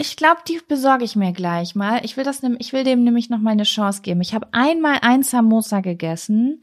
Ich 0.00 0.16
glaube, 0.16 0.40
die 0.46 0.60
besorge 0.66 1.04
ich 1.04 1.16
mir 1.16 1.32
gleich 1.32 1.74
mal. 1.74 2.04
Ich 2.04 2.16
will 2.16 2.22
das, 2.22 2.40
ich 2.58 2.72
will 2.72 2.84
dem 2.84 3.02
nämlich 3.02 3.30
noch 3.30 3.40
mal 3.40 3.50
eine 3.50 3.64
Chance 3.64 4.02
geben. 4.02 4.20
Ich 4.20 4.32
habe 4.32 4.46
einmal 4.52 4.98
ein 5.02 5.24
Samosa 5.24 5.80
gegessen, 5.80 6.62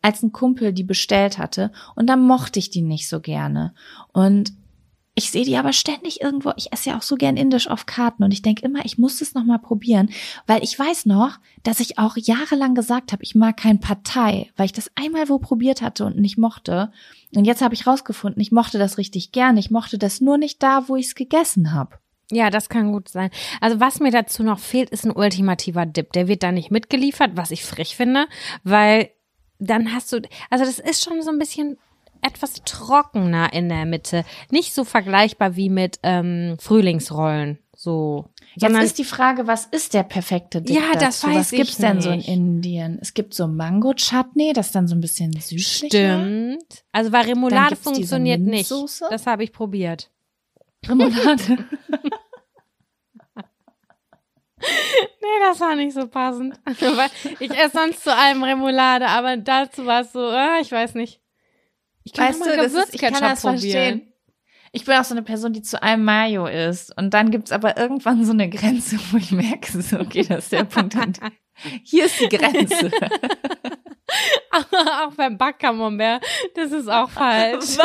als 0.00 0.22
ein 0.22 0.32
Kumpel 0.32 0.72
die 0.72 0.82
bestellt 0.82 1.36
hatte, 1.36 1.72
und 1.94 2.06
dann 2.06 2.26
mochte 2.26 2.58
ich 2.58 2.70
die 2.70 2.80
nicht 2.80 3.06
so 3.06 3.20
gerne. 3.20 3.74
Und 4.14 4.54
ich 5.14 5.30
sehe 5.30 5.44
die 5.44 5.58
aber 5.58 5.74
ständig 5.74 6.22
irgendwo. 6.22 6.52
Ich 6.56 6.72
esse 6.72 6.90
ja 6.90 6.96
auch 6.96 7.02
so 7.02 7.16
gern 7.16 7.36
Indisch 7.36 7.68
auf 7.68 7.84
Karten 7.84 8.24
und 8.24 8.32
ich 8.32 8.40
denke 8.40 8.64
immer, 8.64 8.82
ich 8.86 8.96
muss 8.96 9.20
es 9.20 9.34
noch 9.34 9.44
mal 9.44 9.58
probieren, 9.58 10.08
weil 10.46 10.64
ich 10.64 10.78
weiß 10.78 11.04
noch, 11.04 11.38
dass 11.62 11.80
ich 11.80 11.98
auch 11.98 12.16
jahrelang 12.16 12.74
gesagt 12.74 13.12
habe, 13.12 13.22
ich 13.22 13.34
mag 13.34 13.58
kein 13.58 13.80
Partei, 13.80 14.50
weil 14.56 14.64
ich 14.66 14.72
das 14.72 14.90
einmal 14.94 15.28
wo 15.28 15.38
probiert 15.38 15.82
hatte 15.82 16.06
und 16.06 16.16
nicht 16.16 16.38
mochte. 16.38 16.90
Und 17.34 17.44
jetzt 17.44 17.60
habe 17.60 17.74
ich 17.74 17.86
rausgefunden, 17.86 18.40
ich 18.40 18.52
mochte 18.52 18.78
das 18.78 18.96
richtig 18.96 19.32
gern. 19.32 19.58
Ich 19.58 19.70
mochte 19.70 19.98
das 19.98 20.22
nur 20.22 20.38
nicht 20.38 20.62
da, 20.62 20.88
wo 20.88 20.96
ich 20.96 21.08
es 21.08 21.14
gegessen 21.14 21.74
habe. 21.74 21.98
Ja, 22.30 22.50
das 22.50 22.68
kann 22.68 22.92
gut 22.92 23.08
sein. 23.08 23.30
Also 23.60 23.80
was 23.80 24.00
mir 24.00 24.10
dazu 24.10 24.42
noch 24.42 24.58
fehlt, 24.58 24.90
ist 24.90 25.04
ein 25.04 25.10
ultimativer 25.10 25.86
Dip. 25.86 26.12
Der 26.12 26.28
wird 26.28 26.42
da 26.42 26.52
nicht 26.52 26.70
mitgeliefert, 26.70 27.32
was 27.34 27.50
ich 27.50 27.64
frech 27.64 27.96
finde, 27.96 28.26
weil 28.62 29.10
dann 29.58 29.92
hast 29.92 30.12
du, 30.12 30.20
also 30.48 30.64
das 30.64 30.78
ist 30.78 31.02
schon 31.04 31.22
so 31.22 31.30
ein 31.30 31.38
bisschen 31.38 31.76
etwas 32.22 32.62
trockener 32.64 33.52
in 33.52 33.68
der 33.68 33.86
Mitte. 33.86 34.24
Nicht 34.50 34.74
so 34.74 34.84
vergleichbar 34.84 35.56
wie 35.56 35.70
mit 35.70 35.98
ähm, 36.02 36.56
Frühlingsrollen. 36.60 37.58
So. 37.76 38.26
Jetzt 38.56 38.76
ist 38.76 38.98
die 38.98 39.04
Frage, 39.04 39.46
was 39.46 39.64
ist 39.66 39.94
der 39.94 40.02
perfekte 40.02 40.60
Dip 40.60 40.76
Ja, 40.76 40.92
das 40.92 41.20
dazu? 41.20 41.28
weiß 41.28 41.36
Was 41.36 41.50
gibt's 41.50 41.70
ich 41.72 41.76
denn 41.78 42.00
so 42.02 42.10
in 42.10 42.18
nicht. 42.18 42.28
Indien? 42.28 42.98
Es 43.00 43.14
gibt 43.14 43.32
so 43.32 43.46
Mango-Chutney, 43.46 44.52
das 44.52 44.66
ist 44.66 44.74
dann 44.74 44.86
so 44.86 44.94
ein 44.94 45.00
bisschen 45.00 45.32
süßlicher. 45.32 46.20
Stimmt. 46.20 46.84
Also 46.92 47.10
weil 47.12 47.26
Remoulade 47.26 47.76
funktioniert 47.76 48.40
nicht. 48.40 48.70
Das 49.08 49.26
habe 49.26 49.44
ich 49.44 49.52
probiert. 49.52 50.10
Remoulade. 50.86 51.64
Nee, 54.60 55.40
das 55.40 55.60
war 55.60 55.74
nicht 55.74 55.94
so 55.94 56.06
passend. 56.06 56.58
Ich 57.40 57.50
esse 57.50 57.76
sonst 57.76 58.04
zu 58.04 58.14
allem 58.14 58.42
Remoulade, 58.42 59.06
aber 59.06 59.36
dazu 59.36 59.86
war 59.86 60.02
es 60.02 60.12
so, 60.12 60.30
äh, 60.30 60.60
ich 60.60 60.70
weiß 60.70 60.94
nicht. 60.94 61.20
Ich 62.04 62.12
kann 62.12 62.28
weißt 62.28 62.40
mal 62.40 62.56
du, 62.56 62.62
das 62.62 62.74
ist, 62.74 62.94
ich 62.94 63.00
kann 63.00 63.12
das 63.14 63.42
probieren. 63.42 63.60
verstehen. 63.60 64.12
Ich 64.72 64.84
bin 64.84 64.94
auch 64.94 65.04
so 65.04 65.14
eine 65.14 65.22
Person, 65.22 65.52
die 65.52 65.62
zu 65.62 65.82
allem 65.82 66.04
Mayo 66.04 66.46
isst. 66.46 66.96
Und 66.96 67.12
dann 67.12 67.30
gibt's 67.30 67.50
aber 67.50 67.76
irgendwann 67.76 68.24
so 68.24 68.32
eine 68.32 68.48
Grenze, 68.48 68.98
wo 69.10 69.16
ich 69.16 69.32
merke, 69.32 69.82
so, 69.82 69.98
okay, 69.98 70.24
das 70.24 70.44
ist 70.44 70.52
der 70.52 70.64
Punkt. 70.64 70.94
Hier 71.84 72.06
ist 72.06 72.20
die 72.20 72.28
Grenze. 72.28 72.90
auch 74.50 75.14
beim 75.14 75.36
Backcamembert, 75.36 76.24
das 76.54 76.72
ist 76.72 76.88
auch 76.88 77.10
falsch. 77.10 77.78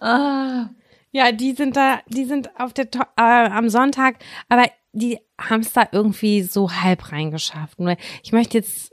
ah. 0.00 0.70
Ja, 1.12 1.32
die 1.32 1.52
sind 1.52 1.76
da, 1.76 2.00
die 2.06 2.24
sind 2.24 2.50
auf 2.58 2.72
der 2.72 2.86
äh, 3.16 3.22
am 3.22 3.68
Sonntag, 3.68 4.16
aber 4.48 4.64
die 4.92 5.18
haben 5.40 5.60
es 5.60 5.72
da 5.72 5.88
irgendwie 5.90 6.42
so 6.42 6.70
halb 6.70 7.12
reingeschafft. 7.12 7.80
Nur 7.80 7.96
ich 8.22 8.32
möchte 8.32 8.58
jetzt 8.58 8.92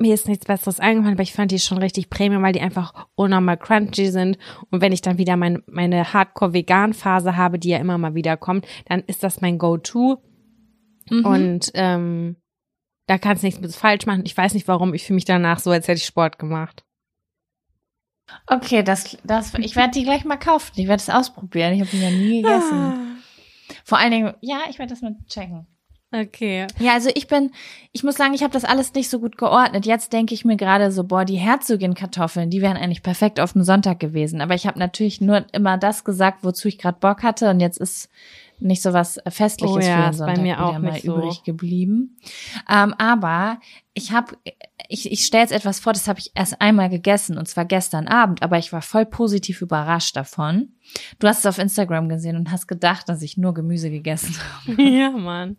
mir 0.00 0.14
ist 0.14 0.26
nichts 0.26 0.46
Besseres 0.46 0.80
eingefallen, 0.80 1.16
aber 1.16 1.22
ich 1.22 1.34
fand 1.34 1.50
die 1.50 1.58
schon 1.58 1.78
richtig 1.78 2.08
Premium, 2.08 2.42
weil 2.42 2.54
die 2.54 2.62
einfach 2.62 3.06
unnormal 3.16 3.58
crunchy 3.58 4.10
sind. 4.10 4.38
Und 4.70 4.80
wenn 4.80 4.92
ich 4.92 5.02
dann 5.02 5.18
wieder 5.18 5.36
mein, 5.36 5.62
meine 5.66 6.14
Hardcore-Vegan-Phase 6.14 7.36
habe, 7.36 7.58
die 7.58 7.68
ja 7.68 7.78
immer 7.78 7.98
mal 7.98 8.14
wieder 8.14 8.38
kommt, 8.38 8.66
dann 8.86 9.00
ist 9.00 9.22
das 9.22 9.42
mein 9.42 9.58
Go-To. 9.58 10.22
Mhm. 11.10 11.24
Und 11.26 11.70
ähm, 11.74 12.36
da 13.06 13.18
kannst 13.18 13.42
du 13.42 13.46
nichts 13.46 13.60
mit 13.60 13.74
falsch 13.74 14.06
machen. 14.06 14.22
Ich 14.24 14.36
weiß 14.36 14.54
nicht 14.54 14.68
warum, 14.68 14.94
ich 14.94 15.04
fühle 15.04 15.16
mich 15.16 15.26
danach 15.26 15.58
so, 15.58 15.70
als 15.70 15.86
hätte 15.86 15.98
ich 15.98 16.06
Sport 16.06 16.38
gemacht. 16.38 16.84
Okay, 18.46 18.82
das, 18.82 19.16
das, 19.24 19.54
ich 19.58 19.76
werde 19.76 19.92
die 19.92 20.04
gleich 20.04 20.24
mal 20.24 20.36
kaufen. 20.36 20.72
Ich 20.76 20.88
werde 20.88 21.00
es 21.00 21.10
ausprobieren. 21.10 21.72
Ich 21.74 21.80
habe 21.80 21.90
die 21.90 22.00
ja 22.00 22.10
nie 22.10 22.42
gegessen. 22.42 22.78
Ah. 22.78 22.96
Vor 23.84 23.98
allen 23.98 24.10
Dingen, 24.10 24.34
ja, 24.40 24.60
ich 24.68 24.78
werde 24.78 24.90
das 24.90 25.02
mal 25.02 25.16
checken. 25.28 25.66
Okay. 26.12 26.66
Ja, 26.80 26.94
also 26.94 27.08
ich 27.14 27.28
bin, 27.28 27.52
ich 27.92 28.02
muss 28.02 28.16
sagen, 28.16 28.34
ich 28.34 28.42
habe 28.42 28.52
das 28.52 28.64
alles 28.64 28.92
nicht 28.94 29.08
so 29.08 29.20
gut 29.20 29.38
geordnet. 29.38 29.86
Jetzt 29.86 30.12
denke 30.12 30.34
ich 30.34 30.44
mir 30.44 30.56
gerade 30.56 30.90
so, 30.90 31.04
boah, 31.04 31.24
die 31.24 31.36
Herzogin-Kartoffeln, 31.36 32.50
die 32.50 32.62
wären 32.62 32.76
eigentlich 32.76 33.04
perfekt 33.04 33.38
auf 33.38 33.52
dem 33.52 33.62
Sonntag 33.62 34.00
gewesen. 34.00 34.40
Aber 34.40 34.54
ich 34.54 34.66
habe 34.66 34.78
natürlich 34.78 35.20
nur 35.20 35.46
immer 35.52 35.78
das 35.78 36.02
gesagt, 36.02 36.42
wozu 36.42 36.66
ich 36.66 36.78
gerade 36.78 36.98
Bock 36.98 37.22
hatte. 37.22 37.48
Und 37.50 37.60
jetzt 37.60 37.78
ist 37.78 38.10
nicht 38.60 38.82
so 38.82 38.92
was 38.92 39.18
Festliches 39.28 39.76
Oh 39.76 39.80
ja, 39.80 39.96
für 39.96 40.02
den 40.02 40.10
ist 40.10 40.18
bei 40.18 40.26
Sonntag 40.26 40.42
mir 40.42 40.64
auch 40.64 40.78
mal 40.78 41.00
so. 41.00 41.16
übrig 41.16 41.42
geblieben. 41.44 42.18
Ähm, 42.68 42.94
aber 42.98 43.58
ich 43.94 44.12
habe, 44.12 44.36
ich, 44.88 45.10
ich 45.10 45.24
stelle 45.24 45.42
jetzt 45.42 45.52
etwas 45.52 45.80
vor, 45.80 45.92
das 45.92 46.08
habe 46.08 46.18
ich 46.18 46.32
erst 46.34 46.60
einmal 46.60 46.88
gegessen 46.88 47.38
und 47.38 47.48
zwar 47.48 47.64
gestern 47.64 48.08
Abend, 48.08 48.42
aber 48.42 48.58
ich 48.58 48.72
war 48.72 48.82
voll 48.82 49.06
positiv 49.06 49.62
überrascht 49.62 50.16
davon. 50.16 50.74
Du 51.18 51.26
hast 51.26 51.40
es 51.40 51.46
auf 51.46 51.58
Instagram 51.58 52.08
gesehen 52.08 52.36
und 52.36 52.50
hast 52.50 52.66
gedacht, 52.66 53.08
dass 53.08 53.22
ich 53.22 53.36
nur 53.36 53.54
Gemüse 53.54 53.90
gegessen 53.90 54.36
habe. 54.66 54.82
ja, 54.82 55.10
Mann. 55.10 55.56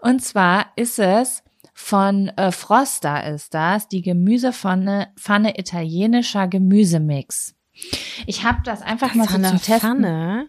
Und 0.00 0.22
zwar 0.22 0.66
ist 0.76 0.98
es 0.98 1.42
von 1.74 2.28
äh, 2.36 2.52
Frosta 2.52 3.20
ist 3.20 3.54
das, 3.54 3.88
die 3.88 4.02
Gemüsepfanne 4.02 5.08
Pfanne 5.16 5.58
italienischer 5.58 6.46
Gemüsemix. 6.46 7.54
Ich 8.26 8.44
habe 8.44 8.60
das 8.64 8.82
einfach 8.82 9.14
mal 9.14 9.26
so 9.26 9.34
zum 9.34 9.58
Testen. 9.58 9.80
Pfanne. 9.80 10.48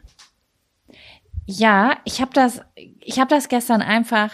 Ja, 1.45 1.97
ich 2.05 2.21
habe 2.21 2.31
das, 2.33 2.61
ich 2.75 3.19
habe 3.19 3.29
das 3.29 3.49
gestern 3.49 3.81
einfach 3.81 4.31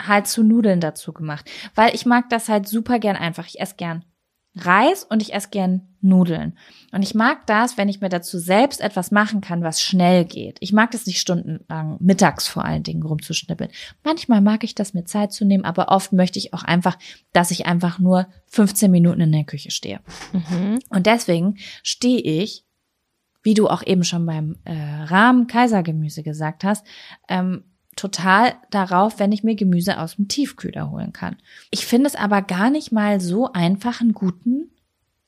halt 0.00 0.26
zu 0.26 0.42
Nudeln 0.42 0.80
dazu 0.80 1.12
gemacht, 1.12 1.50
weil 1.74 1.94
ich 1.94 2.06
mag 2.06 2.28
das 2.30 2.48
halt 2.48 2.68
super 2.68 2.98
gern 2.98 3.16
einfach. 3.16 3.46
Ich 3.46 3.60
esse 3.60 3.76
gern 3.76 4.04
Reis 4.54 5.04
und 5.04 5.22
ich 5.22 5.32
esse 5.32 5.48
gern 5.50 5.88
Nudeln. 6.02 6.58
Und 6.90 7.02
ich 7.02 7.14
mag 7.14 7.46
das, 7.46 7.78
wenn 7.78 7.88
ich 7.88 8.00
mir 8.00 8.10
dazu 8.10 8.38
selbst 8.38 8.80
etwas 8.80 9.10
machen 9.10 9.40
kann, 9.40 9.62
was 9.62 9.80
schnell 9.80 10.24
geht. 10.24 10.58
Ich 10.60 10.72
mag 10.72 10.90
das 10.90 11.06
nicht 11.06 11.20
stundenlang, 11.20 11.96
mittags 12.00 12.48
vor 12.48 12.64
allen 12.64 12.82
Dingen 12.82 13.02
rumzuschnippeln. 13.02 13.70
Manchmal 14.02 14.40
mag 14.42 14.62
ich 14.64 14.74
das, 14.74 14.92
mir 14.92 15.04
Zeit 15.04 15.32
zu 15.32 15.46
nehmen, 15.46 15.64
aber 15.64 15.88
oft 15.88 16.12
möchte 16.12 16.38
ich 16.38 16.52
auch 16.52 16.64
einfach, 16.64 16.98
dass 17.32 17.50
ich 17.50 17.66
einfach 17.66 17.98
nur 17.98 18.26
15 18.48 18.90
Minuten 18.90 19.22
in 19.22 19.32
der 19.32 19.44
Küche 19.44 19.70
stehe. 19.70 20.00
Mhm. 20.32 20.80
Und 20.90 21.06
deswegen 21.06 21.56
stehe 21.82 22.20
ich, 22.20 22.66
wie 23.42 23.54
du 23.54 23.68
auch 23.68 23.82
eben 23.84 24.04
schon 24.04 24.24
beim 24.26 24.56
äh, 24.64 24.72
Rahmen 25.04 25.46
Kaisergemüse 25.46 26.22
gesagt 26.22 26.64
hast, 26.64 26.86
ähm, 27.28 27.64
total 27.96 28.54
darauf, 28.70 29.18
wenn 29.18 29.32
ich 29.32 29.44
mir 29.44 29.54
Gemüse 29.54 29.98
aus 29.98 30.16
dem 30.16 30.28
Tiefkühler 30.28 30.90
holen 30.90 31.12
kann. 31.12 31.36
Ich 31.70 31.84
finde 31.84 32.06
es 32.06 32.14
aber 32.16 32.40
gar 32.42 32.70
nicht 32.70 32.92
mal 32.92 33.20
so 33.20 33.52
einfach, 33.52 34.00
einen 34.00 34.12
guten 34.12 34.70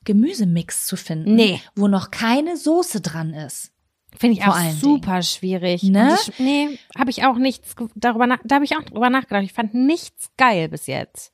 Gemüsemix 0.03 0.85
zu 0.87 0.95
finden, 0.95 1.35
Nee. 1.35 1.61
wo 1.75 1.87
noch 1.87 2.11
keine 2.11 2.57
Soße 2.57 3.01
dran 3.01 3.33
ist. 3.33 3.71
Finde 4.17 4.37
ich 4.37 4.43
Vor 4.45 4.53
auch 4.53 4.71
super 4.71 5.21
schwierig. 5.21 5.83
Ne? 5.83 6.15
Ich, 6.21 6.39
nee, 6.39 6.79
habe 6.97 7.09
ich 7.09 7.25
auch 7.25 7.35
nichts 7.37 7.75
darüber 7.95 8.27
nach, 8.27 8.39
da 8.45 8.55
habe 8.55 8.65
ich 8.65 8.77
auch 8.77 8.83
drüber 8.83 9.09
nachgedacht. 9.09 9.43
Ich 9.43 9.53
fand 9.53 9.73
nichts 9.73 10.29
geil 10.37 10.69
bis 10.69 10.87
jetzt. 10.87 11.33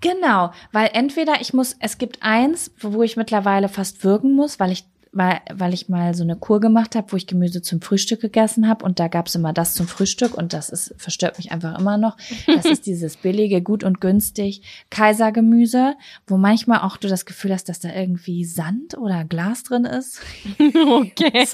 Genau, 0.00 0.52
weil 0.70 0.90
entweder 0.94 1.40
ich 1.40 1.52
muss, 1.52 1.76
es 1.80 1.98
gibt 1.98 2.22
eins, 2.22 2.70
wo 2.80 3.02
ich 3.02 3.16
mittlerweile 3.16 3.68
fast 3.68 4.04
würgen 4.04 4.34
muss, 4.34 4.58
weil 4.60 4.72
ich 4.72 4.84
weil, 5.12 5.40
weil 5.52 5.74
ich 5.74 5.88
mal 5.88 6.14
so 6.14 6.22
eine 6.22 6.36
Kur 6.36 6.58
gemacht 6.60 6.96
habe, 6.96 7.12
wo 7.12 7.16
ich 7.16 7.26
Gemüse 7.26 7.60
zum 7.60 7.82
Frühstück 7.82 8.20
gegessen 8.20 8.66
habe 8.66 8.84
und 8.84 8.98
da 8.98 9.08
gab's 9.08 9.34
immer 9.34 9.52
das 9.52 9.74
zum 9.74 9.86
Frühstück 9.86 10.34
und 10.34 10.54
das 10.54 10.70
ist 10.70 10.94
verstört 10.96 11.36
mich 11.36 11.52
einfach 11.52 11.78
immer 11.78 11.98
noch. 11.98 12.16
Das 12.46 12.64
ist 12.64 12.86
dieses 12.86 13.16
billige, 13.16 13.60
gut 13.62 13.84
und 13.84 14.00
günstig 14.00 14.62
Kaisergemüse, 14.90 15.94
wo 16.26 16.38
manchmal 16.38 16.80
auch 16.80 16.96
du 16.96 17.08
das 17.08 17.26
Gefühl 17.26 17.52
hast, 17.52 17.68
dass 17.68 17.80
da 17.80 17.92
irgendwie 17.92 18.44
Sand 18.44 18.96
oder 18.96 19.24
Glas 19.24 19.62
drin 19.62 19.84
ist. 19.84 20.20
Okay. 20.72 21.46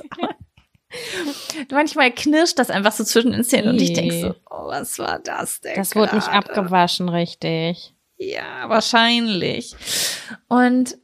Manchmal 1.71 2.11
knirscht 2.13 2.59
das 2.59 2.71
einfach 2.71 2.93
so 2.93 3.05
zwischen 3.05 3.33
den 3.33 3.45
Zähnen 3.45 3.71
und 3.71 3.81
ich 3.81 3.93
denk 3.93 4.11
Nee. 4.11 4.23
so, 4.23 4.35
oh, 4.49 4.69
was 4.69 4.99
war 4.99 5.19
das 5.19 5.61
denn? 5.61 5.75
Das 5.77 5.95
wurde 5.95 6.15
nicht 6.15 6.29
abgewaschen, 6.29 7.09
richtig. 7.09 7.95
Ja, 8.17 8.69
wahrscheinlich. 8.69 9.77
Und 10.49 10.97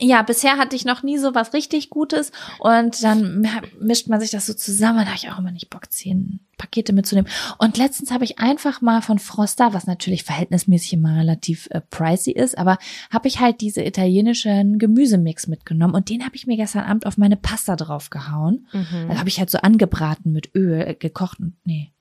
ja, 0.00 0.22
bisher 0.22 0.56
hatte 0.58 0.76
ich 0.76 0.84
noch 0.84 1.02
nie 1.02 1.18
so 1.18 1.34
was 1.34 1.52
richtig 1.52 1.90
Gutes 1.90 2.32
und 2.58 3.02
dann 3.02 3.46
mischt 3.80 4.08
man 4.08 4.20
sich 4.20 4.30
das 4.30 4.46
so 4.46 4.54
zusammen. 4.54 5.00
Da 5.00 5.06
habe 5.06 5.16
ich 5.16 5.30
auch 5.30 5.38
immer 5.38 5.50
nicht 5.52 5.70
Bock, 5.70 5.90
zehn 5.90 6.40
Pakete 6.56 6.92
mitzunehmen. 6.92 7.30
Und 7.58 7.76
letztens 7.78 8.10
habe 8.12 8.24
ich 8.24 8.38
einfach 8.38 8.80
mal 8.80 9.02
von 9.02 9.18
Frosta, 9.18 9.72
was 9.74 9.86
natürlich 9.86 10.22
verhältnismäßig 10.22 10.92
immer 10.94 11.16
relativ 11.16 11.68
äh, 11.70 11.80
pricey 11.80 12.32
ist, 12.32 12.56
aber 12.56 12.78
habe 13.10 13.28
ich 13.28 13.40
halt 13.40 13.60
diese 13.60 13.82
italienischen 13.82 14.78
Gemüsemix 14.78 15.46
mitgenommen 15.46 15.94
und 15.94 16.08
den 16.10 16.24
habe 16.24 16.36
ich 16.36 16.46
mir 16.46 16.56
gestern 16.56 16.84
Abend 16.84 17.06
auf 17.06 17.16
meine 17.18 17.36
Pasta 17.36 17.74
draufgehauen. 17.76 18.66
Mhm. 18.72 19.08
Da 19.08 19.18
habe 19.18 19.28
ich 19.28 19.38
halt 19.38 19.50
so 19.50 19.58
angebraten 19.58 20.32
mit 20.32 20.54
Öl, 20.54 20.80
äh, 20.80 20.94
gekocht, 20.94 21.40
und- 21.40 21.54
nee, 21.64 21.92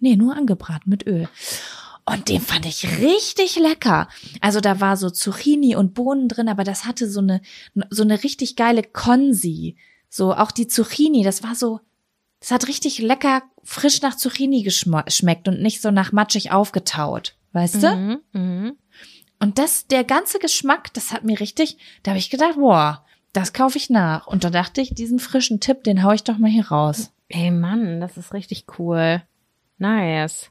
nee, 0.00 0.16
nur 0.16 0.36
angebraten 0.36 0.90
mit 0.90 1.06
Öl. 1.06 1.28
Und 2.10 2.28
den 2.28 2.40
fand 2.40 2.66
ich 2.66 2.98
richtig 2.98 3.56
lecker. 3.56 4.08
Also 4.40 4.60
da 4.60 4.80
war 4.80 4.96
so 4.96 5.10
Zucchini 5.10 5.76
und 5.76 5.94
Bohnen 5.94 6.28
drin, 6.28 6.48
aber 6.48 6.64
das 6.64 6.84
hatte 6.84 7.08
so 7.08 7.20
eine, 7.20 7.40
so 7.88 8.02
eine 8.02 8.22
richtig 8.24 8.56
geile 8.56 8.82
Konsi. 8.82 9.76
So 10.08 10.34
auch 10.34 10.50
die 10.50 10.66
Zucchini, 10.66 11.22
das 11.22 11.44
war 11.44 11.54
so, 11.54 11.80
das 12.40 12.50
hat 12.50 12.66
richtig 12.66 12.98
lecker 12.98 13.42
frisch 13.62 14.02
nach 14.02 14.16
Zucchini 14.16 14.62
geschmeckt 14.62 15.46
und 15.46 15.62
nicht 15.62 15.80
so 15.80 15.90
nach 15.90 16.10
matschig 16.10 16.50
aufgetaut. 16.50 17.36
Weißt 17.52 17.82
du? 17.82 17.96
Mhm. 17.96 18.18
Mhm. 18.32 18.76
Und 19.38 19.58
das, 19.58 19.86
der 19.86 20.04
ganze 20.04 20.38
Geschmack, 20.38 20.92
das 20.92 21.12
hat 21.12 21.24
mir 21.24 21.38
richtig, 21.38 21.78
da 22.02 22.10
habe 22.10 22.18
ich 22.18 22.30
gedacht, 22.30 22.56
boah, 22.56 23.04
das 23.32 23.52
kaufe 23.52 23.78
ich 23.78 23.88
nach. 23.88 24.26
Und 24.26 24.44
da 24.44 24.50
dachte 24.50 24.80
ich, 24.80 24.94
diesen 24.94 25.18
frischen 25.18 25.60
Tipp, 25.60 25.84
den 25.84 26.02
hau 26.02 26.10
ich 26.12 26.24
doch 26.24 26.38
mal 26.38 26.50
hier 26.50 26.68
raus. 26.68 27.12
Ey 27.28 27.50
Mann, 27.52 28.00
das 28.00 28.16
ist 28.16 28.34
richtig 28.34 28.66
cool. 28.78 29.22
Nice. 29.78 30.50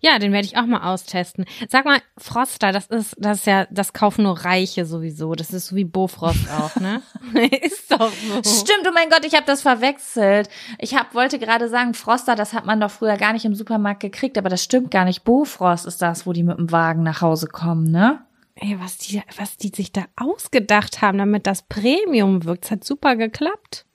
Ja, 0.00 0.18
den 0.18 0.32
werde 0.32 0.46
ich 0.46 0.56
auch 0.56 0.66
mal 0.66 0.92
austesten. 0.92 1.44
Sag 1.68 1.84
mal, 1.84 2.00
Froster, 2.16 2.72
das 2.72 2.86
ist, 2.86 3.16
das 3.18 3.38
ist 3.38 3.46
ja, 3.46 3.66
das 3.70 3.92
kaufen 3.92 4.24
nur 4.24 4.38
Reiche 4.38 4.84
sowieso. 4.84 5.34
Das 5.34 5.52
ist 5.52 5.68
so 5.68 5.76
wie 5.76 5.84
Bofrost 5.84 6.50
auch, 6.50 6.76
ne? 6.76 7.02
ist 7.62 7.90
doch 7.90 8.12
so. 8.12 8.42
Stimmt, 8.42 8.86
oh 8.88 8.92
mein 8.92 9.10
Gott, 9.10 9.24
ich 9.24 9.34
habe 9.34 9.46
das 9.46 9.62
verwechselt. 9.62 10.48
Ich 10.78 10.94
hab, 10.94 11.14
wollte 11.14 11.38
gerade 11.38 11.68
sagen, 11.68 11.94
Froster, 11.94 12.34
das 12.34 12.52
hat 12.52 12.66
man 12.66 12.80
doch 12.80 12.90
früher 12.90 13.16
gar 13.16 13.32
nicht 13.32 13.44
im 13.44 13.54
Supermarkt 13.54 14.00
gekriegt, 14.00 14.38
aber 14.38 14.48
das 14.48 14.62
stimmt 14.62 14.90
gar 14.90 15.04
nicht. 15.04 15.24
Bofrost 15.24 15.86
ist 15.86 16.02
das, 16.02 16.26
wo 16.26 16.32
die 16.32 16.42
mit 16.42 16.58
dem 16.58 16.70
Wagen 16.72 17.02
nach 17.02 17.20
Hause 17.20 17.46
kommen, 17.46 17.90
ne? 17.90 18.20
Ey, 18.60 18.76
was 18.80 18.98
die, 18.98 19.22
was 19.36 19.56
die 19.56 19.68
sich 19.68 19.92
da 19.92 20.04
ausgedacht 20.16 21.00
haben, 21.00 21.18
damit 21.18 21.46
das 21.46 21.62
Premium 21.62 22.44
wirkt, 22.44 22.64
es 22.64 22.70
hat 22.72 22.84
super 22.84 23.14
geklappt. 23.14 23.86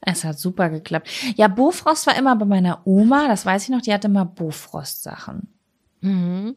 Es 0.00 0.24
hat 0.24 0.38
super 0.38 0.70
geklappt. 0.70 1.08
Ja, 1.36 1.48
Bofrost 1.48 2.06
war 2.06 2.16
immer 2.16 2.34
bei 2.36 2.46
meiner 2.46 2.86
Oma, 2.86 3.28
das 3.28 3.44
weiß 3.44 3.64
ich 3.64 3.68
noch, 3.68 3.82
die 3.82 3.92
hatte 3.92 4.08
immer 4.08 4.24
Bofrost-Sachen. 4.24 5.48
Mhm. 6.00 6.56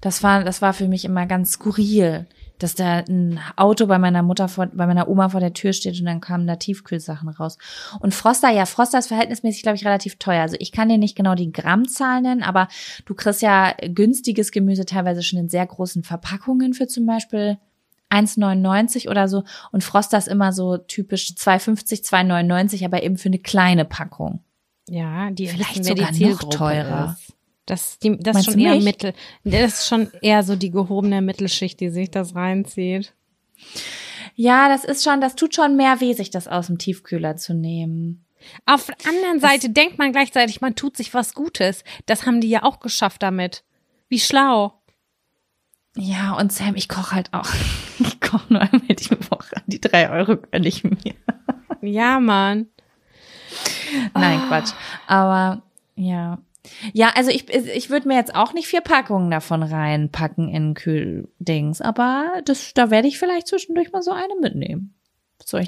Das 0.00 0.22
war, 0.22 0.44
das 0.44 0.60
war 0.60 0.74
für 0.74 0.88
mich 0.88 1.04
immer 1.06 1.26
ganz 1.26 1.52
skurril, 1.52 2.26
dass 2.58 2.74
da 2.74 2.98
ein 2.98 3.40
Auto 3.56 3.86
bei 3.86 3.98
meiner 3.98 4.22
Mutter 4.22 4.48
vor, 4.48 4.66
bei 4.66 4.86
meiner 4.86 5.08
Oma 5.08 5.30
vor 5.30 5.40
der 5.40 5.54
Tür 5.54 5.72
steht 5.72 5.98
und 5.98 6.06
dann 6.06 6.20
kamen 6.20 6.46
da 6.46 6.56
Tiefkühlsachen 6.56 7.28
raus. 7.28 7.58
Und 8.00 8.14
Froster, 8.14 8.50
ja, 8.50 8.66
Froster 8.66 8.98
ist 8.98 9.08
verhältnismäßig, 9.08 9.62
glaube 9.62 9.76
ich, 9.76 9.86
relativ 9.86 10.16
teuer. 10.16 10.42
Also 10.42 10.56
ich 10.58 10.72
kann 10.72 10.88
dir 10.88 10.98
nicht 10.98 11.16
genau 11.16 11.34
die 11.34 11.52
Grammzahl 11.52 12.20
nennen, 12.20 12.42
aber 12.42 12.68
du 13.04 13.14
kriegst 13.14 13.42
ja 13.42 13.74
günstiges 13.88 14.52
Gemüse 14.52 14.84
teilweise 14.84 15.22
schon 15.22 15.38
in 15.38 15.48
sehr 15.48 15.66
großen 15.66 16.02
Verpackungen 16.02 16.74
für 16.74 16.86
zum 16.86 17.06
Beispiel 17.06 17.58
1,99 18.10 19.08
oder 19.08 19.28
so. 19.28 19.44
Und 19.72 19.84
Froster 19.84 20.18
ist 20.18 20.28
immer 20.28 20.52
so 20.52 20.78
typisch 20.78 21.32
2,50, 21.36 22.04
2,99, 22.04 22.84
aber 22.84 23.02
eben 23.02 23.16
für 23.18 23.28
eine 23.28 23.38
kleine 23.38 23.84
Packung. 23.84 24.40
Ja, 24.88 25.30
die 25.30 25.48
Vielleicht 25.48 25.84
sogar 25.84 26.12
die 26.12 26.26
noch 26.26 26.48
teurer. 26.48 27.16
Ist. 27.18 27.34
Das, 27.66 27.98
die, 27.98 28.16
das 28.16 28.18
ist 28.18 28.46
Meinst 28.46 28.50
schon 28.52 28.60
eher? 28.60 28.80
Mittel. 28.80 29.12
Das 29.42 29.80
ist 29.80 29.88
schon 29.88 30.10
eher 30.22 30.44
so 30.44 30.54
die 30.54 30.70
gehobene 30.70 31.20
Mittelschicht, 31.20 31.80
die 31.80 31.90
sich 31.90 32.10
das 32.10 32.36
reinzieht. 32.36 33.12
Ja, 34.36 34.68
das 34.68 34.84
ist 34.84 35.02
schon, 35.02 35.20
das 35.20 35.34
tut 35.34 35.54
schon 35.54 35.76
mehr 35.76 36.00
weh, 36.00 36.12
sich 36.12 36.30
das 36.30 36.46
aus 36.46 36.68
dem 36.68 36.78
Tiefkühler 36.78 37.36
zu 37.36 37.54
nehmen. 37.54 38.24
Auf 38.66 38.86
der 38.86 38.96
anderen 39.08 39.40
Seite 39.40 39.70
denkt 39.70 39.98
man 39.98 40.12
gleichzeitig, 40.12 40.60
man 40.60 40.76
tut 40.76 40.96
sich 40.96 41.14
was 41.14 41.34
Gutes. 41.34 41.82
Das 42.06 42.26
haben 42.26 42.40
die 42.40 42.48
ja 42.48 42.62
auch 42.62 42.78
geschafft 42.78 43.22
damit. 43.22 43.64
Wie 44.08 44.20
schlau. 44.20 44.74
Ja, 45.96 46.34
und 46.34 46.52
Sam, 46.52 46.76
ich 46.76 46.88
koche 46.88 47.14
halt 47.14 47.32
auch. 47.32 47.48
Ich 47.98 48.20
koche 48.20 48.52
nur 48.52 48.60
einmal 48.60 48.82
die 48.88 49.10
Woche. 49.30 49.56
Die 49.66 49.80
drei 49.80 50.10
Euro 50.10 50.36
gönne 50.36 50.68
ich 50.68 50.84
mir. 50.84 51.14
Ja, 51.80 52.20
Mann. 52.20 52.66
Nein, 54.12 54.40
Quatsch. 54.48 54.72
Aber 55.06 55.62
ja. 55.94 56.38
Ja, 56.92 57.12
also 57.14 57.30
ich, 57.30 57.48
ich 57.48 57.88
würde 57.88 58.08
mir 58.08 58.16
jetzt 58.16 58.34
auch 58.34 58.52
nicht 58.52 58.66
vier 58.66 58.82
Packungen 58.82 59.30
davon 59.30 59.62
reinpacken 59.62 60.48
in 60.48 60.74
Kühldings, 60.74 61.80
aber 61.80 62.42
das, 62.44 62.74
da 62.74 62.90
werde 62.90 63.08
ich 63.08 63.18
vielleicht 63.18 63.46
zwischendurch 63.46 63.92
mal 63.92 64.02
so 64.02 64.10
eine 64.10 64.34
mitnehmen. 64.40 64.94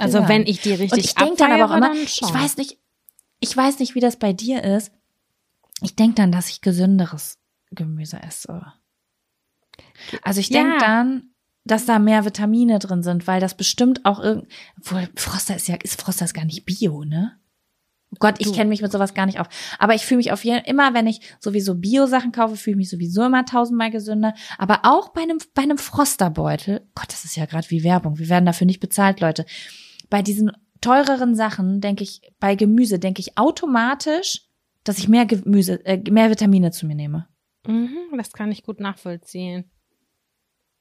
Also 0.01 0.19
sagen? 0.19 0.29
wenn 0.29 0.47
ich 0.47 0.61
die 0.61 0.73
richtig 0.73 0.93
Und 0.93 0.99
ich 0.99 1.15
denke 1.15 1.37
dann 1.37 1.53
aber 1.53 1.73
auch 1.73 1.77
immer, 1.77 1.95
ich 1.95 2.21
weiß 2.21 2.57
nicht, 2.57 2.79
ich 3.41 3.57
weiß 3.57 3.79
nicht, 3.79 3.95
wie 3.95 4.01
das 4.01 4.17
bei 4.17 4.33
dir 4.33 4.65
ist. 4.65 4.93
Ich 5.83 5.95
denke 5.95 6.17
dann, 6.17 6.33
dass 6.33 6.49
ich 6.49 6.61
gesünderes 6.61 7.39
Gemüse 7.71 8.21
esse. 8.23 8.73
Also 10.23 10.41
ich 10.41 10.49
denke 10.49 10.73
Ja. 10.73 10.79
dann, 10.79 11.31
dass 11.65 11.85
da 11.87 11.99
mehr 11.99 12.25
Vitamine 12.25 12.79
drin 12.79 13.03
sind, 13.03 13.27
weil 13.27 13.41
das 13.41 13.57
bestimmt 13.57 14.05
auch 14.05 14.21
irgend, 14.21 14.47
obwohl 14.79 15.09
Froster 15.17 15.57
ist 15.57 15.69
ja, 15.69 15.77
ist 15.83 16.01
Froster 16.01 16.25
ist 16.25 16.35
gar 16.35 16.45
nicht 16.45 16.65
Bio, 16.65 17.05
ne? 17.05 17.39
Oh 18.11 18.17
Gott, 18.21 18.37
ich 18.39 18.55
kenne 18.55 18.71
mich 18.71 18.81
mit 18.81 18.91
sowas 18.91 19.13
gar 19.13 19.27
nicht 19.27 19.39
auf. 19.39 19.49
Aber 19.79 19.95
ich 19.95 20.07
fühle 20.07 20.17
mich 20.17 20.33
auf 20.33 20.43
jeden 20.43 20.65
immer, 20.65 20.95
wenn 20.95 21.07
ich 21.07 21.21
sowieso 21.41 21.75
Bio-Sachen 21.75 22.33
kaufe, 22.33 22.57
fühle 22.57 22.73
ich 22.73 22.79
mich 22.79 22.91
sowieso 22.91 23.23
immer 23.27 23.45
tausendmal 23.45 23.91
gesünder. 23.91 24.33
Aber 24.57 24.81
auch 24.85 25.11
bei 25.11 25.21
einem, 25.21 25.39
bei 25.53 25.61
einem 25.61 25.77
Frosterbeutel, 25.77 26.89
Gott, 26.95 27.09
das 27.09 27.27
ist 27.27 27.37
ja 27.37 27.45
gerade 27.45 27.69
wie 27.71 27.85
Werbung. 27.85 28.19
Wir 28.19 28.31
werden 28.31 28.47
dafür 28.47 28.67
nicht 28.67 28.81
bezahlt, 28.81 29.21
Leute. 29.21 29.45
Bei 30.09 30.23
diesen 30.23 30.53
teureren 30.81 31.35
Sachen 31.35 31.83
denke 31.83 32.03
ich, 32.03 32.23
bei 32.41 32.55
Gemüse 32.55 32.99
denke 32.99 33.21
ich 33.21 33.37
automatisch, 33.37 34.47
dass 34.85 34.99
ich 34.99 35.09
mehr 35.09 35.27
Gemüse, 35.27 35.85
äh, 35.85 35.99
mehr 36.11 36.31
Vitamine 36.31 36.71
zu 36.71 36.87
mir 36.87 36.95
nehme. 36.95 37.29
Mhm, 37.67 38.17
das 38.17 38.33
kann 38.33 38.51
ich 38.51 38.63
gut 38.63 38.81
nachvollziehen. 38.81 39.71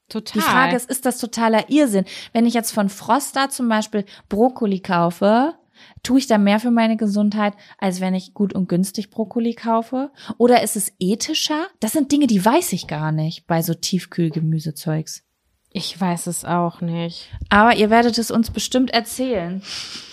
Total. 0.10 0.42
Die 0.42 0.48
Frage 0.48 0.76
ist, 0.76 0.90
ist 0.90 1.06
das 1.06 1.18
totaler 1.18 1.70
Irrsinn? 1.70 2.06
Wenn 2.34 2.46
ich 2.46 2.54
jetzt 2.54 2.72
von 2.72 2.90
Froster 2.90 3.50
zum 3.50 3.68
Beispiel 3.68 4.06
Brokkoli 4.30 4.80
kaufe, 4.80 5.54
tue 6.02 6.20
ich 6.20 6.28
da 6.28 6.38
mehr 6.38 6.60
für 6.60 6.72
meine 6.72 6.98
Gesundheit, 6.98 7.54
als 7.78 8.00
wenn 8.00 8.16
ich 8.16 8.34
gut 8.34 8.54
und 8.54 8.70
günstig 8.70 9.10
Brokkoli 9.10 9.54
kaufe? 9.54 10.12
Oder 10.38 10.64
ist 10.64 10.76
es 10.76 10.94
ethischer? 11.00 11.68
Das 11.80 11.92
sind 11.92 12.12
Dinge, 12.12 12.28
die 12.28 12.44
weiß 12.44 12.74
ich 12.74 12.88
gar 12.88 13.12
nicht 13.12 13.48
bei 13.48 13.62
so 13.62 13.74
Tiefkühlgemüsezeugs. 13.74 15.24
ich 15.72 16.00
weiß 16.00 16.28
es 16.28 16.46
auch 16.46 16.82
nicht. 16.82 17.30
Aber 17.50 17.76
ihr 17.76 17.90
werdet 17.90 18.18
es 18.18 18.32
uns 18.32 18.50
bestimmt 18.50 18.90
erzählen. 18.92 19.62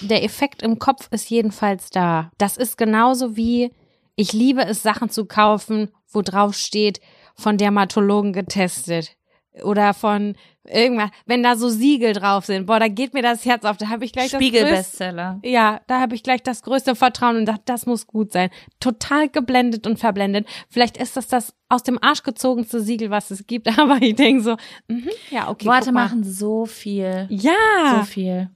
Der 0.02 0.22
Effekt 0.24 0.62
im 0.62 0.78
Kopf 0.78 1.08
ist 1.10 1.30
jedenfalls 1.30 1.88
da. 1.90 2.30
Das 2.36 2.56
ist 2.58 2.76
genauso 2.76 3.36
wie 3.36 3.70
ich 4.16 4.32
liebe 4.32 4.64
es, 4.64 4.82
Sachen 4.82 5.08
zu 5.08 5.24
kaufen, 5.24 5.88
wo 6.10 6.22
drauf 6.22 6.54
steht, 6.54 7.00
von 7.34 7.56
Dermatologen 7.56 8.32
getestet. 8.32 9.16
Oder 9.62 9.94
von 9.94 10.34
irgendwas, 10.64 11.10
wenn 11.26 11.42
da 11.42 11.56
so 11.56 11.68
Siegel 11.68 12.12
drauf 12.12 12.46
sind, 12.46 12.66
boah, 12.66 12.80
da 12.80 12.88
geht 12.88 13.14
mir 13.14 13.22
das 13.22 13.44
Herz 13.44 13.64
auf, 13.64 13.76
da 13.76 13.88
habe 13.88 14.04
ich 14.04 14.12
gleich 14.12 14.30
das 14.30 14.40
größte, 14.40 14.56
Spiegel-Bestseller. 14.56 15.40
Ja, 15.44 15.80
da 15.86 16.00
habe 16.00 16.14
ich 16.14 16.22
gleich 16.22 16.42
das 16.42 16.62
größte 16.62 16.94
Vertrauen 16.96 17.36
und 17.36 17.46
dachte, 17.46 17.62
das 17.66 17.86
muss 17.86 18.06
gut 18.06 18.32
sein. 18.32 18.50
Total 18.80 19.28
geblendet 19.28 19.86
und 19.86 19.98
verblendet. 19.98 20.48
Vielleicht 20.68 20.96
ist 20.96 21.16
das 21.16 21.28
das 21.28 21.54
aus 21.68 21.82
dem 21.82 22.02
Arsch 22.02 22.22
gezogenste 22.22 22.80
Siegel, 22.80 23.10
was 23.10 23.30
es 23.30 23.46
gibt, 23.46 23.68
aber 23.78 24.00
ich 24.00 24.16
denke 24.16 24.42
so, 24.42 24.56
mhm, 24.88 25.10
ja, 25.30 25.48
okay. 25.48 25.66
Worte 25.66 25.92
machen 25.92 26.24
so 26.24 26.66
viel. 26.66 27.26
Ja. 27.30 27.98
So 27.98 28.04
viel. 28.04 28.50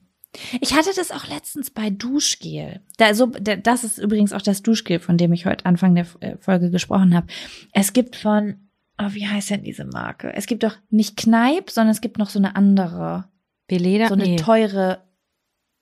Ich 0.60 0.74
hatte 0.74 0.90
das 0.94 1.10
auch 1.10 1.26
letztens 1.26 1.70
bei 1.70 1.90
Duschgel. 1.90 2.80
Da, 2.96 3.14
so, 3.14 3.26
da, 3.26 3.56
das 3.56 3.82
ist 3.82 3.98
übrigens 3.98 4.32
auch 4.32 4.42
das 4.42 4.62
Duschgel, 4.62 5.00
von 5.00 5.16
dem 5.16 5.32
ich 5.32 5.46
heute 5.46 5.66
Anfang 5.66 5.94
der 5.94 6.06
äh, 6.20 6.36
Folge 6.38 6.70
gesprochen 6.70 7.14
habe. 7.14 7.26
Es 7.72 7.92
gibt 7.92 8.14
von, 8.14 8.67
oh, 8.98 9.08
wie 9.10 9.26
heißt 9.26 9.50
denn 9.50 9.62
diese 9.64 9.84
Marke? 9.84 10.32
Es 10.34 10.46
gibt 10.46 10.62
doch 10.62 10.76
nicht 10.90 11.16
Kneipp, 11.16 11.70
sondern 11.70 11.92
es 11.92 12.00
gibt 12.00 12.18
noch 12.18 12.30
so 12.30 12.38
eine 12.38 12.56
andere. 12.56 13.28
Beleder, 13.66 14.08
So 14.08 14.14
eine 14.14 14.24
nee. 14.24 14.36
teure, 14.36 15.02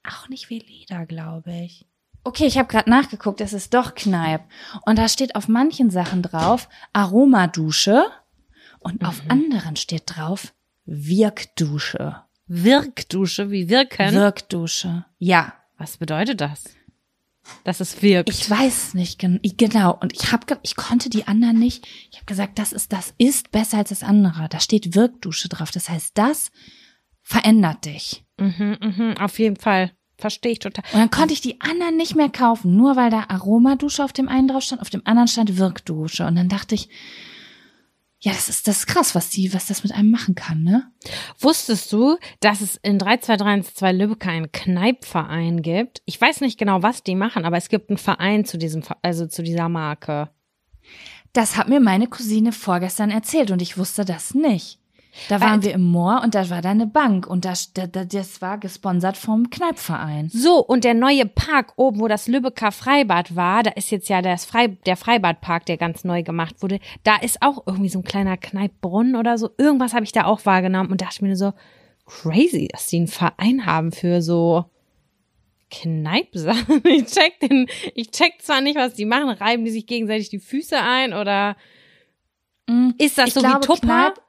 auch 0.09 0.29
nicht 0.29 0.51
Veleda, 0.51 1.05
glaube 1.05 1.53
ich. 1.53 1.87
Okay, 2.25 2.47
ich 2.47 2.59
habe 2.59 2.69
gerade 2.69 2.91
nachgeguckt, 2.91 3.41
es 3.41 3.53
ist 3.53 3.73
doch 3.75 3.95
Kneipp. 3.95 4.41
Und 4.85 4.99
da 4.99 5.09
steht 5.09 5.37
auf 5.37 5.47
manchen 5.47 5.91
Sachen 5.91 6.23
drauf 6.23 6.69
Aromadusche 6.93 8.05
und 8.81 9.05
auf 9.05 9.23
Mhm. 9.25 9.31
anderen 9.31 9.77
steht 9.77 10.03
drauf 10.07 10.53
Wirkdusche. 10.85 12.23
Wirkdusche, 12.49 13.51
wie 13.51 13.69
wirken. 13.69 14.13
Wirkdusche. 14.15 15.05
Ja. 15.19 15.55
Was 15.79 15.99
bedeutet 15.99 16.41
das? 16.41 16.65
Dass 17.65 17.81
es 17.81 18.03
wirkt. 18.03 18.31
Ich 18.31 18.49
weiß 18.49 18.95
nicht 18.95 19.19
gen 19.19 19.41
genau. 19.43 19.97
Und 20.01 20.13
ich 20.13 20.33
habe, 20.33 20.59
ich 20.63 20.77
konnte 20.77 21.11
die 21.11 21.27
anderen 21.27 21.59
nicht. 21.59 21.87
Ich 22.11 22.17
habe 22.17 22.27
gesagt, 22.27 22.59
das 22.59 22.73
ist, 22.73 22.93
das 22.93 23.15
ist 23.19 23.51
besser 23.51 23.79
als 23.79 23.89
das 23.89 24.03
andere. 24.03 24.49
Da 24.49 24.61
steht 24.61 24.95
Wirkdusche 24.95 25.49
drauf. 25.49 25.71
Das 25.71 25.89
heißt, 25.89 26.13
das 26.15 26.51
verändert 27.23 27.85
dich. 27.85 28.25
mhm, 28.39 28.77
mhm, 28.81 29.15
auf 29.19 29.39
jeden 29.39 29.57
Fall. 29.57 29.93
Verstehe 30.19 30.53
ich 30.53 30.61
total. 30.61 30.85
Und 30.93 30.99
dann 31.01 31.11
konnte 31.11 31.35
ich 31.35 31.43
die 31.43 31.61
anderen 31.61 31.97
nicht 31.97 32.15
mehr 32.15 32.31
kaufen, 32.31 32.75
nur 32.75 32.97
weil 32.97 33.11
da 33.11 33.25
Aromadusche 33.29 34.03
auf 34.03 34.15
dem 34.15 34.29
einen 34.29 34.49
drauf 34.49 34.63
stand, 34.63 34.81
auf 34.81 34.89
dem 34.89 35.03
anderen 35.05 35.29
stand 35.29 35.59
Wirkdusche. 35.59 36.27
Und 36.27 36.37
dann 36.37 36.49
dachte 36.49 36.75
ich, 36.75 36.89
ja, 38.27 38.33
das 38.33 38.49
ist 38.49 38.67
das 38.67 38.79
ist 38.79 38.87
krass, 38.89 39.15
was 39.15 39.31
die, 39.31 39.55
was 39.55 39.67
das 39.67 39.85
mit 39.85 39.93
einem 39.93 40.11
machen 40.11 40.35
kann, 40.35 40.65
ne? 40.65 40.91
Wusstest 41.39 41.93
du, 41.93 42.19
dass 42.41 42.61
es 42.61 42.75
in 42.75 42.99
32312 42.99 43.97
Lübeck 43.97 44.27
einen 44.27 44.51
Kneipverein 44.51 45.63
gibt? 45.63 46.03
Ich 46.07 46.21
weiß 46.21 46.41
nicht 46.41 46.59
genau, 46.59 46.83
was 46.83 47.05
die 47.05 47.15
machen, 47.15 47.45
aber 47.45 47.57
es 47.57 47.69
gibt 47.69 47.89
einen 47.89 47.99
Verein 47.99 48.45
zu 48.45 48.59
diesem, 48.59 48.83
also 49.01 49.29
zu 49.29 49.45
dieser 49.45 49.69
Marke. 49.69 50.29
Das 51.35 51.57
hat 51.57 51.69
mir 51.69 51.79
meine 51.79 52.09
Cousine 52.09 52.51
vorgestern 52.51 53.11
erzählt 53.11 53.53
und 53.53 53.63
ich 53.63 53.79
wusste 53.79 54.05
das 54.05 54.35
nicht. 54.35 54.81
Da 55.29 55.41
Weil- 55.41 55.49
waren 55.49 55.63
wir 55.63 55.73
im 55.73 55.83
Moor 55.83 56.21
und 56.23 56.35
da 56.35 56.49
war 56.51 56.63
da 56.63 56.71
eine 56.71 56.87
Bank 56.87 57.27
und 57.27 57.45
das, 57.45 57.73
da- 57.73 57.87
da- 57.87 58.05
das 58.05 58.41
war 58.43 58.59
gesponsert 58.59 59.17
vom 59.17 59.51
Kneipverein. 59.51 60.29
So, 60.33 60.59
und 60.65 60.85
der 60.85 60.95
neue 60.95 61.27
Park 61.27 61.73
oben, 61.77 62.01
wo 62.01 62.09
das 62.09 62.29
Lübecker 62.29 62.71
Freibad 62.73 63.35
war, 63.35 63.63
da 63.63 63.71
ist 63.73 63.91
jetzt 63.91 64.09
ja 64.09 64.21
das 64.23 64.45
Frei, 64.45 64.69
der 64.87 64.97
Freibadpark, 64.97 65.65
der 65.67 65.77
ganz 65.79 66.05
neu 66.05 66.23
gemacht 66.23 66.57
wurde, 66.63 66.81
da 67.03 67.17
ist 67.17 67.41
auch 67.43 67.63
irgendwie 67.67 67.89
so 67.89 68.01
ein 68.01 68.05
kleiner 68.05 68.37
Kneippbrunnen 68.37 69.17
oder 69.17 69.39
so. 69.39 69.51
Irgendwas 69.59 69.95
habe 69.95 70.05
ich 70.05 70.13
da 70.13 70.25
auch 70.25 70.45
wahrgenommen 70.45 70.91
und 70.93 71.01
dachte 71.01 71.25
mir 71.25 71.37
so, 71.37 71.53
crazy, 72.05 72.69
dass 72.71 72.87
die 72.87 72.99
einen 72.99 73.09
Verein 73.09 73.67
haben 73.67 73.93
für 73.93 74.23
so 74.23 74.67
Kneipsachen. 75.71 76.83
Ich 76.85 77.07
check 77.07 77.41
den, 77.41 77.67
ich 77.95 78.11
check 78.11 78.41
zwar 78.41 78.61
nicht, 78.61 78.77
was 78.77 78.95
die 78.95 79.05
machen, 79.05 79.31
reiben 79.31 79.65
die 79.65 79.71
sich 79.71 79.87
gegenseitig 79.87 80.29
die 80.29 80.39
Füße 80.39 80.79
ein 80.79 81.13
oder 81.13 81.57
ist 82.99 83.19
das 83.19 83.29
Ich 83.29 83.35
so 83.35 83.41
glaube, 83.41 83.61
wie 83.63 83.67
Tupper? 83.67 83.87
Kneip- 84.13 84.21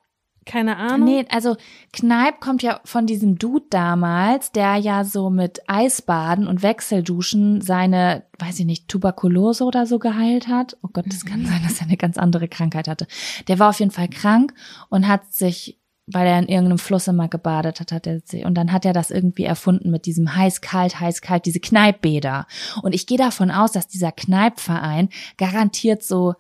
Keine 0.48 0.78
Ahnung. 0.78 1.04
Nee, 1.04 1.26
also 1.30 1.58
Kneip 1.92 2.40
kommt 2.40 2.64
ja 2.64 2.80
von 2.86 3.06
diesem 3.06 3.38
Dude 3.38 3.66
damals, 3.70 4.54
der 4.54 4.78
ja 4.78 5.04
so 5.04 5.30
mit 5.30 5.60
Eisbaden 5.68 6.48
und 6.48 6.64
Wechselduschen 6.64 7.60
seine, 7.60 8.24
weiß 8.40 8.60
ich 8.60 8.66
nicht, 8.66 8.88
Tuberkulose 8.88 9.66
oder 9.66 9.86
so 9.86 10.00
geheilt 10.00 10.48
hat. 10.48 10.78
Oh 10.82 10.90
Gott, 10.92 11.06
das 11.08 11.26
kann 11.26 11.46
sein, 11.46 11.62
dass 11.64 11.82
er 11.82 11.88
eine 11.88 11.98
ganz 11.98 12.18
andere 12.18 12.48
Krankheit 12.48 12.88
hatte. 12.88 13.08
Der 13.50 13.60
war 13.60 13.70
auf 13.70 13.80
jeden 13.80 13.92
Fall 13.92 14.08
krank 14.08 14.54
und 14.88 15.10
hat 15.10 15.34
sich, 15.34 15.78
weil 16.08 16.26
er 16.26 16.40
in 16.40 16.48
irgendeinem 16.48 16.80
Fluss 16.80 17.10
immer 17.10 17.28
gebadet 17.28 17.82
hat, 17.82 17.92
hat 17.92 18.08
er 18.08 18.22
sich, 18.22 18.46
und 18.46 18.56
dann 18.56 18.72
hat 18.72 18.86
er 18.86 18.94
das 18.94 19.12
irgendwie 19.12 19.44
erfunden 19.44 19.92
mit 19.92 20.06
diesem 20.06 20.34
heiß-kalt, 20.34 21.02
heiß-kalt, 21.02 21.46
diese 21.46 21.60
Kneippbäder. 21.60 22.48
Und 22.82 22.96
ich 22.96 23.06
gehe 23.06 23.18
davon 23.18 23.52
aus, 23.52 23.74
dass 23.74 23.90
dieser 23.90 24.14
Kneipverein 24.14 25.10
garantiert 25.38 26.04
so 26.04 26.36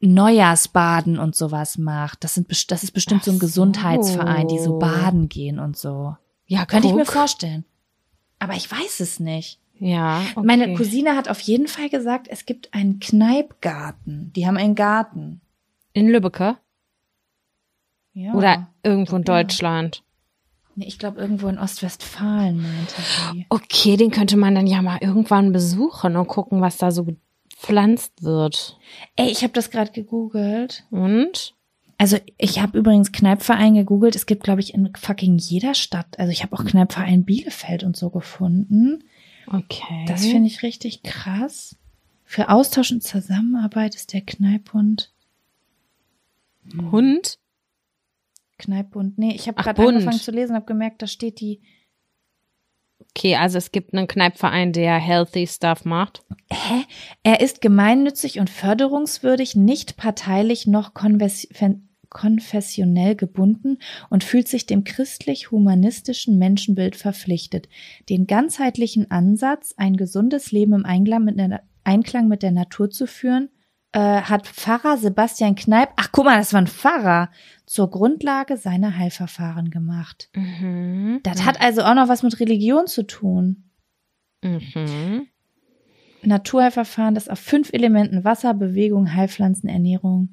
Neujahrsbaden 0.00 1.18
und 1.18 1.34
sowas 1.34 1.78
macht. 1.78 2.22
Das 2.24 2.34
sind, 2.34 2.48
das 2.70 2.82
ist 2.84 2.92
bestimmt 2.92 3.24
so 3.24 3.30
ein 3.32 3.36
Ach 3.36 3.40
so. 3.40 3.46
Gesundheitsverein, 3.46 4.48
die 4.48 4.58
so 4.58 4.78
baden 4.78 5.28
gehen 5.28 5.58
und 5.58 5.76
so. 5.76 6.16
Ja, 6.46 6.66
Könnte 6.66 6.88
ich 6.88 6.94
mir 6.94 7.04
guck. 7.04 7.12
vorstellen. 7.14 7.64
Aber 8.38 8.54
ich 8.54 8.70
weiß 8.70 9.00
es 9.00 9.18
nicht. 9.20 9.60
Ja, 9.80 10.22
okay. 10.34 10.46
Meine 10.46 10.74
Cousine 10.74 11.16
hat 11.16 11.28
auf 11.28 11.40
jeden 11.40 11.68
Fall 11.68 11.88
gesagt, 11.88 12.26
es 12.30 12.46
gibt 12.46 12.74
einen 12.74 13.00
Kneipgarten. 13.00 14.32
Die 14.34 14.46
haben 14.46 14.56
einen 14.56 14.74
Garten. 14.74 15.40
in 15.92 16.08
Lübbecke 16.08 16.56
Ja. 18.12 18.32
oder 18.34 18.68
irgendwo 18.82 19.16
in. 19.16 19.24
Deutschland. 19.24 20.02
Nee, 20.76 20.86
ich 20.86 20.98
glaube 21.00 21.20
irgendwo 21.20 21.48
in 21.48 21.58
Ostwestfalen 21.58 22.62
meinte 22.62 22.94
sie. 23.32 23.46
Okay, 23.48 23.96
den 23.96 24.12
könnte 24.12 24.36
man 24.36 24.54
dann 24.54 24.66
ja 24.68 24.80
mal 24.80 24.98
irgendwann 25.00 25.50
besuchen 25.52 26.14
und 26.16 26.28
gucken, 26.28 26.60
was 26.60 26.76
da 26.76 26.92
so 26.92 27.06
gepflanzt 27.58 28.22
wird. 28.22 28.78
Ey, 29.16 29.30
ich 29.30 29.42
habe 29.42 29.52
das 29.52 29.70
gerade 29.70 29.92
gegoogelt. 29.92 30.84
Und? 30.90 31.54
Also 31.98 32.18
ich 32.36 32.60
habe 32.60 32.78
übrigens 32.78 33.12
Kneipverein 33.12 33.74
gegoogelt. 33.74 34.14
Es 34.14 34.26
gibt, 34.26 34.44
glaube 34.44 34.60
ich, 34.60 34.74
in 34.74 34.92
fucking 34.94 35.38
jeder 35.38 35.74
Stadt. 35.74 36.18
Also 36.18 36.30
ich 36.30 36.42
habe 36.42 36.56
auch 36.56 36.64
Kneipverein 36.64 37.24
Bielefeld 37.24 37.82
und 37.82 37.96
so 37.96 38.10
gefunden. 38.10 39.04
Okay. 39.46 40.04
Das 40.06 40.24
finde 40.24 40.46
ich 40.46 40.62
richtig 40.62 41.02
krass. 41.02 41.76
Für 42.24 42.50
Austausch 42.50 42.92
und 42.92 43.02
Zusammenarbeit 43.02 43.94
ist 43.94 44.12
der 44.12 44.20
Kneippbund. 44.20 45.12
Hund? 46.92 47.38
Kneippbund. 48.58 49.18
Nee, 49.18 49.34
ich 49.34 49.48
habe 49.48 49.60
gerade 49.60 49.82
angefangen 49.82 50.20
zu 50.20 50.30
lesen, 50.30 50.54
habe 50.54 50.66
gemerkt, 50.66 51.00
da 51.02 51.06
steht 51.06 51.40
die. 51.40 51.60
Okay, 53.18 53.34
also 53.34 53.58
es 53.58 53.72
gibt 53.72 53.94
einen 53.94 54.06
Kneipverein, 54.06 54.72
der 54.72 54.94
healthy 54.94 55.48
stuff 55.48 55.84
macht. 55.84 56.22
Hä? 56.52 56.84
Er 57.24 57.40
ist 57.40 57.60
gemeinnützig 57.60 58.38
und 58.38 58.48
förderungswürdig, 58.48 59.56
nicht 59.56 59.96
parteilich 59.96 60.68
noch 60.68 60.92
konfessionell 62.10 63.16
gebunden 63.16 63.78
und 64.08 64.22
fühlt 64.22 64.46
sich 64.46 64.66
dem 64.66 64.84
christlich-humanistischen 64.84 66.38
Menschenbild 66.38 66.94
verpflichtet, 66.94 67.68
den 68.08 68.28
ganzheitlichen 68.28 69.10
Ansatz, 69.10 69.74
ein 69.76 69.96
gesundes 69.96 70.52
Leben 70.52 70.74
im 70.74 70.84
Einklang 70.84 71.24
mit 71.24 71.40
der, 71.40 71.62
Einklang 71.82 72.28
mit 72.28 72.44
der 72.44 72.52
Natur 72.52 72.88
zu 72.88 73.08
führen, 73.08 73.48
äh, 73.98 74.22
hat 74.22 74.46
Pfarrer 74.46 74.96
Sebastian 74.96 75.56
Kneip, 75.56 75.88
ach 75.96 76.10
guck 76.12 76.26
mal, 76.26 76.38
das 76.38 76.52
war 76.52 76.60
ein 76.60 76.68
Pfarrer, 76.68 77.30
zur 77.66 77.90
Grundlage 77.90 78.56
seiner 78.56 78.96
Heilverfahren 78.96 79.70
gemacht. 79.70 80.30
Mhm. 80.34 81.18
Das 81.24 81.44
hat 81.44 81.60
also 81.60 81.82
auch 81.82 81.94
noch 81.94 82.08
was 82.08 82.22
mit 82.22 82.38
Religion 82.38 82.86
zu 82.86 83.04
tun. 83.04 83.64
Mhm. 84.42 85.26
Naturheilverfahren, 86.22 87.16
das 87.16 87.28
auf 87.28 87.40
fünf 87.40 87.72
Elementen 87.72 88.22
Wasser, 88.22 88.54
Bewegung, 88.54 89.14
Heilpflanzen, 89.14 89.68
Ernährung. 89.68 90.28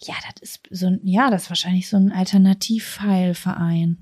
Ja, 0.00 0.14
das 0.32 0.40
ist 0.40 0.68
so 0.70 0.86
ein, 0.86 1.00
ja, 1.02 1.28
das 1.30 1.44
ist 1.44 1.50
wahrscheinlich 1.50 1.88
so 1.88 1.96
ein 1.96 2.12
Alternativheilverein. 2.12 3.98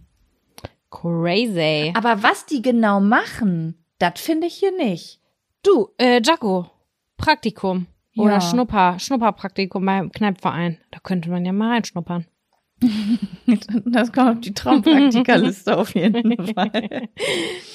Crazy. 0.91 1.93
Aber 1.97 2.23
was 2.23 2.45
die 2.45 2.61
genau 2.61 3.01
machen, 3.01 3.83
das 3.99 4.21
finde 4.21 4.47
ich 4.47 4.57
hier 4.57 4.77
nicht. 4.77 5.21
Du, 5.63 5.89
äh, 5.99 6.21
Jaco, 6.23 6.71
Praktikum. 7.17 7.87
Oder 8.17 8.35
Ja. 8.35 8.41
Schnupper, 8.41 8.99
Schnupperpraktikum 8.99 9.85
beim 9.85 10.11
Kneipverein. 10.11 10.79
Da 10.91 10.99
könnte 11.01 11.31
man 11.31 11.45
ja 11.45 11.53
mal 11.53 11.73
reinschnuppern. 11.75 12.27
Das 13.87 14.13
kommt 14.13 14.29
auf 14.29 14.41
die 14.41 14.53
Traumpraktikerliste 14.53 15.77
auf 15.79 15.95
jeden 15.95 16.37
Fall. 16.55 17.09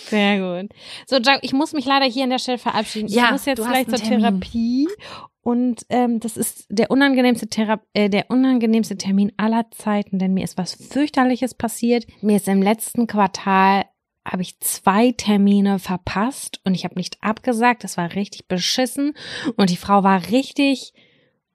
Sehr 0.05 0.39
gut. 0.61 0.71
So, 1.07 1.17
Jaco, 1.17 1.39
ich 1.41 1.53
muss 1.53 1.73
mich 1.73 1.85
leider 1.85 2.05
hier 2.05 2.25
an 2.25 2.29
der 2.29 2.39
Stelle 2.39 2.57
verabschieden. 2.57 3.07
Ja, 3.07 3.25
ich 3.25 3.31
muss 3.31 3.45
jetzt 3.45 3.65
gleich 3.65 3.87
zur 3.87 3.97
Termin. 3.97 4.19
Therapie. 4.19 4.87
Und 5.43 5.85
ähm, 5.89 6.19
das 6.19 6.37
ist 6.37 6.67
der 6.69 6.91
unangenehmste 6.91 7.47
Thera 7.47 7.81
äh, 7.93 8.09
der 8.09 8.29
unangenehmste 8.29 8.95
Termin 8.95 9.31
aller 9.37 9.71
Zeiten, 9.71 10.19
denn 10.19 10.35
mir 10.35 10.43
ist 10.43 10.57
was 10.57 10.75
fürchterliches 10.75 11.55
passiert. 11.55 12.05
Mir 12.21 12.35
ist 12.35 12.47
im 12.47 12.61
letzten 12.61 13.07
Quartal 13.07 13.85
habe 14.31 14.43
ich 14.43 14.59
zwei 14.61 15.11
Termine 15.11 15.77
verpasst 15.77 16.61
und 16.63 16.73
ich 16.73 16.85
habe 16.85 16.95
nicht 16.95 17.17
abgesagt. 17.21 17.83
Das 17.83 17.97
war 17.97 18.15
richtig 18.15 18.47
beschissen 18.47 19.13
und 19.57 19.69
die 19.69 19.77
Frau 19.77 20.03
war 20.03 20.29
richtig. 20.29 20.93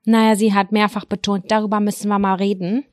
Naja, 0.05 0.35
sie 0.35 0.53
hat 0.53 0.71
mehrfach 0.71 1.05
betont, 1.05 1.51
darüber 1.51 1.79
müssen 1.79 2.07
wir 2.07 2.19
mal 2.19 2.35
reden. 2.35 2.85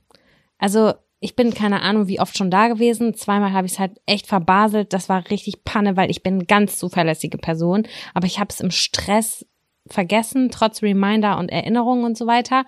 Also 0.59 0.95
ich 1.21 1.37
bin 1.37 1.53
keine 1.53 1.83
Ahnung, 1.83 2.09
wie 2.09 2.19
oft 2.19 2.37
schon 2.37 2.51
da 2.51 2.69
gewesen. 2.69 3.15
Zweimal 3.15 3.53
habe 3.53 3.67
ich 3.67 3.75
es 3.75 3.79
halt 3.79 4.01
echt 4.07 4.27
verbaselt. 4.27 4.95
Das 4.95 5.11
war 5.11 5.31
richtig 5.31 5.65
Panne, 5.65 5.97
weil 5.99 6.11
ich 6.11 6.23
bin 6.23 6.35
eine 6.35 6.47
ganz 6.47 6.79
zuverlässige 6.79 7.39
Person. 7.39 7.87
Aber 8.15 8.27
ich 8.27 8.39
habe 8.39 8.49
es 8.51 8.61
im 8.61 8.71
Stress 8.71 9.47
vergessen, 9.87 10.51
trotz 10.51 10.83
Reminder 10.83 11.39
und 11.39 11.51
Erinnerungen 11.51 12.05
und 12.05 12.17
so 12.17 12.27
weiter. 12.27 12.65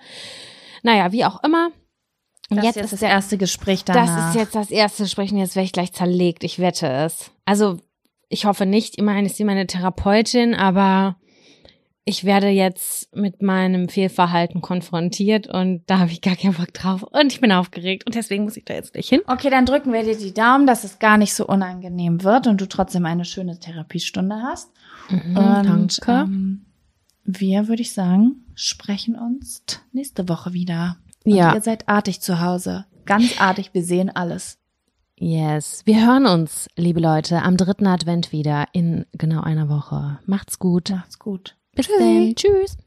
Naja, 0.83 1.11
wie 1.11 1.25
auch 1.25 1.43
immer. 1.43 1.71
Und 2.49 2.57
Das 2.57 2.65
jetzt 2.65 2.77
ist 2.77 2.93
das 2.93 2.99
der 3.01 3.09
erste 3.09 3.37
Gespräch 3.37 3.83
danach. 3.83 4.05
das 4.05 4.29
ist 4.29 4.39
jetzt 4.41 4.55
das 4.55 4.71
erste 4.71 5.07
Sprechen, 5.07 5.37
jetzt 5.37 5.55
werde 5.55 5.65
ich 5.65 5.73
gleich 5.73 5.91
zerlegt, 5.91 6.43
ich 6.43 6.59
wette 6.59 6.87
es. 6.87 7.31
Also, 7.45 7.77
ich 8.29 8.45
hoffe 8.45 8.65
nicht, 8.65 8.95
immerhin 8.97 9.25
ist 9.25 9.35
sie 9.37 9.43
meine 9.43 9.67
Therapeutin, 9.67 10.53
aber 10.53 11.17
ich 12.09 12.23
werde 12.23 12.47
jetzt 12.47 13.13
mit 13.13 13.41
meinem 13.41 13.89
Fehlverhalten 13.89 14.61
konfrontiert 14.61 15.47
und 15.47 15.83
da 15.87 15.99
habe 15.99 16.11
ich 16.11 16.21
gar 16.21 16.37
keinen 16.37 16.53
Bock 16.53 16.73
drauf 16.73 17.03
und 17.03 17.33
ich 17.33 17.41
bin 17.41 17.51
aufgeregt 17.51 18.05
und 18.05 18.15
deswegen 18.15 18.45
muss 18.45 18.55
ich 18.55 18.63
da 18.63 18.75
jetzt 18.75 18.95
nicht 18.95 19.09
hin. 19.09 19.19
Okay, 19.27 19.49
dann 19.49 19.65
drücken 19.65 19.91
wir 19.91 20.03
dir 20.03 20.17
die 20.17 20.33
Daumen, 20.33 20.67
dass 20.67 20.85
es 20.85 20.99
gar 20.99 21.17
nicht 21.17 21.33
so 21.33 21.45
unangenehm 21.45 22.23
wird 22.23 22.47
und 22.47 22.61
du 22.61 22.67
trotzdem 22.69 23.05
eine 23.05 23.25
schöne 23.25 23.59
Therapiestunde 23.59 24.41
hast. 24.41 24.71
Mhm, 25.09 25.37
und 25.37 25.99
ähm, 26.07 26.65
wir, 27.25 27.67
würde 27.67 27.81
ich 27.81 27.93
sagen, 27.93 28.45
sprechen 28.55 29.15
uns 29.15 29.63
nächste 29.91 30.29
Woche 30.29 30.53
wieder. 30.53 30.95
Und 31.27 31.35
Ja. 31.35 31.53
ihr 31.53 31.61
seid 31.61 31.87
artig 31.89 32.21
zu 32.21 32.39
Hause. 32.39 32.85
Ganz 33.05 33.39
artig, 33.39 33.69
wir 33.73 33.83
sehen 33.83 34.09
alles. 34.09 34.57
Yes. 35.19 35.81
Wir 35.85 36.05
hören 36.05 36.25
uns, 36.25 36.69
liebe 36.75 36.99
Leute, 36.99 37.41
am 37.41 37.57
dritten 37.57 37.87
Advent 37.87 38.31
wieder 38.31 38.65
in 38.71 39.05
genau 39.13 39.41
einer 39.41 39.67
Woche. 39.67 40.19
Macht's 40.25 40.59
gut. 40.59 40.91
Macht's 40.91 41.19
gut. 41.19 41.55
Bis 41.75 41.87
dann. 41.87 42.33
Tschüss. 42.35 42.77